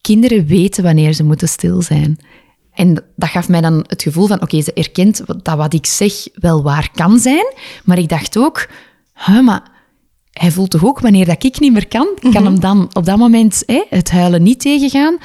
kinderen 0.00 0.46
weten 0.46 0.82
wanneer 0.82 1.12
ze 1.12 1.24
moeten 1.24 1.48
stil 1.48 1.82
zijn. 1.82 2.18
En 2.74 3.04
dat 3.16 3.28
gaf 3.28 3.48
mij 3.48 3.60
dan 3.60 3.84
het 3.86 4.02
gevoel 4.02 4.26
van, 4.26 4.42
oké, 4.42 4.62
ze 4.62 4.72
erkent 4.72 5.22
dat 5.42 5.56
wat 5.56 5.74
ik 5.74 5.86
zeg 5.86 6.12
wel 6.34 6.62
waar 6.62 6.90
kan 6.94 7.18
zijn. 7.18 7.52
Maar 7.84 7.98
ik 7.98 8.08
dacht 8.08 8.38
ook, 8.38 8.68
huh, 9.26 9.40
maar 9.44 9.62
hij 10.32 10.50
voelt 10.50 10.70
toch 10.70 10.84
ook 10.84 11.00
wanneer 11.00 11.26
dat 11.26 11.44
ik 11.44 11.60
niet 11.60 11.72
meer 11.72 11.88
kan, 11.88 12.08
kan 12.20 12.30
Mhm. 12.30 12.44
hem 12.44 12.60
dan 12.60 12.90
op 12.92 13.04
dat 13.04 13.16
moment 13.16 13.62
hè, 13.66 13.82
het 13.88 14.10
huilen 14.10 14.42
niet 14.42 14.60
tegengaan. 14.60 15.18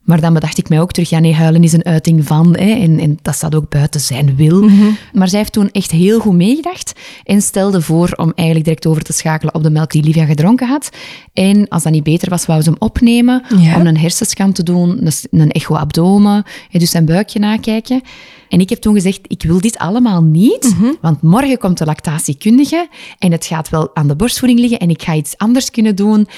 Maar 0.00 0.20
dan 0.20 0.34
bedacht 0.34 0.58
ik 0.58 0.68
mij 0.68 0.80
ook 0.80 0.92
terug, 0.92 1.10
ja 1.10 1.18
nee, 1.18 1.34
huilen 1.34 1.62
is 1.62 1.72
een 1.72 1.84
uiting 1.84 2.26
van, 2.26 2.56
hè, 2.56 2.70
en, 2.70 2.98
en 2.98 3.18
dat 3.22 3.34
staat 3.34 3.54
ook 3.54 3.68
buiten 3.68 4.00
zijn 4.00 4.36
wil. 4.36 4.62
Mhm. 4.62 4.86
Maar 5.12 5.28
zij 5.28 5.38
heeft 5.38 5.52
toen 5.52 5.70
echt 5.70 5.90
heel 5.90 6.20
goed 6.20 6.34
meegedacht 6.34 6.92
en 7.24 7.42
stelde 7.42 7.80
voor 7.82 8.10
om 8.16 8.32
eigenlijk 8.34 8.66
direct 8.66 8.86
over 8.86 9.02
te 9.02 9.12
schakelen 9.12 9.54
op 9.54 9.62
de 9.62 9.70
melk 9.70 9.90
die 9.90 10.02
Livia 10.02 10.24
gedronken 10.24 10.68
had. 10.68 10.90
En 11.32 11.68
als 11.68 11.82
dat 11.82 11.92
niet 11.92 12.02
beter 12.02 12.30
was, 12.30 12.46
wou 12.46 12.62
ze 12.62 12.68
hem 12.70 12.78
opnemen 12.78 13.42
Ja. 13.58 13.76
om 13.76 13.86
een 13.86 13.98
hersenscan 13.98 14.52
te 14.52 14.62
doen, 14.62 15.08
een, 15.30 15.50
echo-abdomen, 15.50 16.44
dus 16.70 16.90
zijn 16.90 17.04
buikje 17.04 17.38
nakijken. 17.38 18.00
En 18.48 18.60
ik 18.60 18.68
heb 18.68 18.78
toen 18.80 18.94
gezegd, 18.94 19.20
ik 19.26 19.42
wil 19.42 19.60
dit 19.60 19.78
allemaal 19.78 20.22
niet, 20.22 20.74
Mhm. 20.78 20.92
want 21.00 21.22
morgen 21.22 21.58
komt 21.58 21.78
de 21.78 21.84
lactatiekundige 21.84 22.88
en 23.18 23.32
het 23.32 23.46
gaat 23.46 23.68
wel 23.68 23.90
aan 23.96 24.08
de 24.08 24.16
borstvoeding 24.16 24.60
liggen 24.60 24.78
en 24.78 24.90
ik 24.90 25.02
ga 25.02 25.14
iets 25.14 25.36
anders 25.36 25.70
kunnen 25.70 25.96
doen. 25.96 26.28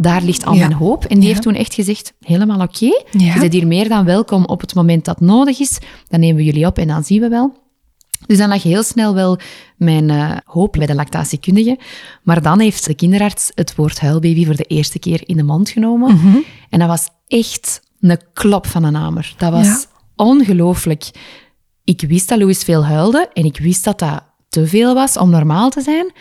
Daar 0.00 0.22
ligt 0.22 0.44
al 0.46 0.52
Ja. 0.54 0.58
mijn 0.58 0.72
hoop. 0.72 1.04
En 1.04 1.14
die 1.14 1.22
Ja. 1.22 1.28
heeft 1.28 1.42
toen 1.42 1.54
echt 1.54 1.74
gezegd, 1.74 2.12
helemaal 2.20 2.60
oké. 2.60 2.86
Ja. 3.10 3.34
Je 3.34 3.40
bent 3.40 3.52
hier 3.52 3.66
meer 3.66 3.88
dan 3.88 4.04
welkom 4.04 4.44
op 4.44 4.60
het 4.60 4.74
moment 4.74 5.04
dat 5.04 5.20
nodig 5.20 5.58
is. 5.60 5.78
Dan 6.08 6.20
nemen 6.20 6.36
we 6.36 6.44
jullie 6.44 6.66
op 6.66 6.78
en 6.78 6.86
dan 6.88 7.04
zien 7.04 7.20
we 7.20 7.28
wel. 7.28 7.66
Dus 8.26 8.38
dan 8.38 8.48
lag 8.48 8.62
heel 8.62 8.82
snel 8.82 9.14
wel 9.14 9.38
mijn 9.76 10.10
eh, 10.10 10.36
hoop 10.44 10.72
bij 10.72 10.86
de 10.86 10.94
lactatiekundige. 10.94 11.78
Maar 12.22 12.42
dan 12.42 12.60
heeft 12.60 12.86
de 12.86 12.94
kinderarts 12.94 13.50
het 13.54 13.74
woord 13.74 14.00
huilbaby 14.00 14.44
voor 14.46 14.56
de 14.56 14.64
eerste 14.64 14.98
keer 14.98 15.20
in 15.28 15.36
de 15.36 15.42
mond 15.42 15.68
genomen. 15.70 16.14
Mhm. 16.14 16.36
En 16.70 16.78
dat 16.78 16.88
was 16.88 17.08
echt 17.26 17.80
een 18.00 18.18
klop 18.32 18.66
van 18.66 18.84
een 18.84 18.94
hamer. 18.94 19.34
Dat 19.38 19.52
was 19.52 19.86
ongelooflijk. 20.16 21.10
Ik 21.84 22.00
wist 22.08 22.28
dat 22.28 22.38
Louis 22.38 22.62
veel 22.62 22.84
huilde 22.84 23.30
en 23.32 23.44
ik 23.44 23.58
wist 23.58 23.84
dat 23.84 23.98
dat 23.98 24.22
te 24.48 24.66
veel 24.66 24.94
was 24.94 25.16
om 25.16 25.30
normaal 25.30 25.70
te 25.70 25.80
zijn. 25.80 26.12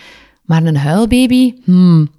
Maar 0.44 0.64
een 0.64 0.78
huilbaby, 0.78 1.54
hmm. 1.64 2.10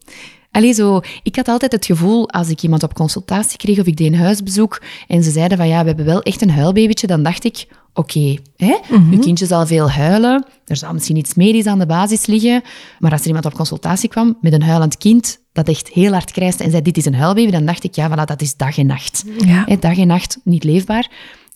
Allee, 0.59 0.73
zo, 0.73 1.01
ik 1.23 1.37
had 1.37 1.49
altijd 1.49 1.73
het 1.73 1.87
gevoel, 1.87 2.31
als 2.31 2.49
ik 2.49 2.63
iemand 2.63 2.83
op 2.83 2.95
consultatie 2.95 3.59
kreeg 3.59 3.79
of 3.79 3.87
ik 3.87 3.97
deed 3.97 4.07
een 4.07 4.19
huisbezoek 4.19 4.83
en 5.09 5.23
ze 5.23 5.31
zeiden 5.31 5.59
van 5.59 5.69
ja, 5.69 5.81
we 5.81 5.87
hebben 5.87 6.05
wel 6.05 6.23
echt 6.23 6.43
een 6.43 6.51
huilbabytje, 6.51 7.07
dan 7.07 7.23
dacht 7.23 7.45
ik, 7.45 7.67
oké, 7.95 8.37
hè, 8.57 8.75
uw 8.91 9.19
kindje 9.19 9.47
zal 9.47 9.67
veel 9.67 9.91
huilen, 9.91 10.47
er 10.67 10.77
zal 10.77 10.93
misschien 10.93 11.17
iets 11.17 11.35
medisch 11.35 11.67
aan 11.67 11.79
de 11.79 11.87
basis 11.87 12.27
liggen, 12.27 12.63
maar 12.99 13.11
als 13.13 13.21
er 13.21 13.27
iemand 13.27 13.45
op 13.47 13.55
consultatie 13.55 14.09
kwam 14.09 14.37
met 14.41 14.53
een 14.53 14.63
huilend 14.63 14.97
kind 14.97 15.39
dat 15.53 15.69
echt 15.69 15.89
heel 15.89 16.13
hard 16.13 16.31
krijst 16.31 16.61
en 16.61 16.71
zei 16.71 16.83
dit 16.83 16.97
is 16.97 17.05
een 17.05 17.15
huilbaby, 17.15 17.51
dan 17.51 17.65
dacht 17.67 17.85
ik, 17.85 17.95
ja, 17.95 18.11
voilà, 18.11 18.25
dat 18.25 18.43
is 18.43 18.57
dag 18.57 18.79
en 18.79 18.87
nacht. 18.87 19.25
Ja. 19.47 19.65
Hè, 19.67 19.77
dag 19.79 19.99
en 19.99 20.07
nacht, 20.07 20.39
niet 20.45 20.65
leefbaar. 20.65 21.11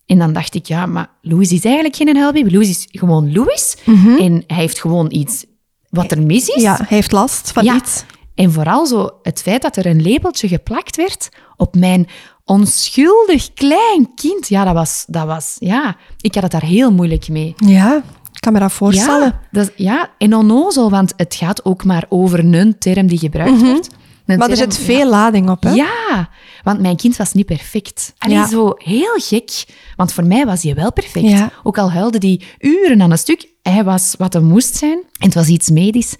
En 0.06 0.18
dan 0.18 0.32
dacht 0.32 0.54
ik, 0.54 0.66
ja, 0.66 0.86
maar 0.86 1.10
Louis 1.22 1.52
is 1.52 1.64
eigenlijk 1.64 1.96
geen 1.96 2.16
huilbaby. 2.16 2.50
Louis 2.52 2.68
is 2.68 2.88
gewoon 2.90 3.32
Louis. 3.32 3.76
En 4.18 4.44
hij 4.46 4.56
heeft 4.56 4.80
gewoon 4.80 5.12
iets 5.12 5.44
wat 5.88 6.10
er 6.10 6.22
mis 6.22 6.48
is. 6.48 6.62
Ja, 6.62 6.76
hij 6.76 6.86
heeft 6.88 7.12
last 7.12 7.52
van 7.52 7.64
Ja. 7.64 7.76
iets. 7.76 8.04
En 8.34 8.52
vooral 8.52 8.86
zo 8.86 9.10
het 9.22 9.42
feit 9.42 9.62
dat 9.62 9.76
er 9.76 9.86
een 9.86 10.02
labeltje 10.02 10.48
geplakt 10.48 10.96
werd 10.96 11.28
op 11.56 11.74
mijn 11.76 12.08
onschuldig 12.44 13.52
klein 13.54 14.14
kind. 14.14 14.48
Ja, 14.48 14.64
dat 14.64 14.74
was, 14.74 15.04
dat 15.08 15.26
was, 15.26 15.56
ja, 15.58 15.96
ik 16.20 16.34
had 16.34 16.42
het 16.42 16.52
daar 16.52 16.64
heel 16.64 16.92
moeilijk 16.92 17.28
mee. 17.28 17.54
Ja, 17.56 17.96
ik 18.32 18.40
kan 18.40 18.52
me 18.52 18.58
dat 18.58 18.72
voorstellen. 18.72 19.26
Ja, 19.26 19.40
dat, 19.50 19.72
ja, 19.76 20.10
en 20.18 20.34
onnozel, 20.34 20.90
want 20.90 21.12
het 21.16 21.34
gaat 21.34 21.64
ook 21.64 21.84
maar 21.84 22.04
over 22.08 22.38
een 22.38 22.78
term 22.78 23.06
die 23.06 23.18
gebruikt 23.18 23.62
wordt. 23.62 23.88
Een 24.26 24.38
Maar 24.38 24.50
er 24.50 24.56
zit 24.56 24.78
veel 24.78 25.08
lading 25.08 25.50
op, 25.50 25.62
hè? 25.62 25.70
ja, 25.70 26.28
want 26.62 26.80
mijn 26.80 26.96
kind 26.96 27.16
was 27.16 27.32
niet 27.32 27.46
perfect. 27.46 28.14
Allee, 28.18 28.36
Ja. 28.36 28.46
zo 28.48 28.72
heel 28.76 29.14
gek. 29.16 29.64
Want 29.96 30.12
voor 30.12 30.24
mij 30.24 30.46
was 30.46 30.62
hij 30.62 30.74
wel 30.74 30.92
perfect. 30.92 31.28
Ja. 31.28 31.52
Ook 31.62 31.78
al 31.78 31.90
huilde 31.92 32.18
hij 32.28 32.40
uren 32.70 33.02
aan 33.02 33.10
een 33.10 33.18
stuk, 33.18 33.48
hij 33.62 33.84
was 33.84 34.14
wat 34.18 34.32
hij 34.32 34.42
moest 34.42 34.76
zijn. 34.76 34.98
En 35.18 35.26
het 35.26 35.34
was 35.34 35.46
iets 35.48 35.70
medisch. 35.70 36.14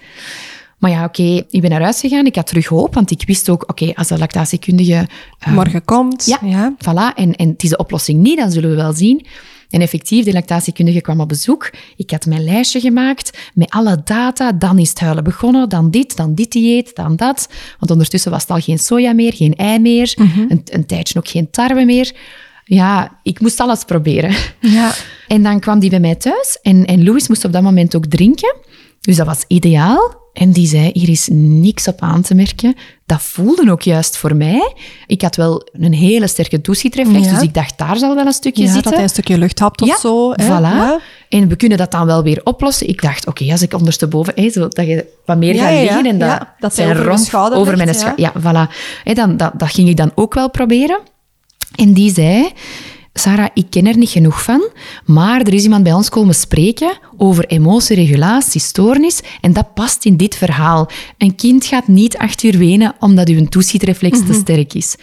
Maar 0.82 0.90
ja, 0.90 1.04
oké, 1.04 1.44
ik 1.50 1.60
ben 1.60 1.70
naar 1.70 1.82
huis 1.82 2.00
gegaan. 2.00 2.26
Ik 2.26 2.34
had 2.36 2.46
terug 2.46 2.66
hoop, 2.66 2.94
want 2.94 3.10
ik 3.10 3.22
wist 3.26 3.48
ook, 3.48 3.62
oké, 3.70 3.92
als 3.94 4.08
de 4.08 4.18
lactatiekundige... 4.18 5.06
eh, 5.38 5.52
Morgen 5.52 5.84
komt. 5.84 6.26
ja, 6.26 6.38
ja. 6.44 6.74
voilà. 6.78 7.14
En, 7.16 7.36
en 7.36 7.48
het 7.48 7.62
is 7.62 7.68
de 7.70 7.76
oplossing 7.76 8.20
niet, 8.22 8.36
dan 8.38 8.50
zullen 8.50 8.70
we 8.70 8.76
wel 8.76 8.92
zien. 8.92 9.26
En 9.70 9.80
effectief, 9.80 10.24
de 10.24 10.32
lactatiekundige 10.32 11.00
kwam 11.00 11.20
op 11.20 11.28
bezoek. 11.28 11.70
Ik 11.96 12.10
had 12.10 12.26
mijn 12.26 12.44
lijstje 12.44 12.80
gemaakt 12.80 13.38
met 13.54 13.70
alle 13.70 14.00
data. 14.04 14.52
Dan 14.52 14.78
is 14.78 14.88
het 14.88 15.00
huilen 15.00 15.24
begonnen, 15.24 15.68
dan 15.68 15.90
dit, 15.90 16.16
dan 16.16 16.34
dit 16.34 16.52
dieet, 16.52 16.94
dan 16.94 17.16
dat. 17.16 17.48
Want 17.78 17.90
ondertussen 17.90 18.30
was 18.30 18.40
het 18.42 18.50
al 18.50 18.60
geen 18.60 18.78
soja 18.78 19.12
meer, 19.12 19.32
geen 19.34 19.54
ei 19.54 19.78
meer. 19.78 20.14
een, 20.48 20.62
een 20.64 20.86
tijdje 20.86 21.18
ook 21.18 21.28
geen 21.28 21.50
tarwe 21.50 21.84
meer. 21.84 22.12
Ja, 22.64 23.18
ik 23.22 23.40
moest 23.40 23.60
alles 23.60 23.84
proberen. 23.84 24.34
Ja. 24.60 24.94
En 25.28 25.42
dan 25.42 25.60
kwam 25.60 25.78
die 25.78 25.90
bij 25.90 26.00
mij 26.00 26.14
thuis 26.14 26.58
en, 26.62 26.84
en 26.86 27.04
Louis 27.04 27.28
moest 27.28 27.44
op 27.44 27.52
dat 27.52 27.62
moment 27.62 27.96
ook 27.96 28.06
drinken. 28.06 28.56
Dus 29.00 29.16
dat 29.16 29.26
was 29.26 29.44
ideaal. 29.48 30.20
En 30.32 30.52
die 30.52 30.66
zei, 30.66 30.90
hier 30.92 31.08
is 31.08 31.28
niks 31.32 31.88
op 31.88 32.00
aan 32.00 32.22
te 32.22 32.34
merken. 32.34 32.74
Dat 33.06 33.22
voelde 33.22 33.70
ook 33.70 33.82
juist 33.82 34.16
voor 34.16 34.36
mij. 34.36 34.74
Ik 35.06 35.22
had 35.22 35.36
wel 35.36 35.68
een 35.72 35.92
hele 35.92 36.26
sterke 36.26 36.60
douchietreflex, 36.60 37.24
Ja. 37.26 37.32
dus 37.32 37.42
ik 37.42 37.54
dacht, 37.54 37.78
daar 37.78 37.96
zal 37.96 38.14
wel 38.14 38.26
een 38.26 38.32
stukje 38.32 38.62
Ja, 38.62 38.66
zitten. 38.72 38.84
dat 38.84 38.94
hij 38.94 39.02
een 39.02 39.08
stukje 39.08 39.38
lucht 39.38 39.58
hapt 39.58 39.82
of 39.82 39.88
ja, 39.88 39.98
zo. 39.98 40.32
hè? 40.32 40.44
voilà. 40.46 41.02
En 41.28 41.48
we 41.48 41.56
kunnen 41.56 41.78
dat 41.78 41.90
dan 41.90 42.06
wel 42.06 42.22
weer 42.22 42.40
oplossen. 42.44 42.88
Ik 42.88 43.02
dacht, 43.02 43.26
oké, 43.26 43.50
als 43.50 43.62
ik 43.62 43.74
ondersteboven, 43.74 44.50
zo, 44.52 44.68
dat 44.68 44.86
je 44.86 45.06
wat 45.24 45.36
meer 45.38 45.54
gaat 45.54 45.70
liggen 45.72 46.06
en 46.06 46.18
dat, 46.18 46.28
Ja, 46.28 46.54
dat 46.58 46.74
zijn 46.74 46.90
over 46.90 47.04
romp 47.04 47.18
schouder 47.18 47.58
over 47.58 47.76
mijn 47.76 47.88
ja. 47.88 47.94
schouder. 47.94 48.20
Ja, 48.24 48.32
voilà. 48.40 48.70
Dan, 49.14 49.36
dat, 49.36 49.52
dat 49.56 49.70
ging 49.70 49.88
ik 49.88 49.96
dan 49.96 50.12
ook 50.14 50.34
wel 50.34 50.50
proberen. 50.50 50.98
En 51.74 51.92
die 51.92 52.12
zei, 52.12 52.52
Sarah, 53.14 53.48
ik 53.54 53.66
ken 53.70 53.86
er 53.86 53.96
niet 53.96 54.10
genoeg 54.10 54.42
van, 54.42 54.68
maar 55.04 55.40
er 55.40 55.54
is 55.54 55.62
iemand 55.62 55.82
bij 55.82 55.92
ons 55.92 56.08
komen 56.08 56.34
spreken 56.34 56.98
over 57.16 57.46
emotieregulatie, 57.46 58.60
stoornis, 58.60 59.20
en 59.40 59.52
dat 59.52 59.74
past 59.74 60.04
in 60.04 60.16
dit 60.16 60.36
verhaal. 60.36 60.90
Een 61.18 61.34
kind 61.34 61.64
gaat 61.64 61.88
niet 61.88 62.16
acht 62.16 62.42
uur 62.42 62.58
wenen 62.58 62.94
omdat 62.98 63.28
uw 63.28 63.44
toeschietreflex 63.44 64.18
te 64.26 64.32
sterk 64.32 64.74
is. 64.74 64.96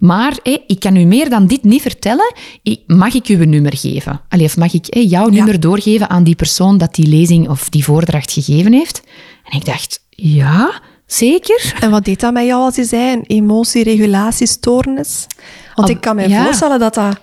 Maar 0.00 0.38
hé, 0.42 0.56
ik 0.66 0.80
kan 0.80 0.96
u 0.96 1.04
meer 1.04 1.28
dan 1.28 1.46
dit 1.46 1.64
niet 1.64 1.82
vertellen. 1.82 2.32
Mag 2.86 3.14
ik 3.14 3.28
u 3.28 3.42
een 3.42 3.50
nummer 3.50 3.76
geven? 3.76 4.20
Allee, 4.28 4.46
of 4.46 4.56
mag 4.56 4.74
ik 4.74 4.86
hé, 4.88 5.00
jouw 5.00 5.28
nummer 5.28 5.60
doorgeven 5.60 6.10
aan 6.10 6.24
die 6.24 6.34
persoon 6.34 6.78
dat 6.78 6.94
die 6.94 7.06
lezing 7.06 7.48
of 7.48 7.68
die 7.68 7.84
voordracht 7.84 8.32
gegeven 8.32 8.72
heeft? 8.72 9.02
En 9.44 9.58
ik 9.58 9.64
dacht, 9.64 10.00
ja, 10.10 10.80
zeker. 11.06 11.74
En 11.80 11.90
wat 11.90 12.04
deed 12.04 12.20
dat 12.20 12.32
met 12.32 12.46
jou 12.46 12.62
als 12.62 12.76
je 12.76 12.84
zei, 12.84 13.12
een 13.12 13.24
emotieregulatiestoornis? 13.26 15.26
Want 15.74 15.88
Al- 15.88 15.94
ik 15.94 16.00
kan 16.00 16.16
me 16.16 16.28
ja. 16.28 16.44
voorstellen 16.44 16.78
dat 16.78 16.94
dat, 16.94 17.20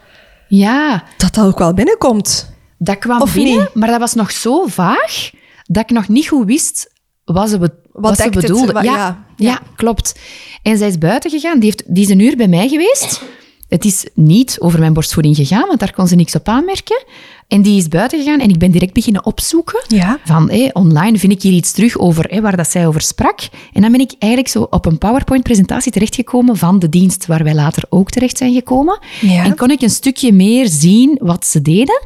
Ja, 0.47 1.03
dat 1.17 1.33
dat 1.33 1.45
ook 1.45 1.57
wel 1.59 1.73
binnenkomt. 1.73 2.53
dat 2.77 2.97
kwam 2.97 3.21
Of 3.21 3.33
binnen, 3.33 3.57
niet? 3.59 3.73
maar 3.73 3.89
dat 3.89 3.99
was 3.99 4.13
nog 4.13 4.31
zo 4.31 4.65
vaag 4.67 5.29
dat 5.67 5.83
ik 5.83 5.89
nog 5.89 6.07
niet 6.07 6.27
goed 6.27 6.45
wist 6.45 6.91
wat 7.23 7.49
ze, 7.49 7.57
be- 7.59 7.73
wat 7.91 8.17
ze 8.17 8.23
het? 8.23 8.33
bedoelde. 8.33 8.73
Ja, 8.73 8.81
ja, 8.83 8.95
ja. 8.95 9.25
ja. 9.35 9.59
klopt. 9.75 10.19
En 10.63 10.77
zij 10.77 10.87
is 10.87 10.97
buiten 10.97 11.31
gegaan. 11.31 11.59
Die, 11.59 11.63
heeft, 11.69 11.95
die 11.95 12.03
is 12.03 12.09
een 12.09 12.19
uur 12.19 12.35
bij 12.37 12.47
mij 12.47 12.67
geweest. 12.67 13.21
Het 13.67 13.85
is 13.85 14.05
niet 14.13 14.55
over 14.59 14.79
mijn 14.79 14.93
borstvoeding 14.93 15.35
gegaan, 15.35 15.67
want 15.67 15.79
daar 15.79 15.93
kon 15.93 16.07
ze 16.07 16.15
niks 16.15 16.35
op 16.35 16.47
aanmerken. 16.47 17.03
En 17.47 17.61
die 17.61 17.77
is 17.77 17.87
buiten 17.87 18.19
gegaan 18.23 18.39
en 18.39 18.49
ik 18.49 18.57
ben 18.57 18.71
direct 18.71 18.93
beginnen 18.93 19.25
opzoeken. 19.25 19.83
Ja. 19.87 20.19
Van, 20.25 20.49
hé, 20.49 20.69
online 20.73 21.17
vind 21.17 21.31
ik 21.31 21.41
hier 21.41 21.51
iets 21.53 21.71
terug 21.71 21.97
over 21.97 22.25
hé, 22.29 22.41
waar 22.41 22.55
dat 22.57 22.69
zij 22.71 22.87
over 22.87 23.01
sprak. 23.01 23.39
En 23.73 23.81
dan 23.81 23.91
ben 23.91 23.99
ik 24.01 24.13
eigenlijk 24.19 24.51
zo 24.51 24.67
op 24.69 24.85
een 24.85 24.97
PowerPoint-presentatie 24.97 25.91
terechtgekomen 25.91 26.57
van 26.57 26.79
de 26.79 26.89
dienst 26.89 27.25
waar 27.25 27.43
wij 27.43 27.53
later 27.55 27.83
ook 27.89 28.09
terecht 28.09 28.37
zijn 28.37 28.53
gekomen. 28.53 28.99
Ja. 29.21 29.43
En 29.43 29.55
kon 29.55 29.71
ik 29.71 29.81
een 29.81 29.89
stukje 29.89 30.31
meer 30.33 30.67
zien 30.67 31.17
wat 31.21 31.45
ze 31.45 31.61
deden. 31.61 32.05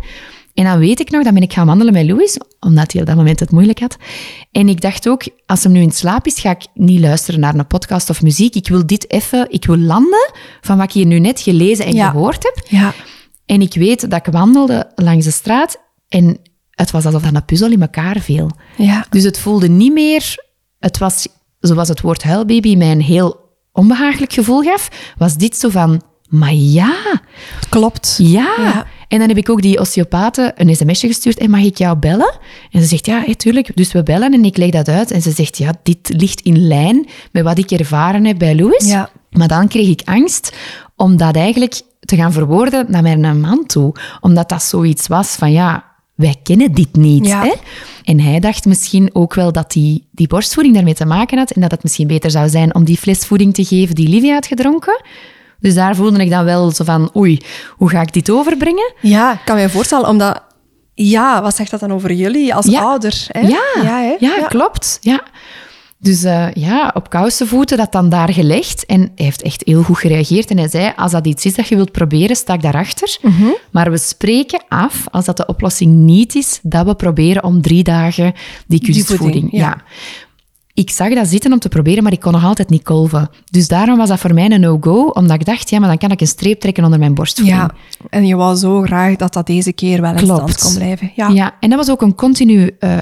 En 0.54 0.66
dan 0.66 0.80
weet 0.80 1.00
ik 1.00 1.10
nog, 1.10 1.24
dan 1.24 1.34
ben 1.34 1.44
ik 1.44 1.54
gaan 1.54 1.66
wandelen 1.66 1.94
met 1.94 2.06
Louis, 2.06 2.38
omdat 2.60 2.92
hij 2.92 3.02
op 3.02 3.08
dat 3.08 3.16
moment 3.16 3.40
het 3.40 3.52
moeilijk 3.52 3.80
had. 3.80 3.98
En 4.52 4.70
ik 4.70 4.82
dacht 4.82 5.10
ook, 5.10 5.24
als 5.46 5.64
hem 5.64 5.72
nu 5.72 5.82
in 5.82 5.92
slaap 5.92 6.26
is, 6.26 6.40
ga 6.40 6.50
ik 6.50 6.66
niet 6.74 7.00
luisteren 7.00 7.40
naar 7.40 7.56
een 7.56 7.68
podcast 7.68 8.10
of 8.10 8.22
muziek. 8.22 8.56
Ik 8.56 8.68
wil 8.68 8.86
dit 8.86 9.12
even, 9.12 9.48
ik 9.50 9.66
wil 9.66 9.78
landen 9.78 10.32
van 10.62 10.78
wat 10.78 10.86
ik 10.86 10.92
hier 10.92 11.06
nu 11.06 11.20
net 11.20 11.42
gelezen 11.42 11.86
en 11.86 11.94
Ja. 11.94 12.10
gehoord 12.10 12.44
heb. 12.44 12.66
Ja. 12.68 12.94
En 13.50 13.62
ik 13.62 13.74
weet 13.74 14.10
dat 14.10 14.28
ik 14.28 14.34
wandelde 14.34 14.92
langs 14.96 15.26
de 15.26 15.32
straat 15.32 15.78
en 16.08 16.38
het 16.72 16.92
was 16.92 17.06
alsof 17.06 17.22
dat 17.22 17.36
een 17.36 17.46
puzzel 17.46 17.72
in 17.72 17.82
elkaar 17.82 18.20
viel. 18.20 18.52
Ja. 18.78 19.06
Dus 19.10 19.24
het 19.24 19.40
voelde 19.40 19.68
niet 19.70 19.94
meer... 19.94 20.48
Het 20.80 20.98
was, 20.98 21.28
zoals 21.60 21.88
het 21.88 22.02
woord 22.02 22.24
huilbaby 22.24 22.76
mij 22.76 22.92
een 22.92 23.02
heel 23.02 23.40
onbehagelijk 23.72 24.34
gevoel 24.34 24.62
gaf, 24.62 25.14
was 25.18 25.38
dit 25.38 25.58
zo 25.58 25.70
van... 25.70 26.02
Maar 26.28 26.54
ja, 26.54 27.22
Klopt. 27.70 28.20
ja. 28.22 28.54
Ja. 28.58 28.86
En 29.08 29.20
dan 29.20 29.28
heb 29.28 29.38
ik 29.38 29.50
ook 29.50 29.62
die 29.62 29.80
osteopathe 29.80 30.54
een 30.56 30.76
sms'je 30.76 31.08
gestuurd. 31.08 31.38
En 31.38 31.50
mag 31.50 31.62
ik 31.62 31.78
jou 31.78 31.98
bellen? 31.98 32.40
En 32.72 32.82
ze 32.82 32.88
zegt, 32.88 33.06
ja, 33.06 33.24
hé, 33.26 33.36
tuurlijk. 33.36 33.76
Dus 33.76 33.92
we 33.92 34.04
bellen 34.04 34.34
en 34.34 34.46
ik 34.46 34.58
leg 34.58 34.70
dat 34.70 34.88
uit. 34.88 35.12
En 35.12 35.22
ze 35.22 35.32
zegt, 35.32 35.58
ja, 35.58 35.74
dit 35.84 36.14
ligt 36.18 36.42
in 36.42 36.68
lijn 36.68 37.08
met 37.32 37.44
wat 37.44 37.58
ik 37.58 37.72
ervaren 37.72 38.26
heb 38.26 38.38
bij 38.38 38.56
Louis. 38.56 38.86
Ja. 38.86 39.10
Maar 39.30 39.48
dan 39.48 39.68
kreeg 39.68 39.88
ik 39.88 40.02
angst 40.06 40.56
om 40.96 41.18
dat 41.18 41.36
eigenlijk 41.36 41.82
te 42.10 42.16
gaan 42.16 42.32
verwoorden 42.32 42.86
naar 42.88 43.02
mijn 43.02 43.40
man 43.40 43.66
toe. 43.66 43.96
Omdat 44.22 44.50
dat 44.50 44.64
zoiets 44.64 45.08
was 45.08 45.28
van, 45.36 45.52
ja, 45.52 45.84
wij 46.16 46.36
kennen 46.44 46.74
dit 46.74 46.96
niet. 46.96 47.28
Ja. 47.28 47.42
Hè? 47.44 47.54
En 48.04 48.20
hij 48.20 48.40
dacht 48.40 48.66
misschien 48.66 49.10
ook 49.14 49.34
wel 49.34 49.52
dat 49.52 49.72
die, 49.72 50.08
die 50.12 50.28
borstvoeding 50.28 50.76
daarmee 50.76 50.94
te 50.94 51.06
maken 51.06 51.38
had. 51.38 51.52
En 51.52 51.62
dat 51.62 51.72
het 51.72 51.84
misschien 51.84 52.08
beter 52.08 52.32
zou 52.32 52.50
zijn 52.50 52.76
om 52.76 52.84
die 52.84 52.98
flesvoeding 52.98 53.54
te 53.54 53.66
geven 53.66 53.96
die 53.96 54.08
Livia 54.10 54.34
had 54.34 54.48
gedronken. 54.48 55.02
Dus 55.60 55.74
daar 55.74 55.96
voelde 55.96 56.20
ik 56.20 56.30
dan 56.30 56.46
wel 56.46 56.72
zo 56.72 56.84
van, 56.84 57.12
oei, 57.16 57.42
hoe 57.70 57.90
ga 57.90 58.02
ik 58.02 58.14
dit 58.14 58.30
overbrengen? 58.30 58.94
Ja, 59.02 59.34
ik 59.34 59.40
kan 59.46 59.56
me 59.56 59.70
voorstellen, 59.70 60.08
omdat... 60.08 60.42
Ja, 60.94 61.42
wat 61.42 61.56
zegt 61.56 61.72
dat 61.72 61.80
dan 61.80 61.92
over 61.94 62.12
jullie 62.12 62.56
als 62.56 62.66
Ja. 62.66 62.82
ouder? 62.82 63.26
Hè? 63.28 63.40
Ja, 63.40 63.64
ja, 63.84 64.00
hè? 64.02 64.16
ja, 64.20 64.48
klopt. 64.48 64.98
Ja. 65.02 65.22
Dus 66.02 66.24
eh, 66.24 66.54
ja, 66.54 66.92
op 66.94 67.10
kousenvoeten 67.10 67.78
dat 67.78 67.92
dan 67.92 68.10
daar 68.10 68.34
gelegd. 68.34 68.86
En 68.86 69.00
hij 69.00 69.12
heeft 69.16 69.42
echt 69.42 69.62
heel 69.66 69.84
goed 69.84 69.98
gereageerd. 69.98 70.50
En 70.52 70.58
hij 70.58 70.70
zei, 70.70 70.94
als 70.96 71.12
dat 71.12 71.28
iets 71.28 71.46
is 71.46 71.56
dat 71.56 71.68
je 71.68 71.76
wilt 71.76 71.92
proberen, 71.92 72.36
sta 72.36 72.54
ik 72.54 72.62
daarachter. 72.62 73.18
Mhm. 73.22 73.46
Maar 73.72 73.92
we 73.92 73.98
spreken 73.98 74.64
af, 74.68 75.06
als 75.12 75.26
dat 75.26 75.38
de 75.38 75.46
oplossing 75.46 75.96
niet 75.96 76.36
is, 76.36 76.60
dat 76.64 76.86
we 76.86 76.96
proberen 76.96 77.44
om 77.44 77.62
drie 77.62 77.84
dagen 77.84 78.34
die 78.68 78.82
kunstvoeding. 78.82 79.32
voeding, 79.32 79.52
ja. 79.52 79.60
ja. 79.60 79.84
Ik 80.74 80.90
zag 80.90 81.14
dat 81.14 81.28
zitten 81.28 81.54
om 81.54 81.60
te 81.60 81.70
proberen, 81.70 82.04
maar 82.04 82.12
ik 82.12 82.20
kon 82.20 82.32
nog 82.32 82.44
altijd 82.44 82.70
niet 82.70 82.84
kolven. 82.84 83.30
Dus 83.52 83.68
daarom 83.68 83.98
was 83.98 84.10
dat 84.10 84.20
voor 84.20 84.34
mij 84.34 84.52
een 84.52 84.60
no-go, 84.60 85.06
omdat 85.06 85.40
ik 85.40 85.46
dacht, 85.46 85.70
ja, 85.70 85.80
maar 85.80 85.90
dan 85.90 85.98
kan 85.98 86.12
ik 86.12 86.22
een 86.22 86.28
streep 86.28 86.60
trekken 86.60 86.84
onder 86.84 87.00
mijn 87.00 87.14
borstvoeding. 87.14 87.58
Ja, 87.58 87.72
en 88.10 88.26
je 88.28 88.36
wou 88.36 88.56
zo 88.56 88.82
graag 88.82 89.16
dat 89.16 89.34
dat 89.34 89.48
deze 89.48 89.74
keer 89.74 90.02
wel 90.02 90.12
in 90.12 90.18
Klopt. 90.18 90.52
stand 90.52 90.62
kon 90.62 90.74
blijven. 90.74 91.12
Ja. 91.16 91.28
Ja. 91.28 91.56
en 91.60 91.70
dat 91.70 91.80
was 91.80 91.90
ook 91.90 92.02
een 92.02 92.16
continu 92.16 92.76
eh, 92.80 92.98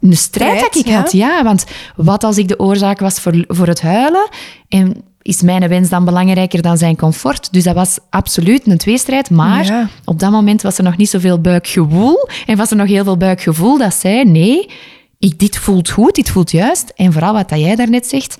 een 0.00 0.16
strijd 0.16 0.60
dat 0.60 0.76
ik 0.76 0.86
ja. 0.86 1.00
had. 1.00 1.12
Ja, 1.12 1.44
want 1.44 1.64
wat 1.96 2.24
als 2.24 2.38
ik 2.38 2.48
de 2.48 2.58
oorzaak 2.58 3.00
was 3.00 3.20
voor, 3.20 3.44
voor 3.48 3.66
het 3.66 3.80
huilen? 3.80 4.28
En 4.68 5.02
is 5.22 5.42
mijn 5.42 5.68
wens 5.68 5.88
dan 5.88 6.04
belangrijker 6.04 6.62
dan 6.62 6.78
zijn 6.78 6.96
comfort? 6.96 7.52
Dus 7.52 7.64
dat 7.64 7.74
was 7.74 7.98
absoluut 8.10 8.66
een 8.66 8.78
tweestrijd. 8.78 9.30
Maar 9.30 9.64
Ja. 9.64 9.88
op 10.04 10.18
dat 10.18 10.30
moment 10.30 10.62
was 10.62 10.78
er 10.78 10.84
nog 10.84 10.96
niet 10.96 11.10
zoveel 11.10 11.40
buikgewoel. 11.40 12.28
En 12.46 12.56
was 12.56 12.70
er 12.70 12.76
nog 12.76 12.86
heel 12.86 13.04
veel 13.04 13.16
buikgevoel 13.16 13.78
dat 13.78 13.94
zei, 13.94 14.24
nee, 14.24 14.70
ik, 15.18 15.38
dit 15.38 15.56
voelt 15.56 15.90
goed, 15.90 16.14
dit 16.14 16.30
voelt 16.30 16.50
juist. 16.50 16.92
En 16.96 17.12
vooral 17.12 17.32
wat 17.32 17.48
dat 17.48 17.58
jij 17.60 17.76
daarnet 17.76 18.06
zegt, 18.06 18.36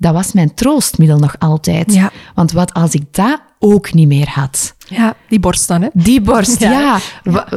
dat 0.00 0.12
was 0.12 0.32
mijn 0.32 0.54
troostmiddel 0.54 1.18
nog 1.18 1.34
altijd. 1.38 1.94
Ja. 1.94 2.10
Want 2.34 2.52
wat 2.52 2.72
als 2.72 2.94
ik 2.94 3.04
dat 3.10 3.40
ook 3.58 3.92
niet 3.92 4.08
meer 4.08 4.28
had? 4.28 4.74
Ja, 4.86 5.14
die 5.28 5.40
borst 5.40 5.68
dan, 5.68 5.82
hè? 5.82 5.88
Die 5.92 6.20
borst, 6.20 6.60
Ja. 6.80 6.98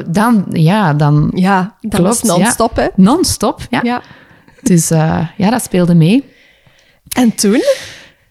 Dan, 0.08 0.46
ja, 0.50 0.94
dan 0.94 1.32
Ja, 1.36 1.76
dat 1.82 2.00
Klopt, 2.00 2.24
non-stop, 2.24 2.76
hè? 2.76 2.88
Non-stop, 2.96 3.62
ja. 3.70 4.02
Dus 4.62 4.92
eh, 4.92 5.28
ja, 5.38 5.50
dat 5.50 5.64
speelde 5.64 5.96
mee. 5.96 6.24
En 7.10 7.36
toen? 7.36 7.62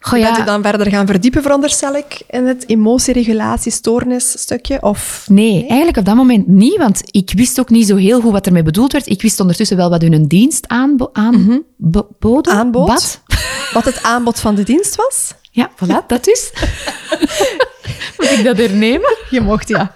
Goh, 0.00 0.18
ja, 0.18 0.44
dan 0.44 0.62
verder 0.62 0.90
gaan 0.90 1.06
verdiepen, 1.06 1.42
veronderstel 1.42 1.94
ik, 1.94 2.22
in 2.30 2.46
het 2.46 2.68
emotieregulatie-stoornis-stukje? 2.68 4.82
Of... 4.82 5.24
nee, 5.28 5.66
eigenlijk 5.66 5.96
op 5.96 6.04
dat 6.04 6.14
moment 6.14 6.46
niet, 6.46 6.76
want 6.76 7.02
ik 7.10 7.32
wist 7.34 7.60
ook 7.60 7.70
niet 7.70 7.86
zo 7.86 7.96
heel 7.96 8.20
goed 8.20 8.32
wat 8.32 8.46
ermee 8.46 8.62
bedoeld 8.62 8.92
werd. 8.92 9.06
Ik 9.06 9.22
wist 9.22 9.40
ondertussen 9.40 9.76
wel 9.76 9.90
wat 9.90 10.02
hun 10.02 10.26
dienst 10.26 10.68
aanbo 10.68 11.10
aanboden. 11.12 12.52
Aanbood? 12.52 12.86
Bad. 12.86 13.22
Wat 13.72 13.84
het 13.84 14.02
aanbod 14.02 14.40
van 14.40 14.54
de 14.54 14.62
dienst 14.62 14.94
was? 14.94 15.34
Ja, 15.50 15.70
voilà, 15.70 16.06
dat 16.06 16.26
is. 16.26 16.52
Moet 18.16 18.30
ik 18.30 18.44
dat 18.44 18.56
hernemen? 18.56 19.16
Je 19.30 19.40
mocht, 19.40 19.68
ja. 19.68 19.92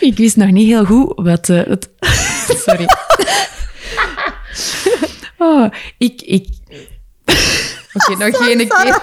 Ik 0.00 0.16
wist 0.16 0.36
nog 0.36 0.50
niet 0.50 0.66
heel 0.66 0.84
goed 0.84 1.12
wat 1.16 1.48
eh, 1.48 1.62
het... 1.66 1.88
Sorry. 2.66 2.86
Oh, 5.38 5.72
ik... 5.98 6.22
ik... 6.22 6.48
Oké, 7.92 8.24
nog 8.24 8.48
één 8.48 8.68
keer. 8.68 9.02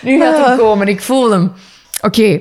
Nu 0.00 0.20
gaat 0.20 0.46
hij 0.46 0.56
komen, 0.56 0.88
ik 0.88 1.02
voel 1.02 1.30
hem. 1.30 1.52
Oké. 2.00 2.40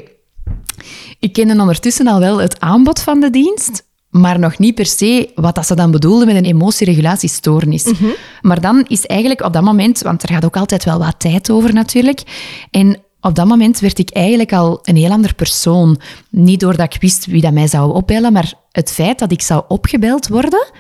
Ik 1.20 1.34
kende 1.34 1.60
ondertussen 1.60 2.08
al 2.08 2.20
wel 2.20 2.38
het 2.38 2.60
aanbod 2.60 3.02
van 3.02 3.20
de 3.20 3.30
dienst, 3.30 3.84
maar 4.10 4.40
nog 4.40 4.58
niet 4.58 4.76
per 4.76 4.86
se 4.86 5.30
wat 5.36 5.56
dat 5.56 5.66
ze 5.66 5.76
dan 5.76 5.92
bedoelden 5.92 6.28
met 6.28 6.36
een 6.36 6.46
emotieregulatiestoornis. 6.46 7.92
Maar 8.42 8.62
dan 8.62 8.86
is 8.88 9.06
eigenlijk 9.06 9.42
op 9.42 9.54
dat 9.54 9.64
moment, 9.64 10.02
want 10.02 10.24
er 10.24 10.30
gaat 10.30 10.46
ook 10.46 10.58
altijd 10.58 10.86
wel 10.86 11.00
wat 11.00 11.20
tijd 11.20 11.52
over 11.52 11.74
natuurlijk, 11.74 12.22
en 12.72 12.98
op 13.22 13.36
dat 13.36 13.48
moment 13.48 13.80
werd 13.80 14.00
ik 14.00 14.10
eigenlijk 14.10 14.54
al 14.54 14.80
een 14.82 14.96
heel 14.96 15.12
ander 15.12 15.36
persoon. 15.36 16.00
Niet 16.30 16.60
doordat 16.60 16.94
ik 16.94 17.02
wist 17.02 17.26
wie 17.26 17.42
dat 17.42 17.54
mij 17.54 17.68
zou 17.68 17.94
opbellen, 17.94 18.34
maar 18.34 18.54
het 18.72 18.92
feit 18.92 19.20
dat 19.20 19.32
ik 19.32 19.42
zou 19.42 19.64
opgebeld 19.68 20.28
worden, 20.28 20.72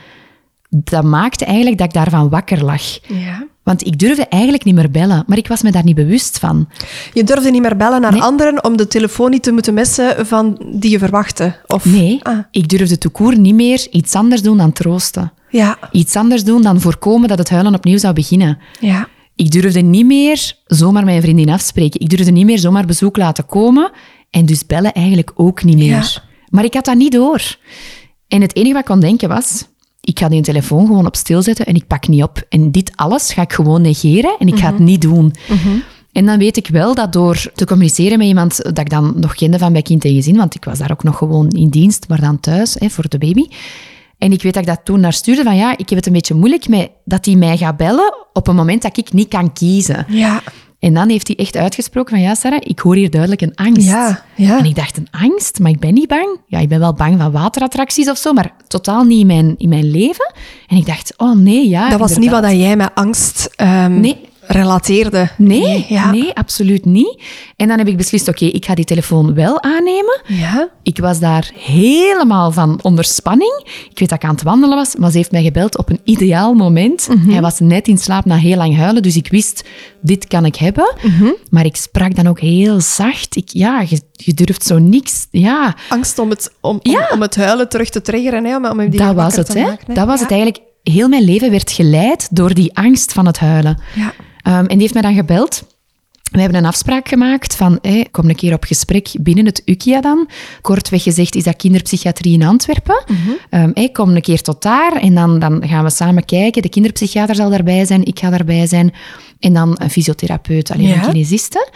dat 0.69 1.03
maakte 1.03 1.45
eigenlijk 1.45 1.77
dat 1.77 1.87
ik 1.87 1.93
daarvan 1.93 2.29
wakker 2.29 2.63
lag. 2.63 2.81
ja. 3.07 3.47
Want 3.63 3.85
ik 3.85 3.99
durfde 3.99 4.25
eigenlijk 4.27 4.63
niet 4.63 4.75
meer 4.75 4.91
bellen, 4.91 5.23
maar 5.27 5.37
ik 5.37 5.47
was 5.47 5.61
me 5.61 5.71
daar 5.71 5.83
niet 5.83 5.95
bewust 5.95 6.39
van. 6.39 6.69
Je 7.13 7.23
durfde 7.23 7.51
niet 7.51 7.61
meer 7.61 7.75
bellen 7.77 8.01
naar 8.01 8.11
Nee. 8.11 8.21
anderen 8.21 8.63
om 8.63 8.77
de 8.77 8.87
telefoon 8.87 9.29
niet 9.31 9.43
te 9.43 9.51
moeten 9.51 9.73
missen 9.73 10.25
van 10.27 10.61
die 10.75 10.91
je 10.91 10.99
verwachtte? 10.99 11.55
Of... 11.67 11.85
Nee, 11.85 12.19
Ah, 12.23 12.37
ik 12.51 12.67
durfde 12.69 12.97
toekoer 12.97 13.37
niet 13.37 13.55
meer 13.55 13.87
iets 13.91 14.15
anders 14.15 14.41
doen 14.41 14.57
dan 14.57 14.71
troosten. 14.71 15.31
ja, 15.49 15.77
Iets 15.91 16.15
anders 16.15 16.43
doen 16.43 16.61
dan 16.61 16.81
voorkomen 16.81 17.27
dat 17.29 17.37
het 17.37 17.49
huilen 17.49 17.73
opnieuw 17.75 17.97
zou 17.97 18.13
beginnen. 18.13 18.57
ja. 18.79 19.07
Ik 19.35 19.51
durfde 19.51 19.81
niet 19.81 20.05
meer 20.05 20.53
zomaar 20.65 21.03
mijn 21.05 21.21
vriendin 21.21 21.49
afspreken. 21.49 21.99
Ik 21.99 22.09
durfde 22.09 22.31
niet 22.31 22.45
meer 22.45 22.59
zomaar 22.59 22.85
bezoek 22.85 23.17
laten 23.17 23.45
komen. 23.45 23.91
En 24.29 24.45
dus 24.45 24.65
bellen 24.65 24.93
eigenlijk 24.93 25.31
ook 25.35 25.63
niet 25.63 25.77
meer. 25.77 25.87
Ja. 25.87 26.03
Maar 26.49 26.63
ik 26.63 26.73
had 26.73 26.85
dat 26.85 26.95
niet 26.95 27.11
door. 27.11 27.41
En 28.27 28.41
het 28.41 28.55
enige 28.55 28.71
wat 28.73 28.81
ik 28.81 28.87
kon 28.87 28.99
denken 28.99 29.29
was... 29.29 29.67
Ik 30.09 30.19
ga 30.19 30.29
die 30.29 30.41
telefoon 30.41 30.85
gewoon 30.85 31.05
op 31.05 31.15
stil 31.15 31.41
zetten 31.41 31.65
en 31.65 31.75
ik 31.75 31.87
pak 31.87 32.07
niet 32.07 32.23
op. 32.23 32.41
En 32.49 32.71
dit 32.71 32.91
alles 32.95 33.33
ga 33.33 33.41
ik 33.41 33.53
gewoon 33.53 33.81
negeren 33.81 34.35
en 34.39 34.47
ik 34.47 34.57
ga 34.59 34.71
het 34.71 34.79
niet 34.79 35.01
doen. 35.01 35.33
En 36.11 36.25
dan 36.25 36.37
weet 36.37 36.57
ik 36.57 36.67
wel 36.67 36.95
dat 36.95 37.13
door 37.13 37.51
te 37.55 37.65
communiceren 37.65 38.17
met 38.17 38.27
iemand 38.27 38.63
dat 38.63 38.79
ik 38.79 38.89
dan 38.89 39.13
nog 39.15 39.35
kende 39.35 39.57
van 39.57 39.73
bij 39.73 39.81
kind 39.81 40.05
en 40.05 40.13
gezin, 40.13 40.35
want 40.35 40.55
ik 40.55 40.65
was 40.65 40.77
daar 40.77 40.91
ook 40.91 41.03
nog 41.03 41.17
gewoon 41.17 41.49
in 41.49 41.69
dienst, 41.69 42.07
maar 42.07 42.21
dan 42.21 42.39
thuis 42.39 42.75
hè, 42.79 42.89
voor 42.89 43.09
de 43.09 43.17
baby. 43.17 43.47
En 44.17 44.31
ik 44.31 44.41
weet 44.41 44.53
dat 44.53 44.61
ik 44.61 44.69
dat 44.69 44.79
toen 44.83 44.99
naar 44.99 45.13
stuurde 45.13 45.43
van 45.43 45.55
ja, 45.55 45.71
ik 45.71 45.89
heb 45.89 45.97
het 45.97 46.05
een 46.05 46.13
beetje 46.13 46.33
moeilijk 46.33 46.67
met 46.67 46.89
dat 47.05 47.25
hij 47.25 47.35
mij 47.35 47.57
gaat 47.57 47.77
bellen 47.77 48.13
op 48.33 48.47
een 48.47 48.55
moment 48.55 48.81
dat 48.81 48.97
ik 48.97 49.13
niet 49.13 49.27
kan 49.27 49.53
kiezen. 49.53 50.05
Ja, 50.09 50.41
En 50.79 50.93
dan 50.93 51.09
heeft 51.09 51.27
hij 51.27 51.35
echt 51.35 51.55
uitgesproken 51.55 52.15
van, 52.15 52.21
ja 52.21 52.35
Sarah, 52.35 52.59
ik 52.63 52.79
hoor 52.79 52.95
hier 52.95 53.09
duidelijk 53.09 53.41
een 53.41 53.55
angst. 53.55 53.87
Ja, 53.87 54.23
ja. 54.35 54.57
En 54.57 54.65
ik 54.65 54.75
dacht, 54.75 54.97
een 54.97 55.07
angst? 55.11 55.59
Maar 55.59 55.71
ik 55.71 55.79
ben 55.79 55.93
niet 55.93 56.07
bang. 56.07 56.37
Ja, 56.47 56.59
ik 56.59 56.69
ben 56.69 56.79
wel 56.79 56.93
bang 56.93 57.19
van 57.19 57.31
waterattracties 57.31 58.09
of 58.09 58.17
zo, 58.17 58.33
maar 58.33 58.51
totaal 58.67 59.03
niet 59.03 59.19
in 59.19 59.27
mijn, 59.27 59.55
in 59.57 59.69
mijn 59.69 59.91
leven. 59.91 60.33
En 60.67 60.77
ik 60.77 60.85
dacht, 60.85 61.13
oh 61.17 61.35
nee, 61.35 61.69
ja, 61.69 61.89
Dat 61.89 61.99
was 61.99 62.17
niet 62.17 62.29
wat 62.31 62.41
dat 62.41 62.51
jij 62.51 62.75
met 62.75 62.91
angst 62.93 63.49
ehm, 63.55 63.99
Nee. 63.99 64.28
Relateerde. 64.51 65.29
Nee, 65.37 65.85
ja. 65.89 66.11
nee, 66.11 66.33
absoluut 66.33 66.85
niet. 66.85 67.21
En 67.55 67.67
dan 67.67 67.77
heb 67.77 67.87
ik 67.87 67.97
beslist, 67.97 68.27
oké, 68.27 68.45
ik 68.45 68.65
ga 68.65 68.75
die 68.75 68.85
telefoon 68.85 69.33
wel 69.33 69.63
aannemen. 69.63 70.21
Ja? 70.27 70.69
Ik 70.83 70.97
was 70.97 71.19
daar 71.19 71.51
helemaal 71.55 72.51
van 72.51 72.79
onder 72.81 73.03
spanning. 73.05 73.61
Ik 73.91 73.99
weet 73.99 74.09
dat 74.09 74.23
ik 74.23 74.29
aan 74.29 74.35
het 74.35 74.43
wandelen 74.43 74.75
was, 74.75 74.95
maar 74.95 75.11
ze 75.11 75.17
heeft 75.17 75.31
mij 75.31 75.43
gebeld 75.43 75.77
op 75.77 75.89
een 75.89 75.99
ideaal 76.03 76.53
moment. 76.53 77.07
Mhm. 77.07 77.29
Hij 77.29 77.41
was 77.41 77.59
net 77.59 77.87
in 77.87 77.97
slaap 77.97 78.25
na 78.25 78.35
heel 78.35 78.57
lang 78.57 78.77
huilen, 78.77 79.01
dus 79.01 79.15
ik 79.15 79.27
wist, 79.27 79.63
dit 80.01 80.27
kan 80.27 80.45
ik 80.45 80.55
hebben. 80.55 80.93
Mhm. 81.01 81.29
Maar 81.49 81.65
ik 81.65 81.75
sprak 81.75 82.15
dan 82.15 82.27
ook 82.27 82.39
heel 82.39 82.79
zacht. 82.81 83.35
Ik, 83.35 83.49
ja, 83.49 83.81
je, 83.87 84.01
je 84.11 84.33
durft 84.33 84.65
zo 84.65 84.77
niks. 84.79 85.27
Ja, 85.31 85.75
Angst 85.89 86.19
om 86.19 86.29
het, 86.29 86.51
om, 86.61 86.79
om, 86.83 86.91
Ja. 86.91 87.09
om 87.13 87.21
het 87.21 87.35
huilen 87.35 87.69
terug 87.69 87.89
te 87.89 88.01
triggeren, 88.01 88.45
hè, 88.45 88.55
om, 88.55 88.65
om 88.65 88.89
die 88.89 88.99
dat 88.99 89.15
was 89.15 89.35
het. 89.35 89.53
Hè? 89.53 89.61
maken, 89.63 89.85
hè. 89.87 89.93
Dat 89.93 90.05
was 90.05 90.15
Ja. 90.15 90.21
het 90.21 90.31
eigenlijk. 90.31 90.63
Heel 90.83 91.07
mijn 91.07 91.23
leven 91.23 91.51
werd 91.51 91.71
geleid 91.71 92.27
door 92.31 92.53
die 92.53 92.75
angst 92.77 93.11
van 93.13 93.25
het 93.25 93.39
huilen. 93.39 93.77
Ja. 93.95 94.13
Ehm, 94.43 94.55
en 94.57 94.67
die 94.67 94.77
heeft 94.79 94.93
mij 94.93 95.01
dan 95.01 95.13
gebeld. 95.15 95.63
We 96.31 96.39
hebben 96.41 96.57
een 96.59 96.65
afspraak 96.65 97.07
gemaakt 97.07 97.55
van, 97.55 97.79
hé, 97.81 98.03
kom 98.11 98.29
een 98.29 98.35
keer 98.35 98.53
op 98.53 98.63
gesprek 98.63 99.09
binnen 99.19 99.45
het 99.45 99.61
UKIA 99.65 100.01
dan. 100.01 100.29
Kortweg 100.61 101.03
gezegd 101.03 101.35
is 101.35 101.43
dat 101.43 101.55
kinderpsychiatrie 101.55 102.33
in 102.33 102.43
Antwerpen. 102.43 103.03
Ehm, 103.49 103.71
hé, 103.73 103.87
kom 103.91 104.09
een 104.15 104.21
keer 104.21 104.41
tot 104.41 104.61
daar 104.61 104.91
en 104.93 105.15
dan, 105.15 105.39
dan 105.39 105.67
gaan 105.67 105.83
we 105.83 105.89
samen 105.89 106.25
kijken. 106.25 106.61
De 106.61 106.69
kinderpsychiater 106.69 107.35
zal 107.35 107.49
daarbij 107.49 107.85
zijn, 107.85 108.05
ik 108.05 108.19
ga 108.19 108.29
daarbij 108.29 108.67
zijn. 108.67 108.93
En 109.39 109.53
dan 109.53 109.75
een 109.79 109.89
fysiotherapeut, 109.89 110.71
alleen 110.71 110.87
Ja. 110.87 110.95
een 111.03 111.11
kinesiste. 111.11 111.69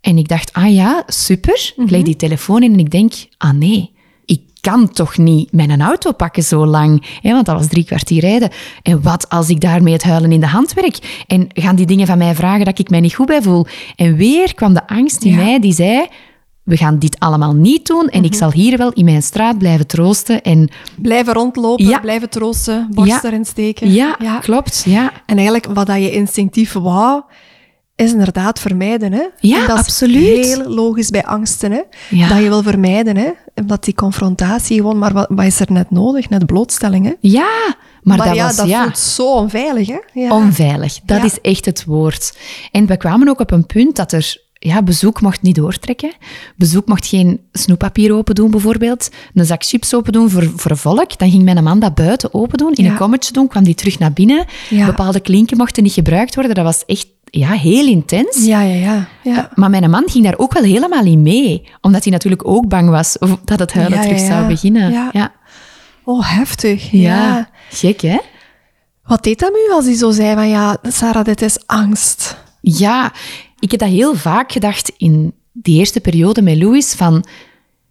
En 0.00 0.18
ik 0.18 0.28
dacht, 0.28 0.52
ah 0.52 0.74
ja, 0.74 1.02
super. 1.06 1.72
Ik 1.76 1.90
leg 1.90 2.02
die 2.02 2.16
telefoon 2.16 2.62
in 2.62 2.72
en 2.72 2.78
ik 2.78 2.90
denk, 2.90 3.12
ah 3.38 3.52
nee, 3.52 3.91
kan 4.70 4.90
toch 4.92 5.16
niet 5.18 5.52
mijn 5.52 5.80
auto 5.82 6.12
pakken 6.12 6.42
zo 6.42 6.66
lang, 6.66 7.04
hè, 7.22 7.32
want 7.32 7.46
dat 7.46 7.56
was 7.56 7.66
drie 7.68 7.84
kwartier 7.84 8.20
rijden. 8.20 8.50
En 8.82 9.02
wat 9.02 9.28
als 9.28 9.48
ik 9.48 9.60
daarmee 9.60 9.92
het 9.92 10.02
huilen 10.02 10.32
in 10.32 10.40
de 10.40 10.46
hand 10.46 10.72
werk? 10.74 11.24
En 11.26 11.46
gaan 11.52 11.76
die 11.76 11.86
dingen 11.86 12.06
van 12.06 12.18
mij 12.18 12.34
vragen 12.34 12.64
dat 12.64 12.78
ik 12.78 12.90
mij 12.90 13.00
niet 13.00 13.14
goed 13.14 13.26
bij 13.26 13.42
voel? 13.42 13.66
En 13.96 14.16
weer 14.16 14.54
kwam 14.54 14.74
de 14.74 14.86
angst 14.86 15.22
in 15.24 15.30
Ja. 15.30 15.36
mij 15.36 15.60
die 15.60 15.72
zei, 15.72 16.06
we 16.62 16.76
gaan 16.76 16.98
dit 16.98 17.18
allemaal 17.18 17.52
niet 17.54 17.86
doen 17.86 18.08
en 18.08 18.24
ik 18.24 18.34
zal 18.34 18.52
hier 18.52 18.78
wel 18.78 18.92
in 18.92 19.04
mijn 19.04 19.22
straat 19.22 19.58
blijven 19.58 19.86
troosten. 19.86 20.42
En 20.42 20.70
Blijven 20.96 21.32
rondlopen, 21.32 21.86
Ja. 21.86 21.98
blijven 22.00 22.30
troosten, 22.30 22.88
borst 22.90 23.10
Ja. 23.10 23.20
erin 23.24 23.44
steken. 23.44 23.92
ja, 23.92 24.16
klopt, 24.40 24.82
ja. 24.86 25.12
En 25.26 25.36
eigenlijk 25.36 25.66
wat 25.74 25.86
dat 25.86 25.96
je 25.96 26.10
instinctief 26.12 26.72
wou, 26.72 27.22
is 27.96 28.12
inderdaad 28.12 28.60
vermijden. 28.60 29.12
Hè? 29.12 29.22
Ja, 29.40 29.66
dat 29.66 29.78
is 29.78 29.84
absoluut. 29.84 30.46
heel 30.46 30.68
logisch 30.68 31.10
bij 31.10 31.24
angsten. 31.24 31.72
Hè? 31.72 31.80
Ja. 32.10 32.28
Dat 32.28 32.38
je 32.38 32.48
wil 32.48 32.62
vermijden. 32.62 33.16
Hè? 33.16 33.30
Omdat 33.54 33.84
die 33.84 33.94
confrontatie 33.94 34.76
gewoon... 34.76 34.98
Maar 34.98 35.12
wat, 35.12 35.26
wat 35.28 35.44
is 35.44 35.60
er 35.60 35.72
net 35.72 35.90
nodig? 35.90 36.28
Net 36.28 36.46
blootstelling. 36.46 37.04
Hè? 37.06 37.12
Ja, 37.20 37.74
maar, 38.02 38.16
Maar 38.16 38.26
dat 38.26 38.36
ja, 38.36 38.46
was... 38.46 38.56
dat 38.56 38.68
ja. 38.68 38.82
voelt 38.82 38.98
zo 38.98 39.32
onveilig. 39.32 39.86
Hè? 39.88 39.98
Ja. 40.12 40.30
Onveilig, 40.36 41.00
dat 41.04 41.24
is 41.24 41.40
echt 41.40 41.64
het 41.64 41.84
woord. 41.84 42.36
En 42.70 42.86
we 42.86 42.96
kwamen 42.96 43.28
ook 43.28 43.40
op 43.40 43.50
een 43.50 43.66
punt 43.66 43.96
dat 43.96 44.12
er 44.12 44.36
ja, 44.58 44.82
bezoek 44.82 45.20
mocht 45.20 45.42
niet 45.42 45.54
doortrekken. 45.54 46.12
Bezoek 46.56 46.86
mocht 46.86 47.06
geen 47.06 47.40
snoeppapier 47.52 48.12
open 48.14 48.34
doen, 48.34 48.50
bijvoorbeeld. 48.50 49.10
Een 49.34 49.44
zak 49.44 49.64
chips 49.64 49.94
open 49.94 50.12
doen 50.12 50.30
voor, 50.30 50.50
voor 50.56 50.76
volk. 50.76 51.18
Dan 51.18 51.30
ging 51.30 51.42
mijn 51.42 51.64
man 51.64 51.78
dat 51.80 51.94
buiten 51.94 52.34
open 52.34 52.58
doen, 52.58 52.72
in 52.72 52.84
Ja. 52.84 52.90
een 52.90 52.96
kommetje 52.96 53.32
doen, 53.32 53.48
kwam 53.48 53.64
die 53.64 53.74
terug 53.74 53.98
naar 53.98 54.12
binnen. 54.12 54.44
Ja. 54.70 54.86
Bepaalde 54.86 55.20
klinken 55.20 55.56
mochten 55.56 55.82
niet 55.82 55.92
gebruikt 55.92 56.34
worden. 56.34 56.54
Dat 56.54 56.64
was 56.64 56.84
echt 56.86 57.06
ja, 57.34 57.50
heel 57.52 57.86
intens. 57.86 58.44
Ja, 58.44 58.60
ja, 58.60 58.74
ja. 58.74 59.08
ja. 59.22 59.50
Maar 59.54 59.70
mijn 59.70 59.90
man 59.90 60.08
ging 60.08 60.24
daar 60.24 60.38
ook 60.38 60.52
wel 60.52 60.62
helemaal 60.62 61.04
in 61.04 61.22
mee. 61.22 61.68
Omdat 61.80 62.02
hij 62.02 62.12
natuurlijk 62.12 62.48
ook 62.48 62.68
bang 62.68 62.90
was 62.90 63.16
dat 63.44 63.58
het 63.58 63.72
huilen 63.72 63.98
Ja, 63.98 64.04
terug 64.04 64.20
ja. 64.20 64.26
zou 64.26 64.46
beginnen. 64.46 65.10
Ja. 65.12 65.32
Oh, 66.04 66.36
heftig. 66.36 66.90
Ja. 66.90 67.16
Ja. 67.16 67.50
gek 67.70 68.00
hè? 68.00 68.18
Wat 69.04 69.22
deed 69.22 69.38
dat 69.38 69.52
met 69.52 69.60
u 69.68 69.72
als 69.72 69.84
hij 69.84 69.94
zo 69.94 70.10
zei 70.10 70.34
van... 70.34 70.48
Ja, 70.48 70.76
Sarah, 70.82 71.24
dit 71.24 71.42
is 71.42 71.66
angst. 71.66 72.36
Ja, 72.60 73.12
ik 73.58 73.70
heb 73.70 73.80
dat 73.80 73.88
heel 73.88 74.14
vaak 74.14 74.52
gedacht 74.52 74.92
in 74.96 75.34
die 75.52 75.78
eerste 75.78 76.00
periode 76.00 76.42
met 76.42 76.56
Louis, 76.56 76.94
van 76.94 77.24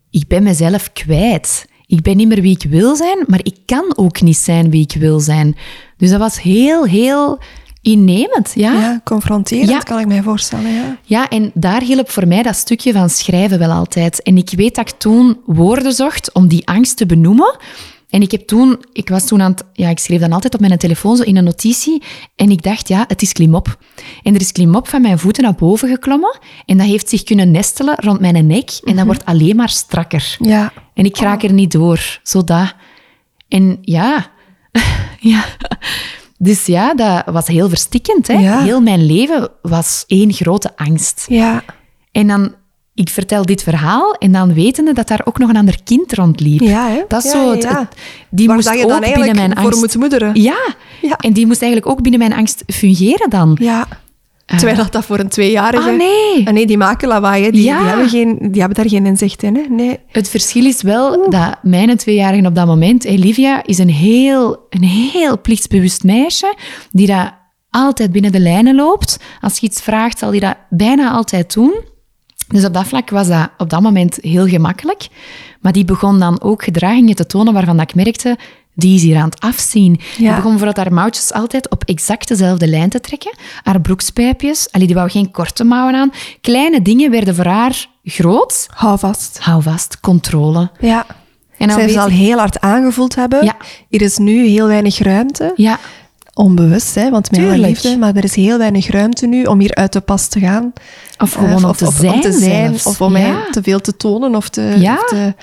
ik 0.09 0.27
ben 0.27 0.43
mezelf 0.43 0.93
kwijt. 0.93 1.65
Ik 1.85 2.01
ben 2.01 2.17
niet 2.17 2.27
meer 2.27 2.41
wie 2.41 2.55
ik 2.55 2.69
wil 2.69 2.95
zijn, 2.95 3.23
maar 3.27 3.39
ik 3.43 3.57
kan 3.65 3.93
ook 3.95 4.21
niet 4.21 4.37
zijn 4.37 4.69
wie 4.69 4.81
ik 4.81 4.93
wil 4.99 5.19
zijn. 5.19 5.55
Dus 5.97 6.09
dat 6.09 6.19
was 6.19 6.41
heel, 6.41 6.85
heel 6.85 7.39
innemend, 7.81 8.51
ja. 8.55 8.73
Ja, 8.73 9.01
confronterend 9.03 9.69
Ja. 9.69 9.79
kan 9.79 9.99
ik 9.99 10.07
mij 10.07 10.21
voorstellen. 10.21 10.73
Ja. 10.73 10.97
Ja, 11.03 11.29
en 11.29 11.51
daar 11.53 11.81
hielp 11.81 12.09
voor 12.09 12.27
mij 12.27 12.43
dat 12.43 12.55
stukje 12.55 12.91
van 12.93 13.09
schrijven 13.09 13.59
wel 13.59 13.71
altijd. 13.71 14.23
En 14.23 14.37
ik 14.37 14.49
weet 14.55 14.75
dat 14.75 14.89
ik 14.89 14.97
toen 14.97 15.39
woorden 15.45 15.93
zocht 15.93 16.33
om 16.33 16.47
die 16.47 16.67
angst 16.67 16.97
te 16.97 17.05
benoemen. 17.05 17.57
En 18.09 18.21
ik 18.21 18.31
heb 18.31 18.47
toen, 18.47 18.83
ik 18.93 19.09
was 19.09 19.25
toen 19.27 19.41
aan 19.41 19.51
het, 19.51 19.63
ja, 19.73 19.89
ik 19.89 19.99
schreef 19.99 20.19
dan 20.19 20.31
altijd 20.31 20.53
op 20.53 20.59
mijn 20.59 20.77
telefoon 20.77 21.15
zo 21.15 21.23
in 21.23 21.37
een 21.37 21.43
notitie. 21.43 22.01
En 22.35 22.49
ik 22.49 22.61
dacht, 22.63 22.87
ja, 22.87 23.05
het 23.07 23.21
is 23.21 23.31
klimop. 23.31 23.77
En 24.23 24.35
er 24.35 24.41
is 24.41 24.51
klimop 24.51 24.87
van 24.87 25.01
mijn 25.01 25.19
voeten 25.19 25.43
naar 25.43 25.55
boven 25.55 25.89
geklommen. 25.89 26.39
En 26.65 26.77
dat 26.77 26.87
heeft 26.87 27.09
zich 27.09 27.23
kunnen 27.23 27.51
nestelen 27.51 27.95
rond 27.99 28.19
mijn 28.19 28.47
nek. 28.47 28.69
En 28.83 28.95
dat 28.95 29.05
wordt 29.05 29.25
alleen 29.25 29.55
maar 29.55 29.69
strakker. 29.69 30.35
Ja. 30.39 30.73
En 30.93 31.05
ik 31.05 31.17
raak 31.17 31.43
er 31.43 31.53
niet 31.53 31.71
door, 31.71 32.19
zo 32.23 32.43
dat. 32.43 32.73
En 33.47 33.77
ja, 33.81 34.31
ja. 35.19 35.45
Dus 36.43 36.65
ja, 36.65 36.93
dat 36.93 37.23
was 37.25 37.47
heel 37.47 37.69
verstikkend. 37.69 38.27
Hè? 38.27 38.33
Ja. 38.33 38.61
Heel 38.61 38.81
mijn 38.81 39.05
leven 39.05 39.49
was 39.61 40.03
één 40.07 40.33
grote 40.33 40.71
angst. 40.75 41.25
Ja. 41.29 41.63
En 42.11 42.27
dan, 42.27 42.53
ik 42.93 43.09
vertel 43.09 43.45
dit 43.45 43.63
verhaal 43.63 44.13
en 44.13 44.31
dan 44.31 44.53
wetende 44.53 44.93
dat 44.93 45.07
daar 45.07 45.21
ook 45.23 45.37
nog 45.37 45.49
een 45.49 45.55
ander 45.57 45.77
kind 45.83 46.13
rondliep. 46.13 46.59
Ja, 46.61 46.87
hè? 46.89 47.01
Dat 47.07 47.23
is 47.25 47.31
Ja, 47.31 47.37
zo, 47.43 47.51
het- 47.51 47.87
die 48.29 48.47
Waar 48.47 48.55
moest 48.55 48.67
dat 48.67 48.77
je 48.77 48.83
ook 48.83 48.89
dan 48.89 48.99
binnen 48.99 49.35
mijn 49.35 49.51
voor 49.55 49.63
angst... 49.63 49.79
moet 49.79 49.95
moederen. 49.95 50.35
Ja. 50.41 50.75
Ja. 51.01 51.15
en 51.17 51.33
die 51.33 51.47
moest 51.47 51.61
eigenlijk 51.61 51.91
ook 51.91 52.01
binnen 52.01 52.19
mijn 52.19 52.33
angst 52.33 52.63
fungeren 52.67 53.29
dan. 53.29 53.57
Ja. 53.61 53.87
Terwijl 54.57 54.77
dat, 54.77 54.91
dat 54.91 55.05
voor 55.05 55.19
een 55.19 55.29
tweejarige... 55.29 55.89
Ah, 55.89 55.97
nee. 55.97 56.47
Ah, 56.47 56.53
nee, 56.53 56.67
die 56.67 56.77
maken 56.77 57.07
lawaai, 57.07 57.43
hè. 57.43 57.51
Die, 57.51 57.63
Ja. 57.63 57.77
die, 57.79 57.87
hebben 57.87 58.09
geen, 58.09 58.37
die 58.51 58.59
hebben 58.61 58.77
daar 58.77 58.89
geen 58.89 59.05
inzicht 59.05 59.43
in. 59.43 59.55
Hè. 59.55 59.61
Nee. 59.69 59.99
Het 60.07 60.29
verschil 60.29 60.65
is 60.65 60.81
wel 60.81 61.29
dat 61.29 61.55
mijn 61.61 61.97
tweejarige 61.97 62.47
op 62.47 62.55
dat 62.55 62.65
moment, 62.65 63.07
Olivia, 63.07 63.63
is 63.65 63.77
een 63.77 63.89
heel, 63.89 64.65
een 64.69 64.83
heel 64.83 65.41
plichtsbewust 65.41 66.03
meisje 66.03 66.55
die 66.91 67.07
dat 67.07 67.33
altijd 67.69 68.11
binnen 68.11 68.31
de 68.31 68.39
lijnen 68.39 68.75
loopt. 68.75 69.19
Als 69.41 69.57
je 69.57 69.65
iets 69.65 69.81
vraagt, 69.81 70.19
zal 70.19 70.29
hij 70.29 70.39
dat 70.39 70.55
bijna 70.69 71.11
altijd 71.11 71.53
doen. 71.53 71.73
Dus 72.47 72.65
op 72.65 72.73
dat 72.73 72.87
vlak 72.87 73.09
was 73.09 73.27
dat 73.27 73.49
op 73.57 73.69
dat 73.69 73.81
moment 73.81 74.17
heel 74.21 74.47
gemakkelijk. 74.47 75.07
Maar 75.61 75.71
die 75.71 75.85
begon 75.85 76.19
dan 76.19 76.41
ook 76.41 76.63
gedragingen 76.63 77.15
te 77.15 77.25
tonen 77.25 77.53
waarvan 77.53 77.77
dat 77.77 77.89
ik 77.89 77.95
merkte, 77.95 78.37
die 78.73 78.95
is 78.95 79.01
hier 79.01 79.17
aan 79.17 79.29
het 79.29 79.39
afzien. 79.39 79.99
Ja. 80.17 80.29
begon 80.35 80.49
bijvoorbeeld 80.51 80.77
haar 80.85 80.93
mouwtjes 80.93 81.33
altijd 81.33 81.69
op 81.69 81.83
exact 81.85 82.27
dezelfde 82.27 82.67
lijn 82.67 82.89
te 82.89 82.99
trekken. 83.01 83.33
Haar 83.63 83.81
broekspijpjes, 83.81 84.67
allee, 84.71 84.87
die 84.87 84.95
wou 84.95 85.09
geen 85.09 85.31
korte 85.31 85.63
mouwen 85.63 85.95
aan. 85.95 86.11
Kleine 86.41 86.81
dingen 86.81 87.11
werden 87.11 87.35
voor 87.35 87.45
haar 87.45 87.85
groot. 88.03 88.67
Hou 88.73 88.99
vast. 88.99 89.39
Hou 89.41 89.61
vast, 89.63 89.99
controle. 89.99 90.69
Ja. 90.79 91.05
En 91.57 91.67
dan 91.67 91.79
Zij 91.79 91.89
zal 91.89 92.07
ik- 92.07 92.13
heel 92.13 92.37
hard 92.37 92.59
aangevoeld 92.61 93.15
hebben. 93.15 93.43
Ja. 93.45 93.55
Hier 93.89 94.01
is 94.01 94.17
nu 94.17 94.47
heel 94.47 94.67
weinig 94.67 94.97
ruimte. 94.99 95.53
Ja, 95.55 95.79
Onbewust, 96.33 96.95
hè, 96.95 97.09
want 97.09 97.31
met 97.31 97.39
Tuurlijk. 97.39 97.63
liefde. 97.67 97.97
Maar 97.97 98.15
er 98.15 98.23
is 98.23 98.35
heel 98.35 98.57
weinig 98.57 98.87
ruimte 98.87 99.27
nu 99.27 99.43
om 99.43 99.59
hier 99.59 99.75
uit 99.75 99.93
de 99.93 99.99
pas 99.99 100.27
te 100.27 100.39
gaan. 100.39 100.73
of 101.17 101.31
gewoon 101.33 101.49
Eh, 101.49 101.55
om, 101.55 101.65
of, 101.65 101.77
te 101.77 101.85
of- 101.85 101.93
zijn 101.95 102.13
om 102.13 102.21
te 102.21 102.31
zijn. 102.31 102.67
zelfs. 102.69 102.85
Of 102.85 103.01
om 103.01 103.17
ja. 103.17 103.27
mij 103.31 103.43
te 103.51 103.63
veel 103.63 103.79
te 103.81 103.97
tonen. 103.97 104.35
Of 104.35 104.49
te... 104.49 104.73
Of 104.97 105.09
te... 105.09 105.33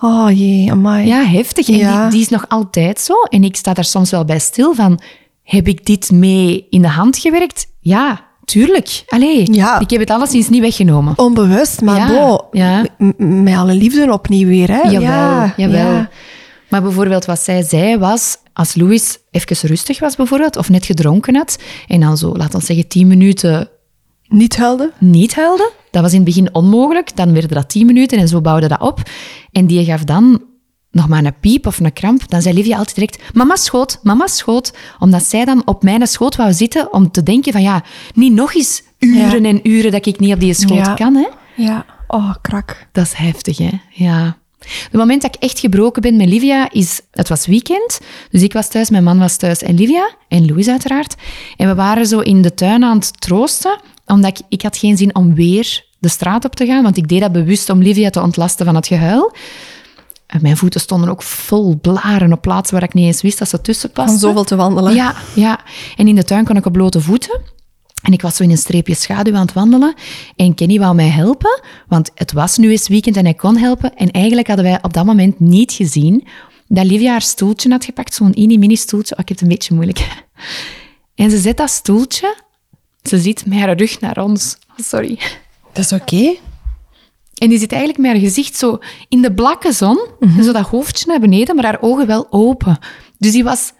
Oh 0.00 0.30
jee, 0.30 0.70
amai. 0.70 1.06
ja, 1.06 1.22
heftig. 1.24 1.68
En 1.68 1.76
Ja. 1.76 2.02
die, 2.02 2.10
die 2.10 2.20
is 2.20 2.28
nog 2.28 2.44
altijd 2.48 3.00
zo. 3.00 3.14
En 3.28 3.44
ik 3.44 3.56
sta 3.56 3.72
daar 3.74 3.84
soms 3.84 4.10
wel 4.10 4.24
bij 4.24 4.38
stil 4.38 4.74
van, 4.74 5.00
heb 5.42 5.68
ik 5.68 5.86
dit 5.86 6.10
mee 6.10 6.66
in 6.70 6.82
de 6.82 6.88
hand 6.88 7.18
gewerkt? 7.18 7.66
Ja, 7.80 8.24
tuurlijk. 8.44 9.04
Allee, 9.08 9.52
Ja. 9.52 9.80
ik 9.80 9.90
heb 9.90 10.00
het 10.00 10.10
alleszins 10.10 10.48
niet 10.48 10.60
weggenomen. 10.60 11.12
Onbewust, 11.18 11.80
maar 11.80 11.96
Ja, 11.96 12.06
bo, 12.08 12.48
ja. 12.52 12.84
met 13.18 13.56
alle 13.56 13.74
liefde 13.74 14.12
opnieuw 14.12 14.46
weer. 14.48 14.68
Hè? 14.70 14.80
Jawel, 14.80 15.00
ja, 15.00 15.54
jawel. 15.56 15.92
ja. 15.92 16.10
Maar 16.68 16.82
bijvoorbeeld 16.82 17.24
wat 17.24 17.40
zij 17.40 17.62
zei 17.62 17.98
was, 17.98 18.36
als 18.52 18.74
Louis 18.74 19.18
even 19.30 19.68
rustig 19.68 19.98
was 20.00 20.16
bijvoorbeeld, 20.16 20.56
of 20.56 20.68
net 20.68 20.86
gedronken 20.86 21.36
had, 21.36 21.58
en 21.88 22.00
dan 22.00 22.16
zo, 22.16 22.36
laten 22.36 22.58
we 22.58 22.64
zeggen, 22.64 22.88
tien 22.88 23.06
minuten 23.06 23.68
Niet 24.28 24.56
helden. 24.56 24.92
niet 24.98 25.34
huilde. 25.34 25.72
Dat 25.90 26.02
was 26.02 26.12
in 26.12 26.16
het 26.20 26.26
begin 26.26 26.54
onmogelijk. 26.54 27.16
Dan 27.16 27.32
werden 27.32 27.50
dat 27.50 27.68
tien 27.68 27.86
minuten 27.86 28.18
en 28.18 28.28
zo 28.28 28.40
bouwde 28.40 28.68
dat 28.68 28.80
op. 28.80 29.00
En 29.52 29.66
die 29.66 29.84
gaf 29.84 30.04
dan 30.04 30.42
nog 30.90 31.08
maar 31.08 31.24
een 31.24 31.38
piep 31.40 31.66
of 31.66 31.78
een 31.80 31.92
kramp. 31.92 32.28
Dan 32.30 32.42
zei 32.42 32.54
Livia 32.54 32.76
altijd 32.76 32.94
direct, 32.96 33.22
mama 33.34 33.56
schoot, 33.56 33.98
mama 34.02 34.26
schoot. 34.26 34.72
Omdat 34.98 35.22
zij 35.22 35.44
dan 35.44 35.62
op 35.64 35.82
mijn 35.82 36.06
schoot 36.06 36.36
wou 36.36 36.52
zitten 36.52 36.92
om 36.92 37.10
te 37.10 37.22
denken 37.22 37.52
van 37.52 37.62
ja, 37.62 37.84
niet 38.14 38.32
nog 38.32 38.54
eens 38.54 38.82
uren 38.98 39.44
en 39.44 39.68
uren 39.68 39.90
dat 39.90 40.06
ik 40.06 40.18
niet 40.18 40.34
op 40.34 40.40
die 40.40 40.54
schoot 40.54 40.86
Ja. 40.86 40.94
kan. 40.94 41.14
Hè? 41.14 41.26
Ja. 41.56 41.84
Oh, 42.06 42.34
krak. 42.40 42.86
Dat 42.92 43.04
is 43.04 43.12
heftig, 43.12 43.58
hè? 43.58 43.70
Ja. 43.90 44.36
Het 44.58 44.92
moment 44.92 45.22
dat 45.22 45.34
ik 45.34 45.42
echt 45.42 45.58
gebroken 45.58 46.02
ben 46.02 46.16
met 46.16 46.28
Livia 46.28 46.70
is... 46.72 47.00
Het 47.10 47.28
was 47.28 47.46
weekend, 47.46 48.00
dus 48.30 48.42
ik 48.42 48.52
was 48.52 48.68
thuis, 48.68 48.90
mijn 48.90 49.04
man 49.04 49.18
was 49.18 49.36
thuis 49.36 49.62
en 49.62 49.74
Livia, 49.74 50.10
en 50.28 50.46
Louis 50.46 50.68
uiteraard. 50.68 51.14
En 51.56 51.68
we 51.68 51.74
waren 51.74 52.06
zo 52.06 52.18
in 52.20 52.42
de 52.42 52.54
tuin 52.54 52.84
aan 52.84 52.98
het 52.98 53.20
troosten. 53.20 53.80
Omdat 54.06 54.38
ik, 54.38 54.44
ik 54.48 54.62
had 54.62 54.76
geen 54.76 54.96
zin 54.96 55.14
om 55.14 55.34
weer 55.34 55.84
de 55.98 56.08
straat 56.08 56.44
op 56.44 56.56
te 56.56 56.66
gaan, 56.66 56.82
want 56.82 56.96
ik 56.96 57.08
deed 57.08 57.20
dat 57.20 57.32
bewust 57.32 57.70
om 57.70 57.82
Livia 57.82 58.10
te 58.10 58.22
ontlasten 58.22 58.66
van 58.66 58.74
het 58.74 58.86
gehuil. 58.86 59.34
En 60.26 60.38
mijn 60.42 60.56
voeten 60.56 60.80
stonden 60.80 61.08
ook 61.08 61.22
vol 61.22 61.78
blaren 61.80 62.32
op 62.32 62.40
plaatsen 62.40 62.74
waar 62.74 62.84
ik 62.84 62.94
niet 62.94 63.06
eens 63.06 63.22
wist 63.22 63.38
dat 63.38 63.48
ze 63.48 63.60
tussen 63.60 63.90
pasten. 63.90 64.18
Van 64.18 64.28
zoveel 64.28 64.44
te 64.44 64.56
wandelen. 64.56 64.94
Ja, 64.94 65.14
ja. 65.34 65.60
En 65.96 66.08
in 66.08 66.14
de 66.14 66.24
tuin 66.24 66.44
kon 66.44 66.56
ik 66.56 66.66
op 66.66 66.72
blote 66.72 67.00
voeten. 67.00 67.40
En 68.02 68.12
ik 68.12 68.22
was 68.22 68.36
zo 68.36 68.42
in 68.42 68.50
een 68.50 68.58
streepje 68.58 68.94
schaduw 68.94 69.34
aan 69.34 69.40
het 69.40 69.52
wandelen. 69.52 69.94
En 70.36 70.54
Kenny 70.54 70.78
wou 70.78 70.94
mij 70.94 71.08
helpen, 71.08 71.60
want 71.88 72.10
het 72.14 72.32
was 72.32 72.56
nu 72.56 72.70
eens 72.70 72.88
weekend 72.88 73.16
en 73.16 73.24
hij 73.24 73.34
kon 73.34 73.56
helpen. 73.56 73.94
En 73.94 74.10
eigenlijk 74.10 74.46
hadden 74.46 74.64
wij 74.64 74.78
op 74.82 74.92
dat 74.92 75.04
moment 75.04 75.40
niet 75.40 75.72
gezien 75.72 76.26
dat 76.68 76.84
Livia 76.84 77.10
haar 77.10 77.22
stoeltje 77.22 77.70
had 77.70 77.84
gepakt, 77.84 78.14
zo'n 78.14 78.32
mini-mini 78.34 78.76
stoeltje. 78.76 79.14
Oh, 79.14 79.20
ik 79.20 79.28
heb 79.28 79.38
het 79.38 79.46
een 79.46 79.52
beetje 79.52 79.74
moeilijk. 79.74 80.06
En 81.14 81.30
ze 81.30 81.38
zet 81.38 81.56
dat 81.56 81.70
stoeltje, 81.70 82.34
ze 83.08 83.18
zit 83.18 83.46
met 83.46 83.58
haar 83.58 83.76
rug 83.76 84.00
naar 84.00 84.22
ons. 84.22 84.56
Sorry. 84.76 85.18
Dat 85.72 85.84
is 85.84 85.92
oké. 85.92 86.34
En 87.34 87.48
die 87.48 87.58
zit 87.58 87.70
eigenlijk 87.72 88.00
met 88.02 88.10
haar 88.10 88.20
gezicht 88.20 88.56
zo 88.56 88.78
in 89.08 89.22
de 89.22 89.32
blakke 89.34 89.72
zon, 89.72 89.98
Mhm. 90.20 90.42
zo 90.42 90.52
dat 90.52 90.66
hoofdje 90.68 91.04
naar 91.08 91.20
beneden, 91.20 91.54
maar 91.56 91.64
haar 91.64 91.78
ogen 91.80 92.06
wel 92.06 92.26
open. 92.30 92.78
Dus 93.18 93.32
die, 93.32 93.44
was, 93.44 93.72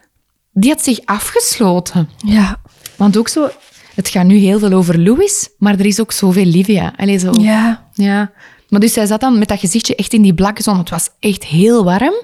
die 0.52 0.70
had 0.70 0.82
zich 0.82 0.98
afgesloten. 1.04 2.08
Ja. 2.24 2.60
Want 2.96 3.16
ook 3.16 3.28
zo, 3.28 3.48
het 3.94 4.08
gaat 4.08 4.24
nu 4.26 4.36
heel 4.36 4.58
veel 4.58 4.72
over 4.72 5.00
Louis, 5.00 5.48
maar 5.58 5.78
er 5.78 5.86
is 5.86 6.00
ook 6.00 6.12
zoveel 6.12 6.44
Livia. 6.44 6.92
Allee, 6.96 7.18
zo. 7.18 7.32
Ja. 7.40 7.88
Ja. 7.94 8.32
Maar 8.68 8.80
dus 8.80 8.92
zij 8.92 9.06
zat 9.06 9.20
dan 9.20 9.38
met 9.38 9.48
dat 9.48 9.58
gezichtje 9.58 9.94
echt 9.96 10.12
in 10.12 10.22
die 10.22 10.34
blakke 10.34 10.62
zon. 10.62 10.78
Het 10.78 10.90
was 10.90 11.08
echt 11.20 11.44
heel 11.44 11.84
warm. 11.84 12.14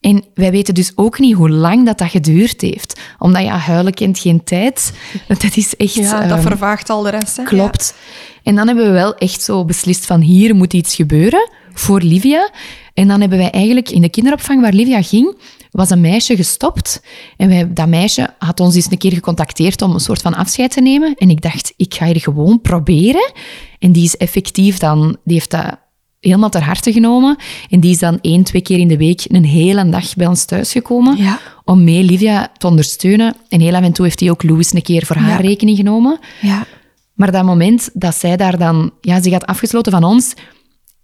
En 0.00 0.24
wij 0.34 0.50
weten 0.50 0.74
dus 0.74 0.92
ook 0.94 1.18
niet 1.18 1.34
hoe 1.34 1.50
lang 1.50 1.86
dat, 1.86 1.98
dat 1.98 2.10
geduurd 2.10 2.60
heeft. 2.60 3.00
Omdat 3.18 3.42
ja, 3.42 3.56
huilen 3.56 3.94
kent 3.94 4.18
geen 4.18 4.44
tijd. 4.44 4.92
Dat 5.28 5.56
is 5.56 5.76
echt... 5.76 5.94
Ja, 5.94 6.20
dat 6.20 6.38
ehm, 6.38 6.46
vervaagt 6.46 6.90
al 6.90 7.02
de 7.02 7.10
rest. 7.10 7.36
Hè? 7.36 7.42
Klopt. 7.42 7.94
En 8.42 8.54
dan 8.54 8.66
hebben 8.66 8.84
we 8.84 8.90
wel 8.90 9.14
echt 9.14 9.42
zo 9.42 9.64
beslist 9.64 10.06
van 10.06 10.20
hier 10.20 10.54
moet 10.54 10.72
iets 10.72 10.94
gebeuren 10.94 11.50
voor 11.72 12.00
Livia. 12.00 12.50
En 12.94 13.08
dan 13.08 13.20
hebben 13.20 13.38
wij 13.38 13.50
eigenlijk 13.50 13.90
in 13.90 14.00
de 14.00 14.08
kinderopvang 14.08 14.60
waar 14.60 14.72
Livia 14.72 15.02
ging, 15.02 15.36
was 15.70 15.90
een 15.90 16.00
meisje 16.00 16.36
gestopt. 16.36 17.02
En 17.36 17.48
wij, 17.48 17.72
dat 17.72 17.88
meisje 17.88 18.34
had 18.38 18.60
ons 18.60 18.74
eens 18.74 18.90
een 18.90 18.98
keer 18.98 19.12
gecontacteerd 19.12 19.82
om 19.82 19.92
een 19.92 20.00
soort 20.00 20.22
van 20.22 20.34
afscheid 20.34 20.70
te 20.70 20.80
nemen. 20.80 21.14
En 21.14 21.30
ik 21.30 21.42
dacht, 21.42 21.72
ik 21.76 21.94
ga 21.94 22.06
hier 22.06 22.20
gewoon 22.20 22.60
proberen. 22.60 23.32
En 23.78 23.92
die 23.92 24.04
is 24.04 24.16
effectief 24.16 24.78
dan, 24.78 25.16
die 25.24 25.34
heeft 25.34 25.50
dat 25.50 25.78
helemaal 26.20 26.48
ter 26.50 26.62
harte 26.62 26.92
genomen. 26.92 27.36
En 27.70 27.80
die 27.80 27.90
is 27.90 27.98
dan 27.98 28.18
één, 28.20 28.42
twee 28.42 28.62
keer 28.62 28.78
in 28.78 28.88
de 28.88 28.96
week 28.96 29.24
een 29.28 29.44
hele 29.44 29.88
dag 29.88 30.14
bij 30.16 30.26
ons 30.26 30.44
thuisgekomen. 30.44 31.16
Ja. 31.16 31.38
Om 31.64 31.84
mee 31.84 32.02
Livia 32.04 32.48
te 32.58 32.66
ondersteunen. 32.66 33.36
En 33.48 33.60
heel 33.60 33.74
af 33.74 33.82
en 33.82 33.92
toe 33.92 34.04
heeft 34.04 34.20
hij 34.20 34.30
ook 34.30 34.42
Louis 34.42 34.72
een 34.72 34.82
keer 34.82 35.06
voor 35.06 35.16
haar 35.16 35.42
Ja. 35.42 35.48
rekening 35.48 35.76
genomen. 35.76 36.18
Ja. 36.40 36.66
Maar 37.14 37.32
dat 37.32 37.44
moment 37.44 37.90
dat 37.92 38.14
zij 38.14 38.36
daar 38.36 38.58
dan 38.58 38.90
ja, 39.00 39.22
zich 39.22 39.32
had 39.32 39.46
afgesloten 39.46 39.92
van 39.92 40.04
ons, 40.04 40.34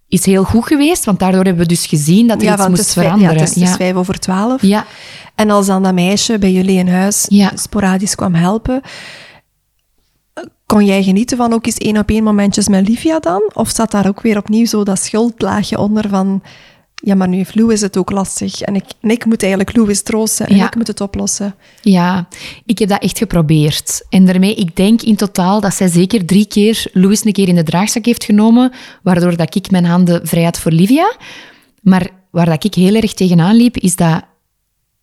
is 0.07 0.25
heel 0.25 0.43
goed 0.43 0.65
geweest. 0.67 1.05
Want 1.05 1.19
daardoor 1.19 1.43
hebben 1.43 1.61
we 1.63 1.67
dus 1.69 1.85
gezien 1.85 2.27
dat 2.27 2.37
er 2.41 2.43
Ja, 2.47 2.53
iets 2.57 2.67
moest 2.67 2.93
vijf, 2.93 2.95
ja, 2.95 3.01
veranderen. 3.13 3.39
het 3.47 3.55
is, 3.55 3.61
is 3.63 3.75
vijf 3.75 3.95
over 3.95 4.19
twaalf. 4.19 4.61
ja. 4.61 4.85
En 5.35 5.49
als 5.49 5.65
dan 5.65 5.83
dat 5.83 5.93
meisje 5.93 6.37
bij 6.39 6.51
jullie 6.51 6.77
in 6.77 6.87
huis 6.87 7.27
sporadisch 7.55 8.15
kwam 8.15 8.33
helpen, 8.33 8.81
kon 10.65 10.85
jij 10.85 11.03
genieten 11.03 11.37
van 11.37 11.53
ook 11.53 11.65
eens 11.65 11.77
één 11.77 11.97
op 11.97 12.09
één 12.09 12.23
momentjes 12.23 12.67
met 12.67 12.87
Livia 12.87 13.19
dan? 13.19 13.51
Of 13.53 13.69
zat 13.69 13.91
daar 13.91 14.07
ook 14.07 14.21
weer 14.21 14.37
opnieuw 14.37 14.65
zo 14.65 14.83
dat 14.83 14.99
schuldlaagje 14.99 15.79
onder 15.79 16.09
van... 16.09 16.41
Ja, 17.03 17.15
maar 17.15 17.27
nu 17.27 17.37
heeft 17.37 17.55
Louis 17.55 17.81
het 17.81 17.97
ook 17.97 18.11
lastig. 18.11 18.61
En 18.61 18.75
ik, 18.75 18.83
en 19.01 19.09
ik 19.09 19.25
moet 19.25 19.41
eigenlijk 19.41 19.75
Louis 19.75 20.01
troosten 20.01 20.47
en 20.47 20.55
Ja. 20.55 20.65
ik 20.65 20.75
moet 20.75 20.87
het 20.87 21.01
oplossen. 21.01 21.55
Ja, 21.81 22.27
ik 22.65 22.79
heb 22.79 22.89
dat 22.89 23.01
echt 23.01 23.17
geprobeerd. 23.17 24.05
En 24.09 24.25
daarmee, 24.25 24.55
ik 24.55 24.75
denk 24.75 25.01
in 25.01 25.15
totaal 25.15 25.61
dat 25.61 25.73
zij 25.73 25.87
zeker 25.87 26.25
drie 26.25 26.45
keer 26.45 26.89
Louis 26.93 27.25
een 27.25 27.33
keer 27.33 27.47
in 27.47 27.55
de 27.55 27.63
draagzak 27.63 28.05
heeft 28.05 28.23
genomen, 28.23 28.71
waardoor 29.03 29.35
dat 29.37 29.55
ik 29.55 29.71
mijn 29.71 29.85
handen 29.85 30.27
vrij 30.27 30.43
had 30.43 30.59
voor 30.59 30.71
Livia. 30.71 31.15
Maar 31.81 32.09
waar 32.29 32.45
dat 32.45 32.63
ik 32.63 32.73
heel 32.73 32.95
erg 32.95 33.13
tegenaan 33.13 33.55
liep, 33.55 33.77
is 33.77 33.95
dat 33.95 34.21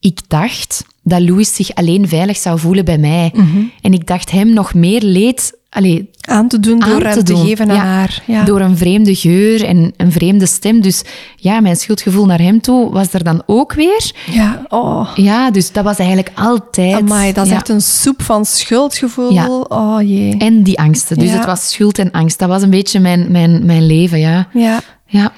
ik 0.00 0.18
dacht 0.28 0.84
dat 1.04 1.20
Louis 1.20 1.54
zich 1.54 1.74
alleen 1.74 2.08
veilig 2.08 2.36
zou 2.36 2.58
voelen 2.58 2.84
bij 2.84 2.98
mij. 2.98 3.30
Mhm. 3.34 3.58
En 3.80 3.92
ik 3.92 4.06
dacht 4.06 4.30
hem 4.30 4.52
nog 4.52 4.74
meer 4.74 5.02
leed... 5.02 5.52
Allee, 5.68 6.10
Aan 6.20 6.48
te 6.48 6.60
doen 6.60 6.78
door 6.78 7.06
aan 7.06 7.12
hem 7.12 7.24
te 7.24 7.36
geven 7.36 7.68
aan 7.70 7.76
Ja, 7.76 7.82
haar. 7.84 8.22
Ja. 8.26 8.44
Door 8.44 8.60
een 8.60 8.76
vreemde 8.76 9.14
geur 9.14 9.64
en 9.64 9.92
een 9.96 10.12
vreemde 10.12 10.46
stem. 10.46 10.80
Dus 10.80 11.02
ja, 11.36 11.60
mijn 11.60 11.76
schuldgevoel 11.76 12.26
naar 12.26 12.40
hem 12.40 12.60
toe 12.60 12.90
was 12.90 13.12
er 13.12 13.24
dan 13.24 13.42
ook 13.46 13.72
weer. 13.72 14.12
ja. 14.30 14.62
Oh, 14.68 15.08
Ja, 15.14 15.50
dus 15.50 15.72
dat 15.72 15.84
was 15.84 15.96
eigenlijk 15.98 16.30
altijd... 16.34 16.94
amai, 16.94 17.32
dat 17.32 17.44
is 17.44 17.50
ja. 17.50 17.56
echt 17.56 17.68
een 17.68 17.80
soep 17.80 18.22
van 18.22 18.44
schuldgevoel. 18.44 19.60
Oh 19.60 19.96
jee. 20.00 20.36
En 20.38 20.62
die 20.62 20.78
angsten. 20.78 21.18
Dus 21.18 21.30
het 21.30 21.44
was 21.44 21.70
schuld 21.70 21.98
en 21.98 22.10
angst. 22.10 22.38
Dat 22.38 22.48
was 22.48 22.62
een 22.62 22.70
beetje 22.70 23.00
mijn, 23.00 23.26
mijn, 23.30 23.66
mijn 23.66 23.86
leven, 23.86 24.18
ja. 24.18 24.48
Ja. 24.52 24.80
Ja, 25.06 25.32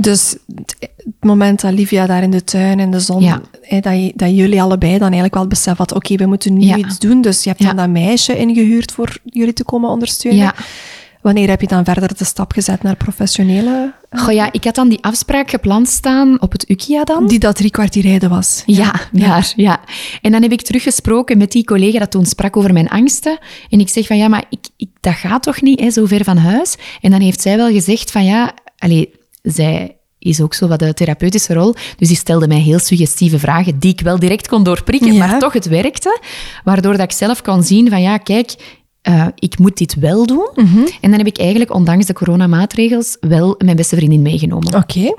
Dus 0.00 0.36
het 0.48 1.14
moment 1.20 1.60
dat 1.60 1.72
Livia 1.72 2.06
daar 2.06 2.22
in 2.22 2.30
de 2.30 2.44
tuin 2.44 2.80
in 2.80 2.90
de 2.90 3.00
zon, 3.00 3.22
Ja. 3.22 3.40
hè, 3.62 3.80
dat, 3.80 3.92
je- 3.92 4.12
dat 4.14 4.36
jullie 4.36 4.62
allebei 4.62 4.92
dan 4.92 5.02
eigenlijk 5.02 5.34
wel 5.34 5.46
besef 5.46 5.76
had, 5.76 5.92
oké, 5.94 6.14
we 6.16 6.26
moeten 6.26 6.54
nu 6.54 6.64
Ja. 6.66 6.76
iets 6.76 6.98
doen. 6.98 7.20
Dus 7.20 7.42
je 7.42 7.48
hebt 7.48 7.60
Ja. 7.62 7.66
dan 7.66 7.76
dat 7.76 7.88
meisje 7.88 8.36
ingehuurd 8.38 8.92
voor 8.92 9.16
jullie 9.24 9.52
te 9.52 9.64
komen 9.64 9.90
ondersteunen. 9.90 10.40
ja. 10.40 10.54
Wanneer 11.22 11.48
heb 11.48 11.60
je 11.60 11.66
dan 11.66 11.84
verder 11.84 12.16
de 12.16 12.24
stap 12.24 12.52
gezet 12.52 12.82
naar 12.82 12.96
professionele? 12.96 13.92
Goh, 14.10 14.32
ja, 14.32 14.52
ik 14.52 14.64
had 14.64 14.74
dan 14.74 14.88
die 14.88 15.02
afspraak 15.04 15.50
gepland 15.50 15.88
staan 15.88 16.40
op 16.40 16.52
het 16.52 16.68
UKIA 16.70 17.04
dan. 17.04 17.26
Die 17.26 17.38
dat 17.38 17.56
drie 17.56 17.70
kwartier 17.70 18.02
rijden 18.02 18.30
was. 18.30 18.62
Ja, 18.66 18.94
daar, 19.12 19.52
ja. 19.56 19.80
En 20.22 20.32
dan 20.32 20.42
heb 20.42 20.52
ik 20.52 20.62
teruggesproken 20.62 21.38
met 21.38 21.52
die 21.52 21.64
collega 21.64 21.98
dat 21.98 22.10
toen 22.10 22.26
sprak 22.26 22.56
over 22.56 22.72
mijn 22.72 22.88
angsten. 22.88 23.38
En 23.70 23.80
ik 23.80 23.88
zeg 23.88 24.06
van, 24.06 24.16
ja, 24.16 24.28
maar 24.28 24.44
ik, 24.50 24.66
ik, 24.76 24.88
dat 25.00 25.14
gaat 25.14 25.42
toch 25.42 25.60
niet, 25.62 25.80
hè, 25.80 25.90
zo 25.90 26.06
ver 26.06 26.24
van 26.24 26.36
huis? 26.36 26.74
En 27.00 27.10
dan 27.10 27.20
heeft 27.20 27.40
zij 27.40 27.56
wel 27.56 27.70
gezegd 27.70 28.10
van, 28.10 28.24
ja... 28.24 28.52
Allee, 28.78 29.10
zij 29.42 29.94
is 30.18 30.40
ook 30.40 30.54
zo 30.54 30.68
wat 30.68 30.78
de 30.78 30.94
therapeutische 30.94 31.54
rol. 31.54 31.74
Dus 31.96 32.08
die 32.08 32.16
stelde 32.16 32.48
mij 32.48 32.58
heel 32.60 32.78
suggestieve 32.78 33.38
vragen 33.38 33.78
die 33.78 33.92
ik 33.92 34.00
wel 34.00 34.18
direct 34.18 34.48
kon 34.48 34.62
doorprikken, 34.62 35.12
Ja. 35.12 35.26
maar 35.26 35.38
toch 35.38 35.52
het 35.52 35.66
werkte. 35.68 36.20
Waardoor 36.64 36.92
dat 36.92 37.00
ik 37.00 37.12
zelf 37.12 37.42
kon 37.42 37.62
zien 37.62 37.88
van, 37.90 38.00
ja, 38.02 38.16
kijk... 38.18 38.54
eh, 39.02 39.26
ik 39.34 39.58
moet 39.58 39.76
dit 39.76 39.94
wel 39.94 40.26
doen. 40.26 40.48
En 41.00 41.10
dan 41.10 41.18
heb 41.18 41.26
ik 41.26 41.38
eigenlijk, 41.38 41.74
ondanks 41.74 42.06
de 42.06 42.12
coronamaatregels, 42.12 43.16
wel 43.20 43.54
mijn 43.64 43.76
beste 43.76 43.96
vriendin 43.96 44.22
meegenomen. 44.22 44.74
Oké. 44.74 45.14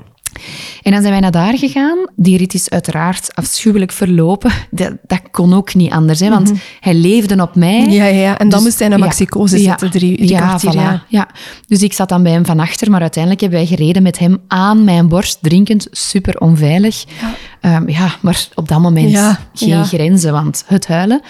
En 0.82 0.92
dan 0.92 1.00
zijn 1.00 1.12
wij 1.12 1.20
naar 1.20 1.30
daar 1.30 1.58
gegaan. 1.58 1.98
Die 2.16 2.36
rit 2.36 2.54
is 2.54 2.70
uiteraard 2.70 3.34
afschuwelijk 3.34 3.92
verlopen. 3.92 4.50
Dat, 4.70 4.92
dat 5.06 5.20
kon 5.30 5.54
ook 5.54 5.74
niet 5.74 5.92
anders, 5.92 6.20
hè, 6.20 6.28
want 6.28 6.52
hij 6.80 6.94
leefde 6.94 7.42
op 7.42 7.54
mij. 7.54 7.86
Ja, 7.88 8.04
ja, 8.04 8.20
ja. 8.20 8.38
En 8.38 8.48
dan 8.48 8.58
Dus- 8.58 8.62
moest 8.62 8.78
hij 8.78 8.88
naar. 8.88 8.98
Mexico 8.98 9.40
Ja. 9.40 9.46
zitten, 9.46 9.90
drie, 9.90 10.16
drie 10.16 10.28
ja, 10.28 10.38
kwartier. 10.46 10.72
voilà. 10.72 10.74
Ja. 10.74 11.02
Ja. 11.08 11.28
Dus 11.66 11.82
ik 11.82 11.92
zat 11.92 12.08
dan 12.08 12.22
bij 12.22 12.32
hem 12.32 12.46
van 12.46 12.60
achter, 12.60 12.90
maar 12.90 13.00
uiteindelijk 13.00 13.42
hebben 13.42 13.58
wij 13.58 13.68
gereden 13.68 14.02
met 14.02 14.18
hem 14.18 14.38
aan 14.48 14.84
mijn 14.84 15.08
borst, 15.08 15.38
drinkend, 15.40 15.86
super 15.90 16.38
onveilig. 16.40 17.04
Ja, 17.62 17.82
ja 17.86 18.14
maar 18.20 18.46
op 18.54 18.68
dat 18.68 18.80
moment 18.80 19.18
geen 19.54 19.84
grenzen, 19.84 20.32
want 20.32 20.64
het 20.66 20.86
huilen. 20.86 21.22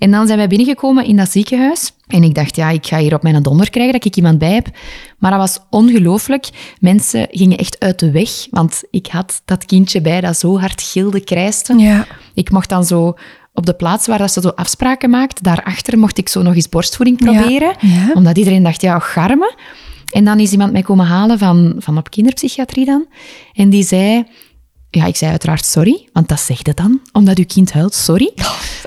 En 0.00 0.10
dan 0.10 0.26
zijn 0.26 0.38
wij 0.38 0.48
binnengekomen 0.48 1.04
in 1.04 1.16
dat 1.16 1.30
ziekenhuis. 1.30 1.92
En 2.06 2.22
ik 2.22 2.34
dacht, 2.34 2.56
ja, 2.56 2.70
ik 2.70 2.86
ga 2.86 2.98
hier 2.98 3.14
op 3.14 3.22
mijn 3.22 3.42
donder 3.42 3.70
krijgen 3.70 3.92
dat 3.92 4.04
ik 4.04 4.16
iemand 4.16 4.38
bij 4.38 4.52
heb. 4.52 4.68
Maar 5.18 5.30
dat 5.30 5.40
was 5.40 5.58
ongelooflijk. 5.70 6.48
Mensen 6.78 7.26
gingen 7.30 7.58
echt 7.58 7.80
uit 7.80 7.98
de 7.98 8.10
weg, 8.10 8.30
want 8.50 8.82
ik 8.90 9.06
had 9.06 9.42
dat 9.44 9.64
kindje 9.64 10.00
bij 10.00 10.20
dat 10.20 10.38
zo 10.38 10.58
hard 10.58 10.82
gilde, 10.82 11.20
krijste. 11.20 11.78
Ja. 11.78 12.06
Ik 12.34 12.50
mocht 12.50 12.68
dan 12.68 12.84
zo 12.84 13.14
op 13.54 13.66
de 13.66 13.74
plaats 13.74 14.06
waar 14.06 14.18
dat 14.18 14.32
ze 14.32 14.40
zo 14.40 14.48
afspraken 14.48 15.10
maakt, 15.10 15.42
daarachter 15.42 15.98
mocht 15.98 16.18
ik 16.18 16.28
zo 16.28 16.42
nog 16.42 16.54
eens 16.54 16.68
borstvoeding 16.68 17.18
proberen. 17.18 17.74
Ja. 17.80 18.12
Omdat 18.14 18.38
iedereen 18.38 18.62
dacht, 18.62 18.82
ja, 18.82 18.98
garme. 18.98 19.54
En 20.12 20.24
dan 20.24 20.40
is 20.40 20.52
iemand 20.52 20.72
mij 20.72 20.82
komen 20.82 21.06
halen 21.06 21.38
van, 21.38 21.74
van 21.78 21.98
op 21.98 22.10
kinderpsychiatrie 22.10 22.84
dan. 22.84 23.06
En 23.52 23.70
die 23.70 23.84
zei... 23.84 24.24
Ja, 24.90 25.04
ik 25.04 25.16
zei 25.16 25.30
uiteraard 25.30 25.64
sorry, 25.64 26.08
want 26.12 26.28
dat 26.28 26.40
zegt 26.40 26.66
het 26.66 26.76
dan, 26.76 27.00
omdat 27.12 27.38
uw 27.38 27.44
kind 27.46 27.72
huilt, 27.72 27.94
sorry. 27.94 28.32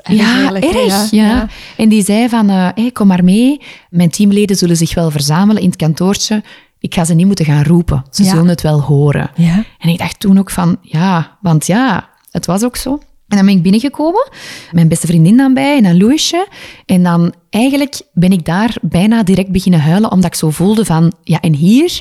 erg 0.02 0.18
ja, 0.18 0.32
eigenlijk, 0.34 0.64
hè, 0.64 0.70
erg, 0.80 1.10
ja. 1.10 1.24
ja. 1.24 1.26
Ja. 1.28 1.48
En 1.76 1.88
die 1.88 2.04
zei 2.04 2.28
van, 2.28 2.48
hey, 2.48 2.90
kom 2.92 3.06
maar 3.06 3.24
mee, 3.24 3.60
mijn 3.90 4.10
teamleden 4.10 4.56
zullen 4.56 4.76
zich 4.76 4.94
wel 4.94 5.10
verzamelen 5.10 5.62
in 5.62 5.68
het 5.68 5.76
kantoortje. 5.76 6.42
Ik 6.78 6.94
ga 6.94 7.04
ze 7.04 7.14
niet 7.14 7.26
moeten 7.26 7.44
gaan 7.44 7.64
roepen, 7.64 8.04
ze 8.10 8.22
Ja. 8.22 8.30
zullen 8.30 8.48
het 8.48 8.60
wel 8.60 8.80
horen. 8.80 9.30
Ja. 9.34 9.64
En 9.78 9.88
ik 9.88 9.98
dacht 9.98 10.20
toen 10.20 10.38
ook 10.38 10.50
van, 10.50 10.76
ja, 10.82 11.36
want 11.40 11.66
ja, 11.66 12.08
het 12.30 12.46
was 12.46 12.62
ook 12.62 12.76
zo. 12.76 12.90
En 13.28 13.36
dan 13.36 13.46
ben 13.46 13.56
ik 13.56 13.62
binnengekomen, 13.62 14.28
mijn 14.72 14.88
beste 14.88 15.06
vriendin 15.06 15.36
dan 15.36 15.54
bij, 15.54 15.76
en 15.76 15.82
dan 15.82 15.96
Louisje. 15.98 16.48
En 16.86 17.02
dan 17.02 17.34
eigenlijk 17.50 18.00
ben 18.12 18.32
ik 18.32 18.44
daar 18.44 18.76
bijna 18.82 19.22
direct 19.22 19.50
beginnen 19.50 19.80
huilen, 19.80 20.10
omdat 20.12 20.30
ik 20.30 20.34
zo 20.38 20.50
voelde 20.50 20.84
van, 20.84 21.12
ja, 21.22 21.40
en 21.40 21.54
hier 21.54 22.00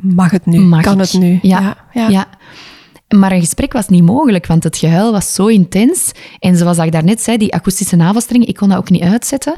Mag 0.00 0.30
het 0.30 0.46
nu? 0.46 0.58
mag 0.60 0.82
kan 0.82 0.92
ik. 1.00 1.00
het 1.00 1.12
nu? 1.20 1.38
Ja, 1.42 1.76
ja. 1.92 2.08
ja. 2.08 2.26
Maar 3.16 3.32
een 3.32 3.40
gesprek 3.40 3.72
was 3.72 3.88
niet 3.88 4.04
mogelijk, 4.04 4.46
want 4.46 4.64
het 4.64 4.76
gehuil 4.76 5.12
was 5.12 5.34
zo 5.34 5.46
intens. 5.46 6.12
En 6.38 6.56
zoals 6.56 6.78
ik 6.78 6.92
daarnet 6.92 7.20
zei, 7.20 7.36
die 7.36 7.54
akoestische 7.54 7.96
navelstreng, 7.96 8.46
ik 8.46 8.56
kon 8.56 8.68
dat 8.68 8.78
ook 8.78 8.90
niet 8.90 9.02
uitzetten. 9.02 9.54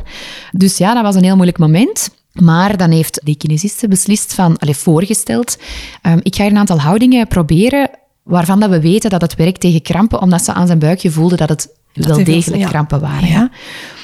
Dus 0.53 0.79
ja, 0.79 0.95
dat 0.95 1.03
was 1.03 1.15
een 1.15 1.25
heel 1.25 1.35
moeilijk 1.35 1.59
moment. 1.59 2.11
Maar 2.33 2.77
dan 2.77 2.91
heeft 2.91 3.21
die 3.25 3.37
kinesiste 3.37 3.89
beslist 3.89 4.35
van, 4.35 4.59
allez, 4.59 4.79
voorgesteld, 4.79 5.59
ehm, 6.03 6.19
ik 6.23 6.35
ga 6.35 6.43
hier 6.43 6.53
een 6.53 6.59
aantal 6.59 6.81
houdingen 6.81 7.29
proberen 7.29 7.91
waarvan 8.23 8.61
dat 8.61 8.71
we 8.71 8.81
weten 8.81 9.11
dat 9.11 9.21
het 9.21 9.35
werkt 9.35 9.61
tegen 9.61 9.83
krampen, 9.83 10.21
omdat 10.21 10.45
ze 10.45 10.53
aan 10.53 10.67
zijn 10.67 10.79
buikje 10.79 11.11
voelde 11.11 11.37
dat 11.37 11.49
het 11.49 11.69
wel 11.93 12.25
degelijk 12.25 12.63
ja. 12.63 12.69
krampen 12.69 13.01
waren. 13.01 13.29
Ja. 13.29 13.35
Ja. 13.35 13.51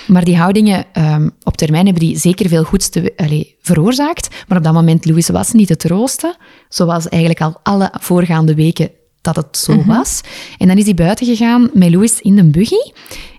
Maar 0.06 0.24
die 0.24 0.36
houdingen 0.36 0.84
ehm, 0.92 1.28
op 1.42 1.56
termijn 1.56 1.84
hebben 1.84 2.02
die 2.02 2.18
zeker 2.18 2.48
veel 2.48 2.64
goeds 2.64 2.88
te, 2.88 3.12
allee, 3.16 3.56
veroorzaakt. 3.60 4.28
Maar 4.48 4.58
op 4.58 4.64
dat 4.64 4.72
moment, 4.72 5.04
Louis 5.04 5.28
was 5.28 5.52
niet 5.52 5.66
te 5.66 5.76
troosten. 5.76 6.36
Zoals 6.68 7.08
eigenlijk 7.08 7.42
al 7.42 7.60
alle 7.62 7.92
voorgaande 8.00 8.54
weken 8.54 8.90
dat 9.20 9.36
het 9.36 9.56
zo 9.56 9.74
Mhm. 9.76 9.86
was. 9.88 10.20
En 10.58 10.66
dan 10.68 10.76
is 10.76 10.84
hij 10.84 10.94
buiten 10.94 11.26
gegaan 11.26 11.70
met 11.72 11.90
Louis 11.90 12.20
in 12.20 12.36
de 12.36 12.44
buggy. 12.44 12.90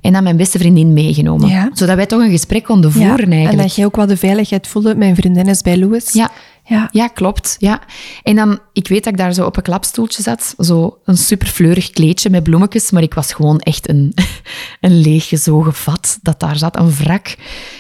En 0.02 0.14
dan 0.14 0.24
mijn 0.24 0.38
beste 0.38 0.58
vriendin 0.58 0.94
meegenomen. 0.94 1.50
Ja. 1.50 1.70
Zodat 1.74 1.96
wij 1.96 2.06
toch 2.06 2.22
een 2.22 2.32
gesprek 2.32 2.64
konden 2.64 2.92
voeren 2.92 3.20
En 3.26 3.32
eigenlijk. 3.32 3.62
dat 3.68 3.76
jij 3.76 3.86
ook 3.86 3.96
wel 3.96 4.06
de 4.08 4.18
veiligheid 4.18 4.68
voelde. 4.68 4.96
Mijn 4.96 5.16
vriendin 5.16 5.48
is 5.48 5.62
bij 5.62 5.78
Louis. 5.78 6.12
Ja, 6.14 6.32
Ja. 6.66 6.90
ja, 6.92 7.08
klopt. 7.08 7.56
Ja. 7.60 7.82
En 8.24 8.36
dan, 8.36 8.60
ik 8.74 8.88
weet 8.88 9.04
dat 9.04 9.14
ik 9.14 9.20
daar 9.20 9.34
zo 9.34 9.46
op 9.46 9.58
een 9.58 9.64
klapstoeltje 9.64 10.22
zat. 10.24 10.56
Zo 10.58 10.98
een 11.06 11.18
super 11.18 11.48
fleurig 11.48 11.90
kleedje 11.90 12.30
met 12.30 12.44
bloemetjes. 12.44 12.92
Maar 12.92 13.02
ik 13.04 13.14
was 13.14 13.34
gewoon 13.34 13.60
echt 13.60 13.90
een, 13.90 14.14
een 14.82 15.02
leeggezogen 15.02 15.74
vat 15.74 16.20
dat 16.22 16.40
daar 16.40 16.58
zat, 16.58 16.78
een 16.80 16.92
wrak. 16.92 17.36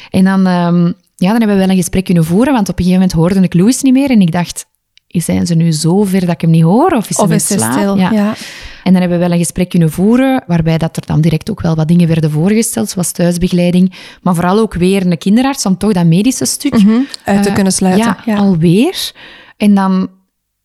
En 0.09 0.23
dan, 0.23 0.47
ehm, 0.47 0.85
ja, 1.15 1.29
dan 1.29 1.37
hebben 1.39 1.47
we 1.47 1.61
wel 1.61 1.69
een 1.69 1.75
gesprek 1.75 2.05
kunnen 2.05 2.25
voeren. 2.25 2.53
Want 2.53 2.69
op 2.69 2.79
een 2.79 2.85
gegeven 2.85 3.01
moment 3.07 3.11
hoorde 3.19 3.41
ik 3.45 3.53
Louis 3.53 3.81
niet 3.81 3.93
meer. 3.93 4.09
En 4.09 4.21
ik 4.21 4.31
dacht, 4.31 4.65
zijn 5.19 5.45
ze 5.47 5.55
nu 5.55 5.71
zo 5.71 6.03
ver 6.03 6.19
dat 6.19 6.29
ik 6.29 6.41
hem 6.41 6.49
niet 6.49 6.63
hoor? 6.63 6.91
Of 6.91 7.09
is 7.09 7.17
hij 7.17 7.25
Of 7.25 7.31
is 7.31 7.45
slaap? 7.47 7.71
stil? 7.73 7.97
Ja. 7.97 8.11
Ja. 8.11 8.33
En 8.83 8.91
dan 8.91 9.01
hebben 9.01 9.19
we 9.19 9.23
wel 9.25 9.33
een 9.33 9.43
gesprek 9.43 9.69
kunnen 9.69 9.91
voeren, 9.91 10.43
waarbij 10.47 10.77
dat 10.77 10.97
er 10.97 11.05
dan 11.05 11.21
direct 11.21 11.49
ook 11.51 11.61
wel 11.61 11.75
wat 11.75 11.87
dingen 11.87 12.07
werden 12.07 12.31
voorgesteld, 12.31 12.89
zoals 12.89 13.11
thuisbegeleiding, 13.11 13.93
maar 14.21 14.35
vooral 14.35 14.59
ook 14.59 14.73
weer 14.73 15.05
een 15.05 15.17
kinderarts, 15.17 15.65
om 15.65 15.77
toch 15.77 15.93
dat 15.93 16.05
medische 16.05 16.45
stuk 16.45 16.73
Uit 17.23 17.43
te 17.43 17.49
eh, 17.49 17.55
kunnen 17.55 17.73
sluiten. 17.73 18.05
Ja, 18.25 18.33
Ja. 18.33 18.35
alweer. 18.39 19.11
En 19.57 19.73
dan, 19.75 20.09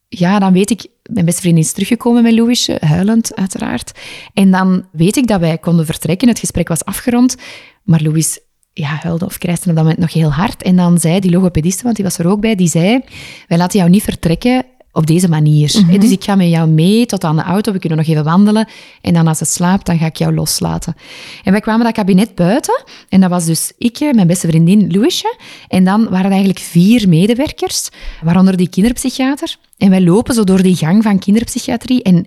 ja, 0.09 0.39
dan 0.39 0.52
weet 0.52 0.70
ik, 0.70 0.86
mijn 1.02 1.24
beste 1.24 1.40
vriendin 1.40 1.62
is 1.62 1.73
teruggekomen 1.73 2.23
met 2.23 2.32
Louisje, 2.32 2.77
huilend 2.81 3.35
uiteraard. 3.35 3.93
En 4.35 4.51
dan 4.51 4.85
weet 4.93 5.16
ik 5.16 5.27
dat 5.27 5.40
wij 5.40 5.59
konden 5.59 5.86
vertrekken, 5.86 6.28
het 6.28 6.39
gesprek 6.39 6.68
was 6.68 6.85
afgerond, 6.85 7.36
maar 7.82 8.02
Louis 8.02 8.40
ja, 8.78 8.98
huilde 9.03 9.24
of 9.24 9.39
krijste 9.39 9.69
op 9.69 9.74
dat 9.74 9.85
moment 9.85 10.01
nog 10.01 10.12
heel 10.12 10.32
hard. 10.32 10.62
En 10.62 10.77
dan 10.77 10.98
zei 10.98 11.20
die 11.20 11.31
logopediste, 11.31 11.82
want 11.82 11.97
die 11.97 12.05
was 12.05 12.19
er 12.19 12.27
ook 12.27 12.40
bij, 12.40 12.55
die 12.55 12.69
zei, 12.69 13.01
wij 13.48 13.59
laten 13.59 13.78
jou 13.78 13.90
niet 13.90 14.03
vertrekken 14.03 14.65
op 14.93 15.07
deze 15.07 15.28
manier. 15.28 15.74
Mhm. 15.86 16.01
Dus 16.01 16.11
ik 16.11 16.24
ga 16.24 16.35
met 16.35 16.48
jou 16.48 16.69
mee 16.69 17.07
tot 17.07 17.24
aan 17.24 17.36
de 17.36 17.43
auto, 17.43 17.73
we 17.73 17.78
kunnen 17.78 17.98
nog 17.98 18.07
even 18.07 18.24
wandelen. 18.24 18.69
En 19.01 19.15
dan 19.15 19.27
als 19.27 19.40
het 19.40 19.48
slaapt, 19.48 19.86
dan 19.86 19.98
ga 19.98 20.07
ik 20.07 20.16
jou 20.16 20.35
loslaten. 20.35 20.94
En 21.44 21.53
wij 21.53 21.61
kwamen 21.61 21.85
dat 21.85 21.94
kabinet 21.94 22.35
buiten. 22.35 22.85
En 23.09 23.20
dat 23.20 23.31
was 23.31 23.44
dus 23.44 23.73
ik, 23.78 24.01
mijn 24.01 24.27
beste 24.27 24.48
vriendin 24.48 24.90
Louisje. 24.93 25.36
En 25.69 25.85
dan 25.85 26.05
waren 26.05 26.24
er 26.24 26.31
eigenlijk 26.31 26.59
vier 26.59 27.09
medewerkers, 27.09 27.89
waaronder 28.23 28.57
die 28.57 28.69
kinderpsychiater. 28.69 29.57
En 29.77 29.90
wij 29.90 30.01
lopen 30.01 30.35
zo 30.35 30.44
door 30.44 30.62
die 30.62 30.77
gang 30.77 31.03
van 31.03 31.19
kinderpsychiatrie. 31.19 32.03
En 32.03 32.27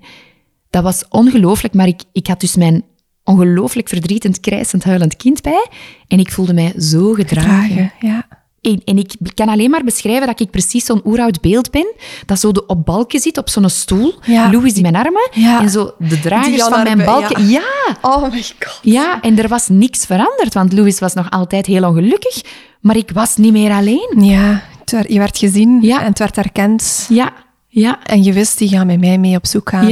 dat 0.69 0.83
was 0.83 1.03
ongelooflijk, 1.09 1.73
maar 1.73 1.87
ik, 1.87 2.01
ik 2.11 2.27
had 2.27 2.39
dus 2.39 2.55
mijn 2.55 2.83
ongelooflijk 3.29 3.87
verdrietend, 3.89 4.39
krijsend, 4.39 4.83
huilend 4.83 5.15
kind 5.17 5.41
bij. 5.41 5.67
En 6.07 6.19
ik 6.19 6.31
voelde 6.31 6.53
mij 6.53 6.73
zo 6.81 7.13
gedragen. 7.13 7.91
Ja. 7.99 8.27
En, 8.61 8.81
en 8.85 8.97
ik 8.97 9.13
kan 9.35 9.49
alleen 9.49 9.69
maar 9.69 9.83
beschrijven 9.83 10.27
dat 10.27 10.39
ik 10.39 10.49
precies 10.49 10.85
zo'n 10.85 11.01
oeroud 11.05 11.41
beeld 11.41 11.71
ben, 11.71 11.93
dat 12.25 12.39
zo 12.39 12.51
de, 12.51 12.65
op 12.65 12.85
balken 12.85 13.19
zit, 13.19 13.37
op 13.37 13.49
zo'n 13.49 13.69
stoel. 13.69 14.13
Ja. 14.25 14.51
Louis 14.51 14.73
in 14.73 14.81
mijn 14.81 14.95
armen. 14.95 15.29
Ja. 15.31 15.61
En 15.61 15.69
zo 15.69 15.91
de 15.99 16.19
dragers 16.19 16.63
van 16.63 16.83
mijn 16.83 16.97
balken. 17.05 17.47
Ja. 17.47 17.61
Oh 18.01 18.21
my 18.31 18.43
god. 18.59 18.79
ja, 18.81 19.21
en 19.21 19.39
er 19.39 19.47
was 19.47 19.67
niks 19.67 20.05
veranderd, 20.05 20.53
want 20.53 20.73
Louis 20.73 20.99
was 20.99 21.13
nog 21.13 21.29
altijd 21.29 21.65
heel 21.65 21.83
ongelukkig, 21.89 22.41
maar 22.81 22.95
ik 22.97 23.11
was 23.13 23.37
niet 23.37 23.51
meer 23.51 23.71
alleen. 23.71 24.15
Ja, 24.19 24.61
werd- 24.85 25.11
je 25.11 25.19
werd 25.19 25.37
gezien 25.37 25.81
Ja. 25.81 25.99
en 26.01 26.05
het 26.07 26.19
werd 26.19 26.37
erkend. 26.37 27.05
Ja, 27.09 27.33
ja, 27.67 27.99
En 28.03 28.23
je 28.23 28.33
wist, 28.33 28.57
die 28.57 28.69
gaan 28.69 28.87
met 28.87 28.99
mij 28.99 29.17
mee 29.17 29.35
op 29.35 29.45
zoek 29.45 29.69
gaan. 29.69 29.85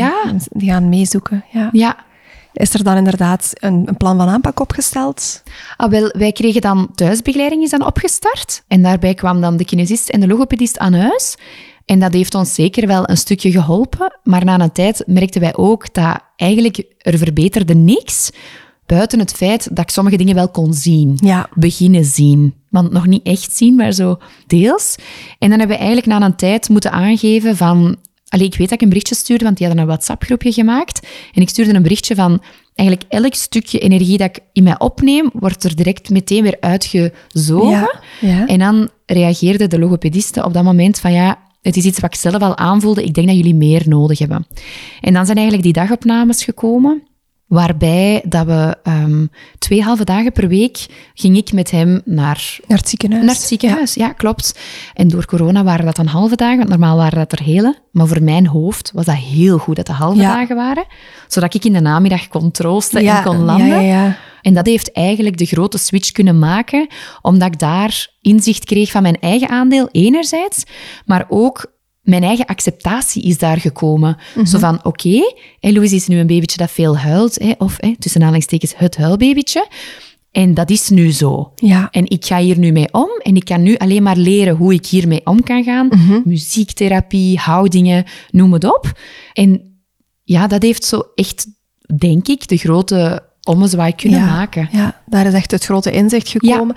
Die 0.50 0.70
gaan 0.70 0.90
meezoeken. 0.90 1.44
Ja. 1.52 1.70
ja. 1.72 2.06
Is 2.58 2.74
er 2.74 2.84
dan 2.84 2.98
inderdaad 2.98 3.52
een, 3.54 3.84
een 3.86 3.98
plan 3.98 4.18
van 4.18 4.28
aanpak 4.28 4.60
opgesteld? 4.60 5.44
Ah, 5.76 5.90
wel, 5.90 6.10
wij 6.18 6.32
kregen 6.32 6.62
dan 6.62 6.90
thuisbegeleiding 6.96 7.64
is 7.64 7.70
dan 7.70 7.86
opgestart. 7.86 8.64
En 8.68 8.82
daarbij 8.82 9.14
kwam 9.14 9.42
dan 9.42 9.58
de 9.58 9.66
kinesist 9.66 10.10
en 10.10 10.20
de 10.20 10.28
logopedist 10.28 10.78
aan 10.78 10.94
huis. 10.94 11.38
En 11.86 12.00
dat 12.00 12.14
heeft 12.14 12.36
ons 12.36 12.54
zeker 12.54 12.88
wel 12.88 13.10
een 13.10 13.18
stukje 13.18 13.52
geholpen. 13.52 14.20
Maar 14.24 14.46
na 14.46 14.60
een 14.60 14.72
tijd 14.72 15.04
merkten 15.06 15.42
wij 15.42 15.56
ook 15.56 15.94
dat 15.94 16.20
eigenlijk 16.36 16.84
er 16.98 17.18
verbeterde 17.18 17.76
niks. 17.76 18.30
Buiten 18.86 19.20
het 19.20 19.32
feit 19.32 19.68
dat 19.70 19.80
ik 19.84 19.90
sommige 19.90 20.18
dingen 20.18 20.36
wel 20.36 20.50
kon 20.50 20.74
zien. 20.74 21.18
Ja. 21.22 21.50
Beginnen 21.54 22.06
zien. 22.06 22.54
Want 22.70 22.92
nog 22.92 23.08
niet 23.08 23.26
echt 23.26 23.56
zien, 23.56 23.76
maar 23.76 23.92
zo 23.92 24.20
deels. 24.48 24.96
En 25.40 25.50
dan 25.50 25.60
hebben 25.60 25.78
we 25.78 25.84
eigenlijk 25.84 26.08
na 26.20 26.26
een 26.26 26.36
tijd 26.36 26.70
moeten 26.70 26.92
aangeven 26.92 27.58
van... 27.58 27.98
Allee, 28.30 28.46
ik 28.46 28.56
weet 28.56 28.70
dat 28.70 28.78
ik 28.78 28.82
een 28.82 28.90
berichtje 28.90 29.16
stuurde, 29.16 29.44
want 29.44 29.58
die 29.58 29.66
hadden 29.66 29.84
een 29.84 29.90
WhatsApp-groepje 29.90 30.52
gemaakt. 30.52 31.08
En 31.34 31.42
ik 31.42 31.50
stuurde 31.50 31.74
een 31.74 31.82
berichtje 31.82 32.16
van... 32.16 32.42
Eigenlijk 32.76 33.12
elk 33.14 33.34
stukje 33.34 33.80
energie 33.80 34.18
dat 34.18 34.28
ik 34.28 34.40
in 34.54 34.64
mij 34.64 34.80
opneem, 34.80 35.30
wordt 35.34 35.64
er 35.64 35.76
direct 35.76 36.10
meteen 36.10 36.44
weer 36.44 36.58
uitgezogen. 36.60 37.70
Ja, 37.70 38.02
ja. 38.22 38.48
En 38.48 38.60
dan 38.60 38.90
reageerde 39.06 39.68
de 39.68 39.80
logopediste 39.80 40.44
op 40.44 40.54
dat 40.54 40.64
moment 40.64 41.00
van... 41.00 41.14
Ja, 41.14 41.40
het 41.62 41.78
is 41.78 41.86
iets 41.86 42.00
wat 42.00 42.14
ik 42.14 42.20
zelf 42.20 42.42
al 42.42 42.58
aanvoelde. 42.58 43.04
Ik 43.04 43.14
denk 43.14 43.28
dat 43.28 43.36
jullie 43.36 43.56
meer 43.56 43.84
nodig 43.86 44.20
hebben. 44.20 44.48
En 45.02 45.14
dan 45.14 45.26
zijn 45.26 45.38
eigenlijk 45.38 45.66
die 45.66 45.84
dagopnames 45.84 46.44
gekomen. 46.44 47.04
Waarbij 47.48 48.24
dat 48.28 48.46
we 48.46 48.78
ehm, 48.84 49.26
twee 49.60 49.84
halve 49.84 50.04
dagen 50.04 50.32
per 50.32 50.48
week 50.48 50.86
ging 51.14 51.38
ik 51.38 51.52
met 51.54 51.72
hem 51.72 52.02
naar 52.06 52.58
Naar 52.68 52.78
het 52.78 52.90
ziekenhuis? 52.90 53.26
naar 53.26 53.36
het 53.36 53.44
ziekenhuis, 53.44 53.94
ja. 53.94 54.14
klopt. 54.14 54.60
En 54.94 55.08
door 55.08 55.26
corona 55.26 55.64
waren 55.64 55.86
dat 55.86 55.96
dan 55.96 56.06
halve 56.06 56.36
dagen, 56.36 56.58
want 56.58 56.70
normaal 56.70 56.98
waren 56.98 57.18
dat 57.18 57.32
er 57.40 57.46
hele. 57.46 57.76
Maar 57.92 58.08
voor 58.08 58.24
mijn 58.24 58.48
hoofd 58.48 58.92
was 58.94 59.06
dat 59.06 59.16
heel 59.16 59.58
goed 59.58 59.76
dat 59.76 59.88
het 59.88 59.98
halve 59.98 60.22
Ja. 60.22 60.36
dagen 60.36 60.56
waren. 60.56 60.86
Zodat 61.28 61.54
ik 61.54 61.66
in 61.66 61.74
de 61.74 61.80
namiddag 61.80 62.28
kon 62.28 62.52
troosten 62.52 63.04
Ja, 63.04 63.18
en 63.18 63.24
kon 63.24 63.44
landen. 63.44 64.16
En 64.42 64.54
dat 64.54 64.66
heeft 64.66 64.92
eigenlijk 64.92 65.38
de 65.38 65.46
grote 65.46 65.78
switch 65.78 66.12
kunnen 66.12 66.40
maken, 66.40 66.88
omdat 67.22 67.48
ik 67.48 67.60
daar 67.60 68.08
inzicht 68.22 68.66
kreeg 68.66 68.92
van 68.92 69.02
mijn 69.02 69.20
eigen 69.20 69.50
aandeel 69.50 69.90
enerzijds, 69.92 70.64
maar 71.06 71.26
ook 71.30 71.76
mijn 72.08 72.24
eigen 72.24 72.46
acceptatie 72.46 73.24
is 73.24 73.38
daar 73.38 73.58
gekomen. 73.58 74.18
Mhm. 74.36 74.46
Zo 74.46 74.60
van, 74.60 74.80
oké, 74.84 75.34
Louis 75.60 75.92
is 75.92 76.08
nu 76.08 76.20
een 76.20 76.28
babytje 76.28 76.58
dat 76.58 76.72
veel 76.72 76.98
huilt, 76.98 77.40
hè, 77.40 77.52
of 77.58 77.76
hè, 77.78 77.96
tussen 78.00 78.22
aanhalingstekens 78.22 78.74
het 78.76 78.98
huilbabytje. 78.98 79.68
En 80.32 80.54
dat 80.54 80.70
is 80.70 80.90
nu 80.90 81.12
zo. 81.12 81.52
Ja. 81.56 81.88
En 81.92 82.10
ik 82.10 82.26
ga 82.26 82.40
hier 82.40 82.58
nu 82.58 82.72
mee 82.72 82.88
om 82.92 83.10
en 83.22 83.36
ik 83.36 83.46
kan 83.46 83.62
nu 83.62 83.76
alleen 83.76 84.04
maar 84.04 84.18
leren 84.18 84.56
hoe 84.56 84.74
ik 84.74 84.86
hiermee 84.86 85.22
om 85.24 85.44
kan 85.44 85.64
gaan. 85.64 85.88
Mhm. 85.88 86.22
Muziektherapie, 86.24 87.38
houdingen, 87.38 88.06
noem 88.32 88.54
het 88.54 88.64
op. 88.64 89.00
En 89.34 89.82
ja, 90.24 90.48
dat 90.48 90.62
heeft 90.62 90.84
zo 90.84 91.02
echt, 91.16 91.48
denk 91.98 92.28
ik, 92.28 92.48
de 92.48 92.58
grote 92.58 93.24
ommezwaai 93.44 93.96
kunnen 93.96 94.20
ja. 94.20 94.26
maken. 94.26 94.70
Ja, 94.72 95.02
daar 95.06 95.26
is 95.26 95.34
echt 95.34 95.52
het 95.52 95.66
grote 95.66 95.92
inzicht 95.92 96.30
gekomen. 96.30 96.76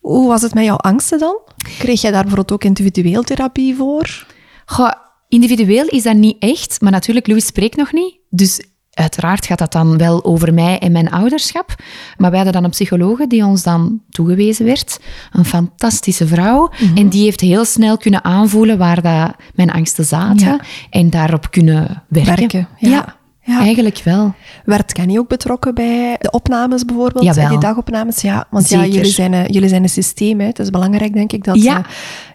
Hoe 0.00 0.28
was 0.28 0.42
het 0.42 0.54
met 0.54 0.64
jouw 0.64 0.76
angsten 0.76 1.18
dan? 1.18 1.38
Kreeg 1.78 2.00
jij 2.00 2.10
daar 2.10 2.22
bijvoorbeeld 2.22 2.52
ook 2.52 2.64
individueel 2.64 3.22
therapie 3.22 3.74
voor? 3.74 4.26
Goh, 4.70 4.92
individueel 5.28 5.86
is 5.86 6.02
dat 6.02 6.16
niet 6.16 6.36
echt, 6.38 6.80
maar 6.80 6.92
natuurlijk, 6.92 7.26
Louis 7.26 7.46
spreekt 7.46 7.76
nog 7.76 7.92
niet. 7.92 8.18
Dus 8.30 8.62
uiteraard 8.90 9.46
gaat 9.46 9.58
dat 9.58 9.72
dan 9.72 9.98
wel 9.98 10.24
over 10.24 10.54
mij 10.54 10.78
en 10.78 10.92
mijn 10.92 11.10
ouderschap. 11.10 11.74
Maar 12.16 12.30
wij 12.30 12.38
hadden 12.38 12.52
dan 12.54 12.64
een 12.64 12.70
psychologe 12.70 13.26
die 13.26 13.44
ons 13.44 13.62
dan 13.62 14.02
toegewezen 14.10 14.64
werd. 14.64 15.00
Een 15.32 15.44
fantastische 15.44 16.26
vrouw. 16.26 16.70
Mhm. 16.80 16.96
En 16.96 17.08
die 17.08 17.22
heeft 17.22 17.40
heel 17.40 17.64
snel 17.64 17.96
kunnen 17.96 18.24
aanvoelen 18.24 18.78
waar 18.78 19.02
dat 19.02 19.34
mijn 19.54 19.70
angsten 19.70 20.04
zaten. 20.04 20.46
Ja. 20.46 20.60
En 20.90 21.10
daarop 21.10 21.50
kunnen 21.50 22.02
werken. 22.08 22.36
Werken, 22.36 22.68
ja. 22.78 22.88
Ja. 22.90 23.17
Eigenlijk 23.48 24.00
wel. 24.04 24.34
Werd 24.64 24.92
Kenny 24.92 25.18
ook 25.18 25.28
betrokken 25.28 25.74
bij 25.74 26.16
de 26.20 26.30
opnames 26.30 26.84
bijvoorbeeld? 26.84 27.24
Jawel. 27.24 27.48
Die 27.48 27.58
dagopnames? 27.58 28.20
Ja, 28.20 28.46
want 28.50 28.68
ja, 28.68 28.84
jullie, 28.84 29.04
zijn, 29.10 29.32
een- 29.32 29.52
jullie 29.52 29.68
zijn 29.68 29.82
een 29.82 29.88
systeem. 29.88 30.40
Hè. 30.40 30.46
Het 30.46 30.58
is 30.58 30.70
belangrijk, 30.70 31.12
denk 31.14 31.32
ik, 31.32 31.44
dat, 31.44 31.62
Ja. 31.62 31.78
eh, 31.78 31.84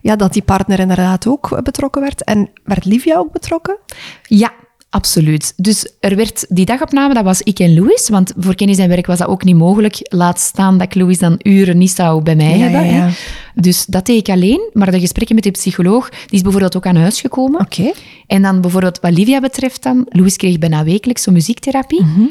ja, 0.01 0.15
dat 0.15 0.33
die 0.33 0.41
partner 0.41 0.79
inderdaad 0.79 1.27
ook 1.27 1.63
betrokken 1.63 2.01
werd. 2.01 2.23
En 2.23 2.49
werd 2.63 2.85
Livia 2.85 3.17
ook 3.17 3.31
betrokken? 3.31 3.77
Ja, 4.23 4.51
absoluut. 4.93 5.53
Dus 5.57 5.93
er 5.99 6.15
werd 6.15 6.45
die 6.49 6.65
dagopname, 6.65 7.13
dat 7.13 7.23
was 7.23 7.41
ik 7.41 7.59
en 7.59 7.73
Louis. 7.73 8.09
Want 8.09 8.33
voor 8.37 8.55
Kenny 8.55 8.73
zijn 8.73 8.89
werk 8.89 9.05
was 9.05 9.17
dat 9.17 9.27
ook 9.27 9.43
niet 9.43 9.55
mogelijk. 9.55 9.97
Laat 10.01 10.39
staan 10.39 10.77
dat 10.77 10.87
ik 10.87 10.95
Louis 10.95 11.17
dan 11.19 11.39
uren 11.43 11.77
niet 11.77 11.91
zou 11.91 12.21
bij 12.23 12.35
mij 12.35 12.57
Ja, 12.57 12.63
hebben. 12.67 12.85
ja, 12.85 12.91
hè. 12.91 12.97
ja. 13.05 13.09
Dus 13.55 13.85
dat 13.85 14.05
deed 14.05 14.27
ik 14.27 14.33
alleen. 14.35 14.69
Maar 14.73 14.91
de 14.91 14.99
gesprekken 14.99 15.35
met 15.35 15.43
de 15.43 15.51
psycholoog, 15.51 16.09
die 16.09 16.19
is 16.29 16.41
bijvoorbeeld 16.41 16.75
ook 16.75 16.85
aan 16.85 16.95
huis 16.95 17.21
gekomen. 17.21 17.61
Oké. 17.61 17.91
En 18.27 18.41
dan 18.41 18.61
bijvoorbeeld 18.61 18.99
wat 18.99 19.11
Livia 19.11 19.39
betreft 19.39 19.83
dan, 19.83 20.05
Louis 20.09 20.35
kreeg 20.37 20.59
bijna 20.59 20.83
wekelijks 20.83 21.23
zo'n 21.23 21.33
muziektherapie. 21.33 22.01
Mhm. 22.03 22.21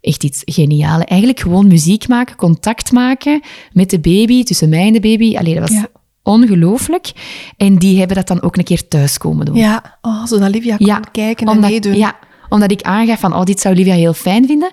Echt 0.00 0.24
iets 0.24 0.42
geniaals. 0.44 1.04
Eigenlijk 1.04 1.40
gewoon 1.40 1.66
muziek 1.66 2.08
maken, 2.08 2.36
contact 2.36 2.92
maken 2.92 3.40
met 3.72 3.90
de 3.90 3.98
baby, 4.00 4.42
tussen 4.44 4.68
mij 4.68 4.86
en 4.86 4.92
de 4.92 5.00
baby. 5.00 5.36
Allee, 5.36 5.54
dat 5.54 5.68
was 5.68 5.78
Ja. 5.78 5.88
Ongelooflijk. 6.30 7.12
En 7.56 7.78
die 7.78 7.98
hebben 7.98 8.16
dat 8.16 8.26
dan 8.28 8.42
ook 8.42 8.56
een 8.56 8.64
keer 8.64 8.88
thuis 8.88 9.18
komen 9.18 9.46
doen. 9.46 9.54
Ja, 9.56 9.98
oh, 10.02 10.24
zodat 10.26 10.50
Livia 10.50 10.76
kon 10.76 11.00
kijken 11.12 11.46
en 11.46 11.52
omdat, 11.54 11.70
meedoen. 11.70 11.96
Ja, 11.96 12.16
omdat 12.48 12.70
ik 12.70 12.82
aangaf 12.82 13.20
van, 13.20 13.34
oh, 13.34 13.42
dit 13.44 13.60
zou 13.60 13.74
Livia 13.74 13.94
heel 13.94 14.12
fijn 14.14 14.46
vinden. 14.46 14.72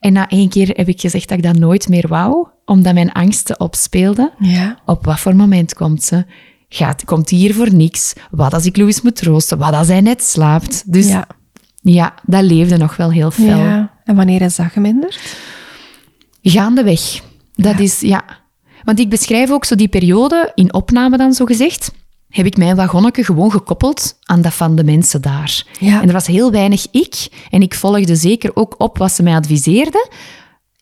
En 0.00 0.12
na 0.12 0.28
één 0.28 0.48
keer 0.48 0.68
heb 0.68 0.88
ik 0.88 1.00
gezegd 1.00 1.28
dat 1.28 1.38
ik 1.38 1.44
dat 1.44 1.58
nooit 1.58 1.88
meer 1.88 2.08
wou, 2.08 2.46
omdat 2.64 2.94
mijn 2.94 3.12
angsten 3.12 3.60
opspeelden. 3.60 4.30
Ja. 4.38 4.78
Op 4.86 5.04
wat 5.04 5.20
voor 5.20 5.36
moment 5.36 5.74
komt 5.74 6.02
ze? 6.02 6.24
Gaat, 6.68 7.04
komt 7.04 7.28
die 7.28 7.38
hier 7.38 7.54
voor 7.54 7.74
niks? 7.74 8.12
Wat 8.30 8.54
als 8.54 8.64
ik 8.66 8.76
Louis 8.76 9.02
moet 9.02 9.16
troosten? 9.16 9.58
Wat 9.58 9.72
als 9.74 9.88
hij 9.88 10.00
net 10.00 10.22
slaapt? 10.24 10.92
Dus 10.92 11.08
ja, 11.08 11.26
Ja. 11.82 12.14
dat 12.24 12.42
leefde 12.42 12.76
nog 12.76 12.96
wel 12.96 13.10
heel 13.12 13.30
fel. 13.30 13.58
ja. 13.58 13.90
En 14.04 14.16
wanneer 14.16 14.42
is 14.42 14.56
dat 14.56 14.66
geminderd? 14.72 15.20
Gaandeweg. 16.42 17.20
Dat 17.54 17.78
is, 17.78 18.00
ja. 18.00 18.24
Want 18.84 18.98
ik 18.98 19.08
beschrijf 19.08 19.50
ook 19.50 19.64
zo 19.64 19.74
die 19.74 19.88
periode, 19.88 20.52
in 20.54 20.74
opname 20.74 21.16
dan 21.16 21.32
zo 21.32 21.44
gezegd, 21.44 21.92
heb 22.28 22.46
ik 22.46 22.56
mijn 22.56 22.76
wagonnetje 22.76 23.24
gewoon 23.24 23.50
gekoppeld 23.50 24.18
aan 24.24 24.42
dat 24.42 24.54
van 24.54 24.76
de 24.76 24.84
mensen 24.84 25.22
daar. 25.22 25.64
Ja. 25.78 26.00
En 26.00 26.06
er 26.06 26.12
was 26.12 26.26
heel 26.26 26.50
weinig 26.50 26.86
ik. 26.90 27.28
En 27.50 27.62
ik 27.62 27.74
volgde 27.74 28.16
zeker 28.16 28.56
ook 28.56 28.74
op 28.78 28.98
wat 28.98 29.12
ze 29.12 29.22
mij 29.22 29.34
adviseerden. 29.34 30.08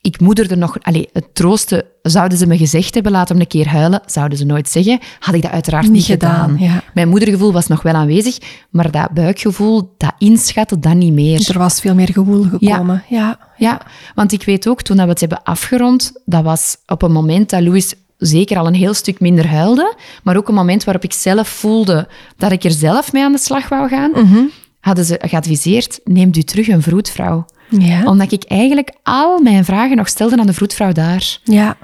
Ik 0.09 0.21
moederde 0.21 0.57
nog... 0.57 0.77
Allee, 0.81 1.09
het 1.13 1.35
troosten 1.35 1.85
zouden 2.03 2.39
ze 2.39 2.47
me 2.47 2.57
gezegd 2.57 2.95
hebben, 2.95 3.13
laat 3.13 3.29
hem 3.29 3.41
een 3.41 3.47
keer 3.47 3.69
huilen, 3.69 4.01
zouden 4.07 4.39
ze 4.39 4.45
nooit 4.45 4.69
zeggen. 4.69 4.99
Had 5.19 5.35
ik 5.35 5.43
dat 5.43 5.51
uiteraard 5.51 5.85
niet, 5.85 5.93
Niet 5.93 6.05
gedaan, 6.05 6.57
ja. 6.59 6.83
Mijn 6.95 7.09
moedergevoel 7.09 7.53
was 7.53 7.67
nog 7.67 7.83
wel 7.83 7.93
aanwezig, 7.95 8.39
maar 8.71 8.91
dat 8.91 9.11
buikgevoel, 9.11 9.95
dat 9.97 10.13
inschatten, 10.19 10.81
dat 10.81 10.95
niet 10.95 11.13
meer. 11.13 11.49
Er 11.51 11.59
was 11.59 11.81
veel 11.81 11.95
meer 11.95 12.09
gevoel 12.13 12.43
gekomen. 12.43 13.05
Ja. 13.09 13.39
Ja, 13.57 13.81
want 14.15 14.33
ik 14.33 14.43
weet 14.43 14.69
ook, 14.69 14.83
toen 14.83 14.97
we 14.97 15.03
het 15.03 15.21
hebben 15.21 15.43
afgerond, 15.43 16.13
dat 16.25 16.43
was 16.43 16.77
op 16.87 17.03
een 17.03 17.13
moment 17.13 17.51
dat 17.51 17.63
Louis 17.63 17.95
zeker 18.17 18.59
al 18.59 18.67
een 18.67 18.75
heel 18.75 18.95
stuk 18.95 19.21
minder 19.21 19.49
huilde, 19.49 19.97
maar 20.23 20.37
ook 20.37 20.49
een 20.49 20.55
moment 20.55 20.85
waarop 20.85 21.05
ik 21.05 21.13
zelf 21.13 21.49
voelde 21.49 22.09
dat 22.37 22.53
ik 22.53 22.65
er 22.65 22.71
zelf 22.71 23.13
mee 23.13 23.25
aan 23.25 23.33
de 23.33 23.39
slag 23.39 23.69
wou 23.69 23.89
gaan, 23.89 24.11
Mhm. 24.11 24.39
hadden 24.81 25.05
ze 25.05 25.21
geadviseerd, 25.23 26.01
neemt 26.05 26.37
u 26.37 26.43
terug 26.43 26.69
een 26.69 26.83
vroedvrouw. 26.83 27.45
Ja. 27.69 28.05
Omdat 28.05 28.33
ik 28.33 28.45
eigenlijk 28.45 28.93
al 29.03 29.41
mijn 29.41 29.65
vragen 29.65 29.97
nog 29.97 30.09
stelde 30.09 30.37
aan 30.39 30.47
de 30.47 30.53
vroedvrouw 30.53 30.93
daar. 30.93 31.39
Ja. 31.45 31.77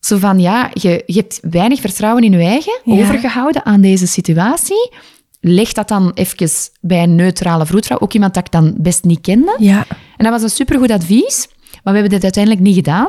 Zo 0.00 0.16
van, 0.16 0.40
ja, 0.40 0.70
je, 0.72 1.02
je 1.06 1.16
hebt 1.18 1.40
weinig 1.50 1.80
vertrouwen 1.80 2.22
in 2.22 2.32
je 2.32 2.38
eigen, 2.38 2.80
Ja. 2.84 2.92
overgehouden 2.92 3.64
aan 3.64 3.80
deze 3.80 4.06
situatie. 4.06 4.90
Leg 5.40 5.72
dat 5.72 5.88
dan 5.88 6.10
even 6.14 6.48
bij 6.80 7.02
een 7.02 7.14
neutrale 7.14 7.66
vroedvrouw, 7.66 7.98
ook 7.98 8.12
iemand 8.12 8.34
dat 8.34 8.44
ik 8.46 8.52
dan 8.52 8.74
best 8.76 9.04
niet 9.04 9.20
kende. 9.20 9.56
Ja. 9.58 9.86
En 9.88 10.24
dat 10.24 10.32
was 10.32 10.42
een 10.42 10.50
supergoed 10.56 10.90
advies, 10.90 11.48
maar 11.82 11.92
we 11.94 12.00
hebben 12.00 12.10
dit 12.10 12.22
uiteindelijk 12.22 12.64
niet 12.64 12.74
gedaan. 12.74 13.08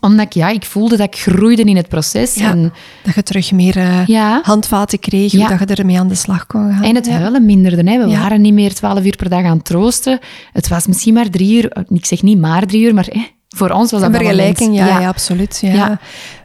Omdat 0.00 0.26
ik, 0.26 0.32
ja, 0.32 0.48
ik 0.48 0.64
voelde 0.64 0.96
dat 0.96 1.06
ik 1.06 1.20
groeide 1.20 1.62
in 1.62 1.76
het 1.76 1.88
proces. 1.88 2.34
Ja. 2.34 2.50
En, 2.50 2.72
Dat 3.04 3.14
je 3.14 3.22
terug 3.22 3.52
meer 3.52 3.76
eh, 3.76 4.06
Ja. 4.06 4.40
handvaten 4.42 4.98
kreeg, 4.98 5.32
Ja. 5.32 5.48
dat 5.56 5.68
je 5.68 5.74
ermee 5.74 5.98
aan 5.98 6.08
de 6.08 6.14
slag 6.14 6.46
kon 6.46 6.72
gaan. 6.72 6.82
en 6.82 6.94
het 6.94 7.06
ja. 7.06 7.12
huilen 7.12 7.44
minderde. 7.44 7.90
Hè. 7.90 8.04
We 8.04 8.10
Ja. 8.10 8.20
waren 8.20 8.40
niet 8.40 8.52
meer 8.54 8.74
twaalf 8.74 9.04
uur 9.04 9.16
per 9.16 9.28
dag 9.28 9.44
aan 9.44 9.56
het 9.56 9.64
troosten. 9.64 10.18
Het 10.52 10.68
was 10.68 10.86
misschien 10.86 11.14
maar 11.14 11.30
drie 11.30 11.56
uur. 11.62 11.72
Ik 11.88 12.06
zeg 12.06 12.22
niet 12.22 12.38
maar 12.38 12.66
drie 12.66 12.82
uur, 12.82 12.94
maar 12.94 13.08
voor 13.48 13.70
ons 13.70 13.90
was 13.90 14.00
dat 14.00 14.02
Een 14.02 14.12
dat 14.12 14.20
vergelijking, 14.20 14.76
ja, 14.76 14.86
ja. 15.00 15.08
absoluut. 15.08 15.58
Ja. 15.62 15.72
Ja. 15.72 15.98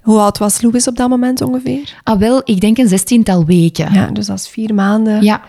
Hoe 0.04 0.20
oud 0.20 0.38
was 0.38 0.62
Louis 0.62 0.88
op 0.88 0.96
dat 0.96 1.10
moment 1.10 1.42
ongeveer? 1.42 1.94
Ah, 2.04 2.20
wel, 2.20 2.42
ik 2.44 2.60
denk 2.62 2.78
een 2.78 2.88
zestiental 2.88 3.46
weken. 3.46 3.94
Ja, 3.94 4.06
dus 4.08 4.26
dat 4.26 4.38
is 4.40 4.48
vier 4.48 4.74
maanden. 4.74 5.24
Ja, 5.24 5.42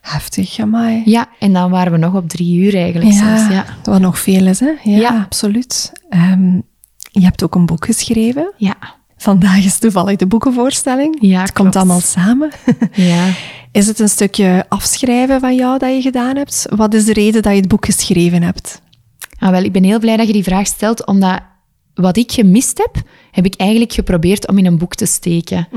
Heftig, 0.00 0.58
amai. 0.60 1.02
ja, 1.04 1.26
en 1.38 1.52
dan 1.52 1.70
waren 1.70 1.92
we 1.92 1.98
nog 1.98 2.14
op 2.14 2.28
drie 2.28 2.58
uur 2.58 2.74
eigenlijk 2.74 3.12
zelfs. 3.12 3.48
Ja. 3.50 3.64
wat 3.84 4.00
nog 4.00 4.18
veel 4.18 4.46
is, 4.46 4.60
hè? 4.60 4.70
Ja, 4.82 4.96
Ja. 4.96 5.22
absoluut. 5.24 5.92
Ehm, 6.08 6.60
je 7.18 7.24
hebt 7.24 7.42
ook 7.42 7.54
een 7.54 7.66
boek 7.66 7.84
geschreven. 7.84 8.52
Ja. 8.56 8.76
Vandaag 9.16 9.64
is 9.64 9.78
toevallig 9.78 10.16
de 10.16 10.26
boekenvoorstelling. 10.26 11.18
Ja, 11.20 11.40
het 11.40 11.52
komt 11.52 11.76
allemaal 11.76 12.00
samen. 12.00 12.50
ja. 12.92 13.30
Is 13.72 13.86
het 13.86 13.98
een 13.98 14.08
stukje 14.08 14.64
afschrijven 14.68 15.40
van 15.40 15.54
jou 15.54 15.78
dat 15.78 15.94
je 15.94 16.00
gedaan 16.00 16.36
hebt? 16.36 16.66
Wat 16.76 16.94
is 16.94 17.04
de 17.04 17.12
reden 17.12 17.42
dat 17.42 17.52
je 17.52 17.58
het 17.58 17.68
boek 17.68 17.84
geschreven 17.84 18.42
hebt? 18.42 18.82
Ah, 19.38 19.50
wel, 19.50 19.62
ik 19.62 19.72
ben 19.72 19.84
heel 19.84 19.98
blij 19.98 20.16
dat 20.16 20.26
je 20.26 20.32
die 20.32 20.42
vraag 20.42 20.66
stelt, 20.66 21.06
omdat 21.06 21.40
wat 21.94 22.16
ik 22.16 22.32
gemist 22.32 22.78
heb, 22.78 23.02
heb 23.30 23.44
ik 23.44 23.54
eigenlijk 23.54 23.92
geprobeerd 23.92 24.48
om 24.48 24.58
in 24.58 24.66
een 24.66 24.78
boek 24.78 24.94
te 24.94 25.06
steken. 25.06 25.68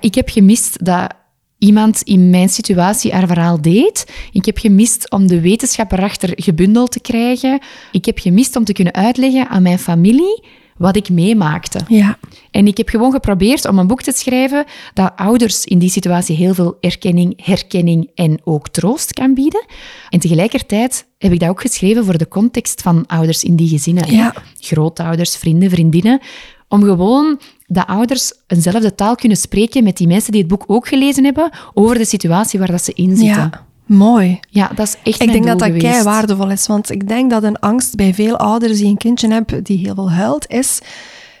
Ik 0.00 0.14
heb 0.14 0.28
gemist 0.28 0.84
dat 0.84 1.14
iemand 1.58 2.02
in 2.02 2.30
mijn 2.30 2.48
situatie 2.48 3.12
haar 3.12 3.26
verhaal 3.26 3.60
deed. 3.60 4.12
Ik 4.32 4.44
heb 4.44 4.58
gemist 4.58 5.10
om 5.10 5.26
de 5.26 5.40
wetenschap 5.40 5.92
erachter 5.92 6.30
gebundeld 6.34 6.92
te 6.92 7.00
krijgen. 7.00 7.60
Ik 7.92 8.04
heb 8.04 8.18
gemist 8.18 8.56
om 8.56 8.64
te 8.64 8.72
kunnen 8.72 8.94
uitleggen 8.94 9.48
aan 9.48 9.62
mijn 9.62 9.78
familie 9.78 10.44
wat 10.78 10.96
ik 10.96 11.08
meemaakte. 11.08 11.80
Ja, 11.88 12.18
En 12.50 12.66
ik 12.66 12.76
heb 12.76 12.88
gewoon 12.88 13.12
geprobeerd 13.12 13.68
om 13.68 13.78
een 13.78 13.86
boek 13.86 14.02
te 14.02 14.12
schrijven 14.14 14.64
dat 14.94 15.12
ouders 15.16 15.64
in 15.64 15.78
die 15.78 15.90
situatie 15.90 16.36
heel 16.36 16.54
veel 16.54 16.76
erkenning, 16.80 17.44
herkenning 17.44 18.10
en 18.14 18.40
ook 18.44 18.68
troost 18.68 19.12
kan 19.12 19.34
bieden. 19.34 19.64
En 20.08 20.20
tegelijkertijd 20.20 21.06
heb 21.18 21.32
ik 21.32 21.40
dat 21.40 21.48
ook 21.48 21.60
geschreven 21.60 22.04
voor 22.04 22.18
de 22.18 22.28
context 22.28 22.82
van 22.82 23.06
ouders 23.06 23.44
in 23.44 23.56
die 23.56 23.68
gezinnen. 23.68 24.12
Ja. 24.12 24.34
Grootouders, 24.60 25.36
vrienden, 25.36 25.70
vriendinnen. 25.70 26.20
Om 26.68 26.82
gewoon 26.82 27.40
dat 27.66 27.86
ouders 27.86 28.32
eenzelfde 28.46 28.94
taal 28.94 29.14
kunnen 29.14 29.38
spreken 29.38 29.84
met 29.84 29.96
die 29.96 30.06
mensen 30.06 30.32
die 30.32 30.40
het 30.40 30.50
boek 30.50 30.64
ook 30.66 30.88
gelezen 30.88 31.24
hebben 31.24 31.50
over 31.74 31.98
de 31.98 32.04
situatie 32.04 32.58
waar 32.58 32.70
dat 32.70 32.84
ze 32.84 32.92
in 32.94 33.16
zitten. 33.16 33.50
ja. 33.52 33.66
Mooi. 33.88 34.40
Ja, 34.48 34.70
dat 34.74 34.86
is 34.86 34.94
echt 35.02 35.22
Ik 35.22 35.32
denk 35.32 35.46
dat 35.46 35.58
dat 35.58 35.76
kei 35.76 36.02
waardevol 36.02 36.50
is, 36.50 36.66
want 36.66 36.90
ik 36.90 37.08
denk 37.08 37.30
dat 37.30 37.42
een 37.42 37.58
angst 37.58 37.94
bij 37.94 38.14
veel 38.14 38.36
ouders 38.36 38.78
die 38.78 38.86
een 38.86 38.96
kindje 38.96 39.28
hebben 39.28 39.64
die 39.64 39.78
heel 39.78 39.94
veel 39.94 40.10
huilt, 40.10 40.50
is 40.50 40.78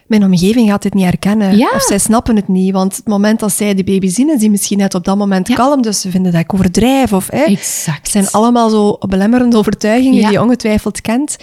mijn 0.06 0.24
omgeving 0.24 0.68
gaat 0.68 0.82
dit 0.82 0.94
niet 0.94 1.04
herkennen. 1.04 1.56
Ja. 1.56 1.70
Of 1.74 1.82
zij 1.82 1.98
snappen 1.98 2.36
het 2.36 2.48
niet, 2.48 2.72
want 2.72 2.96
het 2.96 3.06
moment 3.06 3.40
dat 3.40 3.52
zij 3.52 3.74
de 3.74 3.84
baby 3.84 4.08
zien, 4.08 4.30
is 4.30 4.38
die 4.40 4.50
misschien 4.50 4.78
net 4.78 4.94
op 4.94 5.04
dat 5.04 5.16
moment 5.16 5.48
Ja. 5.48 5.54
kalm, 5.54 5.82
dus 5.82 6.00
ze 6.00 6.10
vinden 6.10 6.32
dat 6.32 6.40
ik 6.40 6.54
overdrijf. 6.54 7.12
Of, 7.12 7.30
hè. 7.30 7.42
Exact. 7.42 7.98
Het 7.98 8.10
zijn 8.10 8.30
allemaal 8.30 8.70
zo 8.70 8.98
belemmerende 9.08 9.56
overtuigingen 9.56 10.18
Ja. 10.18 10.22
die 10.28 10.32
je 10.38 10.42
ongetwijfeld 10.42 11.00
kent. 11.00 11.36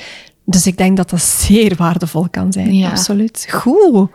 Dus 0.48 0.68
ik 0.68 0.78
denk 0.78 0.98
dat 0.98 1.10
dat 1.10 1.22
zeer 1.22 1.76
waardevol 1.76 2.28
kan 2.32 2.54
zijn. 2.54 2.74
Ja. 2.76 2.90
Absoluut. 2.90 3.46
Goed. 3.50 4.10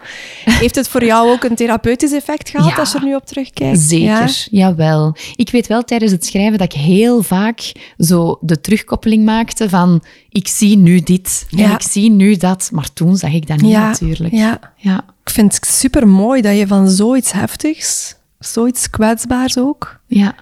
Heeft 0.45 0.75
het 0.75 0.89
voor 0.89 1.05
jou 1.05 1.31
ook 1.31 1.45
een 1.45 1.55
therapeutisch 1.55 2.13
effect 2.13 2.49
gehad 2.49 2.71
Ja. 2.71 2.77
als 2.77 2.93
je 2.93 2.99
er 2.99 3.05
nu 3.05 3.15
op 3.15 3.27
terugkijkt? 3.27 3.79
Zeker, 3.79 4.07
Ja? 4.07 4.29
jawel. 4.51 5.17
Ik 5.37 5.51
weet 5.51 5.67
wel 5.67 5.83
tijdens 5.83 6.13
het 6.13 6.25
schrijven 6.27 6.59
dat 6.59 6.73
ik 6.75 6.81
heel 6.81 7.23
vaak 7.23 7.73
zo 7.99 8.39
de 8.41 8.61
terugkoppeling 8.61 9.25
maakte 9.25 9.69
van 9.69 10.03
ik 10.29 10.49
zie 10.49 10.77
nu 10.77 11.01
dit 11.01 11.47
en 11.57 11.71
ik 11.71 11.83
zie 11.83 12.11
nu 12.11 12.37
dat, 12.37 12.69
maar 12.73 12.93
toen 12.93 13.17
zag 13.17 13.33
ik 13.33 13.47
dat 13.47 13.61
niet 13.61 13.73
natuurlijk. 13.73 14.35
ja. 14.35 14.59
Ja. 14.77 15.05
Ik 15.25 15.31
vind 15.31 15.55
het 15.55 15.67
super 15.67 16.09
mooi 16.09 16.43
dat 16.43 16.57
je 16.59 16.67
van 16.67 16.89
zoiets 16.91 17.33
heftigs, 17.33 18.15
zoiets 18.39 18.91
kwetsbaars 18.91 19.59
ook, 19.59 20.01
ja. 20.07 20.35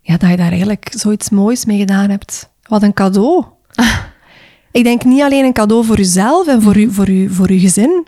ja, 0.00 0.16
dat 0.16 0.30
je 0.30 0.36
daar 0.36 0.48
eigenlijk 0.50 0.92
zoiets 0.96 1.30
moois 1.30 1.64
mee 1.64 1.78
gedaan 1.78 2.10
hebt. 2.10 2.48
Wat 2.68 2.82
een 2.82 2.92
cadeau. 2.94 3.44
Ik 4.72 4.84
denk 4.84 5.04
niet 5.04 5.22
alleen 5.22 5.44
een 5.44 5.52
cadeau 5.52 5.84
voor 5.84 5.96
jezelf 5.96 6.46
en 6.46 6.62
voor, 6.62 6.76
u, 6.76 6.92
voor, 6.92 7.08
u, 7.08 7.30
voor 7.30 7.48
uw 7.48 7.58
gezin, 7.58 8.06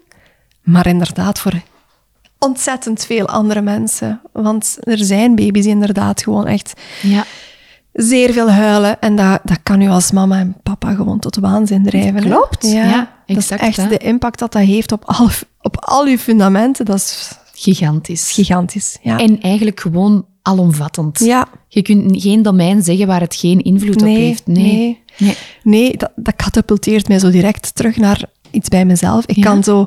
maar 0.63 0.87
inderdaad 0.87 1.39
voor 1.39 1.53
ontzettend 2.39 3.05
veel 3.05 3.29
andere 3.29 3.61
mensen. 3.61 4.21
Want 4.33 4.77
er 4.81 4.99
zijn 4.99 5.35
baby's 5.35 5.63
die 5.63 5.73
inderdaad 5.73 6.23
gewoon 6.23 6.47
echt 6.47 6.73
ja. 7.03 7.25
zeer 7.93 8.33
veel 8.33 8.51
huilen. 8.51 9.01
En 9.01 9.17
dat, 9.17 9.41
dat 9.45 9.59
kan 9.63 9.81
u 9.81 9.89
als 9.89 10.11
mama 10.11 10.39
en 10.39 10.57
papa 10.63 10.95
gewoon 10.95 11.19
tot 11.19 11.37
waanzin 11.37 11.83
drijven. 11.83 12.21
Klopt, 12.21 12.67
ja, 12.67 12.99
dat 13.27 13.37
exact, 13.37 13.63
is 13.63 13.69
echt 13.69 13.77
hè. 13.77 13.89
de 13.89 13.99
impact 13.99 14.39
dat 14.39 14.53
dat 14.53 14.63
heeft 14.63 14.93
op 14.93 15.05
al, 15.05 15.29
op 15.61 15.85
al 15.85 16.07
uw 16.07 16.17
fundamenten. 16.17 16.85
Dat 16.85 16.97
is 16.97 17.39
Gigantisch. 17.55 18.31
gigantisch. 18.31 18.99
Ja. 19.03 19.19
En 19.19 19.41
eigenlijk 19.41 19.81
gewoon 19.81 20.27
alomvattend. 20.49 21.19
ja. 21.19 21.49
Je 21.69 21.83
kunt 21.83 22.23
geen 22.23 22.43
domein 22.43 22.83
zeggen 22.83 23.07
waar 23.07 23.21
het 23.21 23.35
geen 23.37 23.63
invloed 23.63 24.03
op 24.03 24.09
heeft. 24.09 24.47
Nee. 24.47 24.63
nee. 24.65 25.03
Nee. 25.19 25.37
Nee, 25.63 25.97
dat, 25.97 26.11
dat 26.17 26.37
katapulteert 26.37 27.09
mij 27.09 27.19
zo 27.19 27.31
direct 27.31 27.75
terug 27.75 27.97
naar 27.97 28.25
iets 28.51 28.69
bij 28.69 28.85
mezelf. 28.85 29.27
Ik 29.27 29.37
Ja. 29.37 29.43
kan 29.43 29.65
zo, 29.65 29.87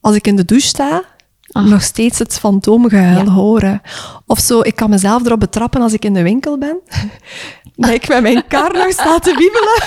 als 0.00 0.14
ik 0.16 0.26
in 0.26 0.36
de 0.36 0.44
douche 0.44 0.66
sta, 0.66 1.04
Ah. 1.52 1.64
nog 1.64 1.82
steeds 1.82 2.18
het 2.18 2.38
fantoomgehuil 2.38 3.24
Ja. 3.24 3.30
horen. 3.30 3.82
Of 4.26 4.38
zo, 4.38 4.60
ik 4.60 4.76
kan 4.76 4.90
mezelf 4.90 5.24
erop 5.26 5.40
betrappen 5.40 5.80
als 5.82 5.92
ik 5.92 6.04
in 6.04 6.14
de 6.14 6.22
winkel 6.22 6.58
ben. 6.58 6.76
dat 7.76 7.90
ik 7.90 8.08
met 8.08 8.22
mijn 8.22 8.46
kar 8.48 8.72
nog 8.72 8.92
sta 8.92 9.18
te 9.18 9.34
wiebelen. 9.36 9.82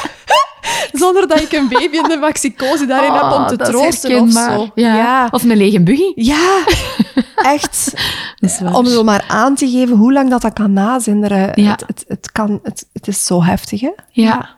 Zonder 1.01 1.27
dat 1.27 1.41
ik 1.41 1.51
een 1.51 1.67
baby 1.67 1.95
in 1.97 2.03
de 2.03 2.17
maxicosi 2.19 2.85
daarin 2.87 3.11
heb 3.11 3.21
om 3.23 3.29
Ah, 3.29 3.47
te 3.47 3.55
troosten 3.57 4.21
of 4.21 4.31
zo. 4.31 4.69
Ja. 4.75 4.95
ja. 4.95 5.27
Of 5.31 5.43
een 5.43 5.57
lege 5.57 5.81
buggy. 5.81 6.11
Ja, 6.15 6.63
echt. 7.55 7.93
Om 8.73 8.85
zo 8.85 9.03
maar 9.03 9.25
aan 9.27 9.55
te 9.55 9.69
geven 9.69 9.95
hoe 9.97 10.13
lang 10.13 10.29
dat, 10.29 10.41
dat 10.41 10.53
kan 10.53 10.73
nazinderen. 10.73 11.51
Ja. 11.63 11.71
Het, 11.71 11.83
het, 11.87 12.05
het, 12.07 12.31
kan, 12.31 12.59
het, 12.63 12.85
het 12.93 13.07
is 13.07 13.25
zo 13.25 13.43
heftig, 13.43 13.81
hè? 13.81 13.91
Ja. 14.11 14.49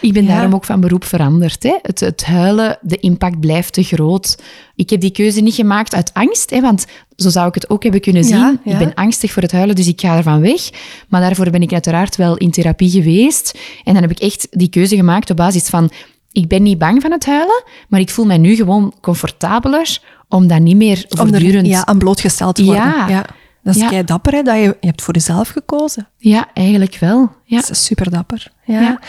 Ik 0.00 0.12
ben 0.12 0.24
Ja. 0.24 0.28
daarom 0.28 0.54
ook 0.54 0.64
van 0.64 0.80
beroep 0.80 1.04
veranderd. 1.04 1.62
Hè. 1.62 1.76
Het, 1.82 2.00
het 2.00 2.24
huilen, 2.24 2.78
de 2.80 2.96
impact 2.96 3.40
blijft 3.40 3.72
te 3.72 3.82
groot. 3.82 4.38
Ik 4.74 4.90
heb 4.90 5.00
die 5.00 5.10
keuze 5.10 5.40
niet 5.40 5.54
gemaakt 5.54 5.94
uit 5.94 6.10
angst, 6.14 6.50
hè, 6.50 6.60
want 6.60 6.86
zo 7.16 7.28
zou 7.28 7.48
ik 7.48 7.54
het 7.54 7.70
ook 7.70 7.82
hebben 7.82 8.00
kunnen 8.00 8.24
zien. 8.24 8.36
Ja, 8.36 8.56
ja. 8.64 8.72
Ik 8.72 8.78
ben 8.78 8.94
angstig 8.94 9.32
voor 9.32 9.42
het 9.42 9.52
huilen, 9.52 9.74
dus 9.74 9.86
ik 9.86 10.00
ga 10.00 10.16
ervan 10.16 10.40
weg. 10.40 10.70
Maar 11.08 11.20
daarvoor 11.20 11.50
ben 11.50 11.62
ik 11.62 11.72
uiteraard 11.72 12.16
wel 12.16 12.36
in 12.36 12.50
therapie 12.50 12.90
geweest. 12.90 13.58
En 13.84 13.92
dan 13.92 14.02
heb 14.02 14.10
ik 14.10 14.18
echt 14.18 14.46
die 14.50 14.68
keuze 14.68 14.96
gemaakt 14.96 15.30
op 15.30 15.36
basis 15.36 15.68
van... 15.68 15.90
Ik 16.32 16.48
ben 16.48 16.62
niet 16.62 16.78
bang 16.78 17.02
van 17.02 17.12
het 17.12 17.26
huilen, 17.26 17.62
maar 17.88 18.00
ik 18.00 18.10
voel 18.10 18.24
mij 18.24 18.38
nu 18.38 18.54
gewoon 18.54 18.94
comfortabeler 19.00 19.98
om 20.28 20.46
dat 20.46 20.60
niet 20.60 20.76
meer 20.76 21.04
Om 21.08 21.18
er 21.18 21.28
voortdurend... 21.28 21.66
ja, 21.66 21.86
aan 21.86 21.98
blootgesteld 21.98 22.54
te 22.54 22.64
worden. 22.64 23.08
Ja. 23.08 23.24
Dat 23.68 23.76
is 23.76 23.82
Ja. 23.82 23.88
kei 23.88 24.04
dapper, 24.04 24.32
hè, 24.32 24.42
dat 24.42 24.54
je, 24.54 24.76
je 24.80 24.86
hebt 24.86 25.02
voor 25.02 25.14
jezelf 25.14 25.48
gekozen. 25.48 26.08
Ja, 26.16 26.48
eigenlijk 26.54 26.96
wel. 26.96 27.32
Ja. 27.44 27.60
Dat 27.60 27.70
is 27.70 27.84
super 27.84 28.10
dapper. 28.10 28.52
Ja. 28.64 28.80
Ja. 28.80 29.00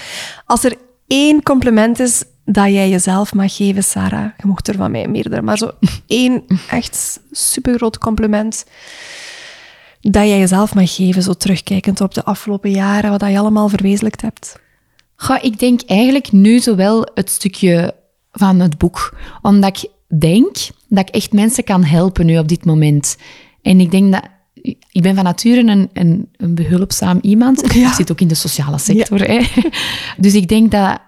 Als 0.46 0.64
er 0.64 0.76
één 1.08 1.44
compliment 1.44 2.00
is 2.00 2.24
dat 2.46 2.66
jij 2.66 2.90
jezelf 2.90 3.34
mag 3.34 3.56
geven, 3.56 3.84
Sarah, 3.84 4.30
je 4.38 4.48
mocht 4.48 4.68
er 4.68 4.76
van 4.76 4.92
mij 4.92 5.08
meerdere, 5.08 5.42
maar 5.42 5.58
zo 5.58 5.72
één 6.08 6.44
echt 6.70 7.20
super 7.32 7.76
groot 7.76 7.98
compliment 7.98 8.66
dat 10.02 10.28
jij 10.28 10.40
jezelf 10.40 10.76
mag 10.76 10.96
geven, 10.96 11.22
zo 11.22 11.34
terugkijkend 11.34 12.02
op 12.02 12.14
de 12.14 12.24
afgelopen 12.24 12.72
jaren, 12.72 13.12
wat 13.12 13.30
je 13.30 13.40
allemaal 13.40 13.70
verwezenlijkt 13.70 14.22
hebt. 14.22 14.60
Ik 15.42 15.60
denk 15.60 15.82
eigenlijk 15.86 16.32
nu 16.32 16.60
zowel 16.60 17.10
het 17.14 17.30
stukje 17.30 17.96
van 18.32 18.60
het 18.60 18.78
boek. 18.78 19.18
Omdat 19.42 19.84
ik 19.84 19.90
denk 20.20 20.58
dat 20.88 21.08
ik 21.08 21.16
echt 21.16 21.34
mensen 21.34 21.64
kan 21.64 21.84
helpen 21.84 22.26
nu 22.26 22.38
op 22.38 22.48
dit 22.48 22.66
moment. 22.66 23.18
En 23.62 23.80
ik 23.80 23.92
denk 23.92 24.12
dat... 24.12 24.24
Ik 24.92 25.02
ben 25.02 25.16
van 25.16 25.24
nature 25.24 25.60
een, 25.60 25.90
een, 25.94 26.30
een 26.38 26.56
behulpzaam 26.56 27.20
iemand. 27.22 27.74
Ja. 27.74 27.88
Ik 27.88 27.94
zit 27.94 28.12
ook 28.12 28.22
in 28.22 28.28
de 28.28 28.36
sociale 28.36 28.78
sector. 28.78 29.22
Hè. 29.22 29.42
Dus 30.18 30.34
ik 30.34 30.48
denk 30.48 30.72
dat... 30.72 31.00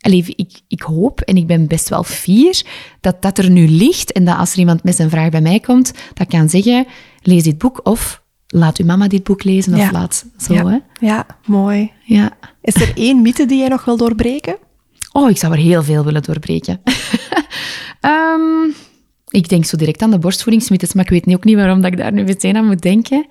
Allee, 0.00 0.24
ik, 0.36 0.60
ik 0.68 0.80
hoop 0.82 1.20
en 1.20 1.36
ik 1.36 1.46
ben 1.46 1.66
best 1.66 1.88
wel 1.88 2.02
fier 2.04 2.62
dat 3.00 3.22
dat 3.22 3.38
er 3.38 3.50
nu 3.50 3.68
ligt 3.68 4.12
en 4.12 4.24
dat 4.24 4.36
als 4.36 4.52
er 4.52 4.58
iemand 4.58 4.84
met 4.84 4.96
zijn 4.96 5.10
vraag 5.10 5.28
bij 5.28 5.40
mij 5.40 5.60
komt, 5.60 5.92
dat 6.14 6.26
kan 6.26 6.48
zeggen, 6.48 6.86
lees 7.22 7.42
dit 7.42 7.58
boek 7.58 7.80
of 7.82 8.22
laat 8.46 8.78
uw 8.78 8.86
mama 8.86 9.08
dit 9.08 9.22
boek 9.22 9.44
lezen 9.44 9.74
of 9.74 9.80
Ja. 9.80 9.90
laat 9.90 10.24
zo. 10.38 10.54
ja. 10.54 10.66
Hè. 10.66 10.78
ja, 11.06 11.26
mooi. 11.46 11.92
Ja. 12.04 12.30
Is 12.62 12.74
er 12.74 12.92
één 12.96 13.22
mythe 13.22 13.46
die 13.46 13.58
jij 13.58 13.68
nog 13.68 13.84
wil 13.84 13.96
doorbreken? 13.96 14.56
Oh, 15.12 15.30
ik 15.30 15.36
zou 15.36 15.52
er 15.52 15.58
heel 15.58 15.82
veel 15.82 16.04
willen 16.04 16.22
doorbreken. 16.22 16.80
Ehm, 18.00 18.70
ik 19.30 19.48
denk 19.48 19.64
zo 19.64 19.76
direct 19.76 20.02
aan 20.02 20.10
de 20.10 20.18
borstvoedingsmythes, 20.18 20.92
maar 20.92 21.04
ik 21.04 21.10
weet 21.10 21.26
niet- 21.26 21.36
ook 21.36 21.44
niet 21.44 21.56
waarom 21.56 21.80
dat 21.80 21.92
ik 21.92 21.98
daar 21.98 22.12
nu 22.12 22.24
meteen 22.24 22.56
aan 22.56 22.66
moet 22.66 22.82
denken. 22.82 23.26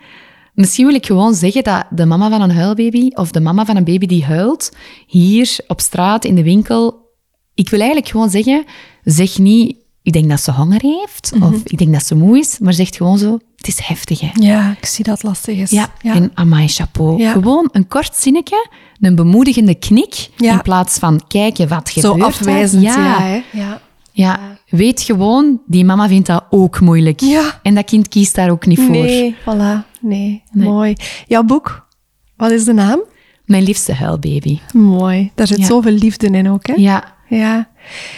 Misschien 0.54 0.86
wil 0.86 0.96
ik 0.96 1.06
gewoon 1.06 1.34
zeggen 1.34 1.64
dat 1.64 1.86
de 1.90 2.06
mama 2.06 2.30
van 2.30 2.42
een 2.42 2.52
huilbaby 2.52 3.10
of 3.14 3.32
de 3.32 3.40
mama 3.42 3.66
van 3.66 3.76
een 3.76 3.84
baby 3.84 4.06
die 4.06 4.26
huilt, 4.26 4.72
hier 5.08 5.58
op 5.68 5.80
straat, 5.82 6.26
in 6.26 6.36
de 6.36 6.44
winkel, 6.44 7.08
ik 7.54 7.70
wil 7.70 7.80
eigenlijk 7.80 8.10
gewoon 8.10 8.30
zeggen, 8.30 8.64
zeg 9.04 9.38
niet, 9.38 9.78
ik 10.04 10.14
denk 10.14 10.30
dat 10.30 10.42
ze 10.42 10.52
honger 10.52 10.82
heeft 10.82 11.32
of 11.42 11.54
ik 11.64 11.78
denk 11.78 11.94
dat 11.94 12.06
ze 12.06 12.16
moe 12.16 12.38
is, 12.40 12.60
maar 12.60 12.74
zeg 12.74 12.90
gewoon 12.96 13.18
zo, 13.18 13.40
het 13.56 13.68
is 13.68 13.80
heftig 13.80 14.20
hè. 14.20 14.30
Ja, 14.34 14.76
ik 14.82 14.86
zie 14.86 15.04
dat 15.04 15.14
het 15.14 15.24
lastig 15.24 15.58
is. 15.58 15.72
Ja, 15.72 15.94
en 16.04 16.32
amai, 16.34 16.68
chapeau. 16.68 17.22
Ja. 17.22 17.32
Gewoon 17.32 17.70
een 17.72 17.88
kort 17.88 18.16
zinnetje, 18.16 18.70
een 19.00 19.16
bemoedigende 19.16 19.76
knik, 19.76 20.30
Ja. 20.38 20.52
in 20.54 20.62
plaats 20.62 20.98
van 21.00 21.22
kijken 21.28 21.68
wat 21.68 21.90
Zo 21.90 22.00
gebeurt. 22.02 22.20
er. 22.20 22.26
afwijzend, 22.26 22.84
ja. 22.84 23.20
hè. 23.22 23.42
Ja. 24.20 24.58
Weet 24.70 25.02
gewoon, 25.02 25.62
die 25.66 25.86
mama 25.86 26.08
vindt 26.08 26.28
dat 26.28 26.44
ook 26.50 26.80
moeilijk. 26.80 27.20
Ja. 27.20 27.60
En 27.64 27.76
dat 27.76 27.86
kind 27.86 28.08
kiest 28.08 28.36
daar 28.36 28.50
ook 28.50 28.66
niet 28.66 28.80
voor. 28.80 28.90
Nee, 28.90 29.36
voilà. 29.42 29.86
Nee. 30.02 30.44
Nee. 30.52 30.68
mooi. 30.68 30.96
Jouw 31.28 31.44
boek, 31.44 31.88
wat 32.38 32.52
is 32.52 32.64
de 32.64 32.74
naam? 32.74 33.00
Mijn 33.46 33.64
liefste 33.64 33.94
huilbaby. 33.94 34.60
Mooi. 34.74 35.32
Daar 35.36 35.48
zit 35.48 35.58
Ja. 35.60 35.66
zoveel 35.66 35.92
liefde 35.92 36.28
in 36.28 36.50
ook, 36.50 36.68
hè? 36.68 36.74
Ja, 36.74 37.14
Ja. 37.28 37.68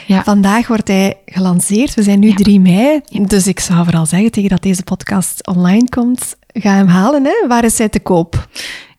ja. 0.08 0.24
Vandaag 0.24 0.68
wordt 0.68 0.88
hij 0.88 1.18
gelanceerd. 1.26 1.94
We 1.94 2.04
zijn 2.04 2.20
nu 2.20 2.34
3 2.34 2.60
mei. 2.60 3.00
Dus 3.28 3.48
ik 3.48 3.60
zou 3.60 3.84
vooral 3.84 4.06
zeggen, 4.06 4.32
tegen 4.32 4.50
dat 4.50 4.62
deze 4.62 4.84
podcast 4.84 5.48
online 5.48 5.90
komt, 5.90 6.36
ga 6.54 6.74
hem 6.76 6.88
halen. 6.88 7.24
Hè? 7.26 7.48
Waar 7.48 7.64
is 7.64 7.78
hij 7.78 7.90
te 7.90 8.00
koop? 8.00 8.48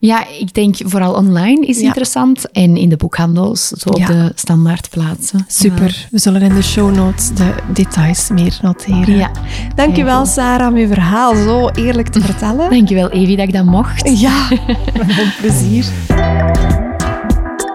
Ja, 0.05 0.25
ik 0.39 0.53
denk 0.53 0.75
vooral 0.83 1.13
online 1.13 1.65
is 1.65 1.79
Ja. 1.79 1.85
interessant. 1.85 2.51
En 2.51 2.77
in 2.77 2.89
de 2.89 2.95
boekhandels, 2.97 3.67
zo 3.67 3.89
op 3.89 3.97
Ja. 3.97 4.05
de 4.05 4.31
standaardplaatsen. 4.35 5.45
Super. 5.47 6.07
We 6.11 6.19
zullen 6.19 6.41
in 6.41 6.53
de 6.53 6.61
show 6.63 6.95
notes 6.95 7.29
de 7.33 7.53
details 7.73 8.29
meer 8.29 8.59
noteren. 8.61 9.15
Ja. 9.15 9.31
Dankjewel, 9.75 10.25
Sarah, 10.25 10.67
om 10.71 10.77
je 10.77 10.87
verhaal 10.87 11.35
zo 11.35 11.69
eerlijk 11.69 12.07
te 12.07 12.21
vertellen. 12.21 12.69
Dankjewel, 12.69 13.09
Evi, 13.09 13.35
dat 13.35 13.47
ik 13.47 13.53
dat 13.53 13.65
mocht. 13.65 14.19
Ja, 14.19 14.47
met 15.07 15.35
plezier. 15.41 15.85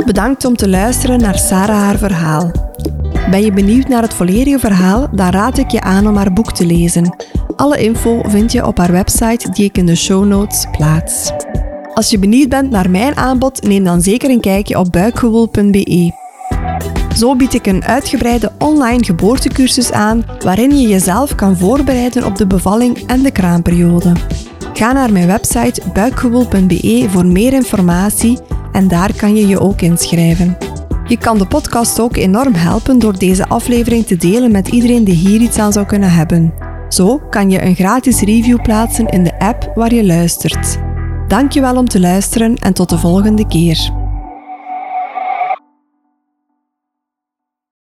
Bedankt 0.05 0.45
om 0.45 0.57
te 0.57 0.69
luisteren 0.69 1.21
naar 1.21 1.39
Sarah 1.39 1.77
haar 1.79 1.99
verhaal. 1.99 2.51
Ben 3.31 3.43
je 3.45 3.53
benieuwd 3.53 3.89
naar 3.89 4.03
het 4.03 4.15
volledige 4.15 4.59
verhaal? 4.59 5.09
Dan 5.13 5.29
raad 5.31 5.59
ik 5.59 5.71
je 5.71 5.81
aan 5.81 6.07
om 6.07 6.17
haar 6.17 6.33
boek 6.33 6.53
te 6.53 6.67
lezen. 6.67 7.17
Alle 7.57 7.79
info 7.79 8.23
vind 8.27 8.53
je 8.53 8.67
op 8.67 8.79
haar 8.79 8.93
website 8.93 9.51
die 9.51 9.65
ik 9.65 9.79
in 9.79 9.87
de 9.87 9.97
show 9.97 10.25
notes 10.27 10.67
plaats. 10.71 11.31
Als 11.99 12.11
je 12.11 12.19
benieuwd 12.19 12.49
bent 12.49 12.71
naar 12.71 12.91
mijn 12.91 13.17
aanbod, 13.17 13.63
neem 13.63 13.85
dan 13.85 14.03
zeker 14.03 14.31
een 14.31 14.41
kijkje 14.41 14.79
op 14.79 14.93
buikgewoel.be. 14.93 16.13
Zo 17.17 17.37
bied 17.37 17.55
ik 17.55 17.67
een 17.67 17.85
uitgebreide 17.85 18.53
online 18.59 19.05
geboortecursus 19.05 19.93
aan 19.93 20.25
waarin 20.45 20.79
je 20.79 20.89
jezelf 20.89 21.35
kan 21.35 21.57
voorbereiden 21.57 22.25
op 22.25 22.37
de 22.37 22.47
bevalling 22.47 23.07
en 23.07 23.23
de 23.23 23.31
kraamperiode. 23.31 24.13
Ga 24.73 24.93
naar 24.93 25.13
mijn 25.13 25.27
website 25.27 25.83
buikgewoel.be 25.93 27.07
voor 27.09 27.27
meer 27.27 27.53
informatie 27.53 28.39
en 28.73 28.89
daar 28.89 29.15
kan 29.17 29.37
je 29.37 29.47
je 29.47 29.61
ook 29.61 29.81
inschrijven. 29.81 30.57
Je 31.05 31.19
kan 31.19 31.39
de 31.39 31.47
podcast 31.47 32.01
ook 32.01 32.17
enorm 32.17 32.55
helpen 32.55 32.99
door 32.99 33.19
deze 33.19 33.49
aflevering 33.49 34.07
te 34.07 34.17
delen 34.17 34.51
met 34.53 34.69
iedereen 34.69 35.05
die 35.05 35.15
hier 35.15 35.41
iets 35.41 35.59
aan 35.59 35.73
zou 35.73 35.87
kunnen 35.87 36.11
hebben. 36.11 36.55
Zo 36.89 37.19
kan 37.31 37.51
je 37.51 37.63
een 37.63 37.75
gratis 37.75 38.21
review 38.21 38.63
plaatsen 38.63 39.07
in 39.07 39.25
de 39.25 39.39
app 39.39 39.73
waar 39.75 39.95
je 39.95 40.07
luistert. 40.07 40.88
Dankjewel 41.29 41.77
om 41.77 41.89
te 41.89 42.01
luisteren 42.01 42.57
en 42.57 42.73
tot 42.73 42.89
de 42.89 42.99
volgende 42.99 43.47
keer. 43.47 44.08